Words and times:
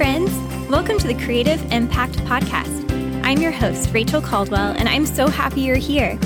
friends. 0.00 0.30
Welcome 0.70 0.96
to 1.00 1.06
the 1.08 1.24
Creative 1.26 1.60
Impact 1.70 2.16
Podcast. 2.20 2.90
I'm 3.22 3.36
your 3.36 3.50
host, 3.50 3.92
Rachel 3.92 4.22
Caldwell, 4.22 4.72
and 4.78 4.88
I'm 4.88 5.04
so 5.04 5.28
happy 5.28 5.60
you're 5.60 5.76
here. 5.76 6.18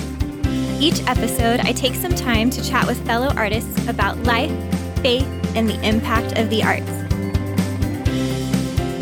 Each 0.78 1.04
episode, 1.08 1.58
I 1.58 1.72
take 1.72 1.96
some 1.96 2.14
time 2.14 2.50
to 2.50 2.62
chat 2.62 2.86
with 2.86 3.04
fellow 3.04 3.32
artists 3.36 3.88
about 3.88 4.16
life, 4.18 4.52
faith, 5.02 5.26
and 5.56 5.68
the 5.68 5.80
impact 5.84 6.38
of 6.38 6.50
the 6.50 6.62
arts. 6.62 6.88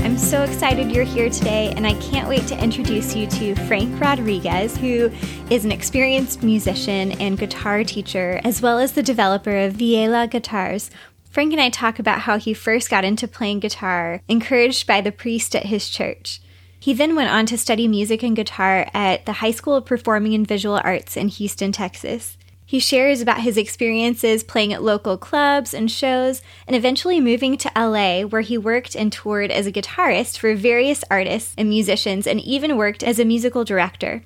I'm 0.02 0.16
so 0.16 0.42
excited 0.42 0.90
you're 0.90 1.04
here 1.04 1.28
today, 1.28 1.74
and 1.76 1.86
I 1.86 1.92
can't 2.00 2.26
wait 2.26 2.46
to 2.46 2.58
introduce 2.58 3.14
you 3.14 3.26
to 3.26 3.54
Frank 3.66 4.00
Rodriguez, 4.00 4.78
who 4.78 5.10
is 5.50 5.66
an 5.66 5.70
experienced 5.70 6.42
musician 6.42 7.12
and 7.20 7.36
guitar 7.36 7.84
teacher, 7.84 8.40
as 8.42 8.62
well 8.62 8.78
as 8.78 8.92
the 8.92 9.02
developer 9.02 9.54
of 9.54 9.74
Villela 9.74 10.30
Guitars. 10.30 10.90
Frank 11.32 11.54
and 11.54 11.62
I 11.62 11.70
talk 11.70 11.98
about 11.98 12.20
how 12.20 12.38
he 12.38 12.52
first 12.52 12.90
got 12.90 13.06
into 13.06 13.26
playing 13.26 13.60
guitar, 13.60 14.20
encouraged 14.28 14.86
by 14.86 15.00
the 15.00 15.10
priest 15.10 15.56
at 15.56 15.64
his 15.64 15.88
church. 15.88 16.42
He 16.78 16.92
then 16.92 17.16
went 17.16 17.30
on 17.30 17.46
to 17.46 17.56
study 17.56 17.88
music 17.88 18.22
and 18.22 18.36
guitar 18.36 18.86
at 18.92 19.24
the 19.24 19.32
High 19.32 19.52
School 19.52 19.76
of 19.76 19.86
Performing 19.86 20.34
and 20.34 20.46
Visual 20.46 20.78
Arts 20.84 21.16
in 21.16 21.28
Houston, 21.28 21.72
Texas. 21.72 22.36
He 22.66 22.78
shares 22.78 23.22
about 23.22 23.40
his 23.40 23.56
experiences 23.56 24.44
playing 24.44 24.74
at 24.74 24.82
local 24.82 25.16
clubs 25.16 25.72
and 25.72 25.90
shows, 25.90 26.42
and 26.66 26.76
eventually 26.76 27.18
moving 27.18 27.56
to 27.56 27.72
LA, 27.74 28.26
where 28.26 28.42
he 28.42 28.58
worked 28.58 28.94
and 28.94 29.10
toured 29.10 29.50
as 29.50 29.66
a 29.66 29.72
guitarist 29.72 30.36
for 30.36 30.54
various 30.54 31.02
artists 31.10 31.54
and 31.56 31.66
musicians, 31.66 32.26
and 32.26 32.40
even 32.40 32.76
worked 32.76 33.02
as 33.02 33.18
a 33.18 33.24
musical 33.24 33.64
director. 33.64 34.22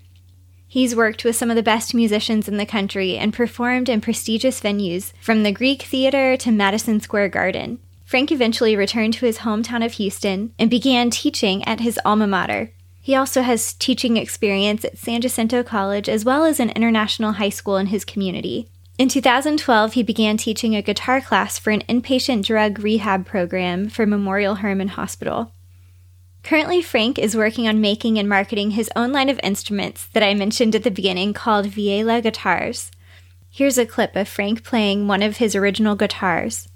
He's 0.77 0.95
worked 0.95 1.25
with 1.25 1.37
some 1.37 1.49
of 1.49 1.57
the 1.57 1.63
best 1.63 1.95
musicians 1.95 2.49
in 2.49 2.59
the 2.59 2.67
country 2.67 3.17
and 3.17 3.33
performed 3.33 3.89
in 3.89 4.03
prestigious 4.03 4.61
venues, 4.61 5.15
from 5.23 5.43
the 5.43 5.51
Greek 5.51 5.81
Theater 5.81 6.37
to 6.37 6.53
Madison 6.53 7.01
Square 7.01 7.31
Garden. 7.31 7.79
Frank 8.05 8.31
eventually 8.31 8.77
returned 8.77 9.15
to 9.15 9.25
his 9.25 9.39
hometown 9.39 9.83
of 9.83 9.93
Houston 9.93 10.53
and 10.59 10.69
began 10.69 11.09
teaching 11.09 11.65
at 11.65 11.81
his 11.81 11.99
alma 12.05 12.27
mater, 12.27 12.73
he 13.01 13.15
also 13.15 13.41
has 13.43 13.73
teaching 13.73 14.19
experience 14.19 14.85
at 14.85 14.99
San 14.99 15.21
Jacinto 15.21 15.63
College 15.63 16.11
as 16.11 16.25
well 16.27 16.45
as 16.45 16.61
an 16.61 16.71
international 16.71 17.33
high 17.33 17.49
school 17.49 17.77
in 17.77 17.87
his 17.87 18.05
community. 18.05 18.69
In 18.99 19.09
2012, 19.09 19.93
he 19.93 20.03
began 20.03 20.37
teaching 20.37 20.75
a 20.75 20.83
guitar 20.83 21.21
class 21.21 21.57
for 21.57 21.71
an 21.71 21.85
inpatient 21.89 22.45
drug 22.45 22.81
rehab 22.81 23.25
program 23.25 23.89
for 23.89 24.07
Memorial 24.07 24.57
Hermann 24.57 24.89
Hospital. 24.89 25.53
Currently, 26.47 26.81
Frank 26.81 27.19
is 27.19 27.37
working 27.37 27.67
on 27.67 27.81
making 27.81 28.21
and 28.21 28.29
marketing 28.29 28.71
his 28.71 28.89
own 28.95 29.11
line 29.11 29.29
of 29.29 29.41
instruments 29.43 30.07
that 30.13 30.23
I 30.23 30.33
mentioned 30.33 30.77
at 30.77 30.85
the 30.85 30.93
beginning 30.93 31.33
called 31.33 31.67
Villela 31.67 32.23
Guitars. 32.23 32.93
Here's 33.51 33.79
a 33.79 33.85
clip 33.85 34.15
of 34.15 34.29
Frank 34.29 34.63
playing 34.63 35.09
one 35.09 35.23
of 35.23 35.39
his 35.39 35.57
original 35.57 35.97
guitars. 35.97 36.69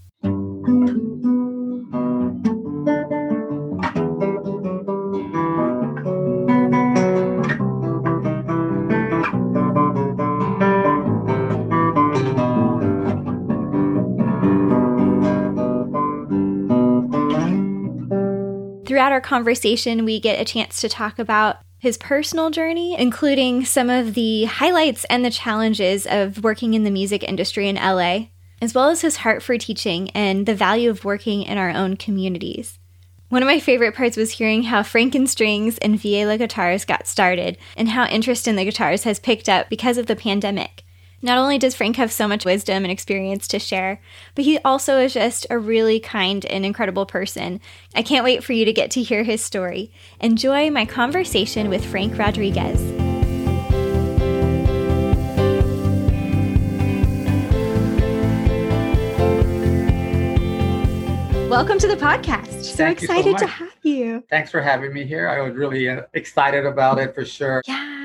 Throughout 18.91 19.13
our 19.13 19.21
conversation, 19.21 20.05
we 20.05 20.19
get 20.19 20.41
a 20.41 20.45
chance 20.45 20.81
to 20.81 20.89
talk 20.89 21.21
about 21.21 21.59
his 21.79 21.97
personal 21.97 22.51
journey, 22.51 22.99
including 22.99 23.65
some 23.65 23.89
of 23.89 24.15
the 24.15 24.47
highlights 24.47 25.05
and 25.05 25.25
the 25.25 25.31
challenges 25.31 26.09
of 26.09 26.43
working 26.43 26.75
in 26.75 26.83
the 26.83 26.91
music 26.91 27.23
industry 27.23 27.69
in 27.69 27.77
LA, 27.77 28.31
as 28.61 28.75
well 28.75 28.89
as 28.89 29.03
his 29.03 29.19
heart 29.19 29.45
for 29.45 29.57
teaching 29.57 30.11
and 30.11 30.45
the 30.45 30.57
value 30.57 30.91
of 30.91 31.05
working 31.05 31.45
in 31.45 31.57
our 31.57 31.71
own 31.71 31.97
communities. 31.97 32.81
One 33.29 33.45
of 33.45 33.47
my 33.47 33.61
favorite 33.61 33.95
parts 33.95 34.17
was 34.17 34.33
hearing 34.33 34.65
how 34.65 34.83
Frank 34.83 35.15
'n' 35.15 35.29
Strings 35.29 35.79
and 35.79 35.97
Villela 35.97 36.37
guitars 36.37 36.85
got 36.85 37.07
started 37.07 37.59
and 37.77 37.91
how 37.91 38.07
interest 38.07 38.49
in 38.49 38.57
the 38.57 38.65
guitars 38.65 39.05
has 39.05 39.21
picked 39.21 39.49
up 39.49 39.71
because 39.71 39.99
of 39.99 40.07
the 40.07 40.17
pandemic. 40.17 40.83
Not 41.23 41.37
only 41.37 41.59
does 41.59 41.75
Frank 41.75 41.97
have 41.97 42.11
so 42.11 42.27
much 42.27 42.47
wisdom 42.47 42.83
and 42.83 42.91
experience 42.91 43.47
to 43.49 43.59
share, 43.59 44.01
but 44.35 44.47
he 44.47 44.59
also 44.61 44.99
is 44.99 45.13
just 45.13 45.47
a 45.51 45.59
really 45.59 46.01
kind 46.01 46.47
and 46.47 46.65
incredible 46.65 47.05
person. 47.05 47.61
I 47.95 48.03
can't 48.03 48.25
wait 48.25 48.43
for 48.43 48.55
you 48.55 48.65
to 48.65 48.73
get 48.73 48.91
to 48.93 49.03
hear 49.03 49.23
his 49.23 49.45
story. 49.45 49.93
Enjoy 50.21 50.71
my 50.71 50.87
conversation 50.87 51.69
with 51.69 51.85
Frank 51.85 52.17
Rodriguez. 52.17 52.81
Welcome 61.51 61.79
to 61.81 61.87
the 61.87 61.99
podcast. 62.01 62.63
So 62.63 62.77
Thank 62.77 63.03
excited 63.03 63.39
so 63.39 63.45
to 63.45 63.47
have 63.47 63.77
you. 63.83 64.25
Thanks 64.31 64.51
for 64.51 64.63
having 64.63 64.95
me 64.95 65.05
here. 65.05 65.29
I 65.29 65.43
was 65.43 65.55
really 65.55 65.87
uh, 65.87 66.03
excited 66.15 66.65
about 66.65 66.99
it 66.99 67.15
for 67.15 67.27
sure. 67.27 67.61
Yeah. 67.67 68.00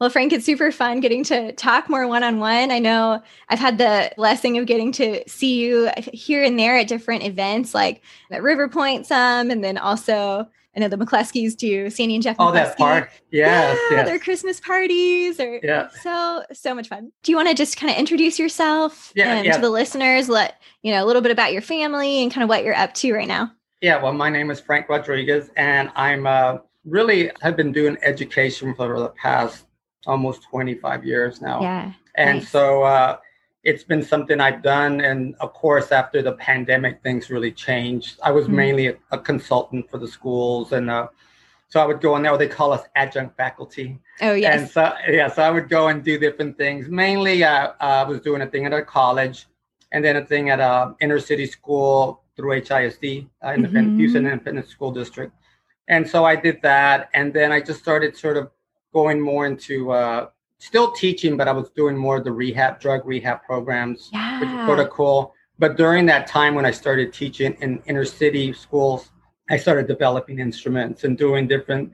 Well, 0.00 0.10
Frank, 0.10 0.32
it's 0.32 0.44
super 0.44 0.70
fun 0.72 1.00
getting 1.00 1.24
to 1.24 1.52
talk 1.52 1.88
more 1.88 2.06
one 2.06 2.22
on 2.22 2.38
one. 2.38 2.70
I 2.70 2.78
know 2.78 3.22
I've 3.48 3.58
had 3.58 3.78
the 3.78 4.12
blessing 4.16 4.58
of 4.58 4.66
getting 4.66 4.92
to 4.92 5.22
see 5.28 5.60
you 5.60 5.90
here 6.12 6.42
and 6.42 6.58
there 6.58 6.76
at 6.76 6.88
different 6.88 7.24
events, 7.24 7.74
like 7.74 8.02
at 8.30 8.42
River 8.42 8.68
Point, 8.68 9.06
some, 9.06 9.50
and 9.50 9.62
then 9.62 9.78
also 9.78 10.48
I 10.76 10.80
know 10.80 10.88
the 10.88 10.98
McCleskeys 10.98 11.56
do 11.56 11.88
Sandy 11.88 12.16
and 12.16 12.22
Jeff. 12.22 12.36
Oh, 12.38 12.52
that 12.52 12.76
park. 12.76 13.10
Yes, 13.30 13.78
yeah, 13.90 13.96
yes. 13.96 14.06
Their 14.06 14.18
Christmas 14.18 14.60
parties 14.60 15.40
are 15.40 15.58
yeah. 15.62 15.88
so 16.02 16.44
so 16.52 16.74
much 16.74 16.88
fun. 16.88 17.10
Do 17.22 17.32
you 17.32 17.36
want 17.36 17.48
to 17.48 17.54
just 17.54 17.78
kind 17.78 17.90
of 17.90 17.98
introduce 17.98 18.38
yourself 18.38 19.10
yeah, 19.16 19.40
yeah. 19.40 19.54
to 19.54 19.60
the 19.60 19.70
listeners? 19.70 20.28
Let 20.28 20.60
you 20.82 20.92
know 20.92 21.02
a 21.02 21.06
little 21.06 21.22
bit 21.22 21.32
about 21.32 21.54
your 21.54 21.62
family 21.62 22.22
and 22.22 22.30
kind 22.30 22.42
of 22.42 22.50
what 22.50 22.62
you're 22.62 22.74
up 22.74 22.92
to 22.94 23.14
right 23.14 23.26
now. 23.26 23.50
Yeah. 23.80 24.02
Well, 24.02 24.12
my 24.12 24.28
name 24.28 24.50
is 24.50 24.60
Frank 24.60 24.90
Rodriguez, 24.90 25.48
and 25.56 25.90
I'm 25.96 26.26
uh, 26.26 26.58
really 26.86 27.30
have 27.42 27.56
been 27.56 27.72
doing 27.72 27.96
education 28.02 28.74
for 28.74 28.98
the 28.98 29.08
past 29.10 29.66
almost 30.06 30.42
25 30.44 31.04
years 31.04 31.40
now. 31.40 31.60
Yeah. 31.60 31.92
And 32.14 32.38
nice. 32.38 32.48
so 32.48 32.84
uh, 32.84 33.18
it's 33.64 33.82
been 33.84 34.02
something 34.02 34.40
I've 34.40 34.62
done. 34.62 35.00
And 35.00 35.34
of 35.40 35.52
course, 35.52 35.90
after 35.90 36.22
the 36.22 36.32
pandemic, 36.32 37.02
things 37.02 37.28
really 37.28 37.52
changed. 37.52 38.18
I 38.22 38.30
was 38.30 38.44
Mm-hmm. 38.46 38.56
mainly 38.56 38.86
a, 38.88 38.94
a 39.10 39.18
consultant 39.18 39.90
for 39.90 39.98
the 39.98 40.06
schools. 40.08 40.72
And 40.72 40.88
uh, 40.88 41.08
so 41.68 41.80
I 41.80 41.86
would 41.86 42.00
go 42.00 42.14
in 42.16 42.22
there, 42.22 42.36
they 42.38 42.46
call 42.46 42.72
us 42.72 42.82
adjunct 42.94 43.36
faculty. 43.36 43.98
Oh 44.22 44.34
yes. 44.34 44.60
And 44.60 44.70
so, 44.70 44.92
yeah, 45.08 45.28
so 45.28 45.42
I 45.42 45.50
would 45.50 45.68
go 45.68 45.88
and 45.88 46.04
do 46.04 46.18
different 46.18 46.56
things. 46.56 46.88
Mainly, 46.88 47.42
uh, 47.42 47.72
I 47.80 48.04
was 48.04 48.20
doing 48.20 48.42
a 48.42 48.46
thing 48.46 48.64
at 48.66 48.72
a 48.72 48.82
college 48.82 49.46
and 49.90 50.04
then 50.04 50.16
a 50.16 50.24
thing 50.24 50.50
at 50.50 50.60
a 50.60 50.94
inner 51.00 51.18
city 51.18 51.46
school 51.46 52.22
through 52.36 52.60
HISD, 52.60 53.26
uh, 53.44 53.52
Independent, 53.54 53.94
Mhm. 53.94 53.98
Houston 53.98 54.26
Independent 54.26 54.68
School 54.68 54.92
District. 54.92 55.32
And 55.88 56.08
so 56.08 56.24
I 56.24 56.36
did 56.36 56.60
that. 56.62 57.10
And 57.14 57.32
then 57.32 57.52
I 57.52 57.60
just 57.60 57.80
started 57.80 58.16
sort 58.16 58.36
of 58.36 58.50
going 58.92 59.20
more 59.20 59.46
into 59.46 59.92
uh, 59.92 60.28
still 60.58 60.92
teaching, 60.92 61.36
but 61.36 61.48
I 61.48 61.52
was 61.52 61.70
doing 61.70 61.96
more 61.96 62.16
of 62.16 62.24
the 62.24 62.32
rehab, 62.32 62.80
drug 62.80 63.06
rehab 63.06 63.42
programs, 63.42 64.10
which 64.40 64.48
is 64.48 64.66
sort 64.66 64.80
of 64.80 64.90
cool. 64.90 65.34
But 65.58 65.76
during 65.76 66.06
that 66.06 66.26
time 66.26 66.54
when 66.54 66.66
I 66.66 66.70
started 66.70 67.12
teaching 67.12 67.56
in 67.60 67.82
inner 67.86 68.04
city 68.04 68.52
schools, 68.52 69.10
I 69.48 69.56
started 69.56 69.86
developing 69.86 70.38
instruments 70.38 71.04
and 71.04 71.16
doing 71.16 71.46
different 71.46 71.92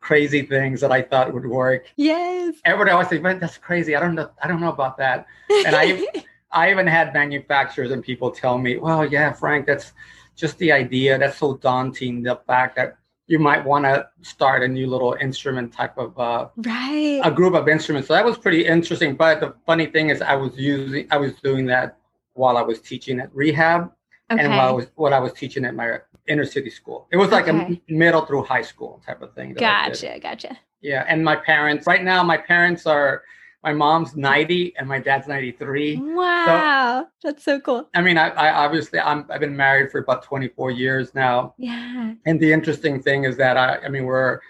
crazy 0.00 0.42
things 0.42 0.80
that 0.80 0.92
I 0.92 1.02
thought 1.02 1.32
would 1.32 1.46
work. 1.46 1.86
Yes. 1.96 2.56
Everybody 2.64 2.90
always 2.90 3.08
said, 3.08 3.22
"Man, 3.22 3.38
that's 3.38 3.58
crazy. 3.58 3.94
I 3.96 4.00
don't 4.00 4.14
know. 4.14 4.30
I 4.42 4.48
don't 4.48 4.60
know 4.60 4.72
about 4.72 4.96
that." 4.98 5.26
And 5.50 5.74
I, 5.74 6.06
I 6.52 6.70
even 6.70 6.86
had 6.86 7.12
manufacturers 7.14 7.90
and 7.90 8.02
people 8.02 8.30
tell 8.30 8.58
me, 8.58 8.76
"Well, 8.78 9.04
yeah, 9.06 9.32
Frank, 9.32 9.66
that's 9.66 9.92
just 10.36 10.58
the 10.58 10.72
idea. 10.72 11.18
That's 11.18 11.38
so 11.38 11.56
daunting. 11.56 12.22
The 12.22 12.40
fact 12.46 12.76
that 12.76 12.96
you 13.26 13.38
might 13.38 13.64
want 13.64 13.84
to 13.84 14.06
start 14.22 14.62
a 14.62 14.68
new 14.68 14.86
little 14.86 15.14
instrument 15.20 15.72
type 15.72 15.96
of 15.96 16.18
uh, 16.18 16.48
right. 16.56 17.20
a 17.24 17.30
group 17.30 17.54
of 17.54 17.68
instruments." 17.68 18.08
So 18.08 18.14
that 18.14 18.24
was 18.24 18.38
pretty 18.38 18.66
interesting. 18.66 19.16
But 19.16 19.40
the 19.40 19.54
funny 19.66 19.86
thing 19.86 20.10
is, 20.10 20.20
I 20.22 20.34
was 20.34 20.52
using, 20.56 21.06
I 21.10 21.16
was 21.16 21.32
doing 21.42 21.66
that 21.66 21.96
while 22.34 22.56
I 22.56 22.62
was 22.62 22.80
teaching 22.80 23.20
at 23.20 23.34
rehab 23.34 23.90
okay. 24.30 24.42
and 24.42 24.50
while 24.52 24.68
I 24.68 24.72
was 24.72 24.86
what 24.96 25.12
I 25.12 25.20
was 25.20 25.32
teaching 25.32 25.64
at 25.64 25.74
my 25.74 25.98
inner 26.26 26.44
city 26.44 26.70
school. 26.70 27.06
It 27.12 27.16
was 27.16 27.30
like 27.30 27.48
Okay. 27.48 27.80
a 27.88 27.92
middle 27.92 28.24
through 28.26 28.44
high 28.44 28.62
school 28.62 29.02
type 29.06 29.20
of 29.22 29.34
thing. 29.34 29.54
that 29.54 29.62
I 29.62 29.88
did. 29.88 30.00
Gotcha. 30.00 30.20
Gotcha. 30.20 30.58
Yeah, 30.80 31.04
and 31.08 31.24
my 31.24 31.36
parents 31.36 31.86
right 31.86 32.02
now, 32.02 32.22
my 32.22 32.36
parents 32.36 32.86
are 32.86 33.22
my 33.64 33.72
mom's 33.72 34.14
90 34.14 34.74
and 34.78 34.86
my 34.86 34.98
dad's 34.98 35.26
93. 35.26 35.96
Wow. 35.96 37.06
That's 37.22 37.42
so 37.42 37.58
cool. 37.58 37.88
I 37.94 38.02
mean, 38.02 38.18
I, 38.18 38.28
I 38.28 38.52
obviously 38.52 39.00
I'm 39.00 39.24
I've 39.30 39.40
been 39.40 39.56
married 39.56 39.90
for 39.90 39.98
about 39.98 40.22
24 40.22 40.70
years 40.70 41.14
now. 41.14 41.54
Yeah. 41.56 42.12
And 42.26 42.38
the 42.38 42.52
interesting 42.52 43.02
thing 43.02 43.24
is 43.24 43.36
that 43.38 43.56
I 43.56 43.78
I 43.78 43.88
mean 43.88 44.04
we're 44.04 44.40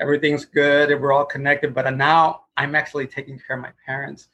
everything's 0.00 0.46
good 0.46 0.90
and 0.90 1.00
we're 1.00 1.12
all 1.12 1.26
connected, 1.26 1.74
but 1.74 1.88
now 1.94 2.44
I'm 2.56 2.74
actually 2.74 3.06
taking 3.06 3.38
care 3.38 3.56
of 3.56 3.62
my 3.62 3.72
parents. 3.86 4.28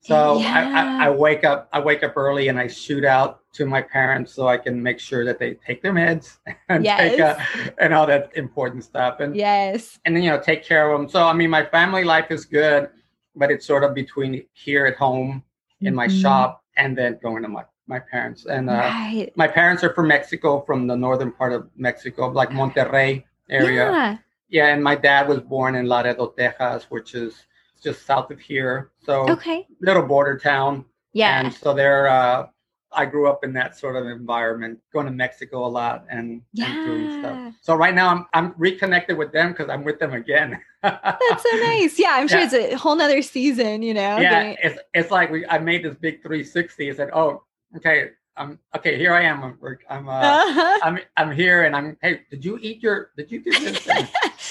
So 0.00 0.34
I, 0.34 0.40
Yeah. 0.40 0.98
I, 1.00 1.06
I 1.06 1.10
wake 1.10 1.44
up 1.44 1.68
I 1.72 1.78
wake 1.80 2.02
up 2.02 2.16
early 2.16 2.48
and 2.48 2.58
I 2.58 2.66
shoot 2.66 3.04
out 3.04 3.40
to 3.54 3.64
my 3.64 3.80
parents 3.80 4.34
so 4.34 4.48
I 4.48 4.56
can 4.56 4.82
make 4.82 4.98
sure 4.98 5.24
that 5.24 5.38
they 5.38 5.54
take 5.54 5.80
their 5.82 5.92
meds 5.92 6.38
and 6.68 6.84
take 6.84 7.20
uh, 7.20 7.36
and 7.78 7.94
all 7.94 8.06
that 8.08 8.32
important 8.34 8.82
stuff. 8.82 9.20
And 9.20 9.36
Yes. 9.36 10.00
and 10.04 10.16
then 10.16 10.24
you 10.24 10.30
know 10.30 10.40
take 10.40 10.64
care 10.64 10.90
of 10.90 10.98
them. 11.00 11.08
So 11.08 11.22
I 11.24 11.32
mean, 11.32 11.50
my 11.50 11.64
family 11.64 12.02
life 12.02 12.32
is 12.32 12.44
good, 12.44 12.90
but 13.36 13.50
it's 13.50 13.66
sort 13.66 13.84
of 13.84 13.94
between 13.94 14.44
here 14.52 14.86
at 14.86 14.96
home 14.96 15.42
in 15.80 15.94
my 15.94 16.06
Mhm. 16.06 16.22
shop 16.22 16.62
and 16.76 16.96
then 16.96 17.18
going 17.22 17.42
to 17.42 17.48
my 17.48 17.64
my 17.86 17.98
parents. 17.98 18.46
And 18.46 18.70
uh, 18.70 18.72
right. 18.72 19.30
my 19.36 19.46
parents 19.46 19.84
are 19.84 19.92
from 19.92 20.08
Mexico, 20.08 20.62
from 20.62 20.86
the 20.86 20.96
northern 20.96 21.30
part 21.30 21.52
of 21.52 21.68
Mexico, 21.76 22.28
like 22.28 22.48
Monterrey 22.48 23.24
area. 23.50 23.90
Yeah. 23.92 24.16
Yeah, 24.48 24.66
and 24.68 24.82
my 24.82 24.94
dad 24.94 25.28
was 25.28 25.40
born 25.40 25.74
in 25.74 25.86
Laredo, 25.86 26.28
Texas, 26.28 26.86
which 26.90 27.14
is 27.14 27.46
just 27.82 28.06
south 28.06 28.30
of 28.30 28.40
here. 28.40 28.90
So 29.04 29.28
Okay. 29.28 29.66
little 29.80 30.02
border 30.06 30.38
town. 30.38 30.86
Yeah. 31.12 31.40
And 31.40 31.52
so 31.52 31.74
there, 31.74 32.08
uh, 32.08 32.46
I 32.96 33.04
grew 33.06 33.28
up 33.28 33.44
in 33.44 33.52
that 33.54 33.76
sort 33.76 33.96
of 33.96 34.06
environment, 34.06 34.78
going 34.92 35.06
to 35.06 35.12
Mexico 35.12 35.66
a 35.66 35.68
lot 35.68 36.04
and, 36.10 36.42
and 36.60 36.86
doing 36.86 37.20
stuff. 37.20 37.54
So 37.62 37.74
right 37.74 37.94
now 37.94 38.08
I'm 38.08 38.26
I'm 38.34 38.54
reconnected 38.56 39.16
with 39.16 39.32
them 39.32 39.52
because 39.52 39.68
I'm 39.68 39.84
with 39.84 39.98
them 39.98 40.12
again. 40.12 40.60
That's 40.82 41.42
so 41.42 41.50
nice. 41.58 41.98
Yeah, 41.98 42.10
I'm 42.12 42.28
sure 42.28 42.38
Yeah. 42.40 42.44
it's 42.46 42.54
a 42.54 42.74
whole 42.76 42.96
nother 42.96 43.22
season, 43.22 43.82
you 43.82 43.94
know. 43.94 44.18
yeah, 44.18 44.30
getting- 44.54 44.56
it's 44.62 44.78
it's 44.94 45.10
like 45.10 45.30
we 45.30 45.46
I 45.46 45.58
made 45.58 45.84
this 45.84 45.94
big 45.94 46.22
360. 46.22 46.90
I 46.90 46.94
said, 46.94 47.10
oh, 47.12 47.42
okay, 47.76 48.10
I'm 48.36 48.58
okay. 48.76 48.98
Here 48.98 49.12
I 49.14 49.22
am. 49.22 49.42
I'm 49.44 49.58
I'm 49.88 50.08
uh, 50.08 50.12
Uh-huh. 50.12 50.78
I'm 50.82 50.98
I'm 51.16 51.30
here, 51.30 51.62
and 51.64 51.76
I'm. 51.76 51.96
Hey, 52.02 52.22
did 52.30 52.44
you 52.44 52.58
eat 52.62 52.82
your? 52.82 53.10
Did 53.16 53.30
you 53.30 53.40
do 53.44 53.50
this? 53.60 53.88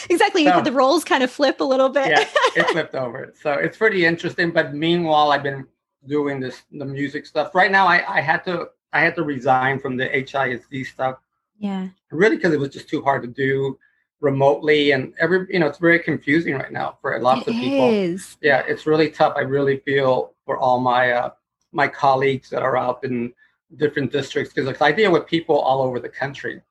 Exactly. 0.09 0.45
So- 0.45 0.61
the 0.61 0.71
roles 0.71 1.03
kind 1.03 1.21
of 1.23 1.29
flip 1.31 1.59
a 1.59 1.63
little 1.65 1.89
bit. 1.89 2.07
yeah, 2.07 2.25
it 2.55 2.69
flipped 2.71 2.95
over. 2.95 3.33
So 3.41 3.51
it's 3.53 3.77
pretty 3.77 4.05
interesting. 4.05 4.51
But 4.51 4.73
meanwhile, 4.73 5.31
I've 5.33 5.43
been 5.43 5.67
doing 6.07 6.39
this 6.39 6.63
the 6.71 6.85
music 6.85 7.25
stuff. 7.25 7.53
Right 7.55 7.71
now, 7.71 7.87
I 7.87 8.17
I 8.17 8.21
had 8.21 8.43
to 8.45 8.69
I 8.91 9.01
had 9.01 9.15
to 9.15 9.23
resign 9.23 9.79
from 9.79 9.97
the 9.97 10.07
HISD 10.07 10.85
stuff 10.85 11.17
yeah. 11.57 11.87
really 12.11 12.35
because 12.35 12.53
it 12.53 12.59
was 12.59 12.69
just 12.69 12.89
too 12.89 13.01
hard 13.01 13.21
to 13.23 13.27
do 13.27 13.77
remotely 14.19 14.91
and 14.91 15.13
every 15.19 15.45
you 15.49 15.59
know 15.59 15.67
it's 15.67 15.79
very 15.79 15.99
confusing 15.99 16.55
right 16.55 16.71
now 16.71 16.97
for 17.01 17.19
lots 17.19 17.41
It 17.41 17.49
of 17.49 17.55
people 17.55 17.89
is. 17.89 18.37
yeah 18.41 18.63
it's 18.65 18.85
really 18.85 19.09
tough 19.09 19.33
i 19.35 19.41
really 19.41 19.77
feel 19.79 20.33
for 20.45 20.57
all 20.57 20.79
my 20.79 21.11
uh 21.11 21.31
my 21.73 21.89
colleagues 21.89 22.49
that 22.49 22.61
are 22.61 22.77
out 22.77 23.03
in 23.03 23.33
different 23.75 24.13
districts 24.13 24.53
because 24.53 24.81
i 24.81 24.91
deal 24.93 25.11
with 25.11 25.27
people 25.27 25.59
all 25.59 25.81
over 25.81 25.99
the 25.99 26.07
country 26.07 26.61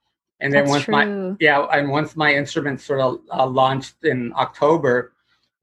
and 0.41 0.51
then 0.51 0.65
That's 0.65 0.71
once 0.71 0.89
my 0.89 1.35
yeah 1.41 1.61
and 1.73 1.91
once 1.91 2.17
my 2.17 2.35
instrument 2.35 2.81
sort 2.81 3.01
of 3.01 3.21
uh, 3.31 3.47
launched 3.47 4.03
in 4.05 4.33
october 4.35 5.13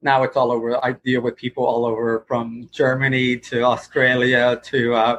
now 0.02 0.22
it's 0.22 0.36
all 0.36 0.50
over 0.50 0.82
i 0.84 0.92
deal 0.92 1.20
with 1.20 1.36
people 1.36 1.64
all 1.64 1.84
over 1.84 2.24
from 2.26 2.68
germany 2.72 3.36
to 3.36 3.62
australia 3.62 4.60
to 4.62 4.94
uh 4.94 5.18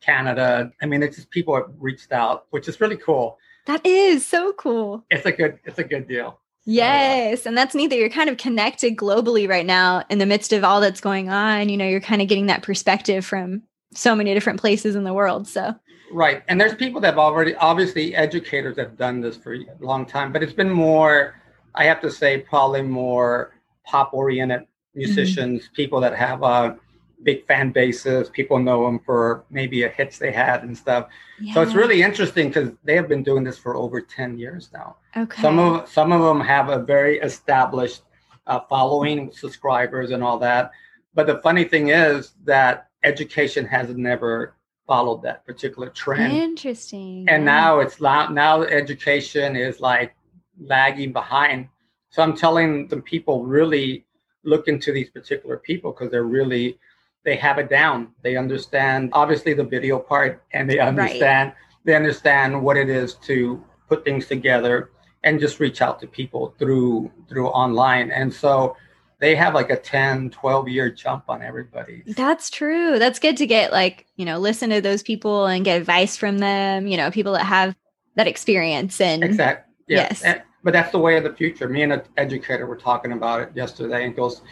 canada 0.00 0.70
i 0.82 0.86
mean 0.86 1.02
it's 1.02 1.16
just 1.16 1.30
people 1.30 1.54
have 1.54 1.66
reached 1.78 2.12
out 2.12 2.46
which 2.50 2.68
is 2.68 2.80
really 2.80 2.96
cool 2.96 3.38
That 3.66 3.84
is 3.84 4.26
so 4.26 4.52
cool. 4.52 5.04
it's 5.10 5.26
a 5.26 5.32
good 5.32 5.58
it's 5.64 5.78
a 5.78 5.84
good 5.84 6.06
deal 6.08 6.40
Yes. 6.68 7.46
And 7.46 7.56
that's 7.56 7.76
neat 7.76 7.90
that 7.90 7.96
you're 7.96 8.08
kind 8.10 8.28
of 8.28 8.38
connected 8.38 8.96
globally 8.96 9.48
right 9.48 9.64
now 9.64 10.02
in 10.10 10.18
the 10.18 10.26
midst 10.26 10.52
of 10.52 10.64
all 10.64 10.80
that's 10.80 11.00
going 11.00 11.30
on. 11.30 11.68
You 11.68 11.76
know, 11.76 11.86
you're 11.86 12.00
kind 12.00 12.20
of 12.20 12.26
getting 12.26 12.46
that 12.46 12.64
perspective 12.64 13.24
from 13.24 13.62
so 13.94 14.16
many 14.16 14.34
different 14.34 14.60
places 14.60 14.96
in 14.96 15.04
the 15.04 15.14
world. 15.14 15.46
So, 15.46 15.76
right 16.12 16.42
and 16.48 16.60
there's 16.60 16.74
people 16.74 17.00
that 17.00 17.08
have 17.10 17.18
already 17.18 17.54
obviously 17.56 18.16
educators 18.16 18.76
have 18.78 18.96
done 18.96 19.20
this 19.20 19.36
for 19.36 19.54
a 19.54 19.64
long 19.80 20.06
time 20.06 20.32
but 20.32 20.40
it's 20.42 20.52
been 20.52 20.70
more 20.70 21.34
i 21.74 21.82
have 21.84 22.00
to 22.00 22.10
say 22.10 22.38
probably 22.38 22.80
more 22.82 23.52
pop 23.86 24.12
oriented 24.12 24.66
musicians 24.94 25.70
people 25.74 26.00
that 26.00 26.14
have 26.14 26.42
uh 26.42 26.74
big 27.22 27.46
fan 27.46 27.70
bases 27.70 28.28
people 28.28 28.58
know 28.58 28.84
them 28.84 28.98
for 28.98 29.44
maybe 29.50 29.84
a 29.84 29.88
hits 29.88 30.18
they 30.18 30.30
had 30.30 30.62
and 30.64 30.76
stuff 30.76 31.08
so 31.54 31.62
it's 31.62 31.74
really 31.74 32.02
interesting 32.02 32.48
because 32.48 32.70
they 32.84 32.94
have 32.94 33.08
been 33.08 33.22
doing 33.22 33.42
this 33.42 33.56
for 33.56 33.74
over 33.74 34.00
10 34.00 34.38
years 34.38 34.68
now 34.72 34.96
okay. 35.16 35.40
Some 35.40 35.58
of 35.58 35.88
some 35.88 36.12
of 36.12 36.20
them 36.22 36.40
have 36.40 36.68
a 36.68 36.78
very 36.78 37.18
established 37.18 38.02
uh, 38.46 38.60
following, 38.68 39.30
subscribers, 39.32 40.10
and 40.10 40.22
all 40.22 40.38
that. 40.38 40.70
But 41.14 41.26
the 41.26 41.38
funny 41.38 41.64
thing 41.64 41.88
is 41.88 42.32
that 42.44 42.88
education 43.02 43.66
has 43.66 43.88
never 43.90 44.54
followed 44.86 45.22
that 45.22 45.44
particular 45.44 45.90
trend, 45.90 46.32
Interesting. 46.32 47.26
and 47.28 47.42
yeah. 47.42 47.44
now 47.44 47.80
it's 47.80 48.00
now 48.00 48.62
education 48.62 49.56
is 49.56 49.80
like 49.80 50.14
lagging 50.60 51.12
behind. 51.12 51.68
So 52.16 52.22
I'm 52.22 52.34
telling 52.34 52.88
the 52.88 52.96
people 52.96 53.44
really 53.44 54.06
look 54.42 54.68
into 54.68 54.90
these 54.90 55.10
particular 55.10 55.58
people 55.58 55.92
because 55.92 56.10
they're 56.10 56.24
really 56.24 56.78
they 57.26 57.36
have 57.36 57.58
it 57.58 57.68
down. 57.68 58.12
They 58.22 58.38
understand 58.38 59.10
obviously 59.12 59.52
the 59.52 59.64
video 59.64 59.98
part, 59.98 60.42
and 60.54 60.70
they 60.70 60.78
understand 60.78 61.52
they 61.84 61.94
understand 61.94 62.62
what 62.62 62.78
it 62.78 62.88
is 62.88 63.16
to 63.26 63.62
put 63.90 64.02
things 64.02 64.28
together 64.28 64.92
and 65.24 65.38
just 65.38 65.60
reach 65.60 65.82
out 65.82 66.00
to 66.00 66.06
people 66.06 66.54
through 66.58 67.12
through 67.28 67.48
online. 67.48 68.10
And 68.10 68.32
so 68.32 68.78
they 69.18 69.34
have 69.34 69.52
like 69.52 69.68
a 69.68 69.76
10, 69.76 70.30
12 70.30 70.68
year 70.68 70.88
jump 70.90 71.24
on 71.28 71.42
everybody. 71.42 72.02
That's 72.06 72.48
true. 72.48 72.98
That's 72.98 73.18
good 73.18 73.36
to 73.36 73.46
get 73.46 73.72
like, 73.72 74.06
you 74.16 74.24
know, 74.24 74.38
listen 74.38 74.70
to 74.70 74.80
those 74.80 75.02
people 75.02 75.44
and 75.44 75.66
get 75.66 75.78
advice 75.78 76.16
from 76.16 76.38
them, 76.38 76.86
you 76.86 76.96
know, 76.96 77.10
people 77.10 77.34
that 77.34 77.44
have 77.44 77.76
that 78.14 78.26
experience 78.26 79.02
and 79.02 79.22
Exactly. 79.22 79.74
Yes. 79.86 80.22
And- 80.22 80.40
but 80.62 80.72
that's 80.72 80.92
the 80.92 80.98
way 80.98 81.16
of 81.16 81.24
the 81.24 81.32
future. 81.32 81.68
Me 81.68 81.82
and 81.82 81.92
an 81.92 82.02
educator 82.16 82.66
were 82.66 82.76
talking 82.76 83.12
about 83.12 83.40
it 83.40 83.50
yesterday 83.54 84.04
and 84.04 84.16
goes, 84.16 84.42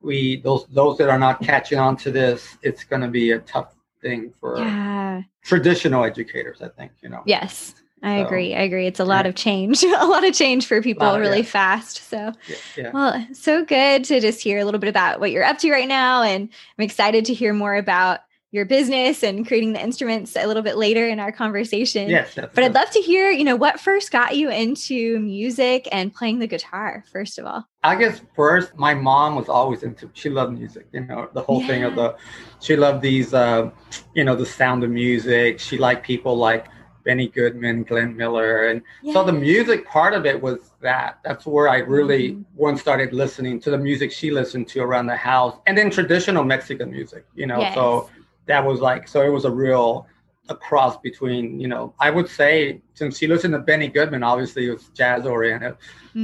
we 0.00 0.40
those 0.42 0.66
those 0.66 0.98
that 0.98 1.08
are 1.08 1.18
not 1.18 1.40
catching 1.40 1.78
on 1.78 1.96
to 1.98 2.10
this, 2.10 2.58
it's 2.62 2.84
gonna 2.84 3.08
be 3.08 3.32
a 3.32 3.38
tough 3.40 3.74
thing 4.02 4.32
for 4.38 4.58
yeah. 4.58 5.22
traditional 5.42 6.04
educators, 6.04 6.62
I 6.62 6.68
think, 6.68 6.92
you 7.02 7.08
know. 7.08 7.22
Yes. 7.26 7.74
I 8.02 8.20
So, 8.20 8.26
agree. 8.26 8.54
I 8.54 8.60
agree. 8.60 8.86
It's 8.86 9.00
a 9.00 9.04
lot 9.04 9.24
yeah. 9.24 9.30
of 9.30 9.34
change, 9.34 9.82
a 9.82 10.04
lot 10.04 10.26
of 10.26 10.34
change 10.34 10.66
for 10.66 10.82
people 10.82 11.06
Lot, 11.06 11.20
really 11.20 11.38
yeah. 11.38 11.44
fast. 11.44 12.08
So, 12.08 12.32
yeah. 12.76 12.90
well, 12.92 13.26
so 13.32 13.64
good 13.64 14.04
to 14.04 14.20
just 14.20 14.42
hear 14.42 14.58
a 14.58 14.64
little 14.66 14.78
bit 14.78 14.90
about 14.90 15.20
what 15.20 15.30
you're 15.30 15.42
up 15.42 15.58
to 15.58 15.72
right 15.72 15.88
now. 15.88 16.22
And 16.22 16.50
I'm 16.78 16.84
excited 16.84 17.24
to 17.24 17.34
hear 17.34 17.54
more 17.54 17.74
about 17.74 18.20
your 18.54 18.64
business 18.64 19.24
and 19.24 19.46
creating 19.46 19.72
the 19.72 19.82
instruments 19.82 20.36
a 20.36 20.46
little 20.46 20.62
bit 20.62 20.76
later 20.76 21.08
in 21.08 21.18
our 21.18 21.32
conversation. 21.32 22.08
Yes, 22.08 22.34
that's 22.36 22.54
But 22.54 22.62
I'd 22.62 22.72
love 22.72 22.88
to 22.90 23.00
hear, 23.00 23.28
you 23.32 23.42
know, 23.42 23.56
what 23.56 23.80
first 23.80 24.12
got 24.12 24.36
you 24.36 24.48
into 24.48 25.18
music 25.18 25.88
and 25.90 26.14
playing 26.14 26.38
the 26.38 26.46
guitar, 26.46 27.04
first 27.10 27.40
of 27.40 27.46
all. 27.46 27.66
I 27.82 27.96
guess 27.96 28.20
first, 28.36 28.78
my 28.78 28.94
mom 28.94 29.34
was 29.34 29.48
always 29.48 29.82
into. 29.82 30.08
She 30.14 30.30
loved 30.30 30.56
music. 30.56 30.86
You 30.92 31.00
know, 31.00 31.28
the 31.34 31.42
whole 31.42 31.66
thing 31.66 31.82
of 31.82 31.96
the. 31.96 32.16
She 32.60 32.76
loved 32.76 33.02
these. 33.02 33.34
Uh, 33.34 33.72
you 34.14 34.22
know, 34.22 34.36
the 34.36 34.46
sound 34.46 34.84
of 34.84 34.90
music. 34.90 35.58
She 35.58 35.76
liked 35.76 36.06
people 36.06 36.36
like 36.36 36.66
Benny 37.04 37.28
Goodman, 37.28 37.82
Glenn 37.82 38.16
Miller, 38.16 38.68
and 38.68 38.80
so 39.12 39.24
the 39.24 39.32
music 39.32 39.86
part 39.86 40.14
of 40.14 40.24
it 40.24 40.40
was 40.40 40.70
that. 40.80 41.18
That's 41.24 41.44
where 41.44 41.68
I 41.68 41.78
really 41.78 42.30
Mhm. 42.30 42.44
once 42.54 42.80
started 42.80 43.12
listening 43.12 43.60
to 43.60 43.70
the 43.70 43.76
music 43.76 44.10
she 44.12 44.30
listened 44.30 44.68
to 44.68 44.80
around 44.80 45.06
the 45.06 45.16
house, 45.16 45.56
and 45.66 45.76
then 45.76 45.90
traditional 45.90 46.44
Mexican 46.44 46.90
music. 46.90 47.26
You 47.34 47.46
know, 47.46 47.68
so 47.74 48.08
that 48.46 48.64
was 48.64 48.80
like 48.80 49.08
so. 49.08 49.22
It 49.22 49.30
was 49.30 49.44
a 49.44 49.50
real 49.50 50.06
a 50.48 50.54
cross 50.54 50.96
between. 50.98 51.60
You 51.60 51.68
know, 51.68 51.94
I 51.98 52.10
would 52.10 52.28
say 52.28 52.80
since 52.94 53.18
she 53.18 53.26
listened 53.26 53.54
to 53.54 53.60
Benny 53.60 53.88
Goodman, 53.88 54.22
obviously 54.22 54.68
it 54.68 54.72
was 54.72 54.88
jazz 54.94 55.26
oriented 55.26 55.76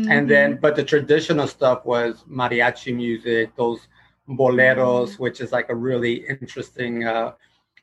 and 0.08 0.28
then 0.28 0.56
but 0.56 0.76
the 0.76 0.84
traditional 0.84 1.46
stuff 1.46 1.84
was 1.84 2.24
mariachi 2.30 2.94
music 2.94 3.54
those 3.56 3.88
boleros 4.28 5.18
which 5.18 5.40
is 5.40 5.52
like 5.52 5.68
a 5.68 5.74
really 5.74 6.24
interesting 6.28 7.04
uh 7.04 7.32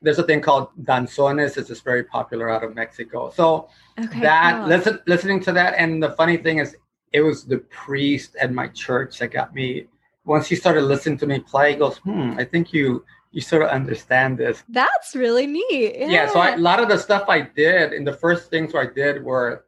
there's 0.02 0.18
a 0.18 0.22
thing 0.22 0.40
called 0.40 0.68
danzones 0.84 1.56
it's 1.56 1.68
just 1.68 1.84
very 1.84 2.02
popular 2.04 2.48
out 2.48 2.64
of 2.64 2.74
mexico 2.74 3.30
so 3.30 3.68
okay, 3.98 4.20
that 4.20 4.58
cool. 4.58 4.68
listen 4.68 5.00
listening 5.06 5.40
to 5.40 5.52
that 5.52 5.74
and 5.76 6.02
the 6.02 6.10
funny 6.12 6.36
thing 6.36 6.58
is 6.58 6.76
it 7.12 7.20
was 7.20 7.44
the 7.44 7.58
priest 7.70 8.36
at 8.40 8.52
my 8.52 8.68
church 8.68 9.18
that 9.18 9.28
got 9.30 9.54
me 9.54 9.86
once 10.24 10.46
he 10.48 10.56
started 10.56 10.82
listening 10.82 11.18
to 11.18 11.26
me 11.26 11.38
play 11.38 11.72
he 11.72 11.78
goes 11.78 11.98
hmm 11.98 12.32
i 12.38 12.44
think 12.44 12.72
you 12.72 13.04
you 13.30 13.40
sort 13.40 13.62
of 13.62 13.68
understand 13.68 14.38
this 14.38 14.64
That's 14.68 15.14
really 15.14 15.46
neat. 15.46 15.96
Yeah. 15.98 16.06
yeah, 16.10 16.28
so 16.32 16.38
I, 16.40 16.54
a 16.54 16.58
lot 16.58 16.80
of 16.80 16.88
the 16.88 16.98
stuff 16.98 17.28
I 17.28 17.42
did 17.42 17.92
and 17.92 18.06
the 18.06 18.12
first 18.12 18.50
things 18.50 18.74
I 18.74 18.86
did 18.86 19.22
were 19.22 19.64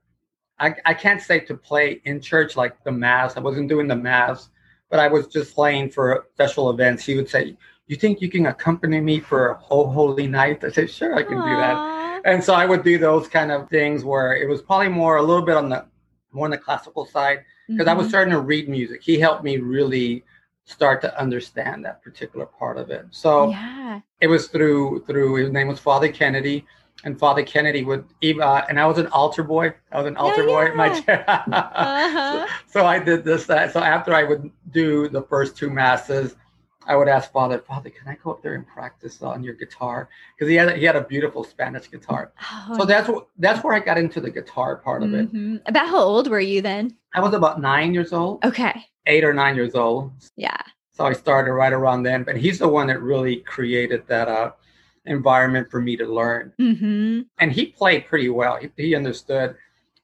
I, 0.59 0.75
I 0.85 0.95
can't 0.95 1.23
say 1.23 1.41
to 1.41 1.55
play 1.57 2.01
in 2.05 2.21
church 2.21 2.57
like 2.57 2.83
the 2.85 2.93
mass. 2.93 3.37
I 3.37 3.41
wasn't 3.41 3.69
doing 3.69 3.89
the 3.89 3.97
mass, 3.97 4.51
but 4.91 4.99
I 5.01 5.09
was 5.09 5.27
just 5.27 5.55
playing 5.55 5.91
for 5.91 6.27
special 6.35 6.69
events. 6.71 7.05
He 7.05 7.17
would 7.17 7.31
say, 7.31 7.57
You 7.87 7.97
think 7.97 8.21
you 8.21 8.29
can 8.31 8.47
accompany 8.47 9.01
me 9.01 9.21
for 9.21 9.51
a 9.51 9.55
whole 9.55 9.89
holy 9.91 10.27
night? 10.27 10.63
I 10.63 10.71
said, 10.71 10.91
Sure, 10.91 11.15
I 11.15 11.23
can 11.23 11.39
do 11.39 11.57
that. 11.57 12.23
And 12.27 12.45
so 12.45 12.53
I 12.53 12.67
would 12.67 12.85
do 12.85 12.99
those 12.99 13.27
kind 13.29 13.51
of 13.51 13.71
things 13.71 14.05
where 14.05 14.37
it 14.37 14.47
was 14.49 14.61
probably 14.61 14.89
more 14.89 15.17
a 15.17 15.23
little 15.23 15.45
bit 15.45 15.57
on 15.57 15.71
the 15.71 15.87
more 16.33 16.45
on 16.45 16.51
the 16.51 16.59
classical 16.59 17.07
side 17.07 17.45
because 17.69 17.87
I 17.89 17.95
was 17.95 18.07
Mhm. 18.07 18.11
starting 18.11 18.33
to 18.35 18.41
read 18.41 18.69
music. 18.69 19.03
He 19.03 19.19
helped 19.19 19.43
me 19.43 19.57
really 19.57 20.25
start 20.65 21.01
to 21.03 21.21
understand 21.21 21.85
that 21.85 22.03
particular 22.03 22.47
part 22.47 22.79
of 22.79 22.91
it. 22.91 23.07
So 23.11 23.51
yeah. 23.51 24.01
it 24.21 24.29
was 24.29 24.49
through 24.49 25.05
through 25.07 25.37
his 25.37 25.51
name 25.51 25.69
was 25.69 25.81
Father 25.81 26.11
Kennedy, 26.11 26.65
and 27.05 27.19
Father 27.19 27.43
Kennedy 27.43 27.83
would 27.85 28.05
even 28.21 28.43
uh, 28.43 28.65
and 28.69 28.79
I 28.79 28.87
was 28.87 28.99
an 28.99 29.09
altar 29.09 29.43
boy. 29.43 29.75
I 29.93 29.99
was 29.99 30.07
an 30.07 30.17
altar 30.17 30.45
boy 30.45 30.67
at 30.67 30.77
my 30.77 31.01
church. 31.01 31.25
Uh-huh. 31.27 32.47
so, 32.47 32.81
so 32.81 32.87
I 32.87 32.99
did 32.99 33.25
this. 33.25 33.47
That 33.47 33.73
so 33.73 33.81
after 33.81 34.15
I 34.15 34.25
would 34.25 34.51
do 34.71 35.09
the 35.09 35.23
first 35.23 35.57
two 35.57 35.71
masses, 35.71 36.37
I 36.87 36.97
would 36.97 37.09
ask 37.09 37.31
Father, 37.31 37.59
Father, 37.59 37.91
can 37.91 38.09
I 38.09 38.17
go 38.23 38.31
up 38.31 38.43
there 38.43 38.55
and 38.55 38.67
practice 38.67 39.23
on 39.23 39.43
your 39.45 39.55
guitar? 39.55 40.09
Because 40.37 40.49
he 40.49 40.55
had 40.57 40.77
he 40.79 40.85
had 40.85 40.97
a 40.97 41.03
beautiful 41.03 41.45
Spanish 41.45 41.91
guitar. 41.91 42.33
Oh, 42.69 42.77
So 42.79 42.85
that's 42.85 43.09
what 43.09 43.29
that's 43.39 43.63
where 43.63 43.75
I 43.75 43.81
got 43.81 43.99
into 43.99 44.21
the 44.21 44.31
guitar 44.31 44.77
part 44.77 45.03
of 45.03 45.13
it. 45.15 45.33
mhm. 45.33 45.61
About 45.67 45.89
how 45.89 45.99
old 45.99 46.29
were 46.29 46.41
you 46.41 46.63
then? 46.63 46.97
I 47.15 47.21
was 47.21 47.35
about 47.35 47.61
nine 47.61 47.93
years 47.93 48.13
old, 48.13 48.45
Okay. 48.45 48.85
eight 49.07 49.25
or 49.25 49.35
nine 49.35 49.57
years 49.57 49.75
old. 49.75 50.13
Yeah. 50.37 50.57
So 50.93 51.05
I 51.07 51.13
started 51.13 51.53
right 51.53 51.73
around 51.73 52.03
then. 52.03 52.25
But 52.25 52.37
he's 52.37 52.59
the 52.59 52.69
one 52.69 52.87
that 52.89 53.01
really 53.03 53.37
created 53.37 54.07
that 54.07 54.29
uh 54.29 54.53
environment 55.07 55.71
for 55.71 55.81
me 55.81 55.97
to 55.97 56.07
learn. 56.07 56.53
Mm-hmm. 56.61 57.21
And 57.39 57.53
he 57.53 57.67
played 57.67 58.07
pretty 58.07 58.29
well. 58.29 58.57
He, 58.57 58.71
he 58.77 58.95
understood. 58.95 59.57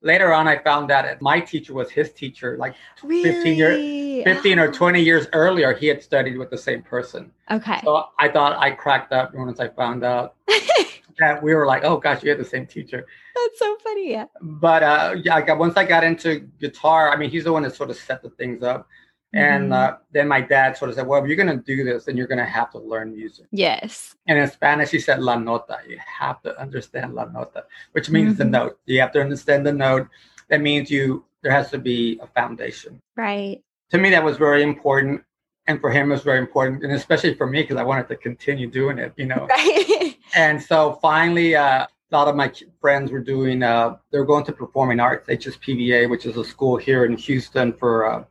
Later 0.03 0.33
on, 0.33 0.47
I 0.47 0.59
found 0.59 0.91
out 0.91 1.05
that 1.05 1.23
my 1.23 1.41
teacher 1.41 1.73
was 1.75 1.91
his 1.91 2.13
teacher. 2.13 2.57
Like 2.59 2.75
Really? 3.03 3.25
15 3.33 3.57
year- 3.57 4.25
15 4.25 4.59
or 4.59 4.71
20 4.73 5.01
years 5.01 5.27
earlier, 5.33 5.73
he 5.75 5.87
had 5.87 6.03
studied 6.03 6.37
with 6.37 6.51
the 6.51 6.59
same 6.59 6.83
person. 6.83 7.31
Okay. 7.51 7.81
So 7.85 8.05
I 8.19 8.29
thought 8.29 8.57
I 8.59 8.71
cracked 8.71 9.13
up 9.13 9.35
once 9.35 9.59
I 9.61 9.69
found 9.69 10.05
out 10.05 10.35
that 11.19 11.43
we 11.43 11.55
were 11.55 11.67
like, 11.67 11.85
oh 11.85 11.97
gosh, 11.97 12.23
you 12.23 12.31
had 12.31 12.39
the 12.39 12.45
same 12.45 12.67
teacher. 12.67 13.07
That's 13.35 13.59
so 13.59 13.77
funny. 13.83 14.13
Yeah. 14.13 14.27
But 14.43 14.83
uh, 14.83 15.15
yeah, 15.23 15.35
I 15.37 15.41
got, 15.43 15.59
once 15.59 15.77
I 15.77 15.85
got 15.85 16.05
into 16.05 16.41
guitar, 16.61 17.13
I 17.13 17.17
mean, 17.17 17.31
he's 17.31 17.45
the 17.45 17.53
one 17.53 17.63
that 17.63 17.75
sort 17.75 17.91
of 17.91 17.97
set 17.97 18.23
the 18.23 18.31
things 18.31 18.63
up. 18.63 18.87
And 19.35 19.71
Mhm. 19.71 19.75
uh, 19.75 19.97
then 20.13 20.29
my 20.29 20.41
dad 20.41 20.77
sort 20.77 20.89
of 20.89 20.95
said, 20.95 21.07
well, 21.07 21.21
if 21.23 21.27
you're 21.29 21.37
going 21.37 21.49
to 21.59 21.63
do 21.65 21.85
this, 21.85 22.05
then 22.05 22.17
you're 22.17 22.27
going 22.29 22.39
to 22.39 22.45
have 22.45 22.71
to 22.73 22.79
learn 22.79 23.15
music. 23.15 23.47
Yes. 23.51 24.15
And 24.27 24.39
in 24.39 24.49
Spanish, 24.49 24.91
he 24.91 25.01
said 25.01 25.21
la 25.23 25.37
nota. 25.37 25.79
You 25.87 25.99
have 26.21 26.41
to 26.43 26.59
understand 26.61 27.15
la 27.15 27.25
nota, 27.25 27.65
which 27.93 28.09
means 28.09 28.37
the 28.39 28.45
Mhm. 28.45 28.51
note. 28.51 28.79
You 28.87 29.01
have 29.01 29.13
to 29.13 29.21
understand 29.21 29.67
the 29.67 29.73
note. 29.73 30.09
That 30.49 30.61
means 30.61 30.91
you 30.91 31.25
there 31.43 31.53
has 31.53 31.71
to 31.71 31.79
be 31.79 32.19
a 32.23 32.27
foundation. 32.29 32.99
Right. 33.17 33.63
To 33.91 33.99
me, 33.99 34.11
that 34.11 34.25
was 34.25 34.37
very 34.37 34.63
important, 34.65 35.23
and 35.69 35.81
for 35.81 35.91
him, 35.91 36.11
it 36.11 36.15
was 36.15 36.23
very 36.25 36.39
important, 36.41 36.83
and 36.83 36.93
especially 36.93 37.35
for 37.35 37.47
me 37.47 37.63
because 37.63 37.77
I 37.77 37.85
wanted 37.85 38.09
to 38.09 38.17
continue 38.17 38.67
doing 38.69 38.99
it. 38.99 39.13
You 39.17 39.27
know. 39.27 39.47
Right. 39.51 40.17
and 40.35 40.61
so 40.61 40.99
finally, 41.03 41.55
uh, 41.55 41.87
a 41.87 41.89
lot 42.11 42.27
of 42.29 42.35
my 42.37 42.51
friends 42.81 43.13
were 43.13 43.21
doing. 43.21 43.63
Uh, 43.63 43.97
they 44.11 44.19
were 44.19 44.25
going 44.25 44.45
to 44.45 44.53
performing 44.53 44.99
arts, 44.99 45.29
HSPVA, 45.29 46.09
which 46.09 46.27
is 46.27 46.37
a 46.37 46.45
school 46.45 46.77
here 46.77 47.05
in 47.05 47.17
Houston 47.17 47.73
for. 47.73 48.27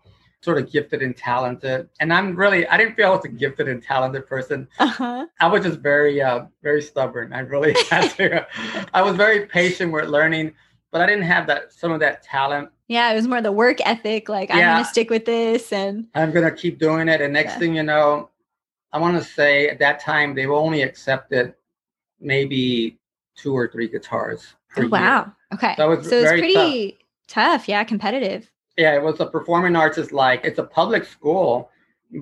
Sort 0.45 0.59
of 0.59 0.71
gifted 0.71 1.01
and 1.01 1.17
talented 1.17 1.89
and 1.99 2.13
i'm 2.13 2.35
really 2.35 2.67
i 2.67 2.77
didn't 2.77 2.93
feel 2.95 3.07
i 3.07 3.15
was 3.15 3.25
a 3.25 3.29
gifted 3.29 3.67
and 3.67 3.81
talented 3.81 4.27
person 4.27 4.67
uh-huh. 4.77 5.25
I 5.39 5.47
was 5.47 5.63
just 5.63 5.79
very, 5.79 6.21
uh, 6.21 6.45
very 6.63 6.81
stubborn. 6.81 7.33
I 7.33 7.39
really 7.39 7.75
had 7.89 8.09
to. 8.11 8.47
I 8.93 9.01
was 9.01 9.15
very 9.15 9.45
patient 9.47 9.91
with 9.91 10.07
learning, 10.07 10.53
but 10.91 11.01
I 11.01 11.05
didn't 11.07 11.23
have 11.23 11.47
that 11.47 11.73
some 11.73 11.91
of 11.91 11.99
that 11.99 12.23
talent. 12.23 12.69
Yeah, 12.87 13.11
it 13.11 13.15
was 13.15 13.27
more 13.27 13.41
the 13.41 13.51
work 13.51 13.79
ethic. 13.85 14.29
Like 14.29 14.51
I'm 14.51 14.59
gonna 14.59 14.85
stick 14.85 15.09
with 15.09 15.25
this, 15.25 15.73
and 15.73 16.07
I'm 16.15 16.31
gonna 16.31 16.51
keep 16.51 16.79
doing 16.79 17.09
it. 17.09 17.21
And 17.21 17.33
next 17.33 17.53
Yeah. 17.53 17.59
thing 17.59 17.75
you 17.75 17.83
know, 17.83 18.29
I 18.93 18.99
want 18.99 19.17
to 19.17 19.23
say 19.23 19.67
at 19.67 19.79
that 19.79 19.99
time 19.99 20.35
they 20.35 20.45
only 20.45 20.83
accepted 20.83 21.55
maybe 22.19 22.97
two 23.35 23.53
or 23.53 23.67
three 23.67 23.87
guitars 23.89 24.55
oh, 24.77 24.81
year. 24.81 24.89
wow. 24.89 25.33
Okay. 25.53 25.73
That 25.77 25.85
was 25.85 26.07
so 26.07 26.17
it's 26.17 26.31
pretty 26.31 26.97
tough. 27.27 27.67
Yeah, 27.67 27.83
competitive. 27.83 28.49
Yeah, 28.77 28.95
it 28.95 29.01
was 29.01 29.19
a 29.19 29.25
performing 29.25 29.75
arts 29.75 29.97
is 29.97 30.11
like 30.11 30.41
it's 30.43 30.59
a 30.59 30.63
public 30.63 31.05
school, 31.05 31.69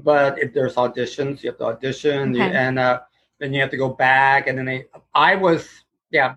but 0.02 0.38
if 0.40 0.54
there's 0.54 0.76
auditions, 0.76 1.42
you 1.44 1.50
have 1.50 1.58
to 1.60 1.66
audition, 1.66 2.36
Okay. 2.36 2.52
and 2.56 2.78
uh, 2.78 3.02
then 3.40 3.54
you 3.54 3.62
have 3.62 3.72
to 3.72 3.78
go 3.78 3.90
back. 3.90 4.48
And 4.48 4.58
then 4.58 4.66
they, 4.66 4.86
I 5.16 5.36
was, 5.36 5.68
yeah, 6.12 6.36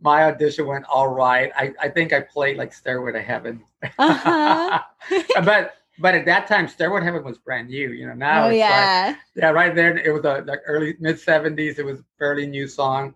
my 0.00 0.24
audition 0.24 0.66
went 0.66 0.84
all 0.86 1.08
right. 1.08 1.50
I, 1.56 1.72
I 1.80 1.88
think 1.88 2.12
I 2.12 2.20
played 2.20 2.56
like 2.58 2.72
Stairway 2.72 3.12
to 3.12 3.20
Heaven, 3.22 3.64
Uh-huh. 3.98 4.80
but 5.44 5.74
but 5.98 6.14
at 6.14 6.26
that 6.26 6.46
time, 6.46 6.68
Stairway 6.68 7.00
to 7.00 7.04
Heaven 7.04 7.24
was 7.24 7.38
brand 7.38 7.68
new. 7.68 7.90
You 7.90 8.06
know, 8.06 8.14
now 8.14 8.44
oh 8.46 8.48
it's 8.50 8.52
like 8.52 8.58
yeah. 8.70 9.16
yeah, 9.34 9.50
right 9.50 9.74
there 9.74 9.96
it 9.98 10.12
was 10.12 10.24
a 10.24 10.42
like 10.46 10.60
early 10.66 10.94
mid 11.00 11.18
seventies. 11.18 11.78
It 11.78 11.84
was 11.84 12.00
a 12.00 12.04
fairly 12.18 12.46
new 12.46 12.68
song, 12.68 13.14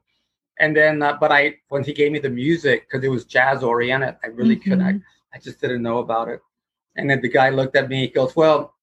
and 0.59 0.77
then 0.77 1.03
uh, 1.03 1.17
but 1.21 1.31
I 1.31 1.57
when 1.69 1.85
he 1.85 1.93
gave 1.93 2.11
me 2.13 2.19
the 2.19 2.31
music 2.31 2.89
because 2.89 3.05
it 3.05 3.09
was 3.09 3.25
jazz 3.25 3.63
oriented, 3.63 4.17
I 4.25 4.29
really 4.29 4.57
couldn't. 4.57 5.03
I. 5.35 5.39
Just 5.39 5.61
didn't 5.61 5.83
know 5.83 5.99
about 5.99 6.29
it. 6.29 6.41
And 6.97 7.09
then 7.09 7.21
the 7.21 7.29
guy 7.29 7.51
looked 7.51 7.77
at 7.77 7.89
me. 7.89 8.03
He 8.03 8.09
goes, 8.09 8.35
"Well, 8.37 8.75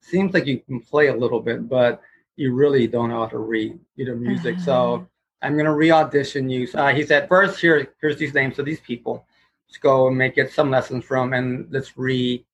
seems 0.00 0.34
like 0.34 0.46
you 0.46 0.58
can 0.58 0.80
play 0.80 1.08
a 1.08 1.16
little 1.16 1.40
bit, 1.40 1.68
but 1.68 2.02
you 2.36 2.54
really 2.54 2.86
don't 2.86 3.10
know 3.10 3.20
how 3.20 3.26
to 3.28 3.38
read 3.38 3.78
you 3.96 4.06
know 4.06 4.14
music. 4.14 4.56
Uh-huh. 4.56 4.64
So 4.64 5.08
I'm 5.42 5.56
gonna 5.56 5.74
re-audition 5.74 6.48
you." 6.48 6.66
So, 6.66 6.78
uh, 6.78 6.92
he 6.92 7.04
said, 7.04 7.28
first 7.28 7.60
here 7.60 7.94
here's 8.00 8.16
these 8.16 8.34
names 8.34 8.58
of 8.58 8.66
these 8.66 8.80
people. 8.80 9.26
Let's 9.68 9.78
go 9.78 10.08
and 10.08 10.16
make 10.16 10.38
it 10.38 10.52
some 10.52 10.70
lessons 10.70 11.04
from, 11.04 11.32
and 11.32 11.66
let's 11.70 11.96
re 11.96 12.44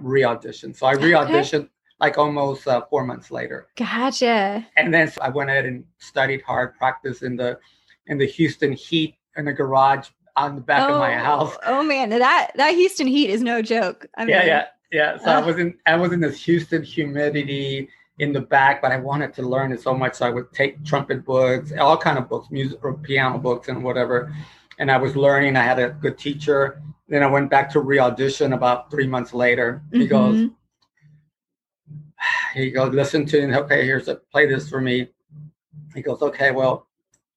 re-audition." 0.00 0.74
So 0.74 0.86
I 0.86 0.92
re-auditioned 0.92 1.68
like 2.00 2.18
almost 2.18 2.66
uh, 2.68 2.84
four 2.88 3.04
months 3.04 3.30
later 3.30 3.66
Gotcha. 3.76 4.64
and 4.76 4.94
then 4.94 5.10
I 5.20 5.28
went 5.30 5.50
ahead 5.50 5.66
and 5.66 5.84
studied 5.98 6.42
hard, 6.42 6.76
practiced 6.76 7.22
in 7.22 7.36
the 7.36 7.58
in 8.06 8.18
the 8.18 8.26
Houston 8.26 8.72
heat 8.72 9.16
in 9.36 9.44
the 9.44 9.52
garage 9.52 10.08
on 10.38 10.54
the 10.56 10.60
back 10.60 10.88
of 10.88 10.98
my 10.98 11.14
Oh, 11.16 11.24
house. 11.24 11.56
Oh 11.66 11.82
man, 11.82 12.10
that 12.10 12.52
that 12.54 12.74
Houston 12.74 13.06
heat 13.06 13.30
is 13.30 13.42
no 13.42 13.60
joke. 13.62 14.06
I 14.16 14.24
mean, 14.24 14.34
Yeah, 14.36 14.44
yeah, 14.44 14.64
yeah. 14.92 15.18
So 15.18 15.30
I 15.30 15.40
was 15.40 15.58
in 15.58 15.74
I 15.86 15.96
was 15.96 16.12
in 16.12 16.20
this 16.20 16.42
Houston 16.44 16.82
humidity 16.82 17.88
in 18.18 18.32
the 18.32 18.40
back, 18.40 18.82
but 18.82 18.90
I 18.90 18.96
wanted 18.98 19.32
to 19.34 19.42
learn 19.42 19.70
it 19.72 19.80
so 19.80 19.94
much, 19.94 20.14
so 20.14 20.26
I 20.26 20.30
would 20.30 20.52
take 20.52 20.84
trumpet 20.84 21.24
books, 21.24 21.72
all 21.78 21.96
kind 21.96 22.18
of 22.18 22.28
books, 22.28 22.48
music 22.50 22.80
or 22.82 22.94
piano 22.94 23.38
books 23.38 23.68
and 23.68 23.84
whatever. 23.84 24.34
And 24.80 24.90
I 24.90 24.96
was 24.96 25.14
learning. 25.16 25.56
I 25.56 25.62
had 25.62 25.78
a 25.78 25.90
good 25.90 26.18
teacher. 26.18 26.82
Then 27.08 27.22
I 27.22 27.26
went 27.26 27.48
back 27.48 27.70
to 27.70 27.80
re-audition 27.80 28.52
about 28.54 28.90
three 28.90 29.06
months 29.06 29.32
later. 29.32 29.82
He 29.92 30.06
goes, 30.06 30.36
Mhm. 30.36 30.54
he 32.54 32.70
goes, 32.70 32.92
listen 32.92 33.24
to. 33.26 33.54
Okay, 33.60 33.84
here's 33.84 34.08
a 34.08 34.16
play 34.16 34.46
this 34.46 34.68
for 34.68 34.80
me. 34.80 35.08
He 35.94 36.02
goes, 36.02 36.20
okay, 36.22 36.50
well, 36.50 36.87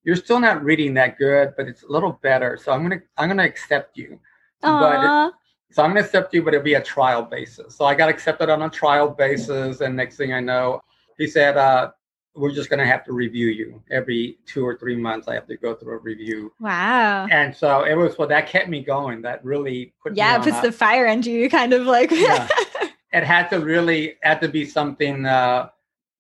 you're 0.04 0.16
still 0.16 0.40
not 0.40 0.64
reading 0.64 0.94
that 0.96 1.18
good, 1.18 1.54
but 1.58 1.68
it's 1.68 1.84
a 1.84 1.88
little 1.92 2.20
better. 2.24 2.58
So 2.62 2.72
I'm 2.72 2.82
gonna 2.84 3.02
I'm 3.18 3.28
gonna 3.30 3.44
accept 3.44 3.98
you. 3.98 4.20
But 4.62 5.04
it- 5.30 5.34
so 5.74 5.84
I'm 5.84 5.92
gonna 5.92 6.02
accept 6.02 6.34
you, 6.34 6.44
but 6.44 6.54
it'll 6.54 6.64
be 6.66 6.74
a 6.74 6.82
trial 6.84 7.24
basis. 7.24 7.76
So 7.78 7.86
I 7.86 7.96
got 7.96 8.10
accepted 8.10 8.50
on 8.50 8.62
a 8.64 8.70
trial 8.70 9.08
basis, 9.10 9.80
and 9.80 9.96
next 9.96 10.18
thing 10.18 10.34
I 10.34 10.42
know, 10.42 10.82
he 11.18 11.28
said, 11.28 11.56
uh, 11.56 11.92
we're 12.36 12.52
just 12.52 12.70
gonna 12.70 12.86
have 12.86 13.06
to 13.06 13.14
review 13.14 13.48
you 13.48 13.82
every 13.90 14.38
two 14.46 14.66
or 14.66 14.76
three 14.78 14.96
months. 14.98 15.28
I 15.30 15.34
have 15.34 15.48
to 15.48 15.56
go 15.58 15.74
through 15.76 15.94
a 15.94 15.98
review. 16.00 16.52
wow. 16.60 17.26
And 17.28 17.56
so 17.56 17.84
it 17.86 17.96
was 17.96 18.18
well 18.18 18.28
that 18.28 18.48
kept 18.48 18.68
me 18.70 18.84
going. 18.84 19.22
That 19.22 19.44
really 19.46 19.94
put 20.04 20.16
Yeah, 20.16 20.30
me 20.30 20.34
it 20.34 20.38
on 20.40 20.44
puts 20.44 20.58
a- 20.60 20.62
the 20.68 20.72
fire 20.74 21.06
into 21.06 21.32
you, 21.32 21.50
kind 21.50 21.72
of 21.74 21.86
like. 21.86 22.12
Yeah. 22.12 22.48
it 23.14 23.24
had 23.24 23.50
to 23.50 23.60
really 23.60 24.16
had 24.24 24.42
to 24.42 24.48
be 24.50 24.66
something 24.66 25.26
uh, 25.26 25.70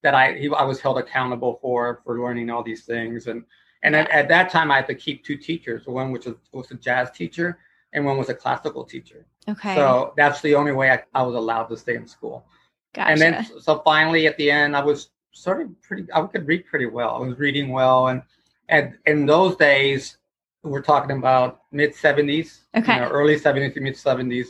that 0.03 0.13
I 0.15 0.33
he, 0.33 0.49
I 0.53 0.63
was 0.63 0.79
held 0.81 0.97
accountable 0.97 1.59
for 1.61 2.01
for 2.05 2.19
learning 2.21 2.49
all 2.49 2.63
these 2.63 2.85
things 2.85 3.27
and 3.27 3.43
and 3.83 3.95
at, 3.95 4.09
at 4.11 4.27
that 4.27 4.51
time 4.51 4.71
I 4.71 4.77
had 4.77 4.87
to 4.87 4.95
keep 4.95 5.23
two 5.23 5.37
teachers 5.37 5.85
one 5.85 6.11
which 6.11 6.25
was, 6.25 6.35
was 6.51 6.71
a 6.71 6.75
jazz 6.75 7.11
teacher 7.11 7.59
and 7.93 8.05
one 8.05 8.17
was 8.17 8.29
a 8.29 8.33
classical 8.33 8.83
teacher 8.83 9.25
okay. 9.49 9.75
so 9.75 10.13
that's 10.17 10.41
the 10.41 10.55
only 10.55 10.71
way 10.71 10.91
I, 10.91 11.03
I 11.13 11.23
was 11.23 11.35
allowed 11.35 11.65
to 11.65 11.77
stay 11.77 11.95
in 11.95 12.07
school 12.07 12.45
gotcha. 12.93 13.11
and 13.11 13.21
then 13.21 13.47
so 13.59 13.79
finally 13.79 14.27
at 14.27 14.37
the 14.37 14.51
end 14.51 14.75
I 14.75 14.83
was 14.83 15.09
sort 15.31 15.61
of 15.61 15.81
pretty 15.81 16.07
I 16.13 16.21
could 16.23 16.47
read 16.47 16.65
pretty 16.65 16.87
well 16.87 17.15
I 17.15 17.27
was 17.27 17.37
reading 17.37 17.69
well 17.69 18.07
and 18.07 18.21
and 18.69 18.97
in 19.05 19.25
those 19.25 19.55
days 19.55 20.17
we're 20.63 20.81
talking 20.81 21.17
about 21.17 21.61
mid 21.71 21.93
70s 21.93 22.59
Okay. 22.75 22.95
you 22.95 23.01
know, 23.01 23.09
early 23.09 23.35
70s 23.35 23.73
to 23.73 23.81
mid 23.81 23.95
70s 23.95 24.47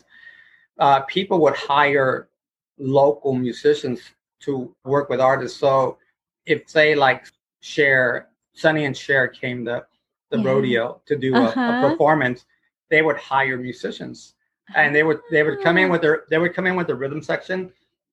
uh, 0.80 1.02
people 1.02 1.40
would 1.42 1.56
hire 1.56 2.30
local 2.78 3.34
musicians 3.36 4.02
to 4.40 4.76
work 4.84 5.10
with 5.10 5.22
artists 5.22 5.60
so 5.60 5.98
if 6.46 6.68
say 6.68 6.96
like 6.96 7.26
Cher 7.62 8.31
Sonny 8.54 8.86
and 8.86 8.96
Cher 8.96 9.28
came 9.28 9.66
to 9.66 9.86
the 10.30 10.38
Yeah. 10.38 10.44
rodeo 10.46 11.02
to 11.06 11.16
do 11.16 11.36
a, 11.36 11.40
a 11.40 11.46
Uh-huh. 11.50 11.90
performance 11.90 12.46
they 12.90 13.02
would 13.02 13.18
hire 13.18 13.58
musicians 13.58 14.36
and 14.76 14.96
they 14.96 15.04
would 15.04 15.20
they 15.32 15.44
would 15.44 15.62
come 15.62 15.78
in 15.78 15.90
with 15.90 16.02
their 16.02 16.24
they 16.30 16.38
would 16.38 16.54
come 16.54 16.68
in 16.68 16.76
with 16.76 16.88
the 16.88 16.96
rhythm 16.96 17.22
section 17.22 17.72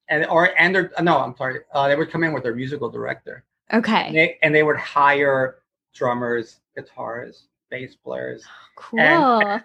and 0.09 0.25
or 0.27 0.51
and 0.59 0.75
their 0.75 0.91
no 1.03 1.19
i'm 1.19 1.37
sorry 1.37 1.61
uh, 1.75 1.87
they 1.89 1.95
would 1.97 2.11
come 2.11 2.25
in 2.25 2.33
with 2.33 2.43
their 2.43 2.55
musical 2.55 2.89
director 2.89 3.45
and 3.71 3.81
okay. 3.85 4.11
they, 4.13 4.39
and 4.43 4.55
they 4.55 4.63
would 4.63 4.77
hire 4.77 5.59
drummers 5.95 6.61
guitarists 6.77 7.43
bass 7.71 7.95
players 7.97 8.45
Cool. 8.77 8.99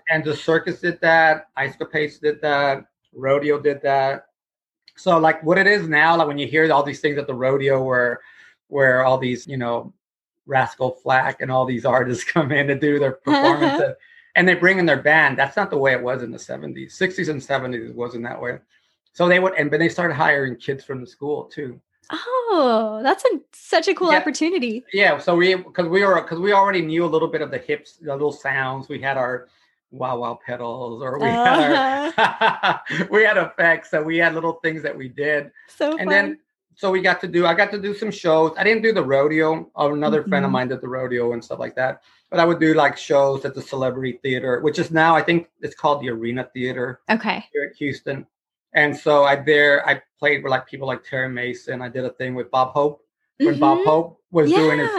and 0.10 0.24
the 0.24 0.36
circus 0.36 0.82
did 0.82 1.00
that 1.02 1.48
ice 1.56 1.76
capades 1.76 2.20
did 2.20 2.42
that 2.42 2.86
rodeo 3.14 3.60
did 3.60 3.82
that 3.82 4.28
so 4.96 5.18
like 5.18 5.42
what 5.44 5.58
it 5.58 5.68
is 5.68 5.88
now 5.88 6.16
like 6.18 6.28
when 6.28 6.38
you 6.38 6.48
hear 6.48 6.72
all 6.72 6.84
these 6.84 7.00
things 7.00 7.18
at 7.18 7.26
the 7.28 7.34
rodeo 7.34 7.82
where 7.84 8.20
where 8.68 9.04
all 9.06 9.18
these 9.18 9.48
you 9.48 9.58
know 9.58 9.94
Rascal 10.46 10.92
Flatts 10.92 11.38
and 11.42 11.52
all 11.52 11.66
these 11.66 11.86
artists 11.86 12.24
come 12.32 12.52
in 12.52 12.68
to 12.68 12.76
do 12.76 13.00
their 13.00 13.14
performances. 13.14 13.96
And 14.36 14.48
they 14.48 14.56
bring 14.56 14.80
in 14.80 14.88
their 14.88 15.00
band. 15.00 15.38
That's 15.38 15.56
not 15.56 15.70
the 15.70 15.78
way 15.78 15.92
it 15.92 16.02
was 16.02 16.24
in 16.24 16.32
the 16.32 16.40
70s 16.40 17.00
60s 17.00 17.30
and 17.30 17.40
70s 17.40 17.90
it 17.90 17.96
wasn't 17.96 18.24
that 18.24 18.42
way. 18.42 18.58
So 19.12 19.28
they 19.28 19.38
would 19.40 19.54
and 19.60 19.70
but 19.70 19.78
they 19.80 19.90
started 19.90 20.16
hiring 20.16 20.56
kids 20.56 20.84
from 20.84 21.02
the 21.02 21.06
school 21.06 21.44
too. 21.44 21.80
Oh, 22.12 23.02
that's 23.04 23.24
a, 23.26 23.40
such 23.54 23.88
a 23.88 23.94
cool 23.94 24.12
Yeah. 24.12 24.18
opportunity. 24.18 24.84
yeah 24.92 25.20
so 25.20 25.36
we 25.36 25.54
because 25.54 25.88
we 25.88 26.04
were 26.04 26.20
because 26.20 26.40
we 26.40 26.52
already 26.52 26.82
knew 26.82 27.06
a 27.06 27.12
little 27.16 27.28
bit 27.28 27.42
of 27.44 27.52
the 27.52 27.60
hips 27.60 27.98
the 27.98 28.12
little 28.12 28.32
sounds. 28.32 28.90
We 28.90 29.00
had 29.00 29.18
our 29.18 29.50
wah-wah 29.92 30.34
pedals 30.44 31.04
or 31.04 31.20
we 31.20 31.28
had 31.28 31.60
our 31.60 32.14
uh-huh. 32.18 33.06
we 33.12 33.22
had 33.24 33.38
effects 33.38 33.92
so 33.92 34.02
we 34.02 34.18
had 34.18 34.34
little 34.34 34.54
things 34.64 34.82
that 34.82 34.98
we 34.98 35.10
did. 35.10 35.52
So 35.68 35.92
and 35.92 36.00
fun. 36.00 36.08
then 36.10 36.40
so 36.76 36.92
we 36.92 37.02
got 37.02 37.20
to 37.22 37.28
do 37.28 37.46
i 37.46 37.54
got 37.54 37.72
to 37.72 37.80
do 37.82 37.94
some 37.94 38.12
shows. 38.12 38.52
I 38.58 38.64
didn't 38.64 38.84
do 38.84 38.94
the 38.94 39.04
rodeo. 39.04 39.70
Another 39.76 40.24
friend 40.24 40.44
of 40.46 40.50
Mhm. 40.50 40.54
mine 40.54 40.68
did 40.70 40.82
the 40.82 40.88
rodeo 40.88 41.34
and 41.34 41.44
stuff 41.44 41.60
like 41.60 41.76
that. 41.76 42.02
But 42.30 42.40
i 42.40 42.46
would 42.46 42.60
do 42.60 42.74
like 42.74 42.98
shows 42.98 43.46
at 43.46 43.54
the 43.56 43.62
celebrity 43.62 44.20
theater 44.24 44.60
which 44.62 44.80
is 44.80 44.90
now 44.92 45.16
i 45.16 45.22
think 45.22 45.50
it's 45.62 45.76
called 45.76 46.02
the 46.02 46.10
arena 46.10 46.50
theater 46.54 47.02
okay. 47.10 47.46
here 47.52 47.64
at 47.70 47.76
houston. 47.76 48.26
And 48.74 48.96
so 48.96 49.24
i 49.24 49.36
there 49.36 49.88
i 49.88 50.02
played 50.20 50.44
with 50.44 50.52
like 50.52 50.66
people 50.68 50.88
like 50.88 51.04
terry 51.04 51.30
mason. 51.30 51.82
I 51.82 51.90
did 51.90 52.06
a 52.06 52.14
thing 52.20 52.34
with 52.36 52.50
bob 52.50 52.70
hope 52.74 53.06
when 53.38 53.60
bob 53.60 53.80
Mhm. 53.80 53.86
hope 53.86 54.08
was 54.32 54.50
doing 54.62 54.80
his 54.80 54.92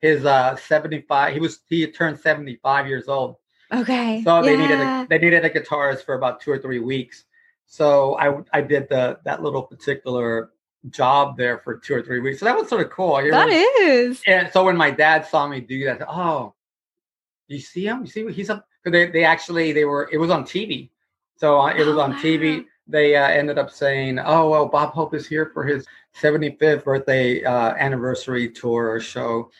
his 0.00 0.24
uh 0.26 0.56
75 0.56 1.32
he 1.34 1.40
was 1.40 1.60
he 1.68 1.86
turned 1.86 2.18
75 2.18 2.86
years 2.86 3.08
old. 3.08 3.36
Okay. 3.72 4.20
so 4.24 4.42
they 4.42 4.56
needed 4.56 4.80
a, 4.80 5.06
they 5.08 5.18
needed 5.18 5.44
a 5.46 5.50
guitarist 5.50 6.04
for 6.04 6.14
about 6.14 6.40
two 6.42 6.50
or 6.50 6.58
three 6.58 6.80
weeks. 6.92 7.24
So 7.66 7.86
i 8.18 8.26
i 8.52 8.60
did 8.60 8.88
the 8.90 9.18
that 9.24 9.42
little 9.42 9.62
particular 9.62 10.50
job 10.90 11.36
there 11.36 11.58
for 11.58 11.76
two 11.76 11.94
or 11.94 12.02
three 12.02 12.20
weeks. 12.20 12.40
So 12.40 12.44
that 12.46 12.56
was 12.56 12.68
sort 12.68 12.84
of 12.84 12.90
cool 12.90 13.16
It 13.18 13.30
That 13.30 13.46
was- 13.46 13.54
is. 13.80 14.22
and 14.26 14.50
so 14.52 14.64
when 14.64 14.76
my 14.76 14.90
dad 14.90 15.26
saw 15.26 15.46
me 15.46 15.60
do 15.60 15.84
that 15.84 16.02
oh 16.08 16.54
you 17.48 17.58
see 17.60 17.86
him? 17.86 18.00
You 18.00 18.06
see 18.06 18.24
what 18.24 18.32
he's 18.34 18.50
up 18.50 18.66
because 18.82 18.92
they, 18.92 19.10
they 19.10 19.24
actually 19.24 19.72
they 19.72 19.84
were 19.84 20.08
it 20.12 20.18
was 20.18 20.30
on 20.30 20.44
tv 20.44 20.90
so 21.36 21.60
uh, 21.60 21.68
it 21.68 21.86
was 21.86 21.96
Oh, 21.96 22.00
on 22.00 22.14
tv 22.14 22.58
wow. 22.58 22.64
they 22.88 23.14
uh, 23.16 23.28
ended 23.28 23.58
up 23.58 23.70
saying 23.70 24.18
oh 24.18 24.48
well 24.48 24.66
bob 24.66 24.90
hope 24.92 25.14
is 25.14 25.26
here 25.26 25.50
for 25.54 25.62
his 25.64 25.86
75th 26.20 26.84
birthday 26.84 27.42
uh, 27.44 27.74
anniversary 27.74 28.50
tour 28.50 28.90
or 28.90 29.00
show. 29.00 29.50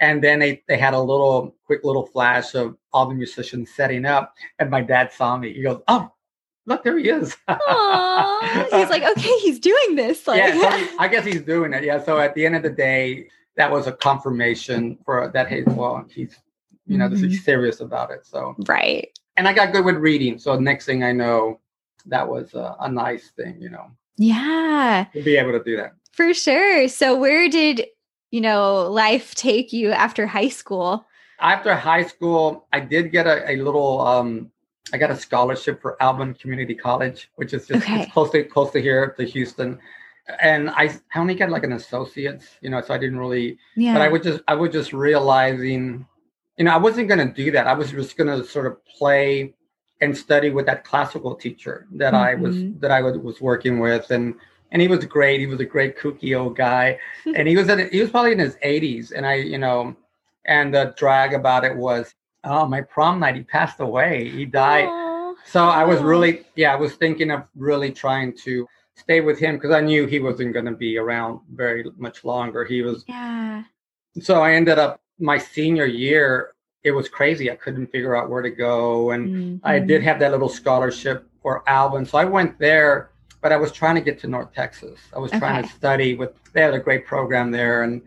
And 0.00 0.20
then 0.24 0.40
they, 0.40 0.64
they 0.66 0.78
had 0.78 0.94
a 0.94 1.00
little 1.00 1.54
quick 1.64 1.84
little 1.84 2.04
flash 2.06 2.54
of 2.56 2.76
all 2.92 3.06
the 3.06 3.14
musicians 3.14 3.70
setting 3.72 4.04
up 4.04 4.34
and 4.58 4.68
my 4.68 4.80
dad 4.80 5.12
saw 5.12 5.36
me. 5.36 5.52
He 5.52 5.62
goes 5.62 5.80
oh 5.86 6.10
look 6.66 6.84
there 6.84 6.98
he 6.98 7.08
is 7.08 7.36
Aw. 7.48 8.66
He's 8.70 8.88
like, 8.90 9.02
okay, 9.02 9.38
he's 9.40 9.58
doing 9.58 9.96
this. 9.96 10.26
Like, 10.26 10.38
yeah, 10.38 10.60
so 10.60 10.70
he- 10.76 10.96
I 10.98 11.08
guess 11.08 11.24
he's 11.24 11.42
doing 11.42 11.72
it. 11.72 11.84
Yeah. 11.84 12.02
So 12.02 12.18
at 12.18 12.34
the 12.34 12.44
end 12.46 12.56
of 12.56 12.62
the 12.62 12.70
day, 12.70 13.28
that 13.56 13.70
was 13.70 13.86
a 13.86 13.92
confirmation 13.92 14.98
for 15.04 15.30
that. 15.34 15.48
Hey, 15.48 15.62
well, 15.66 16.04
he's 16.10 16.36
you 16.86 16.98
know, 16.98 17.08
this 17.08 17.20
Mhm. 17.20 17.30
is 17.30 17.44
serious 17.44 17.80
about 17.80 18.10
it. 18.10 18.26
So, 18.26 18.56
right. 18.66 19.08
and 19.36 19.46
I 19.46 19.52
got 19.52 19.72
good 19.72 19.84
with 19.84 19.96
reading. 19.96 20.36
So 20.38 20.58
next 20.58 20.84
thing 20.84 21.04
I 21.04 21.12
know, 21.12 21.60
that 22.06 22.28
was 22.28 22.54
a, 22.54 22.76
a 22.80 22.90
nice 22.90 23.30
thing, 23.30 23.56
you 23.60 23.70
know, 23.70 23.86
Yeah, 24.16 25.06
to 25.12 25.22
be 25.22 25.36
able 25.36 25.52
to 25.52 25.62
do 25.62 25.76
that. 25.76 25.92
for 26.12 26.34
sure. 26.34 26.88
So, 26.88 27.16
where 27.16 27.48
did 27.48 27.86
you 28.32 28.40
know 28.40 28.90
life 28.90 29.34
take 29.36 29.72
you 29.72 29.92
after 29.92 30.26
high 30.26 30.48
school? 30.48 31.06
After 31.40 31.74
high 31.74 32.04
school, 32.04 32.66
I 32.72 32.80
did 32.80 33.12
get 33.12 33.26
a, 33.26 33.50
a 33.52 33.56
little. 33.56 34.00
um 34.00 34.50
I 34.92 34.98
got 34.98 35.10
a 35.10 35.16
scholarship 35.16 35.80
for 35.80 36.00
Alvin 36.02 36.34
Community 36.34 36.74
College, 36.74 37.30
which 37.36 37.54
is 37.54 37.66
just 37.66 37.82
Okay. 37.82 38.06
close 38.12 38.30
to 38.30 38.44
close 38.44 38.70
to 38.72 38.80
here 38.80 39.12
to 39.18 39.24
Houston. 39.24 39.78
And 40.40 40.70
I, 40.70 40.84
I 41.14 41.18
only 41.18 41.34
got 41.34 41.50
like 41.50 41.64
an 41.64 41.72
associate's, 41.72 42.46
you 42.60 42.70
know, 42.70 42.80
so 42.80 42.94
I 42.94 42.98
didn't 42.98 43.18
really 43.18 43.58
Yeah. 43.76 43.92
but 43.94 44.02
I 44.02 44.08
was 44.08 44.22
just 44.22 44.40
I 44.48 44.54
was 44.54 44.70
just 44.72 44.92
realizing, 44.92 46.06
you 46.56 46.64
know, 46.64 46.72
I 46.72 46.76
wasn't 46.78 47.08
going 47.08 47.26
to 47.26 47.32
do 47.32 47.50
that. 47.52 47.66
I 47.66 47.74
was 47.74 47.90
just 47.90 48.16
going 48.16 48.28
to 48.28 48.44
sort 48.46 48.66
of 48.66 48.84
play 48.86 49.54
and 50.00 50.16
study 50.16 50.50
with 50.50 50.66
that 50.66 50.84
classical 50.84 51.34
teacher 51.34 51.86
that 51.92 52.14
I 52.14 52.34
was 52.34 52.56
Mhm. 52.56 52.80
that 52.80 52.90
I 52.90 53.02
was, 53.02 53.16
was 53.18 53.40
working 53.40 53.78
with, 53.78 54.10
and 54.10 54.34
and 54.72 54.82
he 54.82 54.88
was 54.88 55.04
great. 55.04 55.40
He 55.40 55.46
was 55.46 55.60
a 55.60 55.64
great 55.64 55.96
kooky 55.98 56.38
old 56.38 56.56
guy, 56.56 56.98
and 57.36 57.46
he 57.48 57.56
was 57.56 57.68
at, 57.68 57.92
he 57.92 58.00
was 58.00 58.10
probably 58.10 58.32
in 58.32 58.38
his 58.38 58.56
80s, 58.62 59.12
and 59.12 59.24
I 59.26 59.34
you 59.34 59.58
know, 59.58 59.96
and 60.44 60.74
the 60.74 60.92
drag 60.96 61.34
about 61.34 61.64
it 61.64 61.76
was, 61.76 62.14
oh, 62.44 62.66
my 62.66 62.80
prom 62.82 63.20
night, 63.20 63.36
he 63.36 63.42
passed 63.42 63.80
away. 63.80 64.28
He 64.30 64.44
died. 64.44 64.86
Aw. 64.88 65.34
So 65.46 65.64
I 65.64 65.84
was 65.84 66.00
really, 66.00 66.44
yeah, 66.56 66.72
I 66.72 66.76
was 66.76 66.94
thinking 66.94 67.30
of 67.30 67.44
really 67.56 67.90
trying 67.90 68.36
to 68.44 68.66
stay 68.94 69.20
with 69.20 69.38
him 69.38 69.56
because 69.56 69.70
I 69.70 69.80
knew 69.80 70.06
he 70.06 70.20
wasn't 70.20 70.52
going 70.52 70.66
to 70.66 70.72
be 70.72 70.98
around 70.98 71.40
very 71.54 71.84
much 71.96 72.24
longer. 72.24 72.64
He 72.64 72.82
was 72.82 73.04
Yeah. 73.08 73.62
so 74.20 74.42
I 74.42 74.52
ended 74.52 74.78
up 74.78 75.00
my 75.18 75.38
senior 75.38 75.86
year. 75.86 76.52
It 76.84 76.90
was 76.92 77.08
crazy. 77.08 77.50
I 77.50 77.56
couldn't 77.56 77.88
figure 77.88 78.14
out 78.16 78.28
where 78.28 78.42
to 78.42 78.50
go, 78.50 79.12
and 79.12 79.60
I 79.64 79.78
Mhm. 79.80 79.86
did 79.86 80.02
have 80.02 80.18
that 80.20 80.32
little 80.32 80.48
scholarship 80.48 81.28
for 81.40 81.62
Alvin, 81.68 82.04
so 82.04 82.18
I 82.18 82.24
went 82.24 82.58
there. 82.58 83.10
But 83.40 83.50
I 83.52 83.56
was 83.56 83.72
trying 83.72 83.96
to 83.96 84.00
get 84.00 84.20
to 84.20 84.28
North 84.28 84.52
Texas. 84.54 85.00
I 85.14 85.18
was 85.18 85.30
trying 85.32 85.62
to 85.64 85.68
study 85.68 86.14
with. 86.14 86.30
They 86.52 86.60
had 86.60 86.74
a 86.74 86.78
great 86.78 87.06
program 87.06 87.50
there, 87.50 87.82
and 87.82 88.02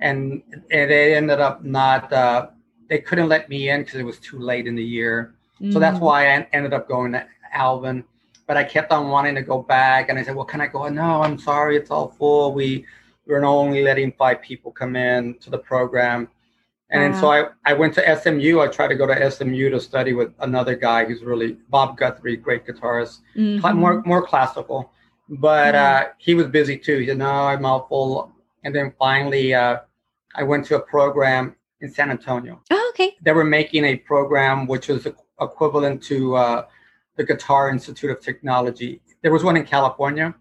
and, 0.00 0.42
and 0.70 0.90
they 0.90 1.14
ended 1.14 1.40
up 1.40 1.64
not. 1.64 2.12
Uh, 2.12 2.48
they 2.90 2.98
couldn't 2.98 3.28
let 3.28 3.48
me 3.48 3.70
in 3.70 3.82
because 3.82 3.98
it 4.00 4.02
was 4.02 4.18
too 4.18 4.38
late 4.38 4.66
in 4.66 4.74
the 4.74 4.84
year. 4.84 5.32
So 5.70 5.78
that's 5.78 5.98
Mm. 5.98 6.02
why 6.02 6.26
I 6.34 6.46
ended 6.52 6.72
up 6.74 6.88
going 6.88 7.12
to 7.12 7.24
Alvin. 7.52 8.02
But 8.46 8.56
I 8.56 8.64
kept 8.64 8.90
on 8.90 9.08
wanting 9.10 9.36
to 9.36 9.42
go 9.42 9.62
back, 9.62 10.08
and 10.08 10.18
I 10.18 10.22
said, 10.24 10.34
"Well, 10.34 10.44
can 10.44 10.60
I 10.60 10.66
go?" 10.66 10.88
No, 10.88 11.22
I'm 11.22 11.38
sorry, 11.38 11.76
it's 11.76 11.90
all 11.90 12.08
full. 12.18 12.52
We 12.52 12.84
we're 13.26 13.44
only 13.44 13.82
letting 13.84 14.10
five 14.12 14.42
people 14.42 14.72
come 14.72 14.96
in 14.96 15.34
to 15.38 15.50
the 15.50 15.58
program. 15.58 16.28
And 16.92 17.00
then 17.00 17.14
so 17.14 17.30
I, 17.30 17.44
I 17.64 17.74
went 17.74 17.94
to 17.94 18.02
SMU. 18.20 18.58
I 18.60 18.66
tried 18.66 18.88
to 18.88 18.96
go 18.96 19.06
to 19.06 19.30
SMU 19.30 19.70
to 19.70 19.78
study 19.78 20.12
with 20.14 20.32
another 20.40 20.74
guy 20.74 21.04
who's 21.04 21.22
really 21.22 21.52
Bob 21.68 21.96
Guthrie, 21.96 22.36
great 22.36 22.66
guitarist, 22.66 23.18
Mhm. 23.36 23.74
more 23.76 24.02
more 24.04 24.22
classical. 24.26 24.90
But 25.28 25.74
Yeah. 25.74 25.84
uh, 25.92 26.08
he 26.18 26.34
was 26.34 26.46
busy 26.48 26.76
too. 26.76 26.98
He 26.98 27.06
said, 27.06 27.18
"No, 27.18 27.30
I'm 27.30 27.64
all 27.64 27.86
full." 27.88 28.32
And 28.64 28.74
then 28.74 28.92
finally, 28.98 29.54
uh, 29.54 29.76
I 30.34 30.42
went 30.42 30.64
to 30.66 30.74
a 30.76 30.80
program 30.80 31.54
in 31.80 31.90
San 31.90 32.10
Antonio 32.10 32.60
Oh, 32.70 32.90
okay. 32.94 33.16
they 33.22 33.32
were 33.32 33.44
making 33.44 33.84
a 33.84 33.96
program 33.96 34.66
which 34.66 34.88
was 34.88 35.06
equivalent 35.40 36.02
to 36.04 36.36
uh, 36.36 36.66
the 37.16 37.24
Guitar 37.24 37.70
Institute 37.70 38.10
of 38.10 38.20
Technology. 38.20 39.00
There 39.22 39.32
was 39.32 39.44
one 39.44 39.56
in 39.56 39.64
California, 39.64 40.34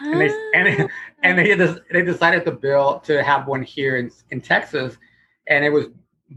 and 0.00 0.20
they 0.20 0.30
and, 0.54 0.88
and 1.22 1.38
they 1.38 1.54
they 1.92 2.02
decided 2.02 2.44
to 2.46 2.52
build 2.52 3.04
to 3.04 3.22
have 3.22 3.46
one 3.46 3.62
here 3.62 3.96
in 3.96 4.10
in 4.30 4.40
Texas, 4.40 4.96
and 5.48 5.64
it 5.64 5.70
was 5.70 5.86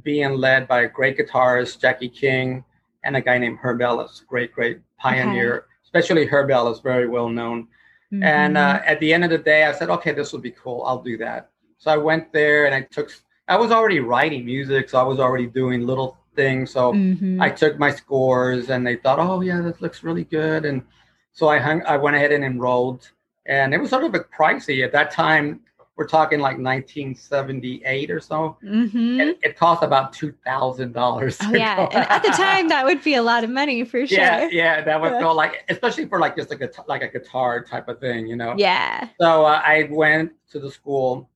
being 0.03 0.33
led 0.33 0.67
by 0.67 0.81
a 0.81 0.87
great 0.89 1.17
guitarist 1.17 1.79
Jackie 1.79 2.09
King 2.09 2.63
and 3.03 3.15
a 3.15 3.21
guy 3.21 3.37
named 3.37 3.57
Herb 3.61 3.81
Ellis, 3.81 4.23
great 4.27 4.51
great 4.53 4.79
pioneer. 4.97 5.65
Especially 5.83 6.25
Herb 6.25 6.51
Ellis, 6.51 6.79
very 6.79 7.07
well 7.07 7.29
known. 7.29 7.67
And 8.11 8.55
Mhm. 8.55 8.57
uh, 8.57 8.81
at 8.85 8.99
the 8.99 9.13
end 9.13 9.23
of 9.23 9.29
the 9.29 9.37
day, 9.37 9.63
I 9.65 9.71
said, 9.71 9.89
okay, 9.89 10.11
this 10.11 10.31
will 10.33 10.39
be 10.41 10.51
cool. 10.51 10.83
I'll 10.85 11.01
do 11.01 11.17
that. 11.17 11.49
So 11.77 11.91
I 11.91 11.97
went 11.97 12.31
there 12.33 12.65
and 12.65 12.75
I 12.75 12.81
took, 12.81 13.09
I 13.47 13.55
was 13.55 13.71
already 13.71 13.99
writing 13.99 14.45
music. 14.45 14.89
So 14.89 14.99
I 14.99 15.03
was 15.03 15.19
already 15.19 15.47
doing 15.47 15.85
little 15.85 16.17
things. 16.35 16.71
So 16.71 16.93
Mhm. 16.93 17.41
I 17.41 17.49
took 17.49 17.79
my 17.79 17.91
scores 17.91 18.69
and 18.69 18.85
they 18.85 18.95
thought, 18.97 19.19
oh, 19.19 19.41
yeah, 19.41 19.61
this 19.61 19.81
looks 19.81 20.03
really 20.03 20.23
good. 20.25 20.65
And 20.65 20.83
so 21.31 21.47
I 21.47 21.57
hung, 21.59 21.81
I 21.85 21.97
went 21.97 22.15
ahead 22.15 22.31
and 22.31 22.43
enrolled. 22.43 23.09
And 23.45 23.73
it 23.73 23.79
was 23.79 23.89
sort 23.89 24.03
of 24.03 24.13
a 24.13 24.19
pricey 24.19 24.83
at 24.83 24.91
that 24.91 25.11
time. 25.11 25.61
We're 25.95 26.05
talking 26.07 26.39
like 26.39 26.59
1978 26.59 28.11
or 28.11 28.19
so. 28.19 28.57
Mhm. 28.63 29.19
It, 29.19 29.39
it 29.41 29.57
cost 29.57 29.81
about 29.81 30.13
$2,000. 30.13 31.37
Oh 31.41 31.53
yeah, 31.55 31.75
go. 31.75 31.89
and 31.91 32.05
at 32.07 32.21
the 32.21 32.29
time 32.29 32.67
that 32.67 32.85
would 32.85 33.03
be 33.03 33.15
a 33.15 33.23
lot 33.23 33.43
of 33.43 33.49
money 33.49 33.83
for 33.83 34.05
sure. 34.05 34.17
Yeah, 34.19 34.47
yeah, 34.51 34.81
that 34.81 35.01
would 35.01 35.19
go 35.19 35.33
like, 35.33 35.63
especially 35.69 36.05
for 36.05 36.19
like 36.19 36.35
just 36.35 36.51
a 36.51 36.55
guitar, 36.55 36.85
like 36.87 37.01
a 37.01 37.07
guitar 37.07 37.63
type 37.63 37.87
of 37.87 37.99
thing, 37.99 38.27
you 38.27 38.35
know. 38.35 38.53
Yeah. 38.57 39.07
So 39.19 39.45
uh, 39.45 39.61
I 39.65 39.87
went 39.89 40.33
to 40.51 40.59
the 40.59 40.69
school, 40.69 41.29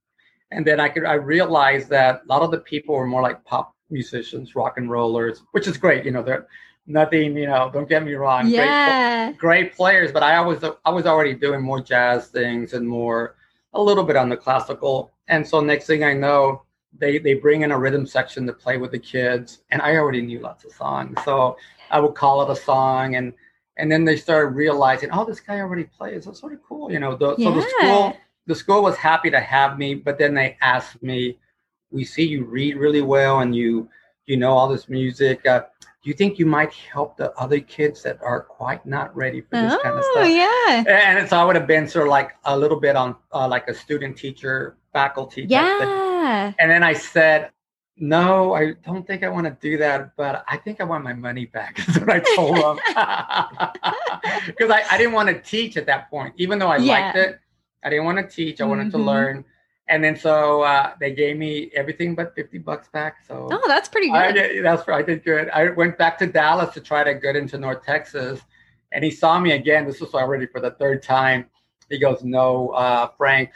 and 0.51 0.65
then 0.65 0.79
I 0.79 0.89
could 0.89 1.05
I 1.05 1.13
realized 1.13 1.89
that 1.89 2.21
a 2.23 2.27
lot 2.27 2.41
of 2.41 2.51
the 2.51 2.59
people 2.59 2.95
were 2.95 3.07
more 3.07 3.21
like 3.21 3.43
pop 3.45 3.73
musicians, 3.89 4.55
rock 4.55 4.77
and 4.77 4.89
rollers, 4.89 5.43
which 5.51 5.67
is 5.67 5.77
great. 5.77 6.05
You 6.05 6.11
know, 6.11 6.23
they're 6.23 6.47
nothing. 6.87 7.35
You 7.37 7.47
know, 7.47 7.69
don't 7.73 7.89
get 7.89 8.03
me 8.03 8.13
wrong. 8.13 8.43
Great, 8.51 8.69
Yeah. 8.69 9.31
great 9.37 9.75
players, 9.75 10.11
but 10.11 10.23
I 10.23 10.39
was 10.41 10.63
I 10.85 10.89
was 10.91 11.05
already 11.05 11.33
doing 11.33 11.61
more 11.61 11.81
jazz 11.81 12.27
things 12.27 12.73
and 12.73 12.87
more 12.87 13.35
a 13.73 13.81
little 13.81 14.03
bit 14.03 14.15
on 14.15 14.29
the 14.29 14.37
classical. 14.37 15.11
And 15.27 15.47
so 15.47 15.61
next 15.61 15.85
thing 15.87 16.03
I 16.03 16.13
know, 16.13 16.63
they 16.97 17.17
they 17.17 17.33
bring 17.35 17.61
in 17.61 17.71
a 17.71 17.79
rhythm 17.79 18.05
section 18.05 18.45
to 18.47 18.53
play 18.53 18.77
with 18.77 18.91
the 18.91 18.99
kids, 18.99 19.59
and 19.71 19.81
I 19.81 19.95
already 19.95 20.21
knew 20.21 20.39
lots 20.39 20.65
of 20.65 20.71
songs, 20.73 21.17
so 21.23 21.57
I 21.89 21.99
would 21.99 22.15
call 22.15 22.41
it 22.43 22.49
a 22.51 22.55
song 22.55 23.15
and. 23.15 23.33
And 23.77 23.89
then 23.91 24.03
they 24.03 24.17
started 24.17 24.49
realizing, 24.49 25.09
oh, 25.13 25.23
this 25.25 25.39
guy 25.39 25.59
already 25.61 25.85
plays. 25.85 26.25
That's 26.25 26.41
sort 26.41 26.53
of 26.53 26.59
cool, 26.61 26.91
you 26.91 26.99
know. 26.99 27.15
The, 27.15 27.35
So 27.37 27.51
the 27.51 27.61
Yeah. 27.61 27.67
school, 27.69 28.17
the 28.47 28.55
school 28.55 28.81
was 28.81 28.97
happy 28.97 29.29
to 29.29 29.39
have 29.39 29.77
me, 29.77 29.95
but 29.95 30.17
then 30.17 30.33
they 30.33 30.57
asked 30.61 31.01
me, 31.01 31.37
"We 31.91 32.03
see 32.03 32.27
you 32.27 32.45
read 32.45 32.77
really 32.77 33.01
well, 33.01 33.39
and 33.39 33.55
you 33.55 33.89
you 34.25 34.37
know 34.37 34.51
all 34.51 34.67
this 34.67 34.89
music. 34.89 35.45
Uh, 35.45 35.61
do 36.03 36.09
you 36.09 36.15
think 36.15 36.39
you 36.39 36.47
might 36.47 36.73
help 36.73 37.15
the 37.15 37.31
other 37.33 37.59
kids 37.59 38.01
that 38.03 38.19
are 38.23 38.41
quite 38.41 38.83
not 38.87 39.15
ready 39.15 39.41
for 39.41 39.61
this 39.61 39.77
kind 39.83 39.95
of 39.95 40.03
stuff? 40.03 40.17
Oh 40.17 40.27
yeah. 40.27 41.17
And 41.17 41.29
so 41.29 41.37
I 41.37 41.43
would 41.43 41.55
have 41.55 41.67
been 41.67 41.87
sort 41.87 42.07
of 42.07 42.11
like 42.11 42.31
a 42.45 42.57
little 42.57 42.79
bit 42.79 42.95
on 42.95 43.15
uh, 43.31 43.47
like 43.47 43.67
a 43.67 43.73
student 43.73 44.17
teacher 44.17 44.77
faculty. 44.93 45.45
Yeah. 45.47 46.53
And 46.59 46.71
then 46.71 46.81
I 46.81 46.93
said, 46.93 47.51
"No, 47.97 48.55
I 48.55 48.73
don't 48.83 49.05
think 49.05 49.23
I 49.23 49.29
want 49.29 49.45
to 49.45 49.55
do 49.61 49.77
that, 49.77 50.15
but 50.15 50.43
I 50.47 50.57
think 50.57 50.81
I 50.81 50.85
want 50.85 51.03
my 51.03 51.13
money 51.13 51.45
back." 51.45 51.77
Is 51.87 51.99
what 51.99 52.09
I 52.09 52.19
told 52.35 52.57
them 52.57 52.79
because 54.47 54.71
I, 54.71 54.83
I 54.89 54.97
didn't 54.97 55.13
want 55.13 55.29
to 55.29 55.39
teach 55.39 55.77
at 55.77 55.85
that 55.85 56.09
point, 56.09 56.33
even 56.37 56.57
though 56.57 56.69
I 56.69 56.77
liked 56.77 57.15
it. 57.15 57.39
I 57.83 57.89
didn't 57.89 58.05
want 58.05 58.17
to 58.17 58.27
teach. 58.35 58.61
I 58.61 58.65
wanted 58.65 58.91
to 58.91 58.97
Mhm. 58.97 59.05
learn. 59.05 59.45
And 59.87 60.03
then 60.03 60.15
so 60.15 60.61
uh, 60.61 60.93
they 60.99 61.11
gave 61.11 61.37
me 61.37 61.69
everything 61.75 62.15
but 62.15 62.33
fifty 62.35 62.57
bucks 62.57 62.87
back. 62.89 63.17
So 63.27 63.49
Oh, 63.51 63.67
that's 63.67 63.89
pretty 63.89 64.07
good. 64.07 64.15
I 64.15 64.31
did, 64.31 64.63
that's 64.63 64.87
right. 64.87 64.99
I 64.99 65.01
did 65.01 65.23
good. 65.23 65.49
I 65.49 65.69
went 65.71 65.97
back 65.97 66.17
to 66.19 66.27
Dallas 66.27 66.73
to 66.75 66.81
try 66.81 67.03
to 67.03 67.13
get 67.15 67.35
into 67.35 67.57
North 67.57 67.83
Texas, 67.83 68.39
and 68.91 69.03
he 69.03 69.11
saw 69.11 69.39
me 69.39 69.51
again. 69.51 69.85
This 69.85 69.99
was 69.99 70.13
already 70.13 70.45
for 70.45 70.61
the 70.61 70.71
third 70.71 71.03
time. 71.03 71.47
He 71.89 71.97
goes, 71.99 72.23
"No, 72.23 72.69
uh, 72.69 73.07
Frank, 73.17 73.49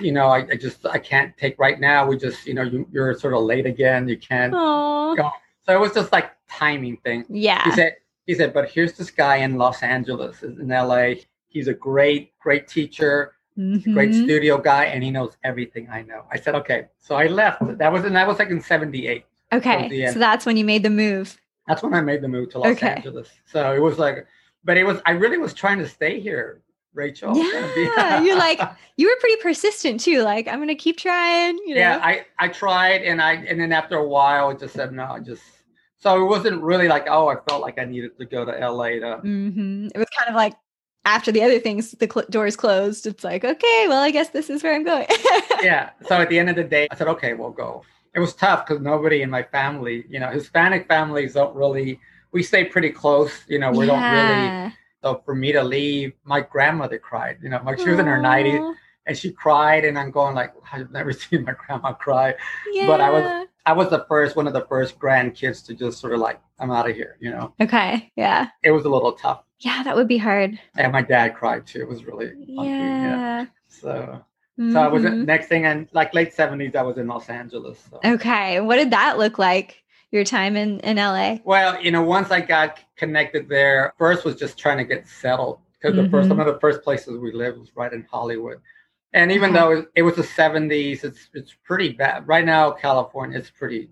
you 0.00 0.12
know, 0.12 0.26
I, 0.26 0.38
I 0.50 0.56
just 0.56 0.84
I 0.84 0.98
can't 0.98 1.34
take 1.38 1.58
right 1.58 1.80
now. 1.80 2.06
We 2.06 2.18
just, 2.18 2.46
you 2.46 2.52
know, 2.52 2.62
you, 2.62 2.86
you're 2.92 3.14
sort 3.14 3.32
of 3.32 3.42
late 3.42 3.64
again. 3.64 4.08
You 4.08 4.18
can't." 4.18 4.52
Oh. 4.54 5.14
Go. 5.16 5.30
So 5.64 5.74
it 5.74 5.80
was 5.80 5.92
just 5.94 6.12
like 6.12 6.32
timing 6.50 6.98
thing. 6.98 7.24
Yeah. 7.28 7.64
He 7.64 7.70
said, 7.72 7.96
he 8.26 8.34
said, 8.34 8.52
but 8.52 8.68
here's 8.70 8.92
this 8.92 9.10
guy 9.10 9.36
in 9.36 9.56
Los 9.56 9.82
Angeles, 9.82 10.42
in 10.42 10.68
LA. 10.68 11.14
He's 11.48 11.66
a 11.68 11.74
great, 11.74 12.36
great 12.38 12.68
teacher, 12.68 13.32
great 13.56 14.10
Mhm. 14.10 14.24
studio 14.24 14.58
guy, 14.58 14.84
and 14.86 15.02
he 15.02 15.10
knows 15.10 15.36
everything 15.42 15.88
I 15.90 16.02
know. 16.02 16.24
I 16.30 16.36
said, 16.38 16.54
okay. 16.56 16.88
So 16.98 17.14
I 17.16 17.26
left. 17.26 17.60
That 17.78 17.90
was 17.92 18.04
and 18.04 18.14
that 18.16 18.26
was 18.26 18.38
like 18.38 18.50
in 18.50 18.60
'78. 18.60 19.24
Okay. 19.52 20.10
So 20.12 20.18
that's 20.18 20.44
when 20.44 20.56
you 20.56 20.64
made 20.64 20.82
the 20.82 20.90
move. 20.90 21.40
That's 21.66 21.82
when 21.82 21.94
I 21.94 22.00
made 22.00 22.20
the 22.22 22.28
move 22.28 22.50
to 22.50 22.58
Los 22.58 22.76
Okay. 22.76 22.88
Angeles. 22.88 23.28
So 23.46 23.72
it 23.74 23.80
was 23.80 23.98
like, 23.98 24.26
but 24.64 24.76
it 24.76 24.84
was 24.84 25.00
I 25.06 25.12
really 25.12 25.38
was 25.38 25.54
trying 25.54 25.78
to 25.78 25.88
stay 25.88 26.20
here, 26.20 26.60
Rachel. 26.94 27.36
Yeah. 27.36 28.20
You're 28.24 28.36
like, 28.36 28.60
you 28.96 29.08
were 29.08 29.16
pretty 29.20 29.40
persistent 29.42 30.00
too. 30.00 30.22
Like, 30.22 30.48
I'm 30.48 30.56
going 30.58 30.68
to 30.68 30.74
keep 30.74 30.96
trying. 30.98 31.56
You 31.66 31.74
know? 31.76 31.80
yeah, 31.80 32.00
I 32.02 32.26
I 32.38 32.48
tried, 32.48 33.02
and 33.02 33.20
I 33.22 33.34
and 33.34 33.58
then 33.60 33.72
after 33.72 33.96
a 33.96 34.06
while, 34.06 34.48
I 34.48 34.54
just 34.54 34.74
said 34.74 34.92
no. 34.92 35.04
I 35.04 35.20
just 35.20 35.42
so 35.98 36.22
it 36.22 36.26
wasn't 36.28 36.62
really 36.62 36.88
like 36.88 37.06
oh, 37.08 37.28
I 37.28 37.36
felt 37.48 37.62
like 37.62 37.78
I 37.78 37.84
needed 37.84 38.18
to 38.18 38.24
go 38.26 38.44
to 38.44 38.52
LA 38.52 38.90
to. 39.00 39.16
hmm 39.22 39.86
It 39.94 39.98
was 39.98 40.08
kind 40.18 40.28
of 40.28 40.34
like 40.36 40.54
after 41.06 41.32
the 41.32 41.42
other 41.42 41.58
things, 41.58 41.92
the 41.92 42.08
cl- 42.12 42.26
doors 42.28 42.56
closed. 42.56 43.06
It's 43.06 43.24
like, 43.24 43.44
okay, 43.44 43.86
well, 43.88 44.02
I 44.02 44.10
guess 44.10 44.28
this 44.30 44.50
is 44.50 44.62
where 44.62 44.74
I'm 44.74 44.84
going. 44.84 45.06
yeah. 45.62 45.90
So 46.06 46.16
at 46.16 46.28
the 46.28 46.38
end 46.38 46.50
of 46.50 46.56
the 46.56 46.64
day, 46.64 46.86
I 46.90 46.96
said, 46.96 47.08
okay, 47.08 47.32
we'll 47.32 47.50
go. 47.50 47.82
It 48.14 48.20
was 48.20 48.34
tough 48.34 48.66
because 48.66 48.82
nobody 48.82 49.22
in 49.22 49.30
my 49.30 49.42
family, 49.42 50.04
you 50.08 50.18
know, 50.20 50.28
Hispanic 50.30 50.86
families 50.88 51.34
don't 51.34 51.54
really, 51.56 52.00
we 52.32 52.42
stay 52.42 52.64
pretty 52.64 52.90
close. 52.90 53.32
You 53.48 53.58
know, 53.58 53.70
we 53.70 53.86
don't 53.86 54.02
really. 54.02 54.72
So 55.02 55.22
for 55.24 55.34
me 55.34 55.52
to 55.52 55.62
leave, 55.62 56.12
my 56.24 56.40
grandmother 56.40 56.98
cried. 56.98 57.38
You 57.42 57.48
know, 57.50 57.60
like 57.64 57.78
she 57.78 57.88
was 57.90 57.98
in 58.00 58.06
her 58.06 58.18
90s 58.18 58.74
and 59.06 59.16
she 59.16 59.30
cried. 59.32 59.84
And 59.84 59.98
I'm 59.98 60.10
going 60.10 60.34
like, 60.34 60.52
I've 60.72 60.90
never 60.90 61.12
seen 61.22 61.44
my 61.44 61.52
grandma 61.52 61.92
cry. 61.92 62.34
Yeah. 62.72 62.86
But 62.86 63.00
I 63.00 63.10
was- 63.10 63.22
yeah. 63.22 63.44
I 63.66 63.72
was 63.72 63.90
the 63.90 64.04
first, 64.08 64.36
one 64.36 64.46
of 64.46 64.52
the 64.52 64.64
first 64.66 64.96
grandkids 64.98 65.66
to 65.66 65.74
just 65.74 65.98
sort 65.98 66.12
of 66.14 66.20
like, 66.20 66.40
I'm 66.60 66.70
out 66.70 66.88
of 66.88 66.94
here. 66.94 67.16
You 67.20 67.30
know, 67.30 67.52
Okay. 67.60 68.12
Yeah. 68.16 68.48
it 68.62 68.70
was 68.70 68.84
a 68.84 68.88
little 68.88 69.12
tough. 69.12 69.42
Yeah, 69.58 69.82
that 69.82 69.96
would 69.96 70.06
be 70.06 70.18
hard. 70.18 70.58
And 70.76 70.92
my 70.92 71.02
dad 71.02 71.34
cried 71.34 71.66
too. 71.66 71.80
It 71.80 71.88
was 71.88 72.04
really 72.04 72.28
funky. 72.54 72.70
Yeah. 72.84 73.00
Yeah. 73.00 73.46
So, 73.68 74.24
so 74.72 74.80
I 74.80 74.86
was 74.88 75.02
Mhm. 75.02 75.24
next 75.26 75.48
thing, 75.48 75.66
and 75.66 75.88
like 75.92 76.14
late 76.14 76.32
70s, 76.32 76.76
I 76.76 76.82
was 76.82 76.96
in 76.96 77.08
Los 77.08 77.28
Angeles. 77.28 77.78
So. 77.90 78.00
Okay. 78.04 78.60
What 78.60 78.76
did 78.76 78.90
that 78.92 79.18
look 79.18 79.38
like? 79.38 79.82
Your 80.12 80.24
time 80.24 80.56
in 80.56 80.78
in 80.80 80.98
LA? 80.98 81.38
Well, 81.44 81.82
you 81.82 81.90
know, 81.90 82.02
once 82.02 82.30
I 82.30 82.40
got 82.40 82.78
connected 82.96 83.48
there, 83.48 83.92
first 83.98 84.24
was 84.24 84.36
just 84.36 84.56
trying 84.56 84.78
to 84.78 84.84
get 84.84 85.08
settled 85.08 85.58
because 85.72 85.96
the 85.96 86.08
first 86.08 86.28
Mhm. 86.28 86.36
one 86.38 86.46
of 86.46 86.54
the 86.54 86.60
first 86.60 86.82
places 86.82 87.18
we 87.18 87.32
lived 87.32 87.58
was 87.58 87.72
right 87.74 87.92
in 87.92 88.06
Hollywood. 88.10 88.60
And 89.12 89.32
even 89.32 89.52
Okay. 89.52 89.58
though 89.58 89.86
it, 89.94 90.02
was 90.02 90.16
the 90.16 90.22
70s, 90.22 91.04
it's 91.04 91.28
it's 91.34 91.54
pretty 91.64 91.92
bad. 91.92 92.26
Right 92.28 92.44
now, 92.44 92.70
California, 92.72 93.38
it's 93.38 93.50
pretty 93.50 93.88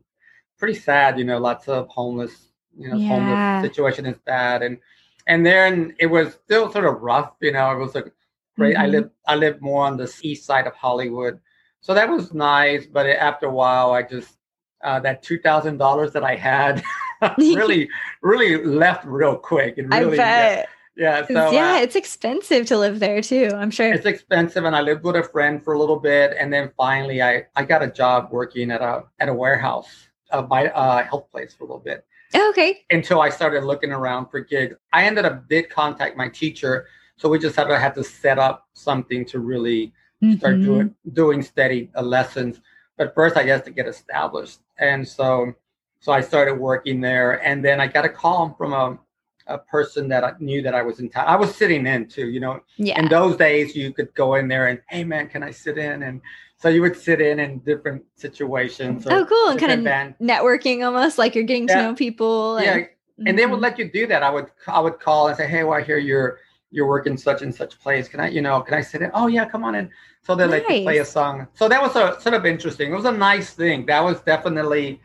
pretty 0.59 0.75
sad. 0.75 1.19
You 1.19 1.25
know, 1.25 1.39
lots 1.39 1.69
of 1.69 1.89
homeless. 1.89 2.53
You 2.77 2.91
know, 2.91 2.99
Yeah. 2.99 3.09
homeless 3.09 3.41
situation 3.57 4.07
is 4.07 4.19
bad, 4.27 4.63
and 4.63 4.79
and 5.27 5.45
then 5.47 5.95
it 5.99 6.07
was 6.07 6.35
still 6.45 6.71
sort 6.71 6.85
of 6.85 7.01
rough. 7.03 7.33
You 7.41 7.53
know, 7.53 7.71
it 7.73 7.79
was 7.79 7.95
like 7.95 8.13
great. 8.57 8.77
I 8.77 8.87
Mhm. 8.87 8.89
lived 8.89 9.11
I 9.27 9.37
lived 9.37 9.63
more 9.63 9.85
on 9.87 9.97
the 9.97 10.13
east 10.23 10.45
side 10.45 10.67
of 10.67 10.75
Hollywood, 10.75 11.41
so 11.81 11.95
that 11.95 12.09
was 12.09 12.35
nice. 12.35 12.87
But 12.87 13.07
after 13.09 13.47
a 13.47 13.53
while, 13.53 13.93
I 13.93 14.03
just 14.03 14.37
uh, 14.83 15.01
that 15.01 15.23
two 15.23 15.39
thousand 15.39 15.79
dollars 15.79 16.13
that 16.13 16.25
I 16.25 16.35
had 16.37 16.83
really 17.39 17.89
really 18.23 18.63
left 18.65 19.05
real 19.07 19.37
quick. 19.37 19.75
It 19.79 19.87
I 19.91 20.01
really, 20.01 20.17
bet. 20.17 20.69
Yeah. 20.97 21.27
So 21.27 21.51
yeah, 21.53 21.75
uh, 21.75 21.83
it's 21.83 21.97
expensive 21.97 22.67
to 22.67 22.79
live 22.79 23.01
there 23.01 23.21
too. 23.21 23.51
I'm 23.55 23.71
sure. 23.71 23.93
it's 23.93 24.07
expensive, 24.07 24.65
and 24.65 24.75
I 24.77 24.81
lived 24.81 25.05
with 25.05 25.17
a 25.17 25.23
friend 25.23 25.63
for 25.63 25.75
a 25.75 25.79
little 25.79 25.99
bit, 25.99 26.35
and 26.39 26.53
then 26.53 26.71
finally, 26.77 27.23
I 27.23 27.47
I 27.57 27.65
got 27.65 27.83
a 27.83 27.89
job 27.89 28.29
working 28.31 28.71
at 28.71 28.81
a 28.83 29.05
at 29.21 29.29
a 29.29 29.35
warehouse, 29.35 30.09
a 30.31 30.43
by 30.43 30.69
uh, 30.69 31.05
health 31.05 31.31
place 31.31 31.55
for 31.55 31.65
a 31.65 31.67
little 31.67 31.81
bit 31.81 32.05
Oh, 32.35 32.51
okay. 32.51 32.85
until 32.91 33.21
I 33.21 33.29
started 33.31 33.65
looking 33.65 33.93
around 33.93 34.27
for 34.31 34.41
gigs. 34.41 34.75
I 34.93 35.05
ended 35.05 35.25
up 35.25 35.49
did 35.49 35.71
contact 35.71 36.17
my 36.17 36.29
teacher, 36.29 36.87
so 37.17 37.29
we 37.29 37.39
just 37.39 37.57
had 37.57 37.65
to 37.69 37.79
have 37.79 37.95
to 37.95 38.05
set 38.05 38.39
up 38.39 38.69
something 38.75 39.25
to 39.27 39.39
really 39.41 39.93
start 40.39 40.57
Mhm. 40.57 40.65
doing 40.65 40.95
doing 41.13 41.43
steady 41.43 41.91
uh, 41.97 42.03
lessons. 42.03 42.61
But 42.97 43.15
first, 43.15 43.37
I 43.37 43.43
guess 43.45 43.63
to 43.65 43.71
get 43.71 43.87
established, 43.89 44.61
and 44.79 45.07
so 45.07 45.53
so 46.01 46.13
I 46.13 46.21
started 46.21 46.55
working 46.55 47.01
there, 47.01 47.43
and 47.45 47.65
then 47.65 47.81
I 47.81 47.87
got 47.89 48.05
a 48.05 48.09
call 48.09 48.55
from 48.59 48.73
a 48.73 48.99
a 49.47 49.59
person 49.59 50.09
that 50.09 50.25
I 50.25 50.33
knew 50.39 50.63
that 50.63 50.75
I 50.75 50.83
was 50.83 51.01
in 51.01 51.09
town. 51.11 51.27
I 51.27 51.37
was 51.37 51.55
sitting 51.55 51.87
in 51.87 52.07
too, 52.07 52.29
you 52.29 52.41
know. 52.41 52.61
Yeah. 52.77 52.99
In 52.99 53.09
those 53.09 53.37
days, 53.37 53.77
you 53.77 53.93
could 53.93 54.13
go 54.15 54.35
in 54.37 54.49
there 54.49 54.69
and, 54.69 54.81
hey 54.89 55.05
man, 55.05 55.29
can 55.29 55.43
I 55.43 55.51
sit 55.51 55.77
in? 55.79 56.03
And 56.03 56.21
so 56.57 56.69
you 56.69 56.81
would 56.83 56.97
sit 56.97 57.21
in 57.21 57.39
in 57.41 57.59
different 57.61 58.03
situations. 58.17 59.07
oh, 59.07 59.25
cool. 59.27 59.49
And 59.51 59.61
kind 59.61 59.73
of 59.73 59.85
band- 59.85 60.15
networking 60.21 60.85
almost 60.85 61.19
like 61.19 61.35
you're 61.35 61.45
getting 61.45 61.67
to 61.69 61.75
know 61.75 61.95
people. 61.95 62.61
yeah, 62.61 62.85
and 63.27 63.39
they 63.39 63.47
would 63.47 63.59
Mhm. 63.59 63.63
let 63.63 63.79
you 63.79 63.91
do 63.91 64.07
that. 64.07 64.23
I 64.23 64.31
would 64.31 64.51
I 64.67 64.81
would 64.81 64.99
call 64.99 65.29
and 65.29 65.37
say, 65.37 65.47
hey, 65.47 65.63
well, 65.65 65.79
I 65.79 65.83
hear 65.83 65.99
you're 65.99 66.39
you're 66.71 66.87
working 66.89 67.17
such 67.17 67.43
and 67.43 67.55
such 67.55 67.79
place. 67.79 68.09
Can 68.09 68.19
I, 68.19 68.29
you 68.29 68.41
know, 68.43 68.61
can 68.61 68.75
I 68.75 68.81
sit 68.81 69.01
in? 69.03 69.11
Oh 69.15 69.29
yeah, 69.29 69.45
come 69.45 69.63
on 69.63 69.75
in. 69.77 69.91
So 70.23 70.35
they 70.35 70.47
let 70.47 70.63
you 70.69 70.83
play 70.83 70.99
a 70.99 71.05
song. 71.05 71.47
So 71.55 71.69
that 71.69 71.81
was 71.81 71.95
a 71.97 72.19
sort 72.21 72.35
of 72.35 72.45
interesting. 72.47 72.91
It 72.91 72.95
was 72.97 73.05
a 73.05 73.13
nice 73.13 73.51
thing. 73.51 73.87
That 73.87 74.03
was 74.03 74.21
definitely. 74.23 75.01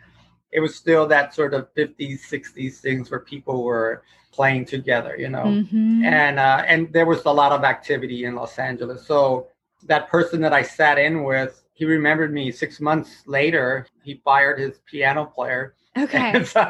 It 0.52 0.60
was 0.60 0.76
still 0.76 1.08
that 1.08 1.34
sort 1.34 1.54
of 1.54 1.74
50s, 1.74 2.22
60s 2.22 2.80
things 2.80 3.10
where 3.12 3.20
people 3.20 3.64
were 3.64 4.04
playing 4.32 4.66
together, 4.66 5.16
you 5.18 5.30
know 5.30 5.60
Mhm. 5.62 6.04
and 6.04 6.40
uh, 6.40 6.64
and 6.68 6.92
there 6.94 7.06
was 7.06 7.26
a 7.26 7.32
lot 7.32 7.52
of 7.52 7.64
activity 7.64 8.26
in 8.26 8.36
Los 8.36 8.58
Angeles. 8.60 9.06
So 9.06 9.48
that 9.88 10.10
person 10.10 10.42
that 10.42 10.54
I 10.54 10.62
sat 10.62 10.98
in 10.98 11.24
with, 11.24 11.64
he 11.74 11.86
remembered 11.86 12.32
me 12.34 12.52
six 12.52 12.80
months 12.80 13.24
later. 13.28 13.86
He 14.04 14.22
fired 14.24 14.60
his 14.60 14.80
piano 14.86 15.26
player, 15.26 15.74
Okay. 15.98 16.32
and 16.34 16.46
so, 16.56 16.62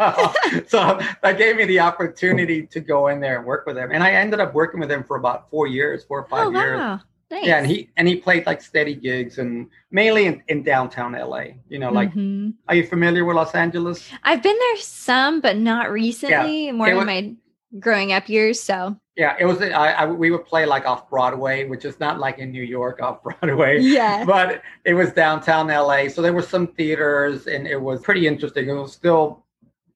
so 0.68 1.00
that 1.22 1.38
gave 1.38 1.58
me 1.58 1.66
the 1.66 1.80
opportunity 1.80 2.66
to 2.68 2.80
go 2.80 3.08
in 3.08 3.20
there 3.20 3.38
and 3.38 3.46
work 3.46 3.66
with 3.66 3.78
him. 3.78 3.92
And 3.92 4.04
I 4.04 4.12
ended 4.12 4.40
up 4.40 4.54
working 4.54 4.80
with 4.80 4.92
him 4.92 5.04
for 5.04 5.18
about 5.18 5.50
four 5.50 5.68
years, 5.68 6.04
four 6.06 6.20
or 6.22 6.28
five 6.28 6.48
Oh, 6.48 6.52
years. 6.52 6.80
wow. 6.80 7.00
Nice. 7.32 7.46
Yeah, 7.46 7.58
and 7.60 7.68
he 7.68 7.90
and 7.98 8.08
he 8.08 8.16
played 8.16 8.46
like 8.48 8.62
steady 8.62 8.96
gigs 8.96 9.38
and 9.38 9.68
mainly 9.92 10.26
in, 10.26 10.42
in 10.48 10.64
downtown 10.64 11.12
LA. 11.14 11.44
You 11.70 11.78
know, 11.80 11.92
like 11.92 12.12
Mhm. 12.14 12.54
are 12.68 12.76
you 12.76 12.86
familiar 12.88 13.24
with 13.24 13.36
Los 13.36 13.54
Angeles? 13.54 14.10
I've 14.24 14.42
been 14.42 14.58
there 14.58 14.78
some, 14.78 15.40
but 15.40 15.56
not 15.58 15.92
recently. 15.92 16.72
More 16.72 16.88
It 16.88 16.92
in 16.92 16.98
was- 16.98 17.06
my 17.06 17.34
growing 17.80 18.12
up 18.14 18.28
years. 18.30 18.60
So 18.60 18.96
Yeah, 19.16 19.36
it 19.40 19.46
was. 19.46 19.62
I, 19.62 19.92
I 19.92 20.06
we 20.08 20.32
would 20.32 20.44
play 20.46 20.66
like 20.66 20.88
off 20.88 21.08
Broadway, 21.08 21.66
which 21.66 21.86
is 21.86 22.00
not 22.00 22.18
like 22.20 22.40
in 22.40 22.52
New 22.52 22.64
York 22.64 23.00
off 23.00 23.22
Broadway. 23.24 23.80
yeah. 23.80 24.26
but 24.26 24.64
it 24.86 24.96
was 24.96 25.14
downtown 25.14 25.68
LA. 25.68 26.08
So 26.08 26.24
there 26.24 26.34
were 26.34 26.42
some 26.42 26.66
theaters 26.68 27.46
and 27.46 27.68
it 27.68 27.80
was 27.80 28.02
pretty 28.02 28.26
interesting. 28.26 28.68
It 28.70 28.74
was 28.74 28.92
still 28.94 29.46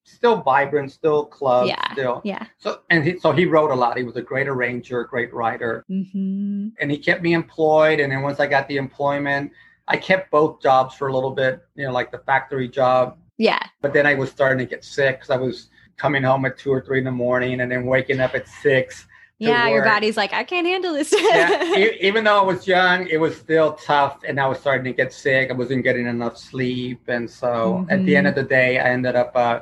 still 0.03 0.37
vibrant, 0.41 0.91
still 0.91 1.25
club, 1.25 1.67
Yeah. 1.67 1.93
still. 1.93 2.21
Yeah. 2.23 2.45
So 2.57 2.81
and 2.89 3.03
he, 3.03 3.17
so 3.19 3.31
he 3.31 3.45
wrote 3.45 3.71
a 3.71 3.75
lot. 3.75 3.97
He 3.97 4.03
was 4.03 4.15
a 4.15 4.21
great 4.21 4.47
arranger, 4.47 5.03
great 5.05 5.33
writer, 5.33 5.83
hmm 5.87 6.69
and 6.79 6.91
he 6.91 6.97
kept 6.97 7.21
me 7.21 7.33
employed. 7.33 7.99
And 7.99 8.11
then 8.11 8.21
once 8.21 8.39
I 8.39 8.47
got 8.47 8.67
the 8.67 8.77
employment, 8.77 9.51
I 9.87 9.97
kept 9.97 10.31
both 10.31 10.61
jobs 10.61 10.95
for 10.95 11.07
a 11.07 11.13
little 11.13 11.31
bit, 11.31 11.61
you 11.75 11.85
know, 11.85 11.91
like 11.91 12.11
the 12.11 12.19
factory 12.19 12.67
job. 12.67 13.17
Yeah. 13.37 13.59
But 13.81 13.93
then 13.93 14.05
I 14.05 14.13
was 14.15 14.29
starting 14.29 14.59
to 14.59 14.69
get 14.69 14.83
sick 14.83 15.17
because 15.17 15.29
I 15.29 15.37
was 15.37 15.69
coming 15.97 16.23
home 16.23 16.45
at 16.45 16.57
two 16.57 16.71
or 16.71 16.81
three 16.81 16.99
in 16.99 17.03
the 17.05 17.11
morning 17.11 17.61
and 17.61 17.71
then 17.71 17.85
waking 17.85 18.19
up 18.19 18.33
at 18.35 18.47
six. 18.47 19.05
Yeah. 19.39 19.67
Your 19.67 19.83
body's 19.83 20.15
like, 20.15 20.31
I 20.33 20.43
can't 20.43 20.65
handle 20.65 20.93
this. 20.93 21.13
yeah, 21.19 21.73
e- 21.77 21.97
even 21.99 22.23
though 22.23 22.39
I 22.39 22.43
was 22.43 22.65
young, 22.65 23.07
it 23.07 23.17
was 23.19 23.35
still 23.35 23.73
tough, 23.73 24.19
and 24.25 24.39
I 24.39 24.47
was 24.47 24.59
starting 24.59 24.85
to 24.85 24.93
get 24.93 25.11
sick. 25.11 25.49
I 25.49 25.53
wasn't 25.53 25.83
getting 25.83 26.07
enough 26.07 26.37
sleep, 26.37 27.01
and 27.07 27.29
so 27.29 27.85
at 27.89 28.05
the 28.05 28.15
end 28.15 28.27
of 28.27 28.35
the 28.35 28.43
day, 28.43 28.79
I 28.79 28.89
ended 28.91 29.15
up. 29.15 29.31
Uh, 29.35 29.59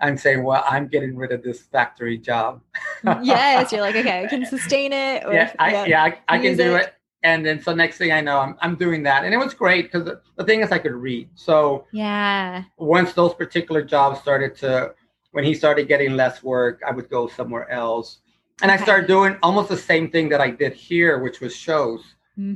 I'm 0.00 0.16
saying, 0.18 0.42
well, 0.42 0.64
I'm 0.68 0.88
getting 0.88 1.16
rid 1.16 1.32
of 1.32 1.42
this 1.42 1.62
factory 1.62 2.18
job. 2.18 2.60
yes. 3.22 3.72
You're 3.72 3.80
like, 3.80 3.94
okay, 3.96 4.24
I 4.24 4.26
can 4.26 4.44
sustain 4.54 4.92
it. 4.92 5.24
Or, 5.24 5.32
yeah, 5.32 5.52
I, 5.58 5.86
yeah, 5.86 6.02
I, 6.04 6.18
I 6.28 6.38
can 6.38 6.56
do 6.56 6.74
it. 6.76 6.82
it. 6.82 6.94
And 7.22 7.44
then, 7.46 7.62
so 7.62 7.74
next 7.74 7.96
thing 7.96 8.12
I 8.12 8.20
know, 8.20 8.38
I'm, 8.38 8.54
I'm 8.60 8.74
doing 8.76 9.02
that, 9.04 9.24
and 9.24 9.32
it 9.32 9.38
was 9.38 9.54
great 9.54 9.84
because 9.90 10.04
the, 10.04 10.20
the 10.36 10.44
thing 10.44 10.60
is, 10.60 10.70
I 10.72 10.78
could 10.78 10.92
read. 10.92 11.30
So 11.34 11.86
Yeah. 11.92 12.64
once 12.76 13.14
those 13.14 13.32
particular 13.34 13.82
jobs 13.82 14.20
started 14.20 14.54
to, 14.56 14.94
when 15.30 15.42
he 15.42 15.54
started 15.54 15.88
getting 15.88 16.16
less 16.16 16.42
work, 16.42 16.82
I 16.86 16.90
would 16.92 17.08
go 17.08 17.26
somewhere 17.26 17.70
else, 17.70 18.18
and 18.60 18.70
I 18.70 18.76
started 18.76 19.06
doing 19.06 19.36
almost 19.42 19.70
the 19.70 19.76
same 19.76 20.10
thing 20.10 20.28
that 20.28 20.40
I 20.42 20.50
did 20.50 20.74
here, 20.74 21.18
which 21.18 21.40
was 21.40 21.56
shows. 21.56 22.02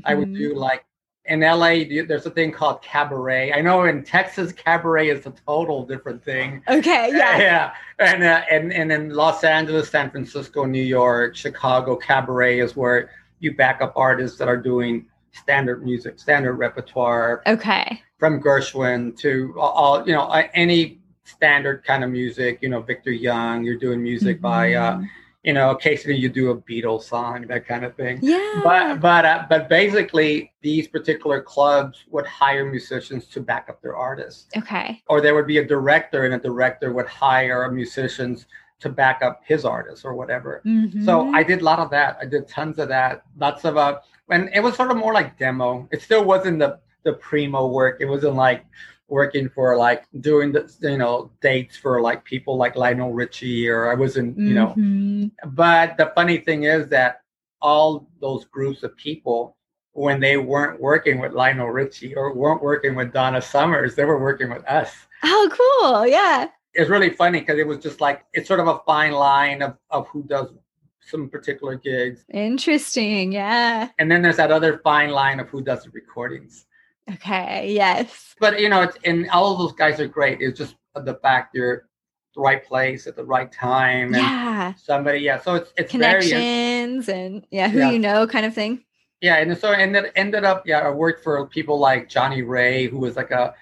I 0.05 0.15
would 0.15 0.29
Mhm. 0.29 0.37
do 0.37 0.55
like 0.55 0.85
in 1.29 1.41
LA, 1.41 1.85
there's 2.07 2.25
a 2.25 2.31
thing 2.31 2.51
called 2.51 2.81
cabaret. 2.81 3.53
I 3.53 3.61
know 3.61 3.85
in 3.85 4.03
Texas, 4.03 4.51
cabaret 4.51 5.11
is 5.11 5.27
a 5.27 5.35
total 5.47 5.85
different 5.85 6.25
thing. 6.25 6.63
Okay. 6.69 7.11
Yeah. 7.13 7.39
yeah. 7.39 7.73
And, 7.99 8.23
uh, 8.25 8.43
and, 8.51 8.73
and 8.73 8.91
in 8.91 9.11
Los 9.11 9.45
Angeles, 9.45 9.91
San 9.91 10.11
Francisco, 10.11 10.65
New 10.65 10.83
York, 10.83 11.37
Chicago, 11.37 11.97
cabaret 11.97 12.61
is 12.61 12.75
where 12.77 13.11
you 13.41 13.55
back 13.55 13.83
up 13.83 13.93
artists 13.95 14.39
that 14.39 14.49
are 14.49 14.57
doing 14.57 15.07
standard 15.33 15.85
music, 15.85 16.19
standard 16.19 16.55
repertoire 16.55 17.43
Okay. 17.47 18.03
from 18.19 18.43
Gershwin 18.43 19.17
to 19.19 19.55
all, 19.59 20.07
you 20.07 20.15
know, 20.15 20.29
any 20.55 20.99
standard 21.25 21.85
kind 21.85 22.03
of 22.03 22.11
music, 22.11 22.59
you 22.63 22.71
know, 22.71 22.81
Victor 22.81 23.13
Young, 23.13 23.63
you're 23.65 23.79
doing 23.79 24.03
music 24.03 24.41
by, 24.41 24.73
uh, 24.73 24.97
Mhm. 24.97 25.09
You 25.45 25.53
know, 25.53 25.71
occasionally 25.71 26.19
you 26.19 26.29
do 26.29 26.51
a 26.51 26.57
Beatles 26.57 27.05
song, 27.05 27.47
that 27.47 27.67
kind 27.67 27.85
of 27.85 27.95
thing 27.95 28.19
Yeah. 28.23 28.61
but 28.65 29.01
but 29.01 29.25
uh, 29.25 29.47
but 29.49 29.69
basically 29.69 30.53
these 30.63 30.89
particular 30.89 31.41
clubs 31.41 32.05
would 32.11 32.27
hire 32.27 32.65
musicians 32.65 33.27
to 33.29 33.41
back 33.41 33.69
up 33.69 33.81
their 33.81 33.97
artists 33.97 34.49
okay. 34.57 35.03
or 35.09 35.21
there 35.21 35.35
would 35.37 35.47
be 35.47 35.59
a 35.59 35.65
director 35.65 36.25
and 36.25 36.35
a 36.35 36.39
director 36.39 36.93
would 36.93 37.07
hire 37.07 37.71
musicians 37.71 38.47
to 38.81 38.89
back 38.89 39.23
up 39.23 39.41
his 39.45 39.65
artists 39.65 40.05
or 40.05 40.15
whatever. 40.15 40.61
Mhm. 40.65 41.05
So 41.05 41.33
I 41.35 41.43
did 41.43 41.61
a 41.63 41.65
lot 41.65 41.79
of 41.81 41.91
that. 41.91 42.17
I 42.21 42.27
did 42.27 42.47
tons 42.47 42.79
of 42.79 42.89
that. 42.89 43.23
Lots 43.37 43.65
of 43.65 43.77
uh, 43.77 43.99
and 44.31 44.51
it 44.55 44.61
was 44.61 44.77
sort 44.77 44.91
of 44.91 44.97
more 44.97 45.13
like 45.13 45.39
demo. 45.39 45.89
It 45.93 46.03
still 46.03 46.25
wasn't 46.25 46.59
the 46.59 46.79
the 47.05 47.15
primo 47.15 47.69
work. 47.69 47.97
It 48.01 48.07
wasn't 48.07 48.35
like 48.35 48.65
working 49.09 49.49
for 49.49 49.77
like 49.77 50.05
doing 50.21 50.53
the 50.53 50.71
you 50.81 50.99
know 50.99 51.31
dates 51.41 51.77
for 51.77 52.01
like 52.01 52.25
people 52.25 52.57
like 52.57 52.77
Lionel 52.77 53.13
Richie 53.13 53.69
or 53.69 53.91
I 53.91 53.95
wasn't 53.95 54.39
you 54.39 54.55
know. 54.55 54.75
Mhm. 54.77 55.31
But 55.47 55.97
the 55.97 56.13
funny 56.15 56.39
thing 56.39 56.65
is 56.65 56.89
that 56.89 57.23
all 57.61 58.09
those 58.21 58.45
groups 58.45 58.83
of 58.83 58.97
people 58.97 59.57
when 59.93 60.21
they 60.21 60.37
weren't 60.37 60.81
working 60.81 61.19
with 61.19 61.33
Lionel 61.33 61.71
Richie 61.71 62.15
or 62.15 62.33
weren't 62.33 62.63
working 62.63 62.95
with 62.95 63.13
Donna 63.13 63.43
Summers, 63.43 63.97
they 63.97 64.05
were 64.05 64.21
working 64.21 64.49
with 64.49 64.65
us. 64.67 64.95
Oh, 65.25 65.49
cool. 65.51 66.07
Yeah. 66.07 66.49
It's 66.75 66.89
really 66.89 67.11
funny 67.11 67.41
because 67.41 67.59
it 67.59 67.67
was 67.67 67.79
just 67.79 68.01
like 68.01 68.25
it's 68.33 68.47
sort 68.47 68.61
of 68.61 68.69
a 68.69 68.79
fine 68.87 69.13
line 69.13 69.63
of, 69.63 69.77
of 69.91 70.07
who 70.09 70.23
does 70.23 70.53
some 71.01 71.29
particular 71.29 71.75
gigs. 71.75 72.25
Interesting. 72.33 73.33
Yeah. 73.33 73.89
And 73.99 74.11
then 74.11 74.23
there's 74.23 74.37
that 74.37 74.53
other 74.53 74.79
fine 74.85 75.11
line 75.11 75.41
of 75.41 75.49
who 75.49 75.63
does 75.63 75.83
the 75.83 75.91
recordings. 75.91 76.67
Okay. 77.15 77.73
Yes. 77.73 78.35
But 78.41 78.61
you 78.61 78.69
know, 78.69 78.83
it's 78.83 78.97
and 79.05 79.29
all 79.31 79.53
of 79.53 79.59
those 79.59 79.73
guys 79.73 80.01
are 80.01 80.07
great. 80.09 80.41
It's 80.41 80.59
just 80.59 80.77
the 80.95 81.15
fact 81.15 81.55
you're 81.55 81.89
the 82.35 82.41
right 82.43 82.65
place 82.65 83.07
at 83.07 83.17
the 83.17 83.25
right 83.25 83.51
time 83.51 84.15
and 84.15 84.23
Yeah. 84.23 84.75
somebody, 84.75 85.21
yeah. 85.21 85.41
So 85.41 85.55
it's 85.55 85.73
it's 85.77 85.93
very 85.93 86.21
Connections 86.23 87.09
and 87.09 87.47
yeah, 87.51 87.69
who 87.69 87.79
Yeah. 87.79 87.91
you 87.91 87.99
know 87.99 88.27
kind 88.27 88.45
of 88.47 88.55
thing. 88.55 88.85
Yeah, 89.21 89.37
and 89.39 89.57
so 89.59 89.73
and 89.73 89.97
it 89.97 90.13
ended 90.15 90.45
up, 90.45 90.65
yeah, 90.67 90.79
I 90.81 90.91
worked 90.91 91.25
for 91.25 91.45
people 91.49 91.79
like 91.81 92.09
Johnnie 92.09 92.43
Ray, 92.43 92.87
who 92.87 92.99
was 92.99 93.17
like 93.17 93.33
a, 93.33 93.53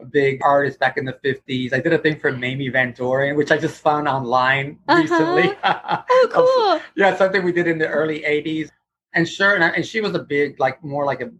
a 0.00 0.04
big 0.04 0.40
artist 0.42 0.80
back 0.80 0.96
in 0.96 1.04
the 1.04 1.12
50s. 1.24 1.72
I 1.72 1.78
did 1.78 1.92
a 1.92 1.98
thing 1.98 2.18
for 2.18 2.32
Mamie 2.32 2.68
Van 2.68 2.92
Doren, 2.92 3.36
which 3.36 3.52
I 3.52 3.56
just 3.58 3.80
found 3.80 4.08
online 4.08 4.78
Uh-huh. 4.88 5.00
recently. 5.00 5.52
Oh, 5.64 6.28
cool. 6.32 6.80
yeah, 6.96 7.14
something 7.16 7.44
we 7.44 7.52
did 7.52 7.68
in 7.68 7.78
the 7.78 7.86
early 7.86 8.20
80s. 8.22 8.70
And 9.12 9.28
sure, 9.28 9.54
and, 9.54 9.62
I- 9.62 9.68
and 9.68 9.86
she 9.86 10.00
was 10.00 10.14
a 10.14 10.18
big, 10.18 10.58
like 10.58 10.82
more 10.82 11.04
like 11.04 11.20
a 11.20 11.30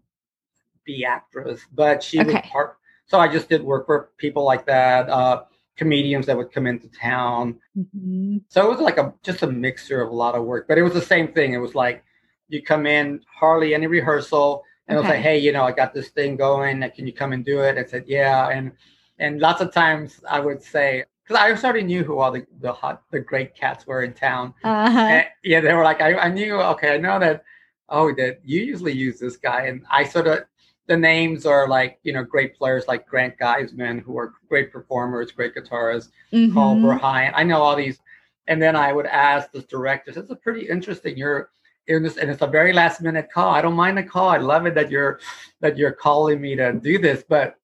B 0.85 1.05
actress, 1.05 1.61
but 1.73 2.03
she 2.03 2.23
was 2.23 2.35
part. 2.53 2.77
So 3.07 3.19
I 3.19 3.29
just 3.29 3.49
did 3.49 3.63
work 3.63 3.87
for 3.87 4.11
people 4.17 4.45
like 4.45 4.65
that, 4.67 5.09
uh, 5.09 5.45
comedians 5.77 6.27
that 6.27 6.37
would 6.37 6.53
come 6.53 6.67
into 6.67 6.89
town. 6.89 7.59
Mhm. 7.77 8.43
So 8.49 8.65
it 8.65 8.69
was 8.71 8.81
like 8.81 8.99
a 8.99 9.13
just 9.23 9.43
a 9.43 9.47
mixture 9.47 10.01
of 10.01 10.11
a 10.11 10.15
lot 10.15 10.35
of 10.35 10.45
work, 10.45 10.67
but 10.69 10.79
it 10.79 10.83
was 10.83 10.95
the 10.95 11.01
same 11.03 11.29
thing. 11.29 11.53
It 11.53 11.59
was 11.59 11.75
like 11.75 12.05
you 12.49 12.63
come 12.63 12.87
in 12.87 13.21
hardly 13.27 13.75
any 13.75 13.87
rehearsal, 13.87 14.63
and 14.87 14.97
it 14.97 15.01
was 15.01 15.09
like, 15.09 15.21
hey, 15.21 15.39
you 15.39 15.51
know, 15.53 15.65
I 15.65 15.73
got 15.73 15.95
this 15.95 16.11
thing 16.11 16.37
going. 16.37 16.89
Can 16.95 17.07
you 17.07 17.13
come 17.13 17.33
and 17.33 17.45
do 17.45 17.61
it? 17.61 17.77
I 17.79 17.85
said, 17.85 18.05
yeah, 18.07 18.49
and 18.49 18.73
and 19.19 19.41
lots 19.41 19.61
of 19.61 19.73
times 19.73 20.21
I 20.29 20.41
would 20.41 20.63
say 20.63 21.05
because 21.23 21.41
I 21.41 21.51
already 21.51 21.83
knew 21.85 22.05
who 22.05 22.19
all 22.19 22.31
the 22.31 22.47
the 22.61 22.73
hot 22.73 23.03
the 23.11 23.21
great 23.21 23.55
cats 23.55 23.87
were 23.87 24.03
in 24.03 24.13
town. 24.13 24.55
Uh-huh. 24.63 25.23
Yeah, 25.43 25.61
they 25.61 25.73
were 25.73 25.85
like, 25.85 26.01
I, 26.01 26.15
I 26.15 26.29
knew. 26.29 26.55
Okay, 26.61 26.95
I 26.95 26.99
know 26.99 27.19
that. 27.19 27.45
Oh, 27.91 28.15
that 28.15 28.41
you 28.43 28.63
usually 28.63 28.93
use 28.93 29.19
this 29.21 29.37
guy, 29.37 29.67
and 29.67 29.85
I 29.91 30.05
sort 30.05 30.27
of 30.27 30.45
the 30.87 30.97
names 30.97 31.47
are 31.47 31.67
like 31.69 31.99
you 32.03 32.13
know 32.13 32.23
great 32.25 32.57
players 32.57 32.87
like 32.89 33.07
Grant 33.07 33.39
Geissman, 33.39 34.03
who 34.03 34.19
are 34.19 34.35
great 34.49 34.71
performers, 34.73 35.33
great 35.33 35.55
guitarists. 35.55 36.09
Paul 36.53 36.77
Mhm. 36.77 37.01
Verheyen. 37.01 37.33
I 37.35 37.43
know 37.45 37.61
all 37.63 37.77
these. 37.77 37.99
And 38.47 38.61
then 38.61 38.77
I 38.77 38.93
would 38.93 39.07
ask 39.07 39.51
this 39.53 39.65
director, 39.65 40.13
this 40.13 40.29
is 40.29 40.37
pretty 40.43 40.69
interesting. 40.69 41.17
You're 41.17 41.49
in 41.87 42.03
this, 42.03 42.19
and 42.19 42.31
it's 42.31 42.43
a 42.43 42.47
very 42.47 42.73
last 42.75 43.01
minute 43.01 43.29
call. 43.33 43.51
I 43.55 43.63
don't 43.63 43.75
mind 43.75 43.97
the 43.97 44.03
call. 44.03 44.29
I 44.29 44.37
love 44.37 44.67
it 44.67 44.75
that 44.75 44.91
you're 44.91 45.19
that 45.61 45.79
you're 45.79 45.93
calling 45.93 46.41
me 46.41 46.55
to 46.57 46.73
do 46.75 46.99
this, 46.99 47.25
but 47.27 47.57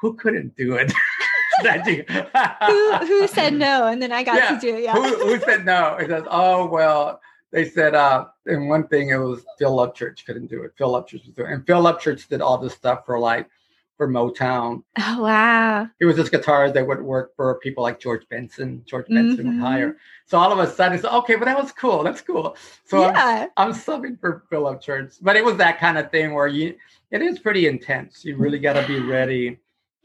who 0.00 0.14
couldn't 0.14 0.54
do 0.56 0.74
it? 0.74 0.92
who 1.62 2.96
who 3.06 3.26
said 3.26 3.52
no 3.66 3.86
and 3.86 4.00
then 4.02 4.12
I 4.12 4.22
got 4.22 4.36
Yeah. 4.36 4.54
to 4.54 4.60
do 4.60 4.76
it. 4.76 4.84
Yeah. 4.84 4.94
who, 4.94 5.14
who 5.26 5.38
said 5.40 5.64
no? 5.64 5.96
It 5.96 6.08
says, 6.08 6.24
oh 6.30 6.66
well, 6.66 7.20
they 7.52 7.64
said 7.68 7.94
uh 7.94 8.26
and 8.46 8.68
one 8.68 8.86
thing 8.88 9.10
it 9.10 9.16
was 9.16 9.44
Phil 9.58 9.76
Upchurch 9.76 10.24
couldn't 10.24 10.46
do 10.48 10.62
it. 10.62 10.72
Phil 10.76 10.92
Upchurch 10.92 11.26
was 11.26 11.34
doing 11.34 11.50
it. 11.50 11.54
And 11.54 11.66
Phil 11.66 11.82
Upchurch 11.82 12.28
did 12.28 12.40
all 12.40 12.58
this 12.58 12.74
stuff 12.74 13.04
for 13.06 13.18
like 13.18 13.48
for 13.96 14.08
Motown. 14.08 14.82
Oh 14.98 15.22
wow. 15.22 15.86
He 15.98 16.06
was 16.06 16.16
this 16.16 16.30
guitarist 16.30 16.72
that 16.74 16.86
would 16.86 17.02
work 17.02 17.36
for 17.36 17.58
people 17.58 17.82
like 17.82 18.00
George 18.00 18.26
Benson. 18.30 18.82
George 18.86 19.06
Benson 19.08 19.44
Mhm. 19.44 19.54
would 19.54 19.60
hire. 19.60 19.96
So 20.26 20.38
all 20.38 20.50
of 20.52 20.58
a 20.58 20.70
sudden, 20.72 20.96
it's 20.96 21.04
okay, 21.04 21.34
but 21.34 21.44
that 21.44 21.58
was 21.58 21.70
cool. 21.72 22.02
That's 22.02 22.22
cool. 22.22 22.56
So 22.86 23.04
I'm, 23.04 23.14
yeah. 23.14 23.46
I'm 23.58 23.72
subbing 23.72 24.18
for 24.18 24.44
Phil 24.48 24.62
Upchurch, 24.62 25.18
but 25.20 25.36
it 25.36 25.44
was 25.44 25.56
that 25.58 25.78
kind 25.78 25.98
of 25.98 26.10
thing 26.10 26.32
where 26.32 26.46
you, 26.46 26.76
it 27.10 27.20
is 27.20 27.38
pretty 27.40 27.66
intense. 27.66 28.24
You 28.24 28.36
really 28.38 28.58
got 28.58 28.72
to 28.80 28.86
be 28.86 29.00
ready, 29.00 29.58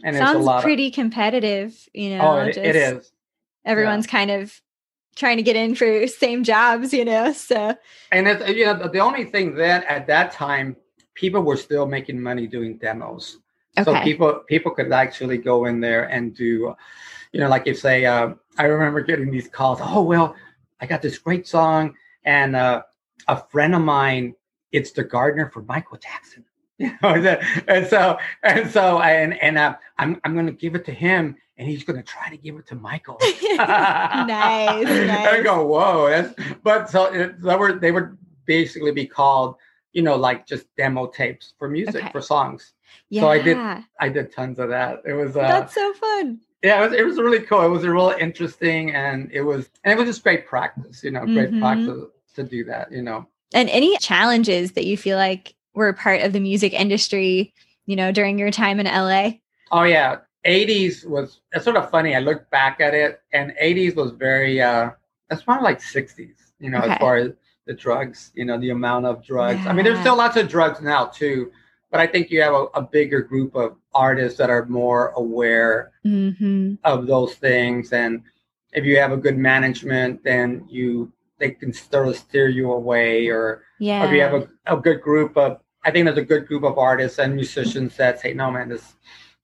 and 0.04 0.16
it's 0.16 0.24
a 0.24 0.34
Sounds 0.34 0.46
lot. 0.46 0.62
pretty 0.64 0.92
competitive, 0.92 1.78
you 1.94 2.18
know. 2.18 2.22
oh, 2.22 2.38
it, 2.40 2.58
it 2.58 2.76
is, 2.76 3.12
Everyone's 3.64 4.08
kind 4.08 4.30
of 4.30 4.60
trying 5.15 5.38
to 5.38 5.43
get 5.43 5.56
in 5.56 5.75
for 5.75 6.08
same 6.08 6.43
jobs, 6.43 6.93
you 6.93 7.06
know. 7.06 7.34
So 7.34 7.75
and 8.12 8.28
it's 8.28 8.47
you 8.49 8.65
know 8.65 8.88
the, 8.88 8.99
only 8.99 9.25
thing 9.25 9.56
then 9.56 9.84
at 9.84 10.08
that 10.08 10.32
time, 10.32 10.75
people 11.13 11.41
were 11.41 11.58
still 11.58 11.86
making 11.86 12.21
money 12.21 12.47
doing 12.47 12.78
demos. 12.78 13.38
Okay. 13.78 13.91
So 13.91 14.01
people 14.04 14.43
people 14.47 14.71
could 14.71 14.91
actually 14.91 15.38
go 15.38 15.65
in 15.65 15.80
there 15.80 16.06
and 16.06 16.36
do, 16.36 16.75
you 17.32 17.39
know, 17.39 17.49
like 17.49 17.67
if 17.67 17.80
say. 17.80 18.06
Uh, 18.06 18.34
I 18.58 18.63
remember 18.65 19.01
getting 19.01 19.32
these 19.32 19.47
calls. 19.47 19.80
Oh 19.82 20.01
well, 20.01 20.36
I 20.80 20.86
got 20.86 21.01
this 21.01 21.17
great 21.17 21.47
song, 21.47 21.95
and 22.23 22.56
uh, 22.56 22.84
a 23.28 23.43
friend 23.49 23.75
of 23.75 23.82
mine, 23.82 24.36
it's 24.71 24.91
the 24.91 25.04
gardener 25.04 25.49
for 25.49 25.62
Michael 25.63 25.97
Jackson. 25.97 26.45
You 26.78 26.91
know, 27.01 27.39
and 27.69 27.88
so 27.88 28.17
and 28.43 28.69
so 28.69 28.99
and 28.99 29.41
and 29.41 29.58
uh, 29.58 29.78
I'm 29.97 30.19
I'm 30.25 30.34
going 30.34 30.47
to 30.47 30.51
give 30.51 30.75
it 30.75 30.84
to 30.88 30.91
him, 30.91 31.38
and 31.58 31.68
he's 31.68 31.84
going 31.84 31.98
to 31.98 32.04
try 32.04 32.30
to 32.30 32.38
give 32.38 32.56
it 32.58 32.68
to 32.68 32.76
Michael. 32.76 33.18
nice, 33.58 34.88
I 34.88 35.06
nice. 35.08 35.44
go, 35.44 35.65
whoa, 35.65 36.10
that's 36.10 36.34
but 36.63 36.89
so 36.89 37.06
it, 37.13 37.41
they 37.41 37.56
were 37.56 37.74
they 37.74 37.91
would 37.91 38.18
basically 38.46 38.91
be 38.91 39.06
called, 39.06 39.56
you 39.94 40.02
know, 40.02 40.15
like 40.15 40.46
just 40.46 40.65
demo 40.76 41.08
tapes 41.08 41.54
for 41.58 41.68
music 41.70 41.96
Okay. 41.96 42.12
for 42.12 42.22
songs. 42.22 42.74
yeah. 43.10 43.22
So 43.22 43.30
I 43.30 43.39
did- 43.39 43.58
I 44.00 44.10
did 44.10 44.34
tons 44.34 44.60
of 44.60 44.70
that. 44.70 45.02
It 45.06 45.13
was 45.13 45.38
uh, 45.38 45.48
That's 45.48 45.74
so 45.74 45.94
fun. 45.94 46.41
yeah, 46.62 46.82
it 46.84 46.89
was, 46.89 47.00
it 47.00 47.06
was 47.06 47.18
really 47.18 47.39
cool. 47.39 47.62
It 47.62 47.70
was 47.70 47.86
a 47.86 47.89
real 47.91 48.13
interesting, 48.20 48.94
and 48.94 49.32
it 49.32 49.41
was 49.41 49.70
and 49.86 49.94
it 49.94 49.98
was 49.98 50.10
just 50.10 50.22
great 50.24 50.46
practice. 50.46 51.02
You 51.04 51.12
know, 51.12 51.26
great 51.26 51.52
Mhm. 51.52 51.60
practice 51.62 52.04
to 52.36 52.44
do 52.44 52.65
that. 52.65 52.91
You 52.91 53.02
know, 53.04 53.26
And 53.54 53.70
any 53.70 53.98
challenges 54.00 54.74
that 54.74 54.86
you 54.86 54.98
feel 54.98 55.18
like 55.18 55.56
were 55.74 55.94
part 55.94 56.22
of 56.22 56.34
the 56.34 56.39
music 56.41 56.74
industry, 56.74 57.54
you 57.86 57.96
know, 57.96 58.12
during 58.12 58.38
your 58.38 58.52
time 58.52 58.80
in 58.82 58.86
LA? 58.86 59.39
oh 59.72 59.84
yeah, 59.84 60.18
'80s 60.46 61.06
was 61.06 61.42
it's 61.54 61.64
sort 61.66 61.76
of 61.78 61.90
funny. 61.90 62.16
I 62.16 62.20
look 62.20 62.50
back 62.50 62.80
at 62.80 62.94
it, 62.94 63.22
and 63.34 63.54
'80s 63.62 63.96
was 63.96 64.12
very. 64.12 64.62
uh 64.62 64.92
That's 65.30 65.44
probably 65.44 65.64
like 65.64 65.80
'60s. 65.82 66.38
You 66.60 66.70
know, 66.70 66.80
Okay. 66.80 66.92
as 66.94 66.98
far 67.00 67.16
as 67.18 67.32
the 67.66 67.74
drugs. 67.74 68.32
You 68.36 68.46
know, 68.46 68.58
the 68.60 68.70
amount 68.70 69.06
of 69.06 69.24
drugs. 69.26 69.66
I 69.66 69.74
mean, 69.74 69.84
there's 69.86 70.00
still 70.00 70.16
lots 70.18 70.38
of 70.38 70.48
drugs 70.48 70.82
now 70.82 71.06
too, 71.06 71.52
but 71.92 72.00
I 72.00 72.08
think 72.08 72.30
you 72.30 72.42
have 72.42 72.54
a, 72.54 72.66
a 72.76 72.82
bigger 72.82 73.22
group 73.22 73.56
of 73.56 73.76
artists 73.94 74.38
that 74.40 74.50
are 74.50 74.66
more 74.66 75.10
aware 75.16 75.92
Mm-hmm. 76.06 76.76
of 76.84 77.08
those 77.08 77.34
things 77.34 77.92
and 77.92 78.22
if 78.72 78.86
you 78.86 78.96
have 79.00 79.12
a 79.12 79.18
good 79.18 79.38
management 79.38 80.24
then 80.24 80.64
you 80.70 81.12
they 81.40 81.50
can 81.50 81.74
sort 81.74 82.08
of 82.08 82.16
steer 82.16 82.48
you 82.48 82.72
away 82.72 83.28
or, 83.28 83.64
Yeah. 83.80 84.04
or 84.04 84.06
if 84.06 84.12
you 84.14 84.22
have 84.22 84.36
a, 84.36 84.48
a 84.68 84.78
good 84.80 85.02
group 85.02 85.36
of 85.36 85.62
i 85.84 85.90
think 85.90 86.06
there's 86.06 86.20
a 86.20 86.32
good 86.34 86.46
group 86.46 86.64
of 86.64 86.78
artists 86.78 87.18
and 87.18 87.34
musicians 87.34 87.98
that 87.98 88.20
say 88.22 88.34
no 88.36 88.52
man 88.52 88.70
this 88.70 88.94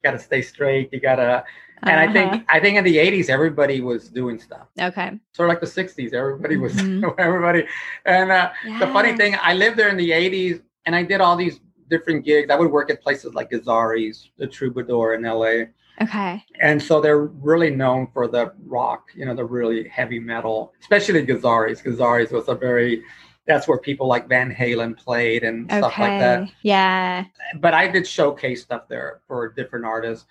you 0.03 0.09
gotta 0.11 0.21
stay 0.23 0.41
straight 0.41 0.89
you 0.91 0.99
gotta 0.99 1.43
and 1.83 1.99
i 1.99 2.03
Uh-huh. 2.05 2.13
think 2.13 2.45
i 2.49 2.59
think 2.59 2.77
in 2.77 2.83
the 2.83 2.97
80s 2.97 3.29
everybody 3.29 3.81
was 3.81 4.09
doing 4.09 4.39
stuff 4.39 4.67
Okay. 4.79 5.19
sort 5.33 5.47
of 5.47 5.53
like 5.53 5.61
the 5.61 5.67
60s 5.81 6.13
everybody 6.13 6.57
was 6.57 6.73
Mhm. 6.73 7.13
everybody 7.19 7.65
and 8.05 8.31
uh, 8.31 8.51
the 8.79 8.87
funny 8.87 9.13
thing 9.15 9.35
i 9.41 9.53
lived 9.53 9.77
there 9.77 9.89
in 9.89 9.97
the 9.97 10.11
80s 10.11 10.61
and 10.85 10.95
i 10.95 11.03
did 11.03 11.21
all 11.21 11.35
these 11.35 11.59
different 11.89 12.25
gigs 12.25 12.49
i 12.49 12.55
would 12.55 12.71
work 12.71 12.89
at 12.89 13.01
places 13.01 13.33
like 13.33 13.49
Gazzari's, 13.51 14.29
the 14.37 14.47
troubadour 14.47 15.13
in 15.15 15.21
la 15.23 15.53
Okay. 16.01 16.43
and 16.61 16.81
so 16.81 16.99
they're 17.01 17.25
really 17.51 17.69
known 17.69 18.07
for 18.13 18.27
the 18.27 18.53
rock, 18.65 19.01
you 19.15 19.25
know, 19.25 19.35
the 19.35 19.45
really 19.45 19.87
heavy 19.87 20.19
metal, 20.19 20.73
especially 20.81 21.23
Gazzari's. 21.23 21.79
Gazzari's 21.81 22.31
was 22.31 22.47
a 22.47 22.55
very, 22.55 23.03
that's 23.47 23.67
where 23.67 23.77
people 23.77 24.07
like 24.07 24.27
Van 24.29 24.53
Halen 24.53 24.97
played 24.97 25.43
and 25.43 25.65
Okay. 25.65 25.77
stuff 25.79 25.97
like 25.97 26.19
that. 26.19 26.49
Yeah. 26.61 27.25
But 27.55 27.73
I 27.73 27.87
did 27.87 28.07
showcase 28.07 28.61
stuff 28.61 28.87
there 28.87 29.21
for 29.27 29.49
different 29.49 29.85
artists, 29.85 30.25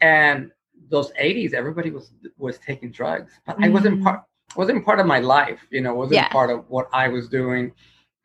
and 0.00 0.50
those 0.88 1.12
'80s, 1.18 1.52
everybody 1.54 1.90
was 1.90 2.12
was 2.38 2.58
taking 2.58 2.90
drugs, 2.90 3.32
but 3.46 3.56
I 3.62 3.68
wasn't 3.68 4.00
Mhm. 4.00 4.04
part 4.04 4.22
wasn't 4.54 4.84
part 4.84 5.00
of 5.00 5.06
my 5.06 5.18
life, 5.18 5.66
you 5.70 5.80
know, 5.82 5.94
wasn't 5.94 6.14
Yeah. 6.14 6.28
part 6.28 6.50
of 6.50 6.68
what 6.70 6.88
I 6.92 7.08
was 7.08 7.28
doing 7.28 7.72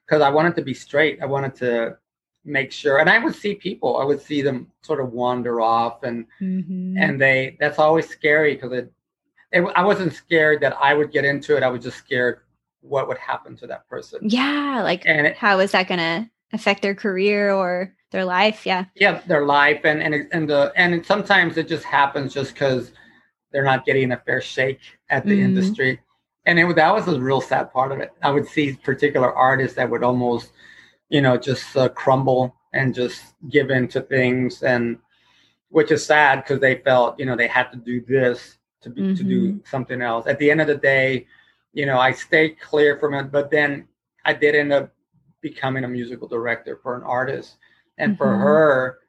because 0.06 0.22
I 0.22 0.30
wanted 0.30 0.56
to 0.56 0.62
be 0.62 0.74
straight. 0.74 1.22
I 1.22 1.26
wanted 1.26 1.56
to 1.56 1.98
make 2.46 2.72
sure, 2.72 3.00
and 3.00 3.10
I 3.10 3.18
would 3.20 3.36
see 3.36 3.56
people, 3.56 3.98
I 3.98 4.06
would 4.06 4.22
see 4.22 4.42
them 4.42 4.72
sort 4.82 5.00
of 5.02 5.12
wander 5.14 5.62
off 5.62 6.04
and 6.04 6.26
Mhm. 6.40 6.96
and 6.98 7.20
they 7.22 7.58
that's 7.60 7.80
always 7.80 8.08
scary 8.08 8.54
because 8.56 8.72
it, 8.72 8.92
it 9.52 9.62
i 9.76 9.84
wasn't 9.84 10.12
scared 10.14 10.62
that 10.62 10.76
i 10.82 10.94
would 10.94 11.12
get 11.12 11.26
into 11.26 11.56
it 11.58 11.62
i 11.64 11.68
was 11.68 11.84
just 11.84 11.98
scared 11.98 12.40
what 12.82 13.08
would 13.08 13.18
happen 13.18 13.56
to 13.58 13.68
that 13.68 13.88
person 13.88 14.20
yeah. 14.24 14.82
Like, 14.84 15.04
and 15.06 15.28
it, 15.28 15.38
how 15.38 15.60
is 15.60 15.72
that 15.72 15.88
going 15.88 16.00
to 16.00 16.30
affect 16.54 16.82
their 16.82 16.96
career 16.96 17.52
or 17.52 17.94
their 18.12 18.26
life? 18.26 18.66
Yeah. 18.66 18.86
yeah 18.96 19.22
their 19.28 19.46
life 19.46 19.82
and 19.86 20.02
and 20.02 20.28
and 20.32 20.50
the 20.50 20.72
and 20.76 20.96
it, 20.96 21.06
sometimes 21.06 21.58
it 21.58 21.68
just 21.68 21.86
happens 21.86 22.34
just 22.34 22.54
because 22.54 22.92
they're 23.52 23.64
not 23.64 23.86
getting 23.86 24.12
a 24.12 24.18
fair 24.18 24.42
shake 24.42 24.82
at 25.10 25.26
the 25.26 25.40
Mhm. 25.40 25.44
industry 25.46 26.00
and 26.46 26.60
it, 26.60 26.76
that 26.76 26.94
was 26.94 27.08
a 27.08 27.20
real 27.20 27.42
sad 27.42 27.72
part 27.72 27.92
of 27.92 28.00
it. 28.00 28.12
I 28.22 28.32
would 28.32 28.48
see 28.48 28.74
particular 28.74 29.34
artists 29.34 29.76
that 29.76 29.90
would 29.90 30.04
almost, 30.04 30.52
you 31.10 31.22
know, 31.22 31.38
just 31.38 31.76
uh, 31.78 31.90
crumble 31.90 32.56
and 32.74 32.96
just 32.96 33.22
give 33.50 33.70
in 33.70 33.88
to 33.90 34.02
things, 34.02 34.64
and 34.64 34.98
which 35.70 35.92
is 35.92 36.06
sad 36.06 36.38
because 36.38 36.60
they 36.60 36.76
felt, 36.78 37.20
you 37.20 37.26
know, 37.26 37.36
they 37.36 37.48
had 37.48 37.72
to 37.72 37.78
do 37.78 38.02
this 38.02 38.58
to 38.82 38.90
be, 38.90 39.02
mm-hmm. 39.02 39.16
to 39.16 39.24
do 39.24 39.48
mm-hmm. 39.48 39.58
something 39.70 40.02
else. 40.02 40.26
At 40.26 40.40
the 40.40 40.50
end 40.50 40.62
of 40.62 40.68
the 40.68 40.76
day, 40.76 41.28
you 41.74 41.86
know, 41.86 42.00
I 42.00 42.12
stayed 42.12 42.60
clear 42.60 42.98
from 42.98 43.14
it, 43.14 43.32
but 43.32 43.50
then 43.50 43.88
I 44.26 44.34
did 44.34 44.56
end 44.56 44.74
up 44.74 44.94
becoming 45.42 45.84
a 45.84 45.88
musical 45.88 46.28
director 46.28 46.80
for 46.82 46.96
an 46.96 47.04
artist, 47.04 47.58
and 47.98 48.14
mm-hmm. 48.14 48.18
for 48.18 48.38
her, 48.38 49.00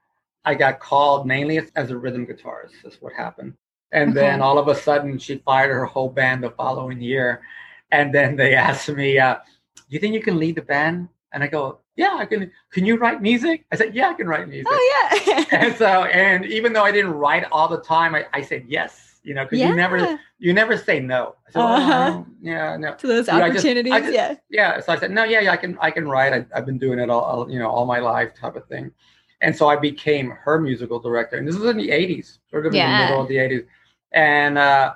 I 0.45 0.55
got 0.55 0.81
called 0.81 1.27
mainly 1.27 1.61
as 1.77 1.91
a 1.91 1.97
rhythm 1.97 2.27
guitarist. 2.27 2.73
That's 2.83 3.01
what 3.01 3.13
happened. 3.13 3.55
And 3.93 4.11
okay. 4.11 4.21
then 4.21 4.41
all 4.41 4.59
of 4.59 4.69
a 4.69 4.75
sudden, 4.75 5.19
she 5.19 5.37
fired 5.39 5.71
her 5.71 5.85
whole 5.85 6.09
band 6.09 6.43
the 6.43 6.51
following 6.51 7.01
year. 7.01 7.43
And 7.91 8.13
then 8.13 8.37
they 8.37 8.55
asked 8.69 8.89
me, 8.89 9.19
uh, 9.19 9.37
"Do 9.77 9.83
you 9.89 9.99
think 9.99 10.15
you 10.15 10.23
can 10.23 10.39
lead 10.39 10.57
the 10.57 10.63
band?" 10.63 11.09
And 11.33 11.43
I 11.43 11.47
go, 11.47 11.81
"Yeah, 11.97 12.17
I 12.19 12.27
can." 12.27 12.51
Can 12.73 12.87
you 12.87 12.97
write 12.97 13.21
music? 13.21 13.65
I 13.71 13.77
said, 13.77 13.95
"Yeah, 13.95 14.11
I 14.11 14.15
can 14.15 14.27
write 14.27 14.49
music." 14.49 14.67
Oh 14.71 15.21
yeah. 15.27 15.45
and 15.53 15.77
so, 15.77 16.05
and 16.05 16.47
even 16.47 16.73
though 16.73 16.85
I 16.85 16.93
didn't 16.93 17.13
write 17.13 17.45
all 17.53 17.69
the 17.69 17.81
time, 17.81 18.15
I, 18.15 18.27
I 18.33 18.41
said 18.41 18.65
yes. 18.67 19.12
You 19.25 19.35
know, 19.35 19.45
because 19.45 19.61
yeah. 19.61 19.69
you 19.69 19.77
never 19.77 20.19
you 20.39 20.53
never 20.53 20.77
say 20.77 20.99
no. 21.01 21.37
Uh-huh. 21.55 22.13
oh, 22.13 22.27
yeah, 22.41 22.77
no. 22.77 22.95
To 22.95 23.07
those 23.07 23.29
opportunities, 23.29 23.93
I 23.93 24.01
just, 24.01 24.09
I 24.09 24.13
just, 24.13 24.41
yeah. 24.51 24.75
Yeah. 24.75 24.81
So 24.81 24.93
I 24.93 24.99
said, 24.99 25.13
no, 25.13 25.25
yeah, 25.25 25.41
yeah, 25.41 25.53
I 25.53 25.57
can 25.57 25.79
I 25.81 25.91
can 25.91 26.09
write. 26.09 26.33
I, 26.33 26.57
have 26.57 26.67
been 26.67 26.79
doing 26.79 26.99
it 26.99 27.09
all, 27.09 27.21
all, 27.21 27.51
you 27.51 27.59
know, 27.59 27.71
all 27.71 27.87
my 27.87 28.01
life, 28.01 28.35
type 28.35 28.57
of 28.57 28.67
thing. 28.67 28.91
And 29.41 29.55
so 29.55 29.69
I 29.69 29.77
became 29.77 30.31
her 30.31 30.61
musical 30.61 30.99
director. 31.01 31.37
And 31.37 31.47
this 31.47 31.57
was 31.57 31.69
in 31.69 31.77
the 31.77 31.89
80s, 31.89 32.39
sort 32.49 32.65
of 32.65 32.75
yeah. 32.75 32.85
in 32.85 32.93
the 32.93 33.05
middle 33.07 33.23
of 33.23 33.29
the 33.29 33.37
80s 33.37 33.67
and 34.13 34.59
uh, 34.59 34.95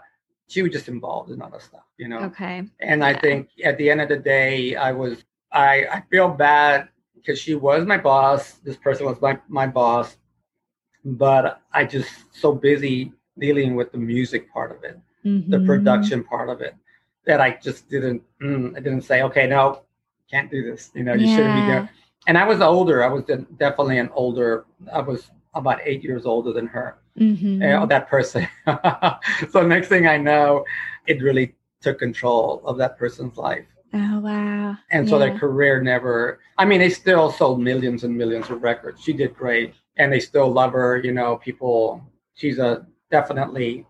she 0.49 0.63
was 0.63 0.73
just 0.73 0.89
involved 0.89 1.31
in 1.31 1.43
other 1.43 1.61
stuff, 1.61 1.85
you 1.97 2.09
know. 2.09 2.21
Okay. 2.21 2.65
And. 2.81 3.05
I 3.05 3.15
think 3.15 3.51
at 3.65 3.79
the 3.79 3.91
end 3.91 4.01
of 4.01 4.09
the 4.09 4.17
day, 4.17 4.77
I 4.77 4.93
was 4.93 5.25
I 5.53 5.87
I 5.87 6.03
feel 6.11 6.29
bad 6.29 6.89
because 7.15 7.39
she 7.39 7.55
was 7.55 7.87
my 7.87 7.99
boss. 7.99 8.53
This 8.65 8.77
person 8.77 9.07
was 9.07 9.21
my 9.21 9.39
my 9.49 9.67
boss, 9.67 10.17
but 11.05 11.61
I 11.73 11.85
just 11.85 12.11
so 12.33 12.53
busy 12.53 13.13
dealing 13.39 13.75
with 13.75 13.93
the 13.93 13.99
music 13.99 14.53
part 14.53 14.71
of 14.77 14.85
it, 14.85 14.99
mm-hmm. 15.25 15.51
the 15.51 15.61
production 15.61 16.25
part 16.25 16.49
of 16.49 16.61
it, 16.61 16.75
that 17.27 17.41
I 17.41 17.59
just 17.63 17.89
didn't 17.89 18.23
mm, 18.41 18.77
I 18.77 18.81
didn't 18.81 19.03
say 19.03 19.23
okay 19.23 19.47
no 19.47 19.83
can't 20.31 20.51
do 20.51 20.63
this 20.69 20.91
you 20.95 21.05
know 21.05 21.15
you 21.15 21.27
yeah. 21.27 21.37
shouldn't 21.37 21.55
be 21.55 21.67
there. 21.67 21.91
And 22.29 22.37
I 22.37 22.45
was 22.45 22.61
older. 22.61 23.05
I 23.05 23.07
was 23.07 23.23
definitely 23.25 23.99
an 23.99 24.11
older. 24.13 24.65
I 24.93 25.01
was 25.01 25.31
about 25.55 25.79
eight 25.85 26.03
years 26.03 26.27
older 26.27 26.53
than 26.53 26.67
her 26.67 26.99
mm-hmm. 27.19 27.63
uh, 27.63 27.87
that 27.87 28.09
person. 28.09 28.49
so 29.51 29.67
next 29.67 29.89
thing 29.89 30.07
I 30.07 30.17
know, 30.17 30.65
it 31.07 31.23
really 31.23 31.55
took 31.81 31.99
control 31.99 32.63
of 32.65 32.79
that 32.79 32.99
person's 32.99 33.37
life. 33.37 33.67
Oh 33.95 34.21
wow! 34.21 34.77
And 34.91 35.09
so 35.09 35.19
yeah. 35.19 35.27
their 35.27 35.39
career 35.39 35.81
never. 35.81 36.41
I 36.59 36.65
mean, 36.65 36.81
they 36.81 36.91
still 36.91 37.31
sold 37.31 37.61
millions 37.61 38.05
and 38.05 38.17
millions 38.17 38.51
of 38.51 38.63
records. 38.63 39.03
She 39.03 39.13
did 39.13 39.35
great, 39.35 39.75
and 39.97 40.13
they 40.13 40.21
still 40.21 40.51
love 40.51 40.73
her. 40.73 40.99
You 40.99 41.13
know, 41.13 41.37
people. 41.37 42.03
She's 42.35 42.59
a 42.59 42.87
definitely, 43.11 43.87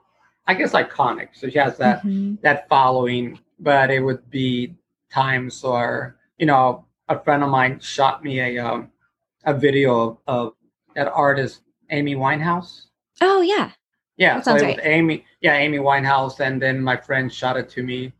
I 0.46 0.54
guess, 0.54 0.72
iconic. 0.72 1.28
So 1.34 1.48
she 1.48 1.58
has 1.58 1.76
that 1.78 1.98
mm-hmm. 1.98 2.36
that 2.42 2.68
following. 2.68 3.38
But 3.58 3.90
it 3.90 4.00
would 4.00 4.28
be 4.30 4.74
times 5.10 5.62
where 5.62 6.16
you 6.38 6.46
know 6.46 6.84
a 7.08 7.18
friend 7.18 7.42
of 7.42 7.50
mine 7.50 7.80
shot 7.80 8.22
me 8.22 8.40
a 8.40 8.58
um, 8.58 8.90
a 9.44 9.54
video 9.54 10.00
of, 10.00 10.18
of 10.26 10.52
that 10.94 11.08
artist 11.12 11.62
Amy 11.90 12.14
Winehouse 12.14 12.86
Oh 13.20 13.40
yeah. 13.40 13.70
Yeah, 14.16 14.40
so 14.40 14.56
it 14.56 14.62
right. 14.62 14.76
was 14.76 14.84
Amy. 14.84 15.24
Yeah, 15.40 15.56
Amy 15.56 15.78
Winehouse, 15.78 16.40
and 16.40 16.60
then 16.60 16.80
my 16.80 16.96
friend 16.96 17.32
shot 17.32 17.56
it 17.58 17.68
to 17.70 17.82
me, 17.82 18.12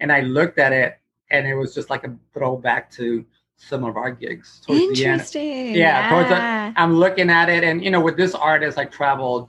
and 0.00 0.10
I 0.10 0.22
looked 0.22 0.58
at 0.58 0.72
it, 0.72 0.98
and 1.30 1.46
it 1.46 1.54
was 1.54 1.74
just 1.74 1.90
like 1.90 2.04
a 2.04 2.14
throwback 2.32 2.90
to 2.92 3.24
some 3.56 3.84
of 3.84 3.96
our 3.96 4.10
gigs. 4.10 4.62
Interesting. 4.68 5.68
Yeah, 5.68 6.08
yeah. 6.08 6.10
Towards 6.10 6.28
the, 6.28 6.36
I'm 6.80 6.96
looking 6.96 7.30
at 7.30 7.48
it, 7.48 7.62
and 7.62 7.84
you 7.84 7.92
know, 7.92 8.00
with 8.00 8.16
this 8.16 8.34
artist, 8.34 8.78
I 8.78 8.86
traveled. 8.86 9.48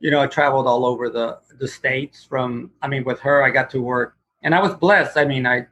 You 0.00 0.10
know, 0.10 0.20
I 0.20 0.26
traveled 0.26 0.66
all 0.66 0.86
over 0.86 1.10
the 1.10 1.38
the 1.58 1.68
states. 1.68 2.24
From, 2.24 2.70
I 2.82 2.88
mean, 2.88 3.04
with 3.04 3.20
her, 3.20 3.42
I 3.42 3.50
got 3.50 3.70
to 3.70 3.82
work, 3.82 4.16
and 4.42 4.54
I 4.54 4.60
was 4.60 4.74
blessed. 4.74 5.16
I 5.16 5.24
mean, 5.24 5.46
I, 5.46 5.66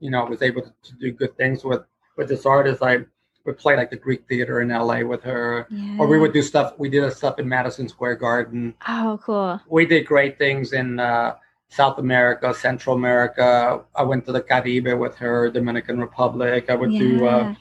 you 0.00 0.10
know, 0.10 0.24
was 0.24 0.42
able 0.42 0.62
to, 0.62 0.72
do 0.98 1.12
good 1.12 1.36
things 1.36 1.64
with 1.64 1.82
with 2.16 2.28
this 2.28 2.46
artist. 2.46 2.82
I 2.82 3.04
would 3.44 3.58
play 3.58 3.76
like 3.76 3.90
the 3.90 3.96
Greek 3.96 4.26
Theater 4.28 4.60
in 4.60 4.68
LA 4.68 5.00
with 5.00 5.22
her, 5.22 5.66
yeah. 5.70 5.96
or 5.98 6.06
we 6.06 6.18
would 6.18 6.32
do 6.32 6.42
stuff. 6.42 6.74
We 6.78 6.88
did 6.88 7.10
stuff 7.12 7.38
in 7.38 7.48
Madison 7.48 7.88
Square 7.88 8.16
Garden. 8.16 8.74
Oh, 8.88 9.18
cool! 9.22 9.60
We 9.68 9.86
did 9.86 10.06
great 10.06 10.36
things 10.38 10.72
in 10.72 10.98
uh, 10.98 11.36
South 11.70 11.98
America, 11.98 12.52
Central 12.52 12.96
America. 12.96 13.82
I 13.94 14.02
went 14.02 14.26
to 14.26 14.32
the 14.32 14.42
Caribe 14.42 14.98
with 14.98 15.16
her, 15.16 15.50
Dominican 15.50 16.00
Republic. 16.00 16.68
I 16.68 16.74
would 16.74 16.92
yeah. 16.92 16.98
do, 16.98 17.26
uh, 17.26 17.54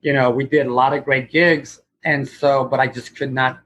you 0.00 0.12
know, 0.12 0.30
we 0.30 0.44
did 0.44 0.66
a 0.66 0.72
lot 0.72 0.94
of 0.94 1.04
great 1.04 1.30
gigs, 1.30 1.80
and 2.04 2.26
so, 2.26 2.64
but 2.64 2.80
I 2.80 2.86
just 2.86 3.16
could 3.16 3.32
not 3.32 3.60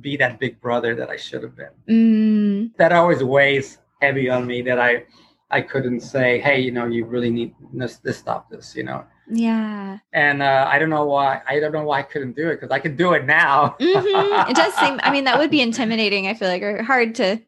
be 0.00 0.16
that 0.16 0.38
big 0.38 0.60
brother 0.60 0.94
that 0.94 1.10
I 1.10 1.16
should 1.16 1.42
have 1.42 1.56
been. 1.56 1.74
Mm. 1.88 2.76
That 2.76 2.92
always 2.92 3.22
weighs 3.22 3.78
heavy 4.00 4.30
on 4.30 4.46
me. 4.46 4.62
That 4.62 4.78
I, 4.78 5.04
I 5.50 5.60
couldn't 5.60 6.00
say, 6.00 6.38
hey, 6.40 6.60
you 6.60 6.70
know, 6.70 6.86
you 6.86 7.04
really 7.04 7.30
need 7.30 7.54
this, 7.72 7.96
this 7.96 8.18
stop 8.18 8.50
this, 8.50 8.74
you 8.76 8.84
know 8.84 9.04
yeah. 9.30 9.98
And 10.12 10.42
uh, 10.42 10.68
I 10.68 10.78
don't 10.78 10.90
know 10.90 11.04
why. 11.04 11.40
I 11.46 11.60
don't 11.60 11.72
know 11.72 11.84
why 11.84 12.00
I 12.00 12.02
couldn't 12.02 12.34
do 12.34 12.48
it 12.48 12.56
because 12.56 12.70
I 12.70 12.80
could 12.80 12.96
do 12.96 13.12
it 13.12 13.24
now. 13.24 13.76
mm-hmm. 13.80 14.50
It 14.50 14.56
does 14.56 14.74
seem. 14.74 15.00
I 15.02 15.10
mean, 15.10 15.24
that 15.24 15.38
would 15.38 15.50
be 15.50 15.60
intimidating. 15.62 16.26
I 16.26 16.34
feel 16.34 16.48
like, 16.48 16.62
or 16.62 16.82
hard 16.82 17.14
to, 17.16 17.40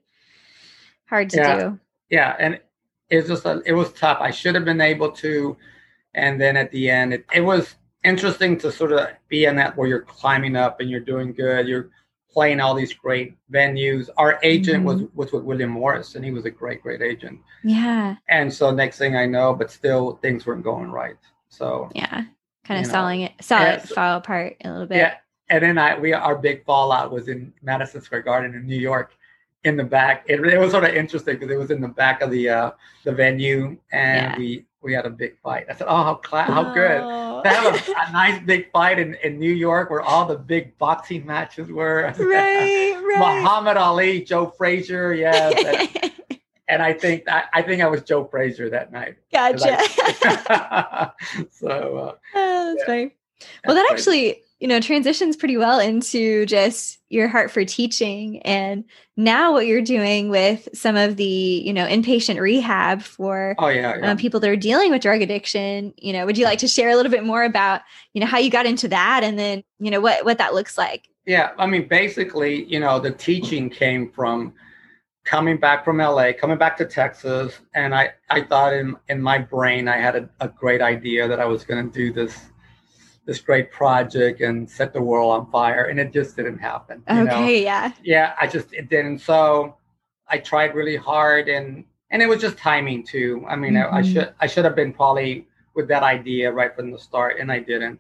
hard 1.07 1.31
to 1.31 1.37
yeah. 1.37 1.59
do. 1.59 1.81
Yeah, 2.09 2.37
and 2.39 2.61
it's 3.11 3.29
just 3.29 3.45
a, 3.45 3.63
it 3.67 3.73
was 3.73 3.93
tough. 3.93 4.19
I 4.21 4.31
should 4.31 4.55
have 4.55 4.65
been 4.65 4.81
able 4.81 5.11
to, 5.13 5.57
and 6.15 6.41
then 6.41 6.57
at 6.57 6.71
the 6.71 6.89
end, 6.89 7.15
it, 7.15 7.25
it 7.35 7.41
was 7.41 7.75
interesting 8.05 8.59
to 8.59 8.71
sort 8.71 8.93
of 8.93 9.09
be 9.29 9.45
in 9.45 9.57
that 9.57 9.77
where 9.77 9.89
you're 9.89 10.03
climbing 10.03 10.57
up 10.57 10.81
and 10.81 10.91
you're 10.91 11.01
doing 11.01 11.33
good. 11.33 11.67
You're 11.67 11.91
playing 12.33 12.61
all 12.61 12.75
these 12.75 12.93
great 12.93 13.37
venues. 13.53 14.09
Our 14.17 14.39
agent 14.43 14.85
mm-hmm. 14.85 15.03
was 15.03 15.03
was 15.15 15.33
with 15.33 15.45
William 15.45 15.71
Morris, 15.71 16.15
and 16.15 16.25
he 16.25 16.31
was 16.31 16.45
a 16.45 16.51
great, 16.51 16.83
great 16.83 17.03
agent. 17.03 17.41
Yeah. 17.63 18.17
And 18.29 18.53
so 18.53 18.71
next 18.71 18.99
thing 18.99 19.17
I 19.17 19.27
know, 19.27 19.55
but 19.55 19.71
still 19.71 20.17
things 20.23 20.47
weren't 20.47 20.65
going 20.65 20.91
right. 20.91 21.17
So 21.49 21.91
yeah, 21.95 22.25
kind 22.65 22.85
of 22.85 22.91
selling 22.91 23.23
it, 23.23 23.33
saw 23.41 23.63
it 23.63 23.83
fall 23.83 24.19
apart 24.19 24.57
a 24.65 24.71
little 24.71 24.87
bit. 24.87 24.99
Yeah, 24.99 25.15
and 25.51 25.63
then 25.63 25.79
I 25.79 25.99
we 25.99 26.13
our 26.13 26.37
big 26.37 26.65
fallout 26.65 27.13
was 27.13 27.29
in 27.29 27.53
Madison 27.63 28.01
Square 28.01 28.23
Garden 28.23 28.55
in 28.55 28.67
New 28.67 28.81
York, 28.81 29.15
in 29.65 29.77
the 29.77 29.85
back. 29.85 30.25
It, 30.29 30.41
it 30.41 30.59
was 30.59 30.71
sort 30.71 30.85
of 30.85 30.95
interesting 30.95 31.35
because 31.35 31.51
it 31.51 31.59
was 31.59 31.71
in 31.71 31.81
the 31.81 31.89
back 31.89 32.23
of 32.23 32.31
the 32.31 32.49
uh, 32.49 32.71
the 33.05 33.13
venue, 33.13 33.79
and 33.93 34.33
yeah. 34.33 34.39
we 34.39 34.65
we 34.83 34.93
had 34.93 35.07
a 35.07 35.11
big 35.11 35.39
fight. 35.41 35.67
I 35.71 35.75
said, 35.75 35.87
"Oh, 35.89 36.03
how 36.03 36.15
cla- 36.15 36.43
how 36.43 36.75
good 36.75 37.01
to 37.01 37.49
have 37.49 37.89
a, 37.89 37.93
a, 37.93 38.13
nice 38.13 38.43
big 38.45 38.71
fight 38.73 38.99
in, 38.99 39.15
in 39.23 39.39
New 39.39 39.53
York 39.53 39.91
where 39.91 40.03
all 40.03 40.27
the 40.27 40.37
big 40.37 40.77
boxing 40.79 41.25
matches 41.27 41.69
were." 41.69 42.13
Right, 42.23 42.95
right. 42.95 43.43
Muhammad 43.43 43.77
Ali, 43.77 44.23
Joe 44.23 44.47
Frazier, 44.57 45.13
yes. 45.13 46.11
and 46.69 46.83
I 46.83 46.93
think 46.93 47.29
I, 47.29 47.45
I 47.53 47.63
think 47.63 47.83
I 47.83 47.87
was 47.87 48.03
Joe 48.03 48.25
Frazier 48.25 48.71
that 48.71 48.93
night. 48.93 49.17
Gotcha. 49.33 49.77
I, 49.79 51.11
so 51.51 51.69
uh, 51.69 52.15
oh, 52.35 52.75
that's 52.75 52.81
yeah. 52.81 52.87
funny. 52.87 53.15
Well, 53.67 53.77
that 53.77 53.89
actually 53.91 54.43
you 54.63 54.69
know 54.69 54.81
transitions 54.81 55.37
pretty 55.37 55.57
well 55.57 55.81
into 55.81 56.47
just 56.47 57.01
your 57.11 57.27
heart 57.27 57.51
for 57.51 57.65
teaching 57.65 58.41
and 58.43 58.85
now 59.17 59.53
what 59.53 59.67
you're 59.67 59.83
doing 59.83 60.29
with 60.29 60.69
some 60.73 60.95
of 60.95 61.17
the 61.17 61.25
you 61.25 61.73
know 61.73 61.85
inpatient 61.85 62.39
rehab 62.39 63.03
for 63.03 63.57
oh 63.59 63.67
yeah, 63.67 63.99
yeah. 63.99 64.13
Um, 64.13 64.17
people 64.17 64.39
that 64.39 64.49
are 64.49 64.55
dealing 64.55 64.93
with 64.93 65.03
drug 65.03 65.21
addiction 65.21 65.93
you 65.99 66.13
know 66.13 66.25
would 66.25 66.39
you 66.39 66.45
like 66.45 66.61
to 66.61 66.69
share 66.69 66.91
a 66.91 66.95
little 66.95 67.11
bit 67.11 67.25
more 67.25 67.43
about 67.43 67.81
you 68.15 68.21
know 68.21 68.27
how 68.27 68.39
you 68.39 68.51
got 68.51 68.65
into 68.65 68.87
that 68.87 69.25
and 69.25 69.37
then 69.37 69.65
you 69.81 69.91
know 69.91 70.01
what 70.01 70.25
what 70.25 70.39
that 70.39 70.55
looks 70.55 70.79
like 70.79 71.09
yeah 71.27 71.51
i 71.59 71.67
mean 71.67 71.89
basically 71.89 72.65
you 72.67 72.79
know 72.79 73.01
the 73.01 73.11
teaching 73.11 73.69
came 73.69 74.13
from 74.13 74.55
coming 75.25 75.57
back 75.57 75.85
from 75.85 75.99
LA, 75.99 76.33
coming 76.33 76.59
back 76.59 76.77
to 76.77 76.85
Texas, 76.85 77.61
and 77.77 77.95
I, 77.95 78.11
I 78.29 78.43
thought 78.43 78.75
in, 78.75 78.97
in 79.09 79.23
my 79.23 79.39
brain 79.39 79.87
I 79.87 79.97
had 79.97 80.17
a, 80.17 80.29
a 80.41 80.49
great 80.49 80.83
idea 80.83 81.29
that 81.29 81.39
I 81.39 81.45
was 81.45 81.63
going 81.63 81.89
to 81.89 81.97
do 81.97 82.13
this 82.13 82.52
this 83.25 83.41
great 83.41 83.71
project 83.71 84.41
and 84.41 84.69
set 84.69 84.93
the 84.93 85.01
world 85.01 85.33
on 85.33 85.51
fire, 85.51 85.85
and 85.85 85.99
it 86.01 86.13
just 86.13 86.37
didn't 86.37 86.59
happen. 86.59 87.03
Okay, 87.09 87.25
know? 87.25 87.47
yeah, 87.47 87.93
yeah, 88.03 88.35
I 88.41 88.47
just 88.47 88.73
it 88.73 88.89
didn't. 88.89 89.19
So 89.19 89.77
I 90.29 90.39
tried 90.39 90.75
really 90.75 90.97
hard, 90.97 91.49
and 91.49 91.85
and 92.11 92.23
it 92.23 92.29
was 92.29 92.41
just 92.41 92.57
timing 92.57 93.05
too. 93.05 93.45
I 93.49 93.57
mean, 93.57 93.75
mm-hmm. 93.75 93.95
I, 93.95 93.99
I 93.99 94.03
mm-hmm. 94.03 94.13
should 94.13 94.35
I 94.41 94.47
should 94.47 94.65
have 94.65 94.77
been 94.77 94.93
probably 94.93 95.47
with 95.75 95.89
that 95.89 96.03
idea 96.03 96.53
right 96.53 96.75
from 96.75 96.91
the 96.91 96.99
start, 96.99 97.39
and 97.39 97.51
I 97.51 97.61
didn't 97.61 97.99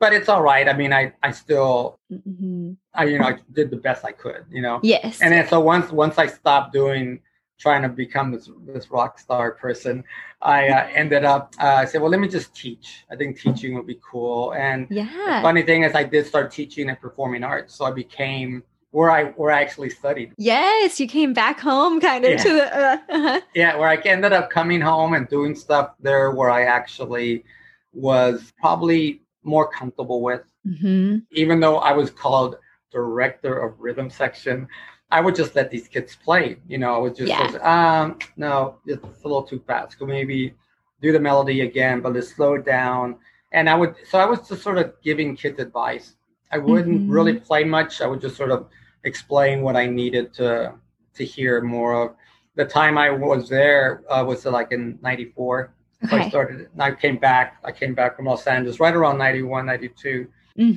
but 0.00 0.14
it's 0.14 0.28
all 0.28 0.42
right. 0.42 0.66
I 0.66 0.72
mean, 0.72 0.92
I 0.92 1.12
I 1.22 1.30
still, 1.30 2.00
mm-hmm. 2.10 2.72
I 2.94 3.04
you 3.04 3.18
know, 3.18 3.26
I 3.26 3.36
did 3.52 3.70
the 3.70 3.76
best 3.76 4.04
I 4.04 4.12
could, 4.12 4.44
you 4.50 4.62
know. 4.62 4.80
Yes. 4.82 5.20
And 5.20 5.32
then 5.32 5.46
so 5.46 5.60
once 5.60 5.92
once 5.92 6.18
I 6.18 6.26
stopped 6.26 6.72
doing 6.72 7.20
trying 7.60 7.82
to 7.82 7.88
become 7.88 8.32
this 8.32 8.50
this 8.66 8.90
rock 8.90 9.18
star 9.18 9.52
person, 9.52 10.02
I 10.42 10.68
uh, 10.68 10.88
ended 10.94 11.24
up. 11.24 11.54
Uh, 11.60 11.66
I 11.66 11.84
said, 11.84 12.00
well, 12.00 12.10
let 12.10 12.18
me 12.18 12.28
just 12.28 12.56
teach. 12.56 13.04
I 13.12 13.16
think 13.16 13.38
teaching 13.38 13.74
would 13.74 13.86
be 13.86 14.00
cool. 14.02 14.54
And 14.54 14.88
yeah. 14.90 15.04
the 15.04 15.42
funny 15.42 15.62
thing 15.62 15.84
is, 15.84 15.94
I 15.94 16.04
did 16.04 16.26
start 16.26 16.50
teaching 16.50 16.88
and 16.88 16.98
performing 16.98 17.44
arts, 17.44 17.74
so 17.74 17.84
I 17.84 17.92
became 17.92 18.64
where 18.92 19.10
I 19.10 19.26
where 19.32 19.52
I 19.52 19.60
actually 19.60 19.90
studied. 19.90 20.32
Yes, 20.36 20.98
you 20.98 21.06
came 21.06 21.32
back 21.32 21.60
home, 21.60 22.00
kind 22.00 22.24
of 22.24 22.32
Yeah. 22.32 22.42
to 22.42 22.52
the. 22.54 22.76
Uh, 22.76 22.96
uh-huh. 23.08 23.40
Yeah, 23.54 23.76
where 23.76 23.88
I 23.88 23.96
ended 23.96 24.32
up 24.32 24.50
coming 24.50 24.80
home 24.80 25.14
and 25.14 25.28
doing 25.28 25.54
stuff 25.54 25.94
there 26.00 26.30
where 26.32 26.50
I 26.50 26.64
actually 26.64 27.44
was 27.92 28.52
probably 28.58 29.22
more 29.42 29.70
comfortable 29.70 30.22
with. 30.22 30.42
hmm 30.64 31.18
Even 31.32 31.60
though 31.60 31.78
I 31.78 31.92
was 31.92 32.10
called 32.10 32.56
director 32.90 33.58
of 33.58 33.78
rhythm 33.78 34.10
section, 34.10 34.66
I 35.12 35.20
would 35.20 35.34
just 35.34 35.54
let 35.56 35.70
these 35.70 35.88
kids 35.88 36.16
play. 36.16 36.56
You 36.68 36.78
know, 36.78 36.94
I 36.94 36.98
would 36.98 37.14
just 37.16 37.30
Yeah. 37.30 37.48
say, 37.50 37.58
um, 37.58 38.18
no, 38.36 38.76
it's 38.86 39.24
a 39.24 39.28
little 39.28 39.42
too 39.42 39.60
fast. 39.66 39.98
Could 39.98 40.08
maybe 40.08 40.54
do 41.02 41.12
the 41.12 41.20
melody 41.20 41.62
again, 41.62 42.00
but 42.00 42.12
let's 42.12 42.28
slow 42.34 42.54
it 42.54 42.64
down. 42.64 43.16
And 43.52 43.68
I 43.68 43.74
would, 43.74 43.94
so 44.08 44.18
I 44.18 44.24
was 44.26 44.48
just 44.48 44.62
sort 44.62 44.78
of 44.78 44.94
giving 45.02 45.34
kids 45.34 45.58
advice. 45.58 46.14
I 46.52 46.58
wouldn't 46.58 47.02
Mhm. 47.08 47.12
really 47.12 47.34
play 47.40 47.64
much. 47.64 48.00
I 48.00 48.06
would 48.06 48.20
just 48.20 48.36
sort 48.36 48.50
of 48.50 48.68
explain 49.04 49.62
what 49.62 49.76
I 49.76 49.86
needed 49.86 50.32
to 50.34 50.74
to 51.14 51.24
hear 51.24 51.60
more 51.60 51.92
of. 52.02 52.14
The 52.54 52.64
time 52.64 52.96
I 52.96 53.10
was 53.10 53.48
there 53.48 54.02
uh, 54.08 54.24
was 54.24 54.44
like 54.46 54.70
in 54.70 54.98
'94. 55.02 55.72
So 56.08 56.16
I 56.16 56.20
Okay. 56.20 56.28
started. 56.28 56.68
I 56.78 56.92
came 56.92 57.16
back. 57.18 57.56
I 57.64 57.72
came 57.72 57.94
back 57.94 58.14
from 58.16 58.26
Los 58.26 58.46
Angeles 58.46 58.78
right 58.78 58.94
around 58.94 59.18
91, 59.18 59.66
92. 59.66 60.28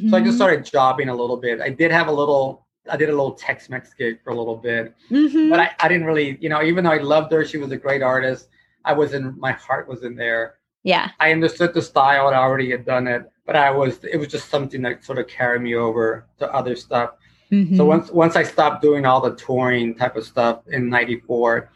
So 0.09 0.17
I 0.17 0.21
just 0.21 0.37
started 0.37 0.65
jobbing 0.65 1.09
a 1.09 1.15
little 1.15 1.37
bit. 1.37 1.61
I 1.61 1.69
did 1.69 1.91
have 1.91 2.07
a 2.07 2.11
little. 2.11 2.62
I 2.89 2.97
did 2.97 3.09
a 3.09 3.11
little 3.13 3.31
Tex-Mex 3.33 3.93
gig 3.93 4.19
for 4.23 4.31
a 4.31 4.35
little 4.35 4.57
bit, 4.57 4.93
Mhm. 5.09 5.49
but 5.49 5.59
I, 5.59 5.71
I 5.79 5.87
didn't 5.87 6.05
really, 6.05 6.37
you 6.41 6.49
know, 6.49 6.61
even 6.61 6.83
though 6.83 6.91
I 6.91 6.97
loved 6.97 7.31
her, 7.31 7.45
she 7.45 7.57
was 7.57 7.71
a 7.71 7.77
great 7.77 8.01
artist. 8.01 8.49
I 8.85 8.93
was 8.93 9.13
in 9.13 9.39
my 9.39 9.53
heart 9.53 9.87
was 9.87 10.03
in 10.03 10.15
there. 10.15 10.55
yeah. 10.85 11.11
I 11.21 11.31
understood 11.31 11.73
the 11.73 11.81
style. 11.81 12.27
and 12.27 12.35
I 12.35 12.39
already 12.39 12.69
had 12.69 12.85
done 12.85 13.07
it, 13.07 13.23
but 13.45 13.55
I 13.55 13.71
was. 13.71 14.03
It 14.03 14.17
was 14.17 14.27
just 14.27 14.49
something 14.49 14.81
that 14.81 15.05
sort 15.05 15.17
of 15.17 15.27
carried 15.29 15.61
me 15.61 15.75
over 15.75 16.25
to 16.39 16.53
other 16.53 16.75
stuff. 16.75 17.11
So 17.49 17.55
Mhm. 17.55 17.85
once 17.87 18.11
once 18.11 18.35
I 18.35 18.43
stopped 18.43 18.81
doing 18.81 19.05
all 19.05 19.21
the 19.21 19.33
touring 19.35 19.95
type 19.95 20.17
of 20.17 20.25
stuff 20.25 20.67
in 20.67 20.89
'94, 20.89 21.69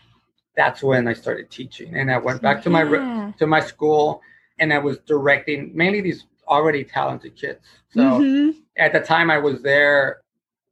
that's 0.58 0.84
when 0.84 1.08
I 1.08 1.14
started 1.14 1.50
teaching, 1.50 1.96
and 1.96 2.12
I 2.12 2.18
went 2.18 2.42
back 2.42 2.62
to 2.64 2.70
my 2.70 2.84
to 3.40 3.48
my 3.48 3.62
school, 3.62 4.22
and 4.60 4.74
I 4.74 4.80
was 4.80 4.98
directing 5.00 5.72
mainly 5.74 6.02
these 6.02 6.26
already 6.50 6.84
talented 6.84 7.36
kids. 7.38 7.60
So 7.90 8.02
Mhm. 8.02 8.56
at 8.76 8.92
the 8.92 9.00
time 9.00 9.32
I 9.32 9.38
was 9.38 9.62
there, 9.62 10.18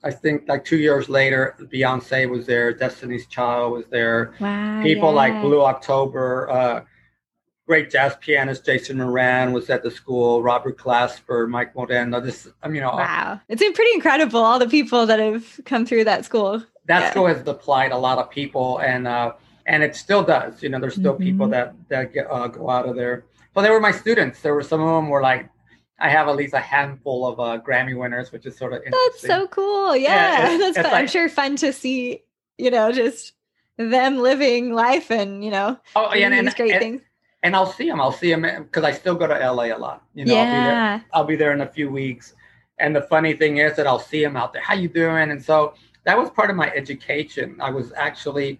I 0.05 0.11
think 0.11 0.47
like 0.47 0.63
two 0.63 0.77
years 0.77 1.09
later, 1.09 1.55
Beyonce 1.59 2.29
was 2.29 2.45
there, 2.45 2.71
Destiny's 2.71 3.25
Child 3.25 3.73
was 3.73 3.85
there, 3.89 4.33
Wow. 4.39 4.81
people 4.83 5.11
like. 5.11 5.41
Blue 5.41 5.61
October, 5.63 6.47
uh, 6.49 6.81
great 7.67 7.89
jazz 7.89 8.15
pianist 8.21 8.63
Jason 8.63 8.97
Moran 8.97 9.51
was 9.51 9.67
at 9.71 9.81
the 9.81 9.89
school, 9.89 10.43
Robert 10.43 10.77
Glasper, 10.77 11.49
Mike 11.49 11.75
Moreno. 11.75 12.21
This, 12.21 12.47
I 12.61 12.67
mean, 12.67 12.75
you 12.75 12.81
know, 12.81 12.91
Wow. 12.91 13.41
It's 13.49 13.61
been 13.63 13.73
pretty 13.73 13.93
incredible, 13.95 14.39
all 14.39 14.59
the 14.59 14.67
people 14.69 15.07
that 15.07 15.19
have 15.19 15.59
come 15.65 15.85
through 15.87 16.03
that 16.05 16.23
school. 16.23 16.63
that 16.87 17.01
Yeah. 17.01 17.09
school 17.09 17.25
has 17.25 17.41
applied 17.47 17.91
a 17.91 17.97
lot 17.97 18.19
of 18.19 18.29
people, 18.29 18.77
and 18.77 19.07
uh, 19.07 19.31
and 19.65 19.81
it 19.81 19.95
still 19.95 20.21
does. 20.21 20.61
You 20.61 20.69
know, 20.69 20.77
there's 20.79 20.93
still 20.93 21.15
people 21.15 21.47
Mhm. 21.47 21.51
that 21.55 21.73
that 21.89 22.13
get, 22.13 22.27
uh, 22.29 22.45
go 22.47 22.69
out 22.69 22.87
of 22.87 22.95
there. 22.95 23.23
But 23.55 23.63
they 23.63 23.71
were 23.71 23.79
my 23.79 23.91
students. 23.91 24.41
There 24.43 24.53
were 24.53 24.61
some 24.61 24.81
of 24.81 24.87
them 24.97 25.09
were 25.09 25.23
like, 25.23 25.49
I 25.99 26.09
have 26.09 26.27
at 26.27 26.35
least 26.35 26.53
a 26.53 26.59
handful 26.59 27.25
of 27.27 27.39
uh, 27.39 27.61
Grammy 27.65 27.97
winners, 27.97 28.31
which 28.31 28.45
is 28.45 28.57
sort 28.57 28.73
of 28.73 28.81
That's 28.83 29.21
so 29.21 29.47
cool. 29.47 29.95
Yeah. 29.95 30.09
Yeah, 30.09 30.43
it's- 30.45 30.59
that's 30.59 30.77
it's 30.79 30.87
fun. 30.89 30.97
I'm 30.97 31.07
sure 31.07 31.29
fun 31.29 31.55
to 31.57 31.71
see, 31.71 32.23
you 32.57 32.69
know, 32.71 32.91
just 32.91 33.33
them 33.77 34.17
living 34.17 34.73
life 34.73 35.09
and, 35.11 35.43
you 35.43 35.51
know, 35.51 35.77
oh, 35.95 36.13
yeah, 36.13 36.29
and, 36.31 36.47
these 36.47 36.53
great 36.53 36.71
and, 36.71 36.79
things. 36.81 37.01
and 37.43 37.55
I'll 37.55 37.71
see 37.71 37.87
them. 37.89 38.01
I'll 38.01 38.11
see 38.11 38.33
them 38.33 38.41
because 38.63 38.83
I 38.83 38.91
still 38.91 39.15
go 39.15 39.27
to 39.27 39.33
LA 39.51 39.65
a 39.75 39.77
lot. 39.77 40.03
You 40.13 40.25
know, 40.25 40.35
I'll 40.35 40.45
be 40.45 40.51
there. 40.51 40.71
yeah. 40.71 40.99
I'll 41.13 41.23
be 41.25 41.35
there 41.35 41.51
in 41.53 41.61
a 41.61 41.67
few 41.67 41.89
weeks. 41.89 42.33
And 42.79 42.93
the 42.95 43.03
funny 43.03 43.33
thing 43.33 43.57
is 43.57 43.75
that 43.77 43.87
I'll 43.87 43.99
see 43.99 44.21
them 44.21 44.35
out 44.35 44.51
there. 44.51 44.61
How 44.61 44.73
you 44.75 44.89
doing? 44.89 45.31
And 45.31 45.41
so 45.43 45.75
that 46.03 46.17
was 46.17 46.29
part 46.29 46.49
of 46.49 46.57
my 46.57 46.69
education. 46.71 47.55
I 47.61 47.69
was 47.69 47.93
actually, 47.95 48.59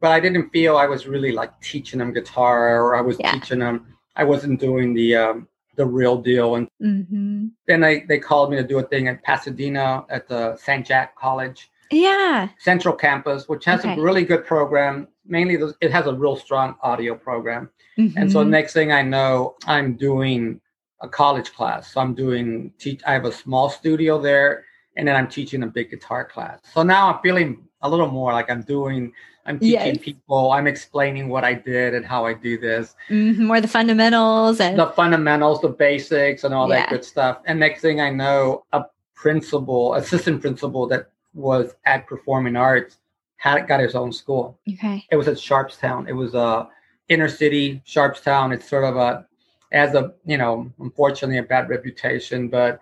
but 0.00 0.10
I 0.10 0.20
didn't 0.20 0.48
feel 0.50 0.78
I 0.78 0.86
was 0.86 1.06
really 1.06 1.32
like 1.32 1.58
teaching 1.60 1.98
them 1.98 2.14
guitar 2.14 2.82
or 2.82 2.96
I 2.96 3.02
was 3.02 3.18
Yeah. 3.20 3.32
teaching 3.32 3.58
them. 3.58 3.94
I 4.16 4.24
wasn't 4.24 4.58
doing 4.58 4.94
the 4.94 5.16
um, 5.16 5.48
the 5.76 5.86
real 5.86 6.16
deal. 6.20 6.56
And 6.56 6.68
hmm 6.80 7.46
then 7.66 7.80
they, 7.80 8.00
they 8.00 8.18
called 8.18 8.50
me 8.50 8.56
to 8.56 8.62
do 8.62 8.78
a 8.78 8.82
thing 8.82 9.08
at 9.08 9.22
Pasadena 9.22 10.04
at 10.10 10.28
the 10.28 10.56
San 10.56 10.84
Jac 10.84 11.16
College 11.16 11.70
Yeah. 11.90 12.48
Central 12.58 12.94
Campus, 12.94 13.48
which 13.48 13.64
has 13.64 13.80
Okay. 13.80 13.94
a 13.94 14.00
really 14.02 14.24
good 14.24 14.44
program. 14.44 15.08
Mainly, 15.26 15.56
those- 15.56 15.74
it 15.80 15.90
has 15.92 16.06
a 16.06 16.14
real 16.14 16.36
strong 16.36 16.74
audio 16.82 17.14
program. 17.14 17.70
And 17.98 18.30
so 18.32 18.42
Mhm. 18.44 18.48
next 18.48 18.72
thing 18.72 18.90
I 18.90 19.02
know, 19.02 19.56
I'm 19.66 19.94
doing 19.94 20.60
a 21.02 21.08
college 21.08 21.52
class. 21.52 21.92
So 21.92 22.00
I'm 22.00 22.14
doing 22.14 22.72
teach. 22.78 23.00
I 23.06 23.12
have 23.12 23.24
a 23.26 23.32
small 23.32 23.68
studio 23.68 24.18
there, 24.20 24.64
and 24.96 25.06
then 25.06 25.14
I'm 25.16 25.28
teaching 25.28 25.62
a 25.62 25.66
big 25.66 25.90
guitar 25.90 26.24
class. 26.24 26.60
So 26.72 26.82
now 26.82 27.12
I'm 27.12 27.20
feeling 27.22 27.68
a 27.82 27.88
little 27.90 28.08
more 28.10 28.32
like 28.32 28.50
I'm 28.50 28.62
doing. 28.62 29.12
I'm 29.46 29.58
teaching 29.58 29.94
Yes. 29.94 29.98
people. 29.98 30.52
I'm 30.52 30.66
explaining 30.66 31.28
what 31.28 31.44
I 31.44 31.54
did 31.54 31.94
and 31.94 32.06
how 32.06 32.24
I 32.24 32.32
do 32.34 32.58
this, 32.58 32.94
Mhm. 33.08 33.38
more 33.38 33.60
the 33.60 33.68
fundamentals 33.68 34.60
and 34.60 34.78
the 34.78 34.86
fundamentals, 34.88 35.60
the 35.60 35.68
basics, 35.68 36.44
and 36.44 36.54
all 36.54 36.68
Yeah. 36.68 36.76
that 36.80 36.90
good 36.90 37.04
stuff. 37.04 37.38
And 37.46 37.58
next 37.58 37.80
thing 37.80 38.00
I 38.00 38.10
know, 38.10 38.64
a 38.72 38.84
principal, 39.14 39.94
assistant 39.94 40.40
principal 40.40 40.86
that 40.88 41.08
was 41.34 41.74
at 41.86 42.06
Performing 42.06 42.56
Arts, 42.56 42.98
had 43.36 43.66
got 43.66 43.80
his 43.80 43.96
own 43.96 44.12
school 44.12 44.56
okay. 44.68 45.04
it 45.10 45.16
was 45.16 45.26
at 45.26 45.34
Sharpstown. 45.34 46.08
It 46.08 46.12
was 46.12 46.34
a 46.34 46.68
inner 47.08 47.26
city 47.28 47.82
Sharpstown. 47.84 48.52
It's 48.54 48.68
sort 48.68 48.84
of 48.84 48.96
a 48.96 49.26
as 49.72 49.94
a 49.94 50.12
you 50.24 50.38
know 50.38 50.70
unfortunately 50.78 51.38
a 51.38 51.42
bad 51.42 51.68
reputation, 51.68 52.46
but 52.48 52.78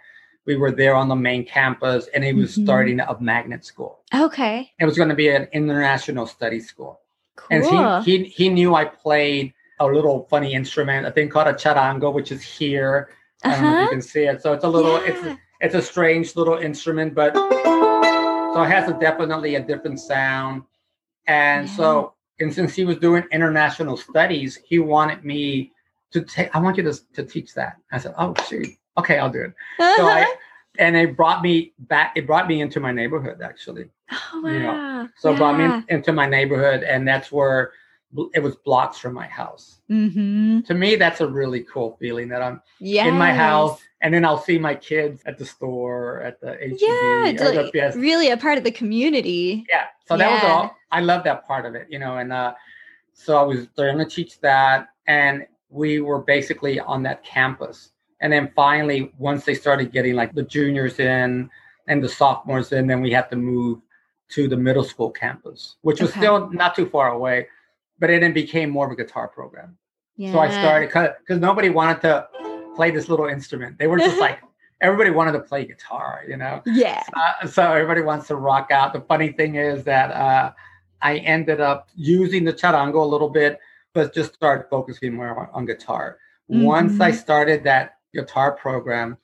we 0.46 0.56
were 0.56 0.72
there 0.72 0.94
on 0.94 1.08
the 1.08 1.16
main 1.16 1.44
campus, 1.44 2.08
and 2.14 2.24
he 2.24 2.32
was 2.32 2.56
Mhm. 2.56 2.64
starting 2.64 3.00
a 3.00 3.16
magnet 3.20 3.64
school. 3.64 4.00
Okay. 4.14 4.70
It 4.80 4.84
was 4.84 4.96
going 4.96 5.08
to 5.10 5.14
be 5.14 5.28
an 5.28 5.48
international 5.52 6.26
study 6.26 6.60
school, 6.60 7.00
Cool. 7.36 7.46
and 7.50 8.04
he, 8.04 8.18
he 8.18 8.24
he 8.24 8.48
knew 8.48 8.74
I 8.74 8.84
played 8.86 9.52
a 9.80 9.86
little 9.86 10.26
funny 10.30 10.52
instrument, 10.54 11.06
a 11.06 11.10
thing 11.10 11.28
called 11.28 11.48
a 11.48 11.54
charango, 11.54 12.12
which 12.12 12.32
is 12.32 12.42
here. 12.42 13.10
I 13.44 13.52
don't 13.54 13.62
know 13.62 13.68
if 13.68 13.74
uh-huh. 13.74 13.82
you 13.84 13.88
can 13.90 14.02
see 14.02 14.24
it. 14.24 14.42
So 14.42 14.52
it's 14.52 14.64
a 14.64 14.68
little 14.68 15.02
Yeah. 15.02 15.10
it's 15.10 15.40
it's 15.60 15.74
a 15.74 15.82
strange 15.82 16.36
little 16.36 16.56
instrument, 16.58 17.14
but 17.14 17.34
so 17.34 18.62
it 18.62 18.68
has 18.70 18.88
a 18.90 18.94
definitely 18.94 19.54
a 19.54 19.60
different 19.60 20.00
sound. 20.00 20.62
And 21.26 21.68
so 21.68 22.14
and 22.40 22.52
since 22.52 22.74
he 22.74 22.84
was 22.84 22.96
doing 22.96 23.24
international 23.30 23.96
studies, 23.96 24.58
he 24.64 24.78
wanted 24.78 25.24
me 25.24 25.72
to 26.12 26.22
take 26.22 26.54
I 26.54 26.58
want 26.58 26.76
you 26.76 26.82
to, 26.82 26.94
to 27.14 27.24
teach 27.24 27.54
that. 27.54 27.76
I 27.92 27.98
said, 27.98 28.14
Oh 28.18 28.34
shoot, 28.48 28.68
okay, 29.00 29.18
I'll 29.18 29.30
do 29.30 29.42
it. 29.42 29.52
So 29.96 30.06
I 30.06 30.34
and 30.78 30.96
it 30.96 31.16
brought 31.16 31.42
me 31.42 31.72
back 31.80 32.12
it 32.16 32.26
brought 32.26 32.46
me 32.48 32.60
into 32.60 32.80
my 32.80 32.92
neighborhood 32.92 33.42
actually. 33.42 33.90
oh, 34.32 34.46
you 34.46 34.60
know, 34.60 34.72
wow. 34.72 35.08
So 35.16 35.32
it 35.32 35.36
brought 35.36 35.58
yeah. 35.58 35.78
me 35.78 35.84
into 35.88 36.12
my 36.12 36.26
neighborhood 36.26 36.82
and 36.82 37.06
that's 37.06 37.30
where 37.32 37.72
it 38.34 38.42
was 38.42 38.56
blocks 38.56 38.98
from 38.98 39.14
my 39.14 39.26
house. 39.26 39.80
Mm-hmm. 39.88 40.60
To 40.62 40.74
me, 40.74 40.96
that's 40.96 41.20
a 41.20 41.28
really 41.28 41.60
cool 41.62 41.96
feeling 42.00 42.28
that 42.30 42.42
I'm 42.42 42.60
Yeah. 42.80 43.06
in 43.06 43.14
my 43.14 43.32
house, 43.32 43.80
and 44.00 44.12
then 44.12 44.24
I'll 44.24 44.40
see 44.40 44.58
my 44.58 44.74
kids 44.74 45.22
at 45.26 45.38
the 45.38 45.44
store, 45.44 46.20
at 46.22 46.40
the 46.40 46.54
HEB, 46.54 46.76
Yeah. 46.80 47.46
or 47.46 47.52
the 47.52 47.62
like 47.62 47.72
PS. 47.72 47.96
really 47.96 48.30
a 48.30 48.36
part 48.36 48.58
of 48.58 48.64
the 48.64 48.72
community. 48.72 49.64
Yeah, 49.68 49.84
so 50.06 50.16
that 50.16 50.30
was 50.32 50.50
all. 50.50 50.76
I 50.90 51.00
love 51.00 51.22
that 51.24 51.46
part 51.46 51.66
of 51.66 51.74
it, 51.76 51.86
you 51.88 51.98
know. 51.98 52.16
And 52.16 52.32
uh, 52.32 52.54
so 53.12 53.38
I 53.38 53.42
was 53.42 53.68
learning 53.76 54.04
to 54.08 54.12
teach 54.12 54.40
that, 54.40 54.88
and 55.06 55.46
we 55.68 56.00
were 56.00 56.18
basically 56.20 56.80
on 56.80 57.02
that 57.04 57.22
campus. 57.22 57.92
And 58.20 58.32
then 58.32 58.50
finally, 58.54 59.12
once 59.18 59.44
they 59.44 59.54
started 59.54 59.92
getting 59.92 60.14
like 60.14 60.34
the 60.34 60.42
juniors 60.42 60.98
in 60.98 61.50
and 61.88 62.02
the 62.04 62.08
sophomores 62.08 62.72
in, 62.72 62.86
then 62.86 63.00
we 63.00 63.10
had 63.10 63.30
to 63.30 63.36
move 63.36 63.80
to 64.30 64.46
the 64.46 64.56
middle 64.56 64.84
school 64.84 65.10
campus, 65.10 65.76
which 65.82 66.00
was 66.00 66.10
Okay. 66.10 66.20
still 66.20 66.50
not 66.50 66.74
too 66.76 66.86
far 66.86 67.08
away, 67.12 67.48
but 67.98 68.10
it 68.10 68.20
then 68.20 68.32
became 68.32 68.70
more 68.70 68.86
of 68.86 68.92
a 68.92 68.96
guitar 68.96 69.26
program. 69.28 69.76
Yeah. 70.16 70.32
So 70.32 70.38
I 70.40 70.50
started 70.50 70.88
because 71.20 71.40
nobody 71.40 71.70
wanted 71.70 72.02
to 72.02 72.28
play 72.76 72.90
this 72.90 73.08
little 73.08 73.26
instrument. 73.26 73.78
They 73.78 73.86
were 73.86 73.98
just 73.98 74.20
like 74.26 74.40
everybody 74.80 75.10
wanted 75.10 75.32
to 75.32 75.40
play 75.40 75.64
guitar, 75.64 76.22
you 76.28 76.36
know. 76.36 76.62
Yeah. 76.66 77.02
Uh, 77.14 77.46
so 77.46 77.62
everybody 77.72 78.02
wants 78.02 78.28
to 78.28 78.36
rock 78.36 78.70
out. 78.70 78.92
The 78.92 79.00
funny 79.00 79.32
thing 79.32 79.56
is 79.56 79.82
that 79.84 80.10
uh, 80.12 80.52
I 81.02 81.16
ended 81.18 81.60
up 81.60 81.88
using 81.96 82.44
the 82.44 82.52
charango 82.52 83.02
a 83.02 83.04
little 83.04 83.28
bit, 83.30 83.58
but 83.94 84.14
just 84.14 84.34
started 84.34 84.66
focusing 84.70 85.14
more 85.14 85.38
on, 85.40 85.48
on 85.52 85.66
guitar. 85.66 86.18
Once 86.48 87.00
I 87.00 87.10
Mhm. 87.10 87.14
started 87.16 87.64
that 87.64 87.96
guitar 88.14 88.52
program, 88.52 89.16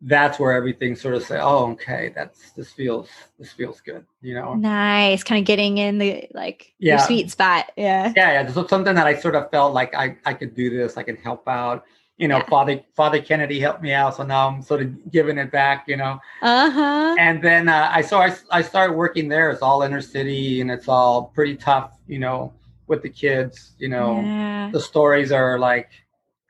that's 0.00 0.38
where 0.38 0.52
everything 0.52 0.94
sort 0.96 1.14
of 1.14 1.22
say, 1.22 1.38
"Oh, 1.40 1.70
okay, 1.72 2.12
that's 2.14 2.50
this 2.52 2.70
feels 2.72 3.08
this 3.38 3.52
feels 3.52 3.80
good," 3.80 4.04
you 4.20 4.34
know. 4.34 4.54
Nice. 4.54 5.22
Kind 5.24 5.40
of 5.40 5.46
getting 5.46 5.78
in 5.78 5.98
the 5.98 6.28
like 6.34 6.74
your 6.78 6.96
Yeah. 6.96 7.02
sweet 7.06 7.30
spot. 7.30 7.70
Yeah. 7.76 8.12
yeah 8.16 8.32
yeah 8.42 8.50
so 8.52 8.66
something 8.66 8.94
that 8.94 9.06
i 9.06 9.14
sort 9.14 9.34
of 9.34 9.50
felt 9.50 9.72
like 9.72 9.94
i 9.94 10.16
i 10.26 10.34
could 10.34 10.54
do 10.54 10.68
this 10.70 10.96
i 10.98 11.02
can 11.02 11.16
help 11.16 11.48
out 11.48 11.84
you 12.18 12.28
know 12.28 12.36
Yeah. 12.38 12.48
father 12.48 12.80
father 12.94 13.20
kennedy 13.20 13.58
helped 13.60 13.82
me 13.82 13.92
out 13.92 14.14
so 14.16 14.22
now 14.24 14.48
i'm 14.48 14.62
sort 14.62 14.82
of 14.82 15.10
giving 15.10 15.38
it 15.38 15.50
back 15.50 15.84
you 15.88 15.96
know 15.96 16.20
Uh-huh. 16.42 17.16
and 17.18 17.42
then 17.42 17.68
uh, 17.68 17.88
i 17.92 18.00
saw 18.02 18.20
I, 18.20 18.36
I 18.50 18.62
started 18.62 18.94
working 18.94 19.28
there 19.28 19.50
it's 19.50 19.62
all 19.62 19.82
inner 19.82 20.00
city 20.02 20.60
and 20.60 20.70
it's 20.70 20.86
all 20.88 21.24
pretty 21.34 21.56
tough 21.56 21.90
you 22.06 22.18
know 22.20 22.52
with 22.86 23.02
the 23.02 23.08
kids 23.10 23.72
you 23.78 23.88
know 23.88 24.20
yeah. 24.20 24.70
the 24.72 24.80
stories 24.80 25.32
are 25.32 25.58
like 25.58 25.90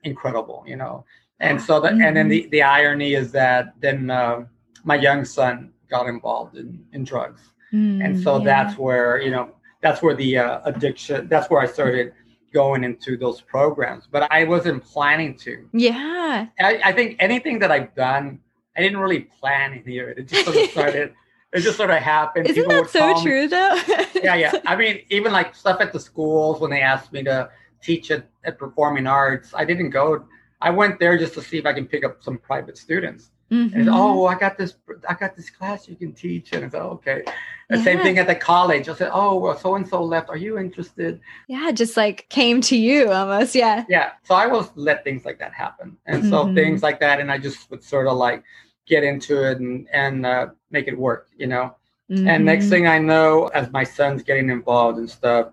incredible 0.02 0.64
you 0.66 0.76
know 0.76 1.04
and 1.50 1.60
so 1.60 1.80
the 1.80 1.88
and 1.88 2.16
then 2.16 2.28
the, 2.28 2.48
the 2.50 2.62
irony 2.62 3.14
is 3.14 3.32
that 3.32 3.74
then 3.80 4.10
uh, 4.10 4.44
my 4.84 4.96
young 4.96 5.24
son 5.24 5.72
got 5.88 6.06
involved 6.06 6.56
in, 6.56 6.84
in 6.92 7.04
drugs. 7.04 7.40
Mm, 7.72 8.04
and 8.04 8.20
so 8.20 8.38
yeah. 8.38 8.44
that's 8.44 8.78
where, 8.78 9.20
you 9.20 9.30
know, 9.30 9.50
that's 9.80 10.02
where 10.02 10.14
the 10.14 10.38
uh, 10.38 10.60
addiction, 10.64 11.28
that's 11.28 11.50
where 11.50 11.60
I 11.60 11.66
started 11.66 12.12
going 12.52 12.84
into 12.84 13.16
those 13.16 13.40
programs. 13.40 14.06
But 14.10 14.30
I 14.30 14.44
wasn't 14.44 14.84
planning 14.84 15.36
to. 15.38 15.68
Yeah. 15.72 16.46
I, 16.60 16.80
I 16.84 16.92
think 16.92 17.16
anything 17.18 17.58
that 17.60 17.70
I've 17.72 17.94
done, 17.94 18.40
I 18.76 18.80
didn't 18.80 18.98
really 18.98 19.20
plan 19.40 19.78
of 19.78 19.86
it. 19.86 20.28
Just 20.28 20.44
sort 20.44 20.56
of 20.56 20.70
started, 20.70 21.14
it 21.52 21.60
just 21.60 21.76
sort 21.76 21.90
of 21.90 21.98
happened. 21.98 22.46
Isn't 22.48 22.62
People 22.64 22.82
that 22.82 22.90
so 22.90 23.14
me- 23.14 23.22
true 23.22 23.48
though? 23.48 23.74
yeah, 24.22 24.34
yeah. 24.34 24.52
I 24.66 24.76
mean, 24.76 25.02
even 25.10 25.32
like 25.32 25.54
stuff 25.54 25.80
at 25.80 25.92
the 25.92 26.00
schools 26.00 26.60
when 26.60 26.70
they 26.70 26.80
asked 26.80 27.12
me 27.12 27.22
to 27.24 27.50
teach 27.82 28.10
at, 28.10 28.28
at 28.44 28.58
performing 28.58 29.06
arts, 29.06 29.52
I 29.54 29.64
didn't 29.64 29.90
go. 29.90 30.24
I 30.64 30.70
went 30.70 30.98
there 30.98 31.16
just 31.18 31.34
to 31.34 31.42
see 31.42 31.58
if 31.58 31.66
I 31.66 31.74
can 31.74 31.86
pick 31.86 32.04
up 32.04 32.22
some 32.22 32.38
private 32.38 32.76
students. 32.78 33.30
And 33.50 33.72
Mhm. 33.74 33.80
it's, 33.80 33.88
oh, 33.92 34.24
I 34.24 34.34
got 34.44 34.56
this, 34.56 34.74
I 35.08 35.14
got 35.14 35.36
this 35.36 35.50
class 35.50 35.86
you 35.88 35.94
can 35.94 36.12
teach, 36.14 36.52
and 36.54 36.64
it's 36.64 36.74
okay. 36.74 37.22
The 37.68 37.78
same 37.78 38.00
thing 38.00 38.18
at 38.18 38.26
the 38.26 38.34
college. 38.34 38.88
I 38.88 38.94
said, 38.94 39.10
oh, 39.12 39.38
well, 39.38 39.56
so 39.58 39.74
and 39.74 39.86
so 39.86 40.02
left. 40.02 40.30
Are 40.30 40.36
you 40.38 40.58
interested? 40.58 41.20
yeah, 41.48 41.70
just 41.70 41.96
like 41.98 42.26
came 42.30 42.60
to 42.62 42.76
you 42.76 43.12
almost. 43.12 43.54
Yeah. 43.54 43.84
Yeah. 43.88 44.12
So 44.22 44.34
I 44.34 44.46
will 44.46 44.66
let 44.74 45.04
things 45.04 45.24
like 45.28 45.38
that 45.38 45.52
happen, 45.52 45.98
and 46.06 46.24
so 46.24 46.46
Mhm. 46.46 46.54
things 46.54 46.82
like 46.82 46.98
that, 47.00 47.20
and 47.20 47.30
I 47.30 47.36
just 47.38 47.70
would 47.70 47.82
sort 47.84 48.06
of 48.06 48.16
like 48.16 48.42
get 48.86 49.02
into 49.04 49.34
it 49.50 49.58
and 49.60 49.86
and 49.92 50.24
uh, 50.24 50.46
make 50.70 50.88
it 50.88 50.96
work, 50.98 51.28
you 51.36 51.46
know. 51.46 51.74
And 52.10 52.44
next 52.44 52.66
Mhm. 52.66 52.70
thing 52.70 52.86
I 52.86 52.98
know, 52.98 53.48
as 53.48 53.70
my 53.72 53.84
son's 53.84 54.22
getting 54.22 54.48
involved 54.50 54.98
and 54.98 55.08
stuff, 55.10 55.44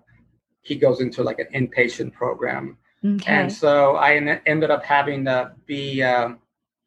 he 0.62 0.74
goes 0.76 1.00
into 1.00 1.22
like 1.22 1.38
an 1.44 1.48
inpatient 1.54 2.12
program. 2.12 2.76
Okay. 3.04 3.32
And 3.32 3.52
so 3.52 3.96
I 3.96 4.14
en- 4.14 4.40
ended 4.46 4.70
up 4.70 4.84
having 4.84 5.24
to 5.24 5.52
be, 5.66 6.02
um, 6.02 6.38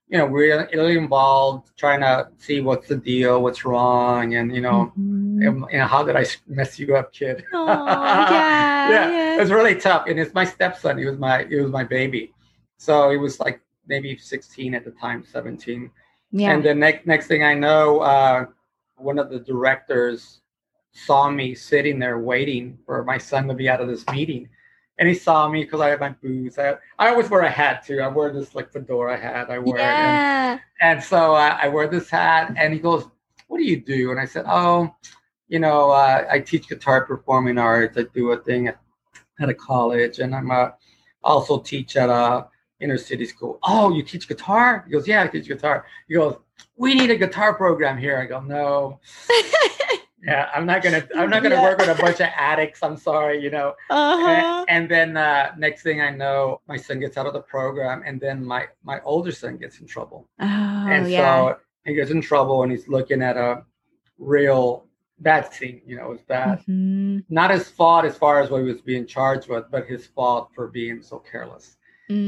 you 0.07 0.17
know, 0.17 0.25
really, 0.27 0.65
really 0.73 0.97
involved, 0.97 1.71
trying 1.77 1.99
to 2.01 2.29
see 2.37 2.61
what's 2.61 2.87
the 2.87 2.95
deal, 2.95 3.41
what's 3.41 3.65
wrong, 3.65 4.35
and 4.35 4.53
you 4.55 4.61
know, 4.61 4.93
Mhm. 4.97 5.45
and, 5.47 5.61
know, 5.79 5.85
how 5.87 6.03
did 6.03 6.15
I 6.15 6.25
mess 6.47 6.77
you 6.79 6.95
up, 6.95 7.11
kid? 7.11 7.43
Aw, 7.53 8.29
yeah, 8.31 8.89
yeah, 8.89 9.11
yeah. 9.11 9.35
it 9.35 9.39
was 9.39 9.51
really 9.51 9.75
tough. 9.75 10.05
And 10.07 10.19
it's 10.19 10.33
my 10.33 10.45
stepson. 10.45 10.97
He 10.97 11.05
was 11.05 11.17
my, 11.17 11.45
he 11.45 11.55
was 11.55 11.71
my 11.71 11.83
baby. 11.83 12.33
So 12.77 13.09
he 13.09 13.17
was 13.17 13.39
like 13.39 13.59
maybe 13.87 14.15
16 14.17 14.73
at 14.75 14.85
the 14.85 14.91
time, 14.91 15.23
17. 15.25 15.89
yeah. 16.31 16.51
And 16.51 16.63
the 16.63 16.73
next 16.75 17.05
next 17.07 17.27
thing 17.27 17.43
I 17.43 17.53
know, 17.55 17.99
uh, 17.99 18.45
one 18.97 19.19
of 19.19 19.29
the 19.29 19.39
directors 19.39 20.41
saw 20.91 21.29
me 21.29 21.53
sitting 21.55 21.99
there 21.99 22.19
waiting 22.19 22.77
for 22.85 23.03
my 23.03 23.17
son 23.17 23.47
to 23.49 23.53
be 23.53 23.67
out 23.67 23.81
of 23.81 23.87
this 23.87 24.05
meeting. 24.11 24.47
And 24.97 25.09
he 25.09 25.15
saw 25.15 25.49
me 25.49 25.63
because 25.63 25.81
I 25.81 25.89
had 25.89 25.99
my 25.99 26.09
boots. 26.09 26.57
I, 26.57 26.75
I 26.97 27.09
always 27.09 27.29
wear 27.29 27.41
a 27.41 27.49
hat 27.49 27.85
too. 27.85 27.99
I 27.99 28.07
wear 28.07 28.31
this 28.31 28.55
like 28.55 28.71
fedora 28.71 29.17
hat. 29.17 29.49
I 29.49 29.59
wear 29.59 29.77
it. 29.77 29.81
And, 29.81 30.61
and 30.81 31.03
so 31.03 31.35
uh, 31.35 31.57
I 31.61 31.67
wear 31.67 31.87
this 31.87 32.09
hat. 32.09 32.53
And 32.57 32.73
he 32.73 32.79
goes, 32.79 33.05
"What 33.47 33.57
do 33.57 33.65
you 33.65 33.81
do?" 33.81 34.11
And 34.11 34.19
I 34.19 34.25
said, 34.25 34.45
"Oh, 34.47 34.95
you 35.49 35.59
know, 35.59 35.91
uh, 35.91 36.25
I 36.31 36.39
teach 36.39 36.69
guitar 36.69 37.05
performing 37.05 37.57
arts. 37.57 37.97
I 37.97 38.03
do 38.13 38.31
a 38.31 38.37
thing 38.37 38.67
at, 38.67 38.79
at 39.41 39.49
a 39.49 39.53
college, 39.53 40.19
and 40.19 40.33
I'm 40.33 40.49
uh, 40.49 40.69
also 41.23 41.59
teach 41.59 41.97
at 41.97 42.09
a 42.09 42.47
inner 42.79 42.97
city 42.97 43.25
school. 43.25 43.59
Oh, 43.63 43.93
you 43.93 44.03
teach 44.03 44.27
guitar? 44.27 44.83
He 44.85 44.93
goes, 44.93 45.07
Yeah, 45.07 45.23
I 45.23 45.27
teach 45.27 45.47
guitar. 45.47 45.85
He 46.07 46.15
goes, 46.15 46.37
We 46.77 46.93
need 46.93 47.09
a 47.09 47.15
guitar 47.15 47.53
program 47.53 47.97
here. 47.97 48.17
I 48.17 48.25
go, 48.25 48.39
No. 48.41 48.99
Yeah, 50.25 50.49
I'm 50.55 50.65
not 50.65 50.81
gonna 50.81 51.07
I'm 51.15 51.29
not 51.29 51.43
gonna 51.43 51.55
Yeah. 51.55 51.61
work 51.61 51.77
with 51.77 51.89
a 51.89 52.01
bunch 52.01 52.19
of 52.19 52.29
addicts. 52.35 52.81
I'm 52.81 52.97
sorry, 52.97 53.39
you 53.41 53.51
know. 53.51 53.75
uh-huh. 53.89 54.65
And, 54.67 54.69
and 54.69 54.89
then 54.89 55.17
uh, 55.17 55.51
next 55.57 55.83
thing 55.83 56.01
I 56.01 56.09
know, 56.09 56.61
my 56.67 56.77
son 56.77 56.99
gets 56.99 57.15
out 57.17 57.27
of 57.27 57.33
the 57.33 57.41
program, 57.41 58.01
and 58.05 58.19
then 58.19 58.43
my 58.43 58.65
my 58.83 58.99
older 59.01 59.31
son 59.31 59.57
gets 59.57 59.79
in 59.79 59.87
trouble. 59.87 60.27
Oh, 60.39 60.45
and 60.45 61.09
yeah. 61.09 61.51
so 61.51 61.57
he 61.85 61.93
gets 61.93 62.11
in 62.11 62.21
trouble, 62.21 62.63
and 62.63 62.71
he's 62.71 62.87
looking 62.87 63.21
at 63.21 63.37
a 63.37 63.63
real 64.17 64.87
bad 65.19 65.53
scene. 65.53 65.81
You 65.85 65.97
know, 65.97 66.11
it's 66.11 66.23
bad. 66.23 66.63
Mhm. 66.67 67.23
Not 67.29 67.51
his 67.51 67.69
fault 67.69 68.05
as 68.05 68.17
far 68.17 68.41
as 68.41 68.49
what 68.49 68.59
he 68.61 68.65
was 68.67 68.81
being 68.81 69.05
charged 69.05 69.47
with, 69.47 69.65
but 69.71 69.85
his 69.85 70.07
fault 70.07 70.49
for 70.55 70.67
being 70.67 71.01
so 71.01 71.19
careless. 71.19 71.74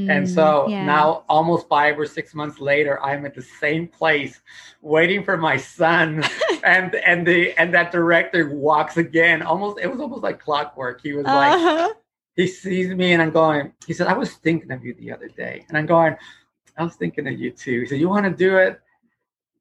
And 0.07 0.27
Mm, 0.27 0.29
so 0.29 0.71
yeah. 0.71 0.79
now, 0.79 1.23
almost 1.29 1.67
five 1.67 1.99
or 1.99 2.05
six 2.05 2.33
months 2.33 2.59
later, 2.59 3.01
I'm 3.03 3.25
at 3.25 3.35
the 3.35 3.41
same 3.41 3.87
place, 3.87 4.41
waiting 4.81 5.23
for 5.23 5.37
my 5.37 5.57
son, 5.57 6.23
and 6.63 6.95
and 6.95 7.25
the 7.27 7.53
and 7.59 7.73
that 7.73 7.91
director 7.91 8.49
walks 8.49 8.97
again. 8.97 9.41
Almost, 9.41 9.79
it 9.79 9.87
was 9.91 9.99
almost 9.99 10.23
like 10.23 10.39
clockwork. 10.39 11.01
He 11.01 11.13
was 11.13 11.31
like, 11.31 11.57
Uh-huh. 11.57 11.93
he 12.35 12.47
sees 12.47 12.89
me, 12.93 13.13
and 13.13 13.21
I'm 13.21 13.31
going. 13.31 13.73
He 13.85 13.93
said, 13.93 14.07
"I 14.07 14.13
was 14.13 14.33
thinking 14.35 14.71
of 14.71 14.83
you 14.85 14.93
the 14.95 15.11
other 15.11 15.27
day," 15.29 15.65
and 15.69 15.77
I'm 15.77 15.85
going, 15.87 16.15
"I 16.77 16.83
was 16.83 16.95
thinking 16.95 17.27
of 17.27 17.39
you 17.39 17.51
too." 17.51 17.81
He 17.81 17.85
said, 17.87 17.99
"You 17.99 18.09
want 18.09 18.25
to 18.25 18.31
do 18.31 18.57
it?" 18.57 18.79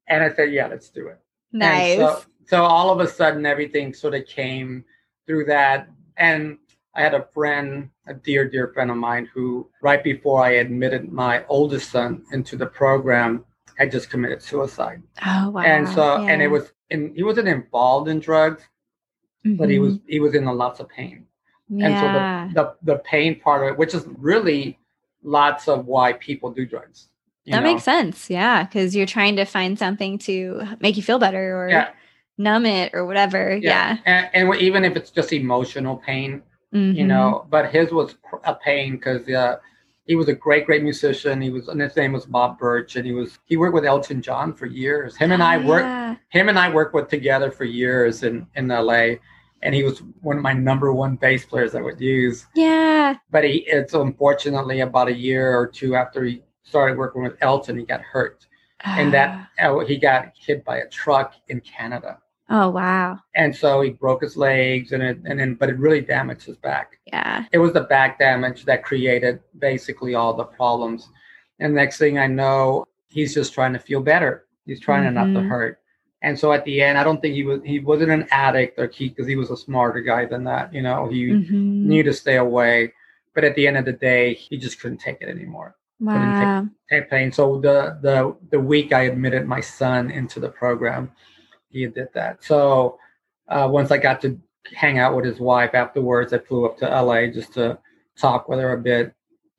And 0.07 0.23
I 0.23 0.33
said, 0.33 0.51
"Yeah, 0.53 0.67
let's 0.67 0.89
do 0.89 1.07
it." 1.07 1.19
Nice. 1.51 1.95
so, 1.95 2.23
so 2.45 2.63
all 2.63 2.91
of 2.91 2.99
a 2.99 3.07
sudden, 3.07 3.45
everything 3.45 3.93
sort 3.93 4.15
of 4.15 4.25
came 4.25 4.85
through 5.25 5.45
that. 5.45 5.89
And 6.17 6.57
I 6.97 7.01
had 7.01 7.13
a 7.13 7.27
friend, 7.33 7.89
a 8.07 8.15
dear, 8.15 8.49
dear 8.49 8.69
friend 8.73 8.89
of 8.89 8.97
mine, 8.97 9.29
who 9.31 9.69
right 9.81 10.03
before 10.03 10.43
I 10.43 10.53
admitted 10.53 11.11
my 11.11 11.45
oldest 11.47 11.91
son 11.91 12.25
into 12.31 12.57
the 12.57 12.65
program, 12.65 13.45
had 13.77 13.91
just 13.91 14.09
committed 14.09 14.41
suicide. 14.41 15.03
oh 15.23 15.51
wow. 15.51 15.61
and 15.61 15.87
so, 15.87 16.25
and 16.25 16.41
it 16.41 16.47
was, 16.47 16.73
and 16.89 17.15
he 17.15 17.21
wasn't 17.21 17.47
involved 17.47 18.09
in 18.09 18.19
drugs, 18.19 18.63
but 19.45 19.69
he 19.69 19.77
was, 19.77 19.93
mm-hmm. 19.93 20.09
he 20.09 20.19
was 20.19 20.33
in 20.33 20.45
a 20.45 20.53
lots 20.53 20.79
of 20.79 20.89
pain. 20.89 21.27
Yeah. 21.69 21.85
And 21.87 22.53
so 22.53 22.61
the, 22.63 22.75
the, 22.83 22.93
the 22.93 22.99
pain 22.99 23.39
part 23.39 23.63
of 23.63 23.73
it, 23.73 23.77
which 23.77 23.93
is 23.93 24.05
really 24.17 24.79
lots 25.21 25.67
of 25.67 25.85
why 25.85 26.13
people 26.13 26.49
do 26.49 26.65
drugs. 26.65 27.09
that 27.45 27.57
know? 27.57 27.61
makes 27.61 27.83
sense. 27.83 28.29
Yeah, 28.29 28.63
because 28.63 28.95
you're 28.95 29.05
trying 29.05 29.35
to 29.35 29.45
find 29.45 29.77
something 29.77 30.17
to 30.19 30.63
make 30.79 30.97
you 30.97 31.03
feel 31.03 31.19
better 31.19 31.61
or 31.61 31.69
Yeah. 31.69 31.89
numb 32.39 32.65
it 32.65 32.91
or 32.95 33.05
whatever. 33.05 33.55
Yeah. 33.55 33.97
And, 34.05 34.29
and 34.33 34.55
even 34.61 34.83
if 34.83 34.95
it's 34.95 35.11
just 35.11 35.31
emotional 35.31 35.97
pain, 35.97 36.41
you 36.97 37.03
Mhm. 37.03 37.07
know 37.07 37.45
but 37.49 37.63
his 37.71 37.91
was 37.91 38.15
a 38.43 38.55
pain 38.55 38.93
because 38.97 39.27
uh, 39.29 39.57
he 40.05 40.15
was 40.15 40.27
a 40.29 40.33
great 40.33 40.65
great 40.65 40.83
musician 40.83 41.41
he 41.41 41.49
was 41.49 41.67
and 41.67 41.81
his 41.81 41.95
name 41.95 42.13
was 42.13 42.25
bob 42.25 42.57
birch 42.57 42.95
and 42.97 43.05
he 43.05 43.11
was 43.19 43.39
he 43.45 43.55
worked 43.57 43.73
with 43.73 43.85
elton 43.85 44.21
john 44.21 44.53
for 44.53 44.65
years 44.65 45.15
him 45.17 45.31
and 45.31 45.43
i 45.43 45.55
worked 45.57 45.87
Yeah. 45.87 46.15
him 46.29 46.49
and 46.49 46.57
i 46.59 46.67
worked 46.77 46.93
with 46.93 47.07
together 47.09 47.49
for 47.51 47.65
years 47.65 48.23
in 48.23 48.35
in 48.55 48.67
la 48.69 49.03
and 49.63 49.71
he 49.77 49.83
was 49.83 49.99
one 50.21 50.37
of 50.37 50.43
my 50.49 50.53
number 50.53 50.89
one 50.93 51.15
bass 51.23 51.43
players 51.45 51.73
i 51.75 51.81
would 51.81 51.99
use 51.99 52.37
Yeah. 52.55 53.15
but 53.33 53.43
he 53.43 53.55
it's 53.77 53.93
unfortunately 53.93 54.79
about 54.81 55.07
a 55.07 55.17
year 55.27 55.45
or 55.59 55.65
two 55.79 55.95
after 55.95 56.19
he 56.23 56.41
started 56.63 56.97
working 56.97 57.21
with 57.23 57.35
elton 57.41 57.77
he 57.77 57.85
got 57.85 58.01
hurt 58.01 58.45
and 58.99 59.11
that 59.17 59.29
uh, 59.59 59.79
he 59.89 59.97
got 59.97 60.21
hit 60.45 60.63
by 60.63 60.77
a 60.85 60.87
truck 60.89 61.29
in 61.49 61.59
canada 61.61 62.11
Oh 62.49 62.69
wow. 62.69 63.19
and 63.35 63.53
so 63.55 63.81
he 63.81 63.89
broke 63.89 64.21
his 64.21 64.37
legs 64.37 64.93
and 64.93 65.03
it 65.03 65.17
and 65.25 65.37
then 65.39 65.55
but 65.55 65.69
it 65.69 65.77
really 65.77 65.99
damaged 66.01 66.43
his 66.45 66.55
back 66.57 66.97
Yeah. 67.05 67.43
it 67.51 67.57
was 67.57 67.73
the 67.73 67.81
back 67.81 68.17
damage 68.19 68.63
that 68.65 68.83
created 68.83 69.41
basically 69.59 70.15
all 70.15 70.33
the 70.33 70.45
problems. 70.45 71.09
And 71.59 71.73
next 71.73 71.97
thing 71.97 72.19
I 72.19 72.27
know, 72.27 72.85
he's 73.09 73.33
just 73.33 73.51
trying 73.53 73.73
to 73.73 73.79
feel 73.79 73.99
better. 73.99 74.45
He's 74.67 74.79
trying 74.79 75.11
not 75.13 75.25
to 75.25 75.39
Mhm. 75.39 75.49
hurt. 75.49 75.79
And 76.21 76.37
so 76.37 76.51
at 76.53 76.63
the 76.65 76.81
end, 76.81 76.97
I 76.97 77.03
don't 77.03 77.21
think 77.21 77.33
he 77.35 77.43
was 77.43 77.59
he 77.65 77.79
wasn't 77.79 78.11
an 78.11 78.27
addict 78.31 78.77
or 78.79 78.87
he 78.87 79.09
because 79.09 79.27
he 79.27 79.35
was 79.35 79.49
a 79.51 79.57
smarter 79.57 80.01
guy 80.01 80.25
than 80.25 80.43
that. 80.45 80.73
You 80.73 80.83
know, 80.83 81.07
he 81.09 81.29
Mhm. 81.31 81.51
knew 81.89 82.03
to 82.03 82.13
stay 82.13 82.37
away. 82.37 82.93
But 83.35 83.43
at 83.43 83.55
the 83.55 83.67
end 83.67 83.77
of 83.77 83.85
the 83.85 83.93
day, 83.93 84.33
he 84.33 84.57
just 84.57 84.79
couldn't 84.81 84.99
take 84.99 85.17
it 85.21 85.29
anymore. 85.29 85.75
couldn't 85.99 86.35
take- 86.35 86.43
Wow. 86.43 86.67
Take 86.91 87.09
pain. 87.09 87.31
So 87.31 87.59
the 87.59 87.97
the 88.01 88.35
the 88.51 88.59
week 88.59 88.93
I 88.93 89.01
admitted 89.11 89.47
my 89.47 89.61
son 89.61 90.11
into 90.11 90.39
the 90.39 90.49
program, 90.49 91.11
he 91.77 91.87
did 91.87 92.09
that. 92.13 92.43
So 92.43 92.97
uh, 93.47 93.67
once 93.71 93.91
I 93.91 93.97
got 93.97 94.21
to 94.21 94.39
hang 94.73 94.99
out 94.99 95.15
with 95.15 95.25
his 95.25 95.39
wife 95.39 95.73
afterwards, 95.73 96.33
I 96.33 96.39
flew 96.39 96.65
up 96.65 96.77
to 96.79 96.85
LA 96.89 97.27
just 97.27 97.53
to 97.53 97.77
talk 98.17 98.49
with 98.49 98.59
her 98.59 98.73
a 98.73 98.77
bit. 98.77 99.13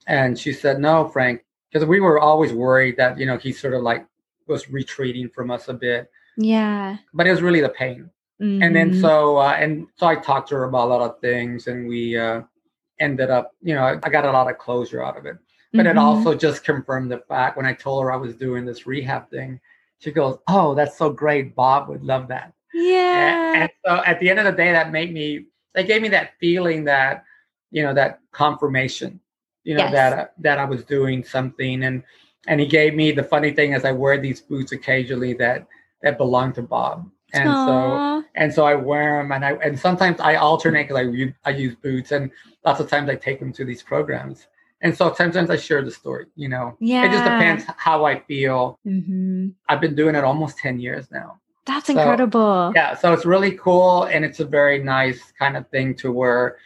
And 0.06 0.38
she 0.38 0.52
said, 0.52 0.80
No, 0.80 1.08
Frank, 1.08 1.44
because 1.70 1.86
we 1.86 2.00
were 2.00 2.18
always 2.18 2.52
worried 2.52 2.96
that, 2.96 3.18
you 3.18 3.26
know, 3.26 3.36
he 3.38 3.52
sort 3.52 3.74
of 3.74 3.82
like 3.82 4.06
was 4.46 4.70
retreating 4.70 5.28
from 5.28 5.50
us 5.50 5.68
a 5.68 5.74
bit. 5.74 6.10
Yeah. 6.36 6.96
But 7.14 7.26
it 7.26 7.30
was 7.30 7.42
really 7.42 7.60
the 7.60 7.68
pain. 7.68 8.10
And 8.40 8.74
then 8.74 8.90
Mhm. 8.90 9.00
so 9.00 9.36
uh, 9.38 9.56
and 9.58 9.86
so 9.96 10.06
I 10.06 10.16
talked 10.16 10.48
to 10.50 10.54
her 10.56 10.64
about 10.64 10.86
a 10.86 10.90
lot 10.90 11.00
of 11.10 11.20
things 11.20 11.66
and 11.66 11.88
we 11.88 12.16
uh, 12.16 12.42
ended 13.00 13.30
up, 13.30 13.52
you 13.62 13.74
know, 13.74 13.98
I 14.02 14.08
got 14.08 14.24
a 14.24 14.30
lot 14.32 14.50
of 14.50 14.58
closure 14.58 15.02
out 15.04 15.16
of 15.16 15.26
it. 15.26 15.36
But 15.74 15.86
it 15.86 15.96
Mhm. 15.96 16.00
also 16.00 16.34
just 16.34 16.64
confirmed 16.64 17.10
the 17.10 17.18
fact 17.28 17.56
when 17.56 17.66
I 17.66 17.74
told 17.74 18.02
her 18.02 18.12
I 18.12 18.16
was 18.16 18.34
doing 18.34 18.64
this 18.64 18.86
rehab 18.86 19.28
thing, 19.30 19.60
she 19.98 20.12
goes, 20.12 20.38
Oh, 20.48 20.74
that's 20.74 20.96
so 20.96 21.10
great. 21.10 21.54
Bob 21.54 21.88
would 21.88 22.04
love 22.04 22.28
that. 22.28 22.52
Yeah. 22.72 23.52
And, 23.52 23.62
and 23.62 23.70
so 23.84 24.02
at 24.04 24.20
the 24.20 24.30
end 24.30 24.38
of 24.38 24.44
the 24.44 24.52
day, 24.52 24.72
that 24.72 24.92
made 24.92 25.12
me, 25.12 25.46
that 25.74 25.86
gave 25.86 26.02
me 26.02 26.08
that 26.10 26.32
feeling 26.40 26.84
that, 26.84 27.24
you 27.70 27.82
know, 27.82 27.94
that 27.94 28.20
confirmation, 28.32 29.20
you 29.64 29.74
know, 29.74 29.84
Yes. 29.84 29.92
that, 29.92 30.12
uh, 30.18 30.26
that 30.38 30.58
I 30.58 30.64
was 30.64 30.84
doing 30.84 31.24
something. 31.24 31.84
And, 31.84 32.02
and 32.46 32.60
he 32.60 32.66
gave 32.66 32.94
me 32.94 33.12
the 33.12 33.22
funny 33.24 33.52
thing 33.52 33.72
is 33.72 33.84
I 33.84 33.92
wear 33.92 34.18
these 34.18 34.40
boots 34.40 34.72
occasionally 34.72 35.34
that, 35.34 35.66
that 36.02 36.16
belong 36.16 36.52
to 36.54 36.62
Bob. 36.62 37.10
And 37.34 37.54
so, 37.66 38.24
and 38.36 38.54
so 38.54 38.64
I 38.64 38.74
wear 38.74 39.22
them 39.22 39.32
and 39.32 39.44
I, 39.44 39.52
and 39.54 39.78
sometimes 39.78 40.18
I 40.20 40.36
alternate 40.36 40.88
because 40.88 41.32
I 41.44 41.50
use 41.50 41.74
boots 41.74 42.12
and 42.12 42.30
lots 42.64 42.80
of 42.80 42.88
times 42.88 43.10
I 43.10 43.16
take 43.16 43.38
them 43.40 43.52
to 43.52 43.64
these 43.66 43.82
programs. 43.82 44.46
And 44.80 44.96
so 44.96 45.12
sometimes 45.12 45.50
I 45.50 45.56
share 45.56 45.82
the 45.84 45.90
story, 45.90 46.26
you 46.36 46.48
know, 46.48 46.76
yeah. 46.78 47.04
it 47.04 47.10
just 47.10 47.24
depends 47.24 47.64
how 47.76 48.04
I 48.04 48.20
feel. 48.20 48.78
hmm 48.84 49.48
I've 49.68 49.80
been 49.80 49.94
doing 49.96 50.14
it 50.14 50.24
almost 50.24 50.58
10 50.58 50.78
years 50.78 51.10
now. 51.10 51.38
That's 51.66 51.88
So, 51.88 51.94
incredible. 51.94 52.72
Yeah, 52.74 52.94
so 52.96 53.12
it's 53.12 53.26
really 53.26 53.52
cool, 53.52 54.04
and 54.04 54.24
it's 54.24 54.40
a 54.40 54.44
very 54.44 54.82
nice 54.82 55.32
kind 55.38 55.56
of 55.56 55.68
thing 55.68 55.94
to 55.96 56.10
where 56.12 56.56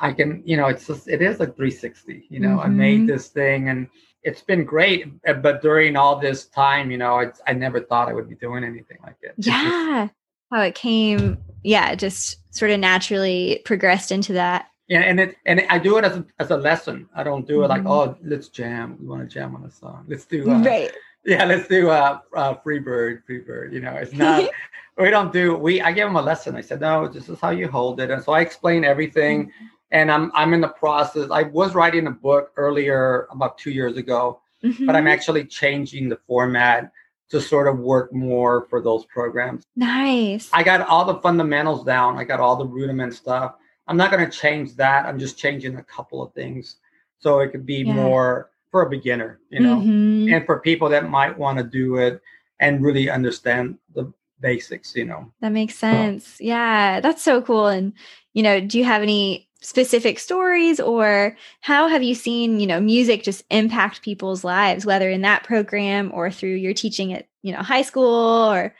I 0.00 0.12
can, 0.12 0.42
you 0.44 0.56
know, 0.56 0.68
it's 0.68 0.86
just 0.86 1.08
it 1.08 1.20
is 1.22 1.40
like 1.40 1.56
360. 1.56 2.26
You 2.28 2.40
know, 2.40 2.60
I 2.60 2.66
Mhm. 2.66 2.74
made 2.76 3.06
this 3.06 3.28
thing, 3.28 3.68
and 3.70 3.88
it's 4.22 4.42
been 4.42 4.64
great. 4.64 5.08
uh, 5.26 5.32
But 5.34 5.62
during 5.62 5.96
all 5.96 6.18
this 6.20 6.46
time, 6.46 6.90
you 6.92 6.98
know, 6.98 7.18
it's 7.20 7.40
I 7.46 7.54
never 7.54 7.80
thought 7.80 8.08
I 8.08 8.12
would 8.12 8.28
be 8.28 8.36
doing 8.36 8.62
anything 8.64 8.98
like 9.02 9.16
it. 9.22 9.34
Just- 9.40 9.64
Yeah. 9.64 10.08
How 10.52 10.60
it 10.60 10.74
came, 10.74 11.38
yeah, 11.64 11.92
it 11.92 11.98
just 11.98 12.36
sort 12.54 12.70
of 12.70 12.78
naturally 12.78 13.62
progressed 13.64 14.12
into 14.12 14.34
that. 14.34 14.66
Yeah, 14.88 15.00
and 15.00 15.20
it 15.20 15.36
and 15.46 15.64
I 15.70 15.78
do 15.78 15.96
it 15.98 16.04
as 16.04 16.16
a, 16.16 16.24
as 16.38 16.50
a 16.50 16.56
lesson. 16.56 17.08
I 17.14 17.22
don't 17.22 17.46
do 17.46 17.62
it 17.64 17.68
like, 17.68 17.82
Mhm. 17.82 17.90
oh, 17.90 18.16
let's 18.22 18.48
jam. 18.48 18.96
We 19.00 19.06
want 19.06 19.22
to 19.22 19.28
jam 19.28 19.54
on 19.54 19.64
a 19.64 19.70
song. 19.70 20.04
Let's 20.08 20.24
do 20.26 20.50
uh, 20.50 20.58
right. 20.60 20.92
yeah, 21.24 21.44
let's 21.44 21.68
do 21.68 21.90
uh, 21.90 22.18
uh 22.34 22.54
free 22.54 22.78
bird, 22.80 23.22
free 23.24 23.38
bird. 23.40 23.72
You 23.72 23.80
know, 23.80 23.94
it's 23.94 24.12
not 24.12 24.50
we 24.98 25.10
don't 25.10 25.32
do 25.32 25.54
we 25.56 25.80
I 25.80 25.92
give 25.92 26.06
them 26.08 26.16
a 26.16 26.22
lesson. 26.22 26.56
I 26.56 26.60
said, 26.62 26.80
no, 26.80 27.06
this 27.08 27.28
is 27.28 27.38
how 27.40 27.50
you 27.50 27.68
hold 27.68 28.00
it. 28.00 28.10
And 28.10 28.22
so 28.22 28.32
I 28.32 28.40
explain 28.40 28.84
everything. 28.84 29.52
And 29.92 30.10
I'm 30.10 30.32
I'm 30.34 30.52
in 30.52 30.60
the 30.60 30.68
process. 30.68 31.30
I 31.30 31.44
was 31.44 31.74
writing 31.74 32.06
a 32.08 32.10
book 32.10 32.50
earlier 32.56 33.28
about 33.30 33.58
two 33.58 33.70
years 33.70 33.96
ago, 33.96 34.40
but 34.62 34.96
I'm 34.96 35.04
Mhm. 35.04 35.12
actually 35.12 35.44
changing 35.44 36.08
the 36.08 36.18
format 36.26 36.90
to 37.30 37.40
sort 37.40 37.66
of 37.68 37.78
work 37.78 38.12
more 38.12 38.66
for 38.68 38.82
those 38.82 39.06
programs. 39.06 39.64
nice. 39.76 40.50
I 40.52 40.62
got 40.62 40.80
all 40.86 41.04
the 41.06 41.18
fundamentals 41.20 41.82
down. 41.84 42.18
I 42.18 42.24
got 42.24 42.40
all 42.40 42.56
the 42.56 42.66
rudiment 42.66 43.14
stuff. 43.14 43.54
I'm 43.88 43.96
not 43.96 44.10
going 44.10 44.24
to 44.28 44.36
change 44.36 44.76
that. 44.76 45.06
I'm 45.06 45.18
just 45.18 45.38
changing 45.38 45.76
a 45.76 45.82
couple 45.82 46.22
of 46.22 46.32
things 46.34 46.76
so 47.18 47.40
it 47.40 47.48
could 47.52 47.66
be 47.66 47.78
Yeah. 47.84 47.94
more 47.94 48.50
for 48.70 48.82
a 48.82 48.90
beginner, 48.90 49.40
you 49.50 49.60
know, 49.60 49.76
Mhm. 49.76 50.32
and 50.32 50.46
for 50.46 50.60
people 50.60 50.88
that 50.88 51.08
might 51.10 51.36
want 51.36 51.58
to 51.58 51.64
do 51.64 51.96
it 51.96 52.20
and 52.60 52.82
really 52.82 53.10
understand 53.10 53.78
the 53.94 54.12
basics, 54.40 54.94
you 54.96 55.04
know. 55.04 55.30
That 55.40 55.52
makes 55.52 55.74
sense. 55.74 56.40
Yeah, 56.40 57.00
that's 57.00 57.22
so 57.22 57.42
cool. 57.42 57.66
And, 57.66 57.92
you 58.32 58.42
know, 58.42 58.60
do 58.60 58.78
you 58.78 58.84
have 58.84 59.02
any 59.02 59.48
specific 59.60 60.18
stories 60.18 60.80
or 60.80 61.36
how 61.60 61.86
have 61.86 62.02
you 62.02 62.14
seen, 62.14 62.58
you 62.58 62.66
know, 62.66 62.80
music 62.80 63.22
just 63.22 63.44
impact 63.50 64.02
people's 64.02 64.42
lives, 64.42 64.84
whether 64.86 65.08
in 65.10 65.20
that 65.22 65.44
program 65.44 66.10
or 66.14 66.30
through 66.30 66.54
your 66.54 66.74
teaching 66.74 67.12
at, 67.12 67.28
you 67.42 67.52
know, 67.52 67.60
high 67.60 67.82
school 67.82 68.04
or 68.50 68.74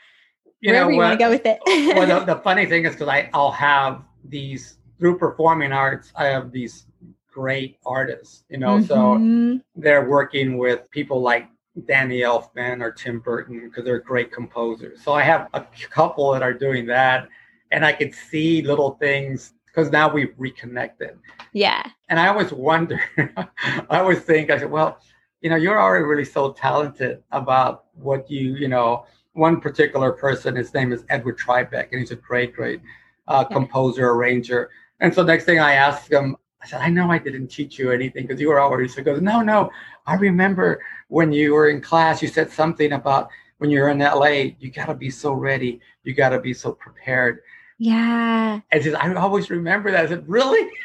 You 0.59 0.71
wherever 0.71 0.91
you 0.91 0.97
want 0.97 1.13
to 1.13 1.23
go 1.23 1.29
with 1.29 1.45
it? 1.45 1.59
well, 1.65 2.07
the, 2.07 2.25
the 2.35 2.41
funny 2.41 2.65
thing 2.65 2.85
is 2.85 2.95
because 2.95 3.27
I'll 3.33 3.51
have 3.51 4.01
these 4.25 4.77
through 4.99 5.17
performing 5.17 5.71
arts, 5.71 6.11
I 6.15 6.25
have 6.25 6.51
these 6.51 6.85
great 7.31 7.77
artists, 7.85 8.43
you 8.49 8.57
know, 8.57 8.79
so 8.79 9.17
Mhm. 9.17 9.61
they're 9.75 10.07
working 10.07 10.57
with 10.57 10.89
people 10.91 11.21
like 11.21 11.47
Danny 11.87 12.19
Elfman 12.19 12.81
or 12.81 12.91
Tim 12.91 13.19
Burton 13.19 13.67
because 13.67 13.83
they're 13.85 13.99
great 13.99 14.31
composers. 14.31 15.01
So 15.01 15.13
I 15.13 15.23
have 15.23 15.47
a 15.53 15.65
couple 15.89 16.31
that 16.33 16.43
are 16.43 16.53
doing 16.53 16.85
that, 16.87 17.27
and 17.71 17.83
I 17.83 17.91
could 17.93 18.13
see 18.13 18.61
little 18.61 18.91
things 18.91 19.53
because 19.65 19.91
now 19.91 20.07
we've 20.13 20.33
reconnected. 20.37 21.17
yeah. 21.53 21.83
And 22.09 22.19
I 22.19 22.27
always 22.27 22.51
wonder, 22.51 22.99
I 23.89 23.99
always 23.99 24.21
think, 24.21 24.51
I 24.51 24.59
said, 24.59 24.69
well, 24.69 24.99
you 25.41 25.49
know, 25.49 25.55
you're 25.55 25.81
already 25.81 26.05
really 26.05 26.25
so 26.25 26.53
talented 26.53 27.23
about 27.31 27.85
what 27.95 28.29
you, 28.29 28.55
you 28.55 28.67
know, 28.67 29.05
one 29.33 29.59
particular 29.59 30.11
person, 30.11 30.55
his 30.55 30.73
name 30.75 30.93
is 30.93 31.03
Edward 31.09 31.39
Tribeck, 31.39 31.89
and 31.91 31.99
he's 31.99 32.11
a 32.11 32.15
great, 32.15 32.53
great 32.55 32.81
uh, 33.27 33.45
Yeah. 33.49 33.55
composer, 33.55 34.09
arranger. 34.11 34.69
And 35.03 35.13
so 35.13 35.21
next 35.21 35.43
thing 35.43 35.59
I 35.59 35.73
asked 35.73 36.09
him, 36.09 36.37
I 36.61 36.65
said, 36.65 36.79
I 36.79 36.87
know 36.89 37.11
I 37.11 37.17
didn't 37.17 37.49
teach 37.49 37.77
you 37.77 37.91
anything 37.91 38.25
because 38.25 38.39
you 38.39 38.47
were 38.47 38.61
already 38.61 38.87
so 38.87 39.03
good. 39.03 39.21
No, 39.21 39.41
no, 39.41 39.69
I 40.07 40.15
remember 40.15 40.81
when 41.09 41.33
you 41.33 41.53
were 41.53 41.69
in 41.69 41.81
class, 41.81 42.21
you 42.21 42.29
said 42.29 42.49
something 42.49 42.93
about 42.93 43.27
when 43.57 43.69
you're 43.69 43.89
in 43.89 43.99
LA, 43.99 44.53
you 44.59 44.71
got 44.71 44.85
to 44.85 44.93
be 44.93 45.09
so 45.09 45.33
ready, 45.33 45.81
you 46.05 46.13
got 46.13 46.29
to 46.29 46.39
be 46.39 46.53
so 46.53 46.71
prepared. 46.71 47.41
Yeah. 47.79 48.61
And 48.71 48.81
just, 48.81 48.95
I 48.95 49.13
always 49.15 49.49
remember 49.49 49.91
that. 49.91 50.05
I 50.05 50.07
said, 50.07 50.27
really? 50.27 50.69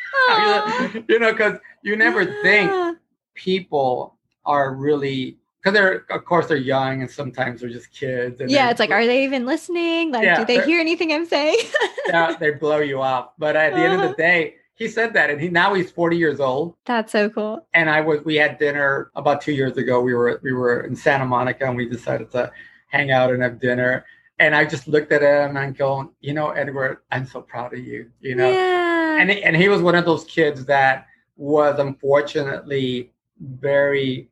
You 1.08 1.18
know, 1.18 1.32
because 1.32 1.58
you 1.82 1.96
never 1.96 2.42
think 2.42 2.98
people 3.34 4.18
are 4.44 4.74
really 4.74 5.38
because 5.60 5.74
they're 5.74 6.04
of 6.10 6.24
course 6.24 6.46
they're 6.46 6.56
young 6.56 7.02
and 7.02 7.10
sometimes 7.10 7.60
they're 7.60 7.70
just 7.70 7.90
kids. 7.92 8.40
And 8.40 8.50
Yeah, 8.50 8.70
it's 8.70 8.80
like, 8.80 8.90
are 8.90 9.04
they 9.06 9.24
even 9.24 9.44
listening? 9.46 10.12
Like, 10.12 10.24
Yeah, 10.24 10.36
do 10.38 10.44
they 10.44 10.64
hear 10.64 10.80
anything 10.80 11.12
I'm 11.12 11.26
saying? 11.26 11.58
yeah, 12.08 12.36
they 12.38 12.50
blow 12.52 12.78
you 12.78 13.00
off. 13.02 13.30
But 13.38 13.56
at 13.56 13.74
the 13.74 13.80
end 13.80 13.94
of 13.94 14.00
Uh-huh. 14.00 14.08
the 14.10 14.14
day, 14.16 14.54
he 14.74 14.86
said 14.86 15.12
that, 15.14 15.28
and 15.30 15.40
he 15.40 15.48
now 15.48 15.74
he's 15.74 15.90
forty 15.90 16.16
years 16.16 16.38
old. 16.38 16.76
That's 16.86 17.10
so 17.10 17.28
cool. 17.30 17.66
And 17.74 17.90
I 17.90 18.00
was 18.00 18.24
we 18.24 18.36
had 18.36 18.58
dinner 18.58 19.10
about 19.16 19.40
two 19.40 19.52
years 19.52 19.76
ago. 19.76 20.00
We 20.00 20.14
were 20.14 20.38
we 20.42 20.52
were 20.52 20.82
in 20.82 20.94
Santa 20.94 21.26
Monica 21.26 21.66
and 21.66 21.76
we 21.76 21.88
decided 21.88 22.30
to 22.32 22.52
hang 22.88 23.10
out 23.10 23.32
and 23.32 23.42
have 23.42 23.58
dinner. 23.58 24.04
And 24.38 24.54
I 24.54 24.64
just 24.64 24.86
looked 24.86 25.10
at 25.10 25.20
him 25.22 25.56
and 25.56 25.76
going, 25.76 26.10
you 26.20 26.32
know, 26.32 26.50
Edward, 26.50 26.98
I'm 27.10 27.26
so 27.26 27.42
proud 27.42 27.72
of 27.74 27.80
you. 27.80 28.08
You 28.20 28.36
know, 28.36 28.48
yeah. 28.48 29.20
and 29.20 29.28
and 29.32 29.56
he 29.56 29.68
was 29.68 29.82
one 29.82 29.96
of 29.96 30.04
those 30.04 30.24
kids 30.24 30.64
that 30.66 31.06
was 31.36 31.80
unfortunately 31.80 33.12
very 33.40 34.28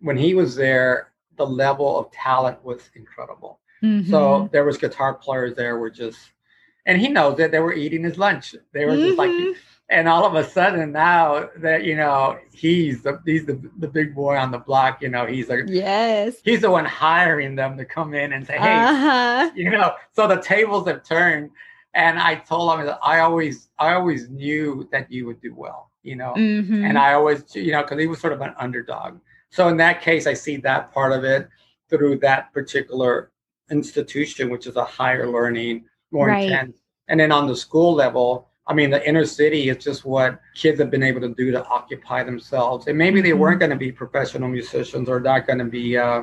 when 0.00 0.16
he 0.16 0.34
was 0.34 0.54
there 0.56 1.12
the 1.36 1.46
level 1.46 1.98
of 1.98 2.10
talent 2.10 2.62
was 2.64 2.90
incredible 2.94 3.60
Mhm. 3.82 4.08
so 4.10 4.48
there 4.52 4.64
was 4.64 4.76
guitar 4.78 5.14
players 5.14 5.54
there 5.54 5.78
were 5.78 5.90
just 5.90 6.18
and 6.86 7.00
he 7.00 7.08
knows 7.08 7.36
that 7.38 7.50
they 7.52 7.60
were 7.60 7.72
eating 7.74 8.02
his 8.04 8.18
lunch 8.18 8.54
they 8.72 8.84
were 8.84 8.96
just 8.96 9.18
like 9.18 9.30
Mhm. 9.30 9.54
and 9.90 10.08
all 10.08 10.24
of 10.26 10.34
a 10.34 10.44
sudden 10.44 10.92
now 10.92 11.48
that 11.58 11.84
you 11.84 11.96
know 11.96 12.38
he's 12.52 13.02
the 13.02 13.20
he's 13.24 13.46
the, 13.46 13.58
the 13.78 13.88
big 13.88 14.14
boy 14.14 14.36
on 14.36 14.50
the 14.50 14.58
block 14.58 15.00
you 15.00 15.08
know 15.08 15.26
he's 15.26 15.48
like 15.48 15.64
yes. 15.68 16.40
he's 16.44 16.60
the 16.62 16.70
one 16.70 16.84
hiring 16.84 17.54
them 17.54 17.76
to 17.76 17.84
come 17.84 18.14
in 18.14 18.32
and 18.32 18.46
say 18.46 18.58
hey 18.58 18.80
Uh-huh. 18.82 19.50
you 19.54 19.70
know 19.70 19.92
so 20.12 20.26
the 20.26 20.40
tables 20.40 20.86
have 20.88 21.02
turned 21.04 21.50
and 21.94 22.18
i 22.18 22.34
told 22.34 22.78
him 22.78 22.86
that 22.86 22.98
i 23.02 23.20
always 23.20 23.70
i 23.78 23.92
always 23.94 24.28
knew 24.28 24.88
that 24.92 25.10
you 25.10 25.24
would 25.26 25.40
do 25.40 25.54
well 25.54 25.90
you 26.02 26.16
know 26.16 26.34
Mhm. 26.36 26.84
and 26.84 26.98
i 26.98 27.12
always 27.14 27.44
you 27.54 27.72
know 27.72 27.82
because 27.82 27.98
he 28.00 28.06
was 28.06 28.20
sort 28.20 28.32
of 28.32 28.40
an 28.40 28.54
underdog 28.58 29.18
so 29.50 29.68
in 29.68 29.76
that 29.76 30.00
case 30.02 30.26
i 30.26 30.34
see 30.34 30.56
that 30.56 30.92
part 30.92 31.12
of 31.12 31.24
it 31.24 31.48
through 31.88 32.18
that 32.18 32.52
particular 32.52 33.30
institution 33.70 34.50
which 34.50 34.66
is 34.66 34.76
a 34.76 34.84
higher 34.84 35.28
learning 35.30 35.84
more 36.10 36.28
Right. 36.28 36.48
intense 36.50 36.78
and 37.08 37.18
then 37.20 37.32
on 37.32 37.46
the 37.46 37.56
school 37.56 37.92
level 37.94 38.48
i 38.66 38.74
mean 38.74 38.90
the 38.90 39.06
inner 39.08 39.24
city 39.24 39.68
is 39.68 39.82
just 39.82 40.04
what 40.04 40.40
kids 40.54 40.78
have 40.80 40.90
been 40.90 41.02
able 41.02 41.20
to 41.20 41.34
do 41.34 41.50
to 41.52 41.64
occupy 41.66 42.22
themselves 42.24 42.86
and 42.86 42.96
maybe 42.96 43.20
they 43.20 43.30
Mhm. 43.30 43.38
weren't 43.38 43.60
going 43.60 43.70
to 43.70 43.76
be 43.76 43.92
professional 43.92 44.48
musicians 44.48 45.08
or 45.08 45.20
not 45.20 45.46
going 45.46 45.58
to 45.58 45.64
be 45.64 45.96
uh, 45.96 46.22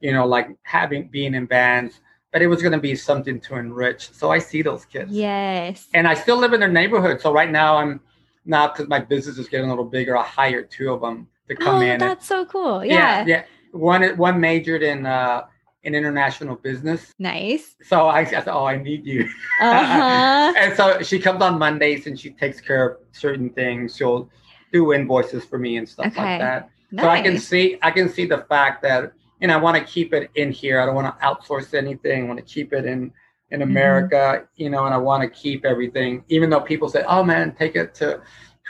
you 0.00 0.12
know 0.12 0.26
like 0.26 0.48
having 0.62 1.08
being 1.08 1.34
in 1.34 1.46
bands 1.46 2.00
but 2.32 2.42
it 2.42 2.46
was 2.48 2.62
going 2.62 2.72
to 2.72 2.78
be 2.78 2.94
something 2.96 3.38
to 3.40 3.56
enrich 3.56 4.10
so 4.12 4.30
i 4.30 4.38
see 4.38 4.62
those 4.62 4.84
kids 4.84 5.12
yes. 5.12 5.88
and 5.94 6.08
I 6.08 6.14
still 6.14 6.38
live 6.38 6.52
in 6.54 6.60
their 6.60 6.70
neighborhood. 6.80 7.20
So 7.20 7.32
right 7.32 7.50
now 7.50 7.76
I'm 7.76 8.00
now 8.46 8.68
because 8.68 8.88
my 8.88 8.98
business 8.98 9.36
is 9.38 9.46
getting 9.48 9.66
a 9.66 9.68
little 9.68 9.84
bigger. 9.84 10.16
I 10.16 10.24
hired 10.24 10.70
two 10.70 10.90
of 10.92 11.00
them 11.02 11.28
to 11.56 11.64
come 11.64 11.76
oh, 11.76 11.80
in. 11.80 11.90
and- 11.92 12.00
that's 12.02 12.26
so 12.26 12.44
cool. 12.44 12.84
yeah, 12.84 12.94
Yeah. 12.94 13.26
yeah. 13.26 13.42
One 13.72 14.02
one 14.18 14.38
majored 14.40 14.82
in 14.82 15.06
uh 15.06 15.42
in 15.84 15.94
international 15.94 16.54
business. 16.56 17.12
Nice. 17.18 17.74
So 17.82 18.06
I, 18.06 18.20
I 18.20 18.24
said, 18.24 18.48
oh, 18.48 18.64
I 18.66 18.76
need 18.76 19.04
you. 19.04 19.28
Uh-huh. 19.60 20.52
and 20.58 20.76
so 20.76 21.02
she 21.02 21.18
comes 21.18 21.42
on 21.42 21.58
Mondays 21.58 22.06
and 22.06 22.18
she 22.18 22.30
takes 22.30 22.60
care 22.60 22.88
of 22.90 22.98
certain 23.12 23.50
things. 23.50 23.96
She'll 23.96 24.28
do 24.72 24.92
invoices 24.92 25.44
for 25.44 25.58
me 25.58 25.76
and 25.78 25.88
stuff 25.88 26.06
Okay. 26.06 26.22
like 26.22 26.40
that. 26.40 26.70
nice. 26.92 27.04
So 27.04 27.08
I 27.10 27.20
can 27.22 27.38
see 27.38 27.78
I 27.82 27.90
can 27.90 28.08
see 28.08 28.26
the 28.26 28.38
fact 28.48 28.82
that 28.82 29.12
and 29.40 29.50
I 29.50 29.56
want 29.56 29.76
to 29.76 29.82
keep 29.84 30.12
it 30.14 30.30
in 30.36 30.52
here. 30.52 30.80
I 30.80 30.86
don't 30.86 30.94
want 30.94 31.08
to 31.18 31.24
outsource 31.26 31.74
anything. 31.74 32.24
I 32.24 32.26
want 32.28 32.38
to 32.38 32.44
keep 32.44 32.72
it 32.72 32.84
in 32.84 33.12
in 33.50 33.60
Mm-hmm. 33.60 33.70
America, 33.70 34.48
you 34.56 34.70
know, 34.70 34.86
and 34.86 34.94
I 34.94 34.98
want 34.98 35.22
to 35.24 35.28
keep 35.28 35.64
everything. 35.66 36.24
Even 36.28 36.48
though 36.48 36.60
people 36.60 36.88
say, 36.88 37.02
"Oh 37.08 37.22
man, 37.22 37.54
take 37.54 37.74
it 37.76 37.94
to 37.96 38.20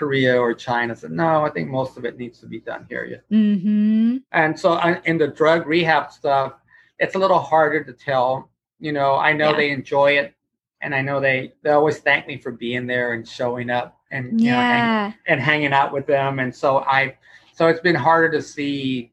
Korea 0.03 0.36
or 0.36 0.53
China," 0.53 0.96
said, 0.96 1.12
"No, 1.12 1.44
I 1.44 1.50
think 1.50 1.68
most 1.70 1.96
of 1.96 2.05
it 2.05 2.18
needs 2.18 2.40
to 2.40 2.46
be 2.46 2.59
done 2.59 2.86
here." 2.88 3.05
Yeah. 3.05 3.38
Mm-hmm. 3.38 4.16
And 4.32 4.59
so 4.59 4.76
in 5.05 5.16
the 5.16 5.28
drug 5.28 5.66
rehab 5.68 6.11
stuff, 6.11 6.55
it's 6.98 7.14
a 7.14 7.18
little 7.18 7.38
harder 7.38 7.84
to 7.84 7.92
tell. 7.92 8.50
You 8.80 8.90
know, 8.92 9.14
I 9.14 9.32
know 9.32 9.50
Yeah. 9.50 9.57
they 9.59 9.70
enjoy 9.70 10.18
it, 10.18 10.34
and 10.80 10.92
I 10.92 11.03
know 11.03 11.20
they 11.20 11.53
they 11.62 11.70
always 11.70 11.98
thank 11.98 12.26
me 12.26 12.36
for 12.36 12.50
being 12.50 12.88
there 12.88 13.12
and 13.12 13.26
showing 13.26 13.70
up 13.70 13.96
and 14.11 14.40
you 14.40 14.50
know 14.50 14.61
hanging 14.72 15.14
and 15.28 15.40
hanging 15.40 15.72
out 15.72 15.90
with 15.92 16.07
them 16.07 16.38
and 16.38 16.55
so 16.55 16.80
i 16.80 17.16
so 17.55 17.66
it's 17.68 17.80
been 17.80 17.94
harder 17.94 18.28
to 18.30 18.42
see 18.42 19.11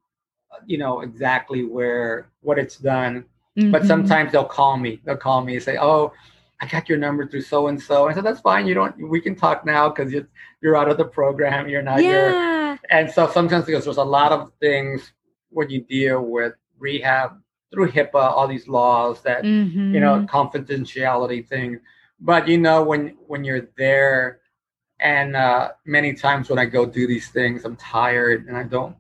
you 0.65 0.77
know 0.77 0.99
exactly 1.07 1.63
where 1.63 2.27
what 2.41 2.57
it's 2.59 2.75
done 2.77 3.23
but 3.71 3.81
Mhm. 3.83 3.87
sometimes 3.87 4.31
they'll 4.33 4.43
call 4.59 4.75
me 4.77 4.99
they'll 5.05 5.15
call 5.29 5.39
me 5.41 5.53
and 5.55 5.63
say 5.63 5.77
oh 5.77 6.11
i 6.62 6.66
got 6.68 6.89
your 6.89 6.97
number 6.97 7.26
through 7.28 7.41
so 7.41 7.68
and 7.68 7.82
so 7.82 8.07
i 8.07 8.14
said 8.14 8.24
that's 8.24 8.41
fine. 8.41 8.68
You 8.68 8.74
don't 8.74 8.95
we 9.10 9.20
can 9.22 9.36
talk 9.36 9.66
now 9.66 9.89
because 9.89 10.12
you're, 10.14 10.28
you're 10.62 10.76
out 10.76 10.89
of 10.89 10.97
the 10.97 11.05
program. 11.05 11.70
You're 11.70 11.82
not 11.91 11.99
here. 12.01 12.30
Yeah. 12.32 12.78
and 12.89 13.10
so 13.10 13.22
sometimes 13.30 13.66
because 13.66 13.86
there's 13.86 13.97
a 13.97 14.03
lot 14.20 14.32
of 14.32 14.51
things 14.60 15.14
when 15.49 15.70
you 15.70 15.82
deal 15.82 16.22
with 16.36 16.53
rehab 16.78 17.30
through 17.72 17.89
hipaa 17.91 18.28
all 18.36 18.47
these 18.47 18.68
laws 18.68 19.22
that 19.22 19.43
Mhm. 19.43 19.93
you 19.93 19.99
know 19.99 20.26
confidentiality 20.38 21.47
thing. 21.47 21.80
But 22.20 22.47
you 22.47 22.57
know 22.57 22.84
when 22.84 23.16
when 23.28 23.43
you're 23.43 23.68
there 23.78 24.39
and 24.99 25.36
uh 25.36 25.70
many 25.86 26.12
times 26.14 26.49
when 26.49 26.60
i 26.60 26.66
go 26.66 26.86
do 26.86 27.07
these 27.07 27.30
things 27.30 27.64
i'm 27.64 27.78
tired 27.78 28.47
and 28.47 28.57
i 28.57 28.64
don't 28.64 28.95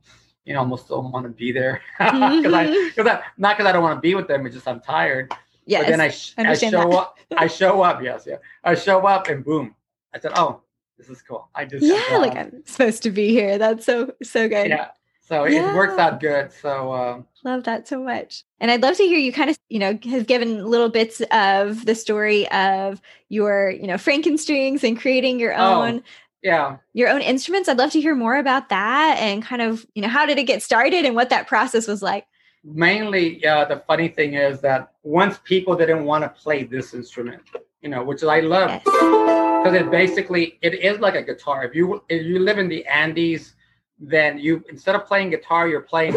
you 0.45 0.53
know 0.53 0.59
almost 0.59 0.87
don't 0.87 1.11
want 1.11 1.25
to 1.25 1.29
be 1.43 1.51
there. 1.51 1.81
Because 1.99 2.53
i 2.53 2.63
because 2.95 3.07
i 3.07 3.21
not 3.37 3.57
because 3.57 3.67
i 3.69 3.73
don't 3.73 3.83
want 3.83 3.97
to 3.97 4.01
be 4.01 4.15
with 4.15 4.27
them 4.29 4.45
it's 4.45 4.55
just 4.55 4.67
i'm 4.67 4.79
tired 4.79 5.25
Yes. 5.65 5.83
But 5.83 5.89
then 5.89 6.01
I, 6.01 6.09
sh- 6.09 6.33
I 6.37 6.53
show 6.55 6.69
that. 6.71 6.87
up. 6.89 7.17
I 7.37 7.47
show 7.47 7.81
up. 7.81 8.01
Yes, 8.01 8.25
yeah. 8.27 8.37
I 8.63 8.75
show 8.75 9.05
up 9.05 9.27
and 9.27 9.43
boom. 9.45 9.75
I 10.13 10.19
said, 10.19 10.31
"Oh, 10.35 10.61
this 10.97 11.09
is 11.09 11.21
cool." 11.21 11.47
I 11.53 11.65
just 11.65 11.85
Yeah, 11.85 12.17
like 12.17 12.35
I'm 12.35 12.63
supposed 12.65 13.03
to 13.03 13.11
be 13.11 13.29
here. 13.29 13.57
That's 13.57 13.85
so 13.85 14.11
so 14.23 14.47
good. 14.49 14.69
yeah. 14.69 14.89
So 15.21 15.43
it 15.45 15.61
works 15.75 15.99
out 15.99 16.19
good. 16.19 16.51
So 16.51 16.91
um, 16.91 17.27
Love 17.43 17.63
that 17.65 17.87
so 17.87 18.01
much. 18.01 18.43
And 18.59 18.71
I'd 18.71 18.81
love 18.81 18.97
to 18.97 19.03
hear 19.03 19.19
you 19.19 19.31
kind 19.31 19.51
of, 19.51 19.59
you 19.69 19.77
know, 19.77 19.95
have 20.09 20.25
given 20.25 20.65
little 20.65 20.89
bits 20.89 21.21
of 21.31 21.85
the 21.85 21.93
story 21.93 22.49
of 22.51 22.99
your, 23.29 23.69
you 23.69 23.85
know, 23.85 23.99
Frank 23.99 24.25
'n' 24.25 24.39
Strings 24.39 24.83
and 24.83 24.99
creating 24.99 25.39
your 25.39 25.53
Oh. 25.53 25.83
own 25.83 26.03
yeah, 26.41 26.77
your 26.93 27.09
own 27.09 27.21
instruments. 27.21 27.69
I'd 27.69 27.77
love 27.77 27.91
to 27.91 28.01
hear 28.01 28.15
more 28.15 28.37
about 28.37 28.69
that 28.69 29.17
and 29.19 29.43
kind 29.43 29.61
of, 29.61 29.85
you 29.93 30.01
know, 30.01 30.07
how 30.07 30.25
did 30.25 30.39
it 30.39 30.45
get 30.45 30.63
started 30.63 31.05
and 31.05 31.13
what 31.13 31.29
that 31.29 31.45
process 31.47 31.85
was 31.87 32.01
like. 32.01 32.25
Mainly 32.63 33.45
uh, 33.45 33.65
the 33.65 33.77
funny 33.87 34.07
thing 34.07 34.33
is 34.35 34.61
that 34.61 34.91
once 35.03 35.39
people 35.43 35.75
didn't 35.75 36.05
want 36.05 36.23
to 36.23 36.29
play 36.29 36.63
this 36.63 36.93
instrument, 36.93 37.41
you 37.81 37.89
know, 37.89 38.03
which 38.03 38.23
I 38.23 38.39
love 38.41 38.69
Yes. 38.69 38.83
because 38.85 39.73
it 39.73 39.89
basically 39.91 40.57
it 40.61 40.73
is 40.75 40.99
like 40.99 41.15
a 41.15 41.23
guitar. 41.23 41.63
If 41.63 41.73
you 41.75 42.03
if 42.09 42.25
you 42.25 42.39
live 42.39 42.57
in 42.57 42.67
the 42.69 42.85
Andes, 42.85 43.55
then 43.99 44.37
you 44.39 44.63
instead 44.69 44.95
of 44.95 45.05
playing 45.05 45.29
guitar, 45.31 45.67
you're 45.67 45.81
playing. 45.81 46.13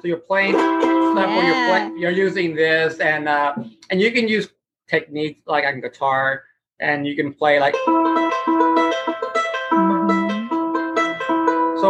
So 0.00 0.08
you're 0.08 0.18
playing 0.18 0.54
stuff 0.54 1.28
where 1.36 1.44
you're 1.46 1.56
Yeah. 1.56 1.88
play, 1.88 2.00
you're 2.00 2.10
using 2.10 2.54
this 2.54 3.00
and 3.00 3.28
uh, 3.28 3.54
and 3.90 4.00
you 4.00 4.10
can 4.12 4.28
use 4.28 4.48
techniques 4.88 5.40
like 5.46 5.64
on 5.64 5.80
guitar 5.80 6.44
and 6.80 7.06
you 7.06 7.14
can 7.16 7.32
play 7.32 7.58
like 7.60 7.74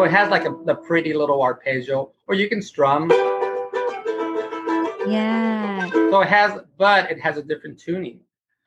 so 0.04 0.08
it 0.08 0.12
has 0.12 0.28
like 0.28 0.44
a 0.44 0.54
the 0.66 0.74
pretty 0.74 1.14
little 1.14 1.40
arpeggio 1.40 2.12
or 2.26 2.34
you 2.34 2.46
can 2.46 2.60
strum. 2.60 3.10
Yeah. 5.08 5.88
So 6.10 6.20
it 6.20 6.28
has, 6.28 6.60
but 6.76 7.10
it 7.10 7.18
has 7.20 7.38
a 7.38 7.42
different 7.42 7.78
tuning. 7.80 8.20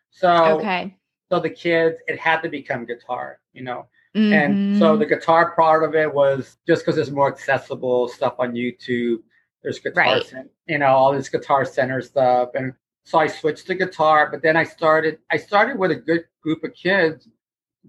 So 0.09 0.59
Okay. 0.59 0.97
so 1.29 1.39
the 1.39 1.49
kids, 1.51 1.97
it 2.07 2.17
had 2.17 2.41
to 2.41 2.49
become 2.49 2.85
guitar, 2.85 3.39
you 3.53 3.63
know. 3.63 3.85
And 4.15 4.57
so 4.79 4.95
Mhm. 4.95 4.99
the 4.99 5.05
guitar 5.05 5.51
part 5.51 5.83
of 5.83 5.93
it 5.93 6.11
was 6.11 6.57
just 6.65 6.83
because 6.83 6.97
it's 6.97 7.11
more 7.11 7.27
accessible 7.27 8.07
stuff 8.07 8.35
on 8.39 8.53
YouTube. 8.53 9.19
There's 9.61 9.77
guitar, 9.77 10.05
Right. 10.15 10.33
You 10.65 10.79
know, 10.79 10.87
all 10.87 11.13
this 11.13 11.29
guitar 11.29 11.65
center 11.65 12.01
stuff, 12.01 12.49
and 12.55 12.73
so 13.03 13.19
I 13.19 13.27
switched 13.27 13.67
to 13.67 13.75
guitar. 13.75 14.29
But 14.31 14.41
then 14.41 14.57
I 14.57 14.63
started, 14.63 15.19
I 15.29 15.37
started 15.37 15.77
with 15.77 15.91
a 15.91 15.95
good 15.95 16.25
group 16.41 16.63
of 16.63 16.73
kids, 16.73 17.27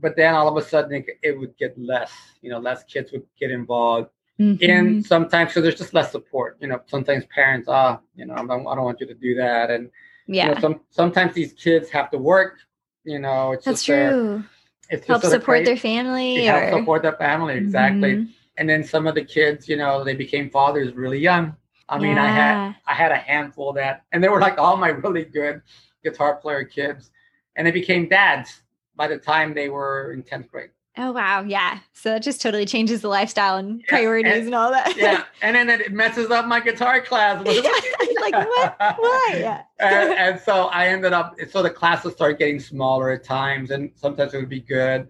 but 0.01 0.17
then 0.17 0.35
all 0.35 0.49
of 0.49 0.57
a 0.57 0.67
sudden 0.67 0.93
it, 0.95 1.07
it 1.23 1.39
would 1.39 1.57
get 1.57 1.79
less, 1.79 2.13
you 2.43 2.51
know, 2.51 2.59
less 2.59 2.85
kids 2.85 3.13
would 3.13 3.25
get 3.39 3.51
involved. 3.51 4.11
Mhm. 4.39 4.69
And 4.69 5.05
sometimes, 5.07 5.53
so 5.53 5.61
there's 5.61 5.75
just 5.75 5.95
less 5.95 6.13
support. 6.13 6.57
You 6.61 6.69
know, 6.69 6.81
sometimes 6.87 7.25
parents, 7.27 7.69
ah, 7.69 7.99
you 8.15 8.25
know, 8.27 8.35
I 8.35 8.47
don't, 8.47 8.67
I 8.67 8.75
don't 8.77 8.85
want 8.85 9.01
you 9.01 9.07
to 9.07 9.15
do 9.15 9.35
that, 9.35 9.71
and 9.71 9.91
yeah. 10.27 10.49
you 10.49 10.55
know, 10.55 10.61
some 10.61 10.81
sometimes 10.91 11.35
these 11.35 11.53
kids 11.55 11.91
have 11.91 12.11
to 12.13 12.19
work. 12.19 12.59
You 13.05 13.19
know, 13.19 13.53
it's 13.53 13.65
That's 13.65 13.83
true. 13.83 14.45
it's 14.91 15.07
Help 15.07 15.23
support 15.23 15.65
their 15.65 15.77
family 15.77 16.37
to 16.37 16.43
help 16.45 16.71
support 16.79 17.03
their 17.03 17.17
family 17.17 17.55
exactly 17.57 18.17
Mhm. 18.17 18.29
and 18.57 18.69
then 18.69 18.83
some 18.83 19.07
of 19.07 19.15
the 19.15 19.25
kids 19.25 19.69
you 19.69 19.77
know 19.77 20.03
they 20.05 20.15
became 20.15 20.49
fathers 20.51 20.95
really 20.95 21.19
young 21.19 21.55
i 21.89 21.99
mean 21.99 22.17
i 22.17 22.27
had 22.27 22.75
i 22.87 22.95
had 22.95 23.13
a 23.13 23.17
handful 23.17 23.73
that 23.75 24.05
and 24.13 24.25
they 24.25 24.29
were 24.29 24.41
like 24.41 24.57
all 24.59 24.77
my 24.77 24.89
really 25.05 25.25
good 25.25 25.61
guitar 26.03 26.37
player 26.37 26.65
kids 26.65 27.11
and 27.57 27.67
they 27.67 27.71
became 27.71 28.09
dads 28.09 28.63
by 28.99 29.07
the 29.09 29.17
time 29.17 29.55
they 29.55 29.69
were 29.71 30.13
in 30.13 30.23
10th 30.23 30.51
grade 30.51 30.71
Oh 31.01 31.13
wow, 31.13 31.43
yeah. 31.47 31.79
So 31.93 32.11
that 32.11 32.25
just 32.25 32.43
totally 32.43 32.67
changes 32.67 33.03
the 33.03 33.09
lifestyle 33.09 33.57
and 33.57 33.79
Yeah, 33.83 33.87
priorities 33.89 34.33
and- 34.35 34.47
and, 34.47 34.55
all 34.57 34.71
that. 34.73 34.97
yeah 34.97 35.23
and 35.43 35.55
then 35.55 35.71
it 35.71 35.93
messes 35.93 36.29
up 36.33 36.45
my 36.47 36.59
guitar 36.59 37.01
class 37.01 37.37
like 37.47 38.33
what? 38.35 38.77
Why? 38.99 39.63
And, 39.81 40.11
and 40.13 40.41
so 40.41 40.55
I 40.67 40.89
ended 40.89 41.13
up, 41.13 41.37
so 41.51 41.63
the 41.63 41.71
classes 41.71 42.15
started 42.15 42.37
getting 42.41 42.59
smaller 42.59 43.11
at 43.11 43.23
times, 43.23 43.71
and 43.71 43.93
sometimes 43.95 44.35
it 44.35 44.39
would 44.39 44.49
be 44.49 44.61
good. 44.61 45.07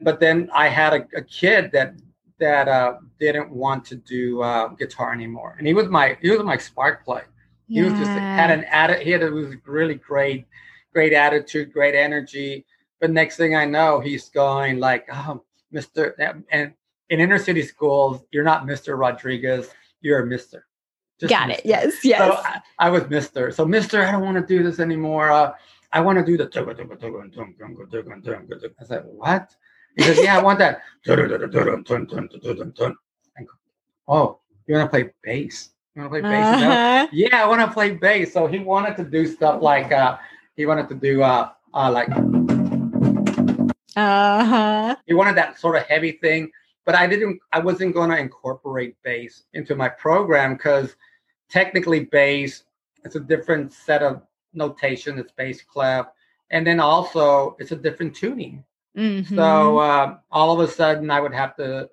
But 0.00 0.18
then 0.18 0.50
I 0.52 0.66
had 0.68 0.92
a, 0.94 1.06
a 1.16 1.22
kid 1.22 1.70
that 1.72 1.94
that 2.40 2.66
uh, 2.66 2.94
didn't 3.20 3.50
want 3.50 3.84
to 3.84 3.94
do 3.94 4.42
uh, 4.42 4.66
guitar 4.70 5.12
anymore, 5.12 5.54
and 5.58 5.66
he 5.68 5.74
was 5.74 5.86
my 5.88 6.18
he 6.20 6.30
was 6.30 6.42
my 6.42 6.56
spark 6.56 7.04
plug. 7.04 7.22
He 7.68 7.82
was 7.82 7.92
just 7.94 8.10
had 8.18 8.50
an 8.50 8.64
attitude. 8.64 9.06
he 9.06 9.10
had 9.12 9.22
a 9.22 9.30
was 9.30 9.54
really 9.64 9.94
great, 9.94 10.46
great 10.92 11.12
attitude, 11.12 11.72
great 11.72 11.94
energy. 11.94 12.66
But 13.00 13.10
next 13.10 13.36
thing 13.36 13.54
I 13.56 13.64
know, 13.64 14.00
he's 14.00 14.28
going 14.30 14.78
like, 14.78 15.06
oh, 15.12 15.42
Mister, 15.70 16.14
and 16.50 16.72
in 17.10 17.20
inner 17.20 17.38
city 17.38 17.62
schools, 17.62 18.22
you're 18.30 18.44
not 18.44 18.66
Mister 18.66 18.96
Rodriguez, 18.96 19.70
you're 20.00 20.22
a 20.22 20.26
Mister. 20.26 20.66
Just 21.20 21.30
Got 21.30 21.50
it. 21.50 21.62
Yes. 21.64 22.04
Yes. 22.04 22.18
So 22.18 22.32
I, 22.42 22.60
I 22.78 22.90
was 22.90 23.08
Mister. 23.08 23.50
So 23.50 23.64
Mister, 23.64 24.02
I 24.02 24.12
don't 24.12 24.22
want 24.22 24.36
to 24.36 24.46
do 24.46 24.62
this 24.62 24.80
anymore. 24.80 25.30
Uh, 25.30 25.52
I 25.92 26.00
want 26.00 26.18
to 26.18 26.24
do 26.24 26.36
the. 26.36 26.48
I 28.80 28.84
said, 28.84 29.04
what? 29.06 29.54
He 29.96 30.02
says, 30.02 30.18
yeah, 30.20 30.36
I 30.36 30.42
want 30.42 30.58
that. 30.58 30.82
I 31.08 31.14
go, 33.44 33.52
oh, 34.08 34.40
you 34.66 34.74
want 34.74 34.86
to 34.86 34.90
play 34.90 35.12
bass? 35.22 35.70
You 35.94 36.02
want 36.02 36.12
to 36.12 36.20
play 36.20 36.22
bass? 36.22 36.62
Uh-huh. 36.62 37.06
Yeah, 37.12 37.44
I 37.44 37.46
want 37.46 37.60
to 37.60 37.72
play 37.72 37.92
bass. 37.92 38.32
So 38.32 38.48
he 38.48 38.58
wanted 38.58 38.96
to 38.96 39.04
do 39.04 39.24
stuff 39.24 39.62
like 39.62 39.92
uh, 39.92 40.18
he 40.56 40.66
wanted 40.66 40.88
to 40.88 40.96
do 40.96 41.22
uh, 41.22 41.50
uh 41.74 41.92
like 41.92 42.08
Uh-huh. 43.96 44.96
he 45.06 45.14
wanted 45.14 45.36
that 45.36 45.58
sort 45.58 45.76
of 45.76 45.82
heavy 45.84 46.12
thing 46.12 46.50
but 46.84 46.94
i 46.94 47.06
didn't 47.06 47.38
i 47.52 47.58
wasn't 47.58 47.94
going 47.94 48.10
to 48.10 48.18
incorporate 48.18 48.96
bass 49.02 49.44
into 49.54 49.74
my 49.74 49.88
program 49.88 50.54
because 50.54 50.96
technically 51.50 52.00
bass 52.04 52.64
it's 53.04 53.16
a 53.16 53.20
different 53.20 53.72
set 53.72 54.02
of 54.02 54.22
notation 54.54 55.18
it's 55.18 55.32
bass 55.32 55.62
clef 55.62 56.06
and 56.50 56.66
then 56.66 56.80
also 56.80 57.56
it's 57.58 57.72
a 57.72 57.76
different 57.76 58.14
tuning 58.14 58.64
Mhm. 58.96 59.26
so 59.34 59.78
uh, 59.78 60.18
all 60.30 60.52
of 60.52 60.60
a 60.68 60.70
sudden 60.70 61.10
i 61.10 61.18
would 61.20 61.34
have 61.34 61.56
to 61.56 61.88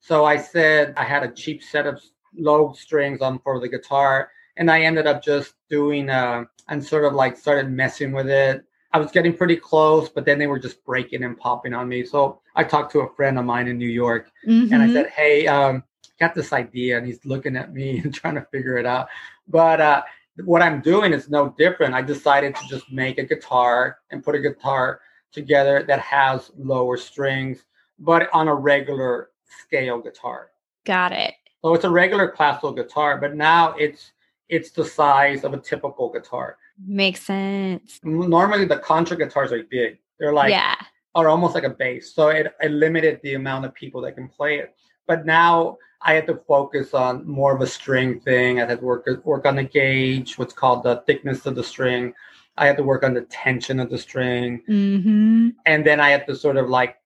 so 0.00 0.24
i 0.24 0.36
said 0.36 0.92
i 0.96 1.04
had 1.04 1.22
a 1.22 1.30
cheap 1.32 1.62
set 1.62 1.86
of 1.86 2.02
low 2.36 2.72
strings 2.72 3.20
on 3.20 3.38
for 3.38 3.60
the 3.60 3.68
guitar 3.68 4.30
and 4.56 4.68
i 4.70 4.80
ended 4.82 5.06
up 5.06 5.22
just 5.22 5.54
doing 5.68 6.10
uh 6.10 6.44
and 6.68 6.84
sort 6.84 7.04
of 7.04 7.12
like 7.14 7.36
started 7.36 7.70
messing 7.70 8.10
with 8.12 8.28
it 8.28 8.64
I 8.92 8.98
was 8.98 9.10
getting 9.12 9.36
pretty 9.36 9.56
close, 9.56 10.08
but 10.08 10.24
then 10.24 10.38
they 10.38 10.46
were 10.46 10.58
just 10.58 10.84
breaking 10.84 11.22
and 11.22 11.38
popping 11.38 11.74
on 11.74 11.88
me. 11.88 12.04
So 12.04 12.40
I 12.56 12.64
talked 12.64 12.90
to 12.92 13.00
a 13.00 13.14
friend 13.14 13.38
of 13.38 13.44
mine 13.44 13.68
in 13.68 13.78
New 13.78 13.88
York 13.88 14.30
and 14.72 14.82
I 14.82 14.86
Mhm. 14.88 14.92
said, 14.92 15.06
Hey, 15.10 15.46
um, 15.46 15.84
got 16.18 16.34
this 16.34 16.52
idea. 16.52 16.98
And 16.98 17.06
he's 17.06 17.24
looking 17.24 17.56
at 17.56 17.72
me 17.72 17.98
and 18.04 18.12
trying 18.12 18.34
to 18.34 18.46
figure 18.50 18.76
it 18.78 18.86
out. 18.86 19.08
But 19.48 19.80
uh, 19.80 20.02
what 20.44 20.62
I'm 20.62 20.80
doing 20.80 21.12
is 21.12 21.28
no 21.30 21.54
different. 21.56 21.94
I 21.94 22.02
decided 22.02 22.54
to 22.56 22.66
just 22.68 22.90
make 22.90 23.18
a 23.18 23.24
guitar 23.24 23.98
and 24.10 24.24
put 24.24 24.34
a 24.34 24.40
guitar 24.40 25.00
together 25.32 25.84
that 25.84 26.00
has 26.00 26.50
lower 26.58 26.96
strings, 26.96 27.64
but 27.98 28.28
on 28.32 28.48
a 28.48 28.54
regular 28.54 29.30
scale 29.46 30.00
guitar. 30.00 30.50
Got 30.84 31.12
it. 31.12 31.34
So 31.62 31.74
it's 31.74 31.84
a 31.84 31.90
regular 31.90 32.28
classical 32.28 32.72
guitar, 32.72 33.18
but 33.18 33.34
now 33.36 33.74
it's 33.74 34.12
it's 34.48 34.72
the 34.72 34.84
size 34.84 35.44
of 35.44 35.54
a 35.54 35.58
typical 35.58 36.08
guitar. 36.10 36.56
Makes 36.86 37.22
sense. 37.22 38.00
Normally 38.02 38.64
the 38.64 38.78
contra 38.78 39.16
guitars 39.16 39.52
are 39.52 39.62
big. 39.64 39.98
They're 40.18 40.32
like 40.32 40.50
yeah. 40.50 40.76
are 41.14 41.28
almost 41.28 41.54
like 41.54 41.64
a 41.64 41.70
bass. 41.70 42.14
So 42.14 42.28
it, 42.28 42.54
it 42.60 42.70
limited 42.70 43.20
the 43.22 43.34
amount 43.34 43.64
of 43.64 43.74
people 43.74 44.00
that 44.02 44.14
can 44.16 44.28
play 44.28 44.58
it. 44.58 44.74
But 45.06 45.26
now 45.26 45.78
I 46.02 46.14
had 46.14 46.26
to 46.28 46.36
focus 46.48 46.94
on 46.94 47.26
more 47.26 47.54
of 47.54 47.60
a 47.60 47.66
string 47.66 48.20
thing. 48.20 48.60
I 48.60 48.66
had 48.66 48.80
to 48.80 48.84
work 48.84 49.06
work 49.24 49.46
on 49.46 49.56
the 49.56 49.64
gauge, 49.64 50.38
what's 50.38 50.52
called 50.52 50.82
the 50.82 51.02
thickness 51.06 51.46
of 51.46 51.54
the 51.54 51.64
string. 51.64 52.14
I 52.56 52.66
had 52.66 52.76
to 52.76 52.82
work 52.82 53.04
on 53.04 53.14
the 53.14 53.22
tension 53.22 53.80
of 53.80 53.90
the 53.90 53.98
string, 53.98 54.62
Mm-hmm. 54.68 55.48
and 55.66 55.86
then 55.86 56.00
I 56.00 56.10
had 56.10 56.26
to 56.26 56.34
sort 56.34 56.56
of 56.56 56.68
like 56.68 56.96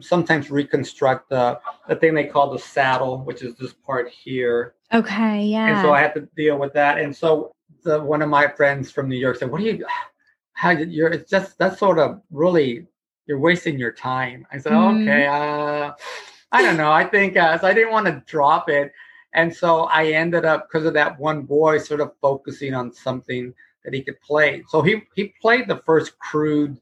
sometimes 0.00 0.50
reconstruct 0.50 1.30
the 1.30 1.60
the 1.88 1.96
thing 1.96 2.14
they 2.14 2.24
call 2.26 2.50
the 2.50 2.58
saddle, 2.58 3.18
which 3.24 3.42
is 3.42 3.54
this 3.56 3.72
part 3.72 4.08
here. 4.08 4.74
Okay. 4.92 5.44
Yeah. 5.44 5.66
And 5.68 5.82
so 5.82 5.92
I 5.92 6.00
had 6.00 6.14
to 6.14 6.28
deal 6.36 6.58
with 6.58 6.72
that. 6.74 6.98
And 6.98 7.16
so 7.16 7.52
the 7.82 8.00
one 8.00 8.22
of 8.22 8.28
my 8.28 8.48
friends 8.48 8.90
from 8.90 9.08
New 9.08 9.16
York 9.18 9.36
said, 9.36 9.50
"What 9.50 9.60
do 9.60 9.66
you? 9.66 9.86
How 10.52 10.70
you- 10.70 10.86
you're? 10.86 11.08
It's 11.08 11.30
just 11.30 11.58
that's 11.58 11.78
sort 11.78 11.98
of 11.98 12.20
really 12.30 12.86
you're 13.26 13.38
wasting 13.38 13.78
your 13.78 13.92
time." 13.92 14.46
I 14.52 14.58
said, 14.58 14.72
Mhm. 14.72 15.02
"Okay, 15.02 15.26
uh, 15.26 15.92
I 16.52 16.62
don't 16.62 16.76
know. 16.76 16.92
I 16.92 17.04
think 17.04 17.36
uh, 17.36 17.58
so. 17.58 17.66
I 17.66 17.74
didn't 17.74 17.92
want 17.92 18.06
to 18.06 18.22
drop 18.26 18.68
it, 18.68 18.92
and 19.34 19.54
so 19.54 19.84
I 19.84 20.06
ended 20.08 20.44
up 20.44 20.68
because 20.68 20.86
of 20.86 20.94
that 20.94 21.18
one 21.18 21.42
boy 21.42 21.78
sort 21.78 22.00
of 22.00 22.12
focusing 22.20 22.74
on 22.74 22.92
something 22.92 23.54
that 23.84 23.94
he 23.94 24.02
could 24.02 24.20
play. 24.20 24.62
So 24.68 24.82
he 24.82 25.02
he 25.14 25.34
played 25.40 25.68
the 25.68 25.82
first 25.86 26.18
crude 26.18 26.78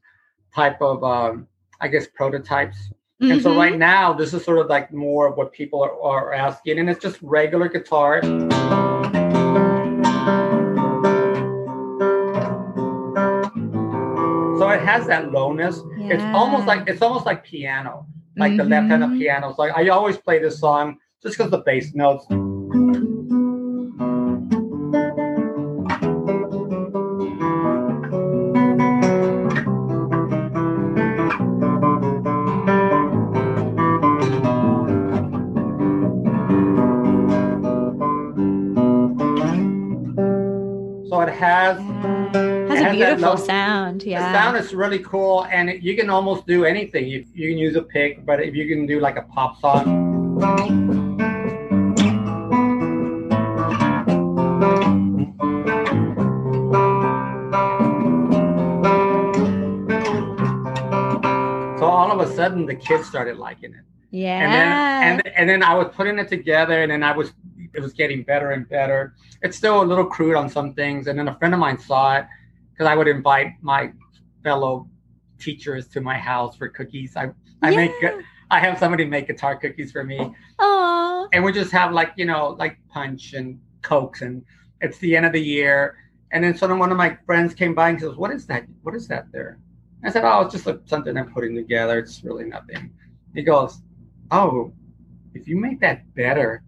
type 0.53 0.81
of 0.81 1.03
um, 1.03 1.47
I 1.79 1.87
guess 1.87 2.07
prototypes. 2.07 2.77
And 3.21 3.41
so 3.41 3.53
right 3.57 3.77
now, 3.77 4.13
this 4.13 4.33
is 4.33 4.45
sort 4.45 4.59
of 4.59 4.67
like 4.67 4.93
more 4.93 5.27
of 5.27 5.35
what 5.35 5.51
people 5.51 5.83
are, 5.83 6.01
are 6.01 6.33
asking, 6.33 6.79
and 6.79 6.89
it's 6.89 7.01
just 7.01 7.17
regular 7.21 7.67
guitar. 7.67 8.21
has 14.89 15.05
that 15.07 15.31
lowness. 15.31 15.81
Yeah. 15.97 16.15
It's 16.15 16.23
almost 16.35 16.65
like 16.65 16.87
it's 16.87 17.01
almost 17.01 17.25
like 17.25 17.43
piano, 17.43 18.07
like 18.37 18.51
mm-hmm. 18.51 18.57
the 18.57 18.63
left 18.63 18.87
hand 18.89 19.03
of 19.03 19.09
mm-hmm. 19.11 19.19
piano. 19.19 19.53
So 19.55 19.63
I 19.63 19.87
always 19.89 20.17
play 20.17 20.39
this 20.39 20.59
song 20.59 20.97
just 21.21 21.37
because 21.37 21.51
the 21.51 21.59
bass 21.59 21.93
notes. 21.93 22.25
So 41.09 41.21
it 41.21 41.33
has 41.33 42.48
a 42.85 42.91
beautiful 42.91 43.37
sound. 43.37 44.03
Yeah. 44.03 44.31
the 44.31 44.37
sound 44.37 44.57
is 44.57 44.73
really 44.73 44.99
cool, 44.99 45.45
and 45.51 45.69
it, 45.69 45.81
you 45.81 45.95
can 45.95 46.09
almost 46.09 46.45
do 46.45 46.65
anything. 46.65 47.07
You, 47.07 47.25
you 47.33 47.49
can 47.49 47.57
use 47.57 47.75
a 47.75 47.81
pick, 47.81 48.25
but 48.25 48.41
if 48.41 48.55
you 48.55 48.67
can 48.67 48.85
do 48.85 48.99
like 48.99 49.17
a 49.17 49.23
pop 49.23 49.59
song, 49.59 49.85
so 61.79 61.85
all 61.85 62.11
of 62.11 62.19
a 62.19 62.33
sudden 62.35 62.65
the 62.65 62.75
kids 62.75 63.07
started 63.07 63.37
liking 63.37 63.73
it. 63.73 63.83
yeah. 64.11 64.39
and 64.43 64.53
then 64.53 64.69
and, 65.09 65.27
and 65.35 65.49
then 65.49 65.63
I 65.63 65.75
was 65.75 65.87
putting 65.95 66.17
it 66.19 66.29
together, 66.29 66.83
and 66.83 66.91
then 66.91 67.03
I 67.03 67.15
was 67.15 67.33
it 67.73 67.81
was 67.81 67.93
getting 67.93 68.23
better 68.23 68.51
and 68.51 68.67
better. 68.67 69.13
It's 69.41 69.55
still 69.57 69.81
a 69.81 69.85
little 69.85 70.05
crude 70.05 70.35
on 70.35 70.49
some 70.49 70.73
things, 70.73 71.07
and 71.07 71.17
then 71.17 71.27
a 71.27 71.35
friend 71.37 71.53
of 71.53 71.59
mine 71.59 71.77
saw 71.79 72.17
it 72.17 72.25
because 72.79 72.89
I 72.89 72.95
would 72.95 73.09
invite 73.09 73.55
my 73.61 73.91
fellow 74.41 74.87
teachers 75.37 75.87
to 75.89 75.99
my 75.99 76.17
house 76.17 76.55
for 76.55 76.69
cookies. 76.69 77.17
I 77.17 77.31
I 77.61 77.75
make 77.75 77.91
I 78.51 78.59
have 78.59 78.79
somebody 78.79 79.03
make 79.05 79.27
guitar 79.27 79.57
cookies 79.57 79.91
for 79.91 80.03
me, 80.03 80.33
Aw. 80.59 81.27
and 81.33 81.43
we 81.43 81.51
just 81.51 81.71
have 81.73 81.91
like 81.91 82.13
you 82.15 82.25
know 82.25 82.55
like 82.57 82.77
punch 82.87 83.33
and 83.33 83.59
cokes, 83.81 84.21
and 84.21 84.43
it's 84.79 84.97
the 84.99 85.15
end 85.15 85.25
of 85.25 85.33
the 85.33 85.41
year. 85.41 85.97
And 86.31 86.43
then 86.43 86.55
suddenly 86.55 86.79
one 86.79 86.91
of 86.91 86.97
my 86.97 87.17
friends 87.25 87.53
came 87.53 87.75
by 87.75 87.89
and 87.89 87.99
says, 87.99 88.15
"What 88.15 88.31
is 88.31 88.45
that? 88.47 88.63
What 88.83 88.95
is 88.95 89.07
that 89.09 89.25
there?" 89.33 89.59
I 90.05 90.09
said, 90.09 90.23
"Oh, 90.23 90.41
it's 90.41 90.53
just 90.53 90.65
like 90.65 90.79
something 90.85 91.17
I'm 91.17 91.33
putting 91.33 91.55
together. 91.55 91.99
It's 91.99 92.23
really 92.23 92.45
nothing." 92.45 92.91
He 93.35 93.43
goes, 93.43 93.81
"Oh, 94.31 94.71
if 95.33 95.49
you 95.49 95.57
make 95.57 95.81
that 95.81 96.13
better, 96.15 96.63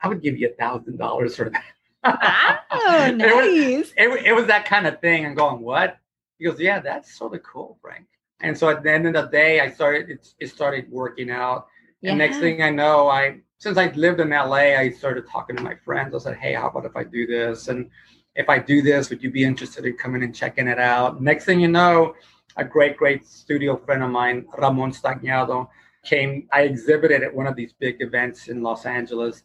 I 0.00 0.06
would 0.08 0.22
give 0.22 0.38
you 0.38 0.48
a 0.48 0.52
thousand 0.62 0.98
dollars 0.98 1.34
for 1.34 1.50
that." 1.50 1.64
Wow, 2.04 2.58
It 2.72 3.12
was- 3.12 3.12
nice. 3.16 3.94
it, 3.96 4.26
it 4.26 4.32
was 4.32 4.46
that 4.46 4.64
kind 4.64 4.86
of 4.86 5.00
thing. 5.00 5.26
I'm 5.26 5.34
going, 5.34 5.60
what? 5.60 5.98
He 6.38 6.46
goes, 6.46 6.58
yeah, 6.58 6.80
that's 6.80 7.14
sort 7.16 7.34
of 7.34 7.42
cool, 7.42 7.78
Frank. 7.82 8.06
And 8.40 8.56
so 8.56 8.70
at 8.70 8.82
the 8.82 8.90
end 8.90 9.06
of 9.06 9.12
the 9.12 9.22
day, 9.30 9.60
I 9.60 9.70
started. 9.70 10.08
It, 10.08 10.26
it 10.38 10.48
started 10.48 10.90
working 10.90 11.30
out. 11.30 11.66
And 12.02 12.16
next 12.16 12.38
thing 12.38 12.62
I 12.62 12.70
know, 12.70 13.08
I 13.08 13.40
since 13.58 13.76
I 13.76 13.88
lived 13.92 14.20
in 14.20 14.30
LA, 14.30 14.78
I 14.78 14.88
started 14.90 15.28
talking 15.28 15.54
to 15.56 15.62
my 15.62 15.74
friends. 15.84 16.14
I 16.14 16.18
said, 16.18 16.38
hey, 16.38 16.54
how 16.54 16.68
about 16.70 16.86
if 16.86 16.96
I 16.96 17.04
do 17.04 17.26
this? 17.26 17.68
And 17.68 17.90
if 18.34 18.48
I 18.48 18.58
do 18.58 18.80
this, 18.80 19.10
would 19.10 19.22
you 19.22 19.30
be 19.30 19.44
interested 19.44 19.84
in 19.84 19.98
coming 19.98 20.22
and 20.22 20.34
checking 20.34 20.66
it 20.66 20.78
out? 20.78 21.20
Next 21.20 21.44
thing 21.44 21.60
you 21.60 21.68
know, 21.68 22.14
a 22.56 22.64
great, 22.64 22.96
great 22.96 23.26
studio 23.26 23.76
friend 23.76 24.02
of 24.02 24.08
mine, 24.08 24.46
Ramon 24.56 24.92
Stagnaro, 24.92 25.68
came. 26.02 26.48
I 26.50 26.62
exhibited 26.62 27.22
at 27.22 27.34
one 27.34 27.46
of 27.46 27.54
these 27.54 27.74
big 27.74 27.96
events 28.00 28.48
in 28.48 28.62
Los 28.62 28.86
Angeles, 28.86 29.42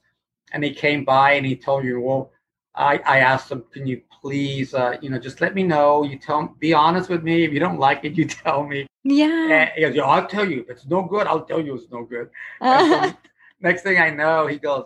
and 0.53 0.63
he 0.63 0.73
came 0.73 1.03
by 1.03 1.33
and 1.33 1.45
he 1.45 1.57
told 1.57 1.83
me, 1.83 1.93
well, 1.95 2.31
I, 2.77 2.97
I 3.05 3.19
asked 3.19 3.51
him, 3.51 3.63
can 3.71 3.87
you 3.87 4.01
please, 4.21 4.73
uh, 4.73 4.97
you 5.01 5.09
know, 5.09 5.19
just 5.19 5.39
let 5.41 5.55
me 5.55 5.63
know. 5.63 6.03
You 6.03 6.17
tell, 6.17 6.55
be 6.59 6.73
honest 6.73 7.09
with 7.09 7.23
me. 7.23 7.43
If 7.43 7.53
you 7.53 7.59
don't 7.59 7.79
like 7.79 8.03
it, 8.03 8.13
you 8.13 8.25
tell 8.43 8.63
me. 8.65 8.87
Yeah. 9.03 9.47
And 9.51 9.71
he 9.75 9.81
goes, 9.81 9.95
yeah, 9.95 10.03
I'll 10.03 10.27
tell 10.27 10.49
you. 10.49 10.61
If 10.61 10.69
it's 10.69 10.85
no 10.87 11.03
good, 11.03 11.27
I'll 11.27 11.45
tell 11.45 11.61
you 11.61 11.75
it's 11.75 11.89
no 11.91 12.03
good. 12.03 12.29
So 12.61 13.13
next 13.61 13.83
thing 13.83 13.99
I 13.99 14.09
know, 14.09 14.47
he 14.47 14.57
goes, 14.57 14.85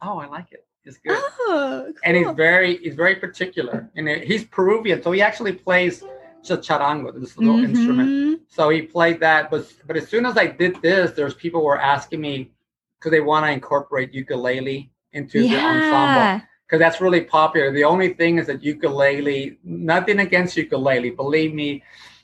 oh, 0.00 0.18
I 0.18 0.26
like 0.26 0.52
it. 0.52 0.64
It's 0.84 0.98
good. 0.98 1.18
oh, 1.20 1.92
And 2.04 2.16
he's 2.16 2.30
very, 2.30 2.78
he's 2.78 2.94
very 2.94 3.16
particular. 3.16 3.90
And 3.96 4.08
he's 4.08 4.44
Peruvian, 4.44 5.02
so 5.02 5.12
he 5.12 5.20
actually 5.20 5.52
plays 5.52 6.02
chacharango, 6.42 7.12
this 7.20 7.36
little 7.36 7.58
instrument. 7.62 8.08
Mhm. 8.08 8.40
So 8.48 8.70
he 8.70 8.82
played 8.82 9.20
that, 9.20 9.50
but 9.50 9.66
but 9.86 9.96
as 9.96 10.08
soon 10.08 10.24
as 10.24 10.38
I 10.38 10.46
did 10.46 10.80
this, 10.80 11.10
there's 11.10 11.34
people 11.34 11.62
were 11.62 11.78
asking 11.78 12.20
me 12.22 12.52
because 12.98 13.10
they 13.10 13.20
want 13.20 13.44
to 13.44 13.50
incorporate 13.52 14.14
ukulele 14.14 14.90
into 15.12 15.42
the 15.42 15.56
ensemble 15.56 16.22
Yeah. 16.22 16.40
Because 16.68 16.78
that's 16.80 17.00
really 17.00 17.22
popular. 17.22 17.72
The 17.72 17.84
only 17.84 18.12
thing 18.12 18.38
is 18.38 18.46
that 18.48 18.62
ukulele, 18.62 19.58
nothing 19.64 20.20
against 20.20 20.56
ukulele, 20.56 21.10
believe 21.10 21.54
me, 21.54 21.82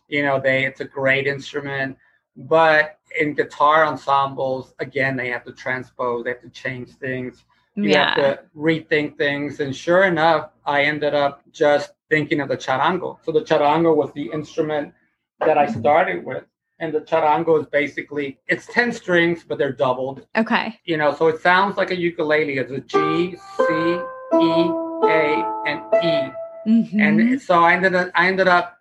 you 0.09 0.23
know, 0.23 0.39
they 0.39 0.67
it's 0.67 0.81
a 0.81 0.85
great 0.85 1.27
instrument, 1.27 1.97
but 2.37 2.99
in 3.19 3.33
guitar 3.35 3.87
ensembles, 3.87 4.75
again, 4.81 5.17
they 5.17 5.29
have 5.31 5.45
to 5.45 5.53
transpose, 5.53 6.25
they 6.25 6.31
have 6.31 6.43
to 6.43 6.51
change 6.51 6.91
things, 6.97 7.45
you 7.77 7.91
Yeah. 7.91 8.07
have 8.07 8.17
to 8.17 8.45
rethink 8.55 9.17
things. 9.17 9.61
And 9.61 9.75
sure 9.75 10.05
enough, 10.05 10.51
I 10.67 10.83
ended 10.83 11.15
up 11.15 11.43
just 11.51 11.93
thinking 12.11 12.41
of 12.41 12.49
the 12.49 12.57
charango. 12.57 13.19
So 13.25 13.33
the 13.33 13.41
charango 13.43 13.97
was 13.97 14.13
the 14.13 14.31
instrument 14.31 14.93
that 15.41 15.57
I 15.57 15.67
started 15.67 16.25
with. 16.25 16.45
And 16.81 16.93
the 16.93 17.01
charango 17.01 17.61
is 17.61 17.67
basically 17.67 18.39
it's 18.47 18.67
10 18.67 18.93
strings, 18.93 19.43
but 19.43 19.57
they're 19.59 19.73
doubled 19.73 20.27
Okay. 20.37 20.79
you 20.85 20.97
know, 20.99 21.15
so 21.15 21.29
it 21.29 21.41
sounds 21.41 21.79
like 21.79 21.93
a 21.93 21.97
ukulele. 21.97 22.59
It's 22.59 22.73
a 22.73 22.81
G, 22.81 23.37
C, 23.57 24.01
E, 24.41 24.71
A, 25.05 25.63
and 25.67 25.81
E. 26.05 26.33
Mhm. 26.67 27.01
And 27.33 27.43
so 27.43 27.63
I 27.63 27.75
ended 27.75 27.95
up, 27.95 28.11
I 28.15 28.27
ended 28.29 28.49
up 28.49 28.79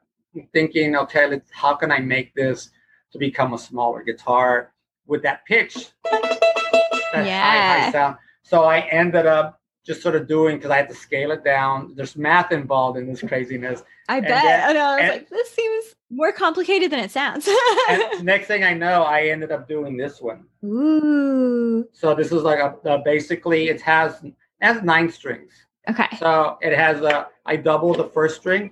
thinking, 0.54 0.96
okay, 0.96 1.28
let's, 1.28 1.50
how 1.52 1.76
can 1.76 1.92
I 1.92 2.00
make 2.00 2.34
this 2.34 2.70
to 3.12 3.18
become 3.20 3.54
a 3.54 3.58
smaller 3.58 4.04
guitar 4.04 4.72
with 5.06 5.22
that 5.24 5.46
pitch, 5.46 5.90
that 6.10 7.26
Yeah. 7.26 7.86
high 7.86 7.92
sound. 7.92 8.18
So 8.42 8.64
I 8.64 8.80
ended 8.80 9.26
up 9.26 9.60
just 9.86 10.02
sort 10.02 10.16
of 10.16 10.28
doing 10.28 10.56
because 10.58 10.72
I 10.72 10.78
had 10.78 10.88
to 10.90 10.96
scale 10.96 11.32
it 11.32 11.44
down. 11.44 11.94
There's 11.96 12.16
math 12.16 12.52
involved 12.54 12.98
in 12.98 13.06
this 13.06 13.22
craziness. 13.22 13.84
I 14.08 14.18
and 14.18 14.26
bet. 14.26 14.44
then- 14.44 14.70
I 14.70 14.74
know. 14.74 14.80
I 14.86 14.92
was 14.96 15.02
and- 15.02 15.12
like, 15.12 15.30
this 15.30 15.50
seems 15.52 15.96
more 16.10 16.32
complicated 16.32 16.90
than 16.92 17.00
it 17.00 17.12
sounds. 17.12 17.48
Next 18.22 18.48
thing 18.48 18.64
I 18.64 18.74
know, 18.74 19.04
I 19.04 19.24
ended 19.24 19.52
up 19.52 19.68
doing 19.68 19.98
this 19.98 20.22
one. 20.22 20.46
Ooh. 20.64 21.86
So 21.92 22.16
this 22.16 22.32
is 22.32 22.44
like 22.44 22.60
a, 22.60 22.76
a 22.90 23.00
basically 23.04 23.68
it 23.68 23.82
has 23.82 24.24
has 24.64 24.82
nine 24.82 25.12
strings. 25.12 25.52
Okay. 25.90 26.08
So 26.18 26.58
it 26.62 26.76
has 26.76 27.02
a, 27.02 27.28
I 27.46 27.58
double 27.58 27.94
the 27.94 28.06
first 28.06 28.38
string, 28.40 28.72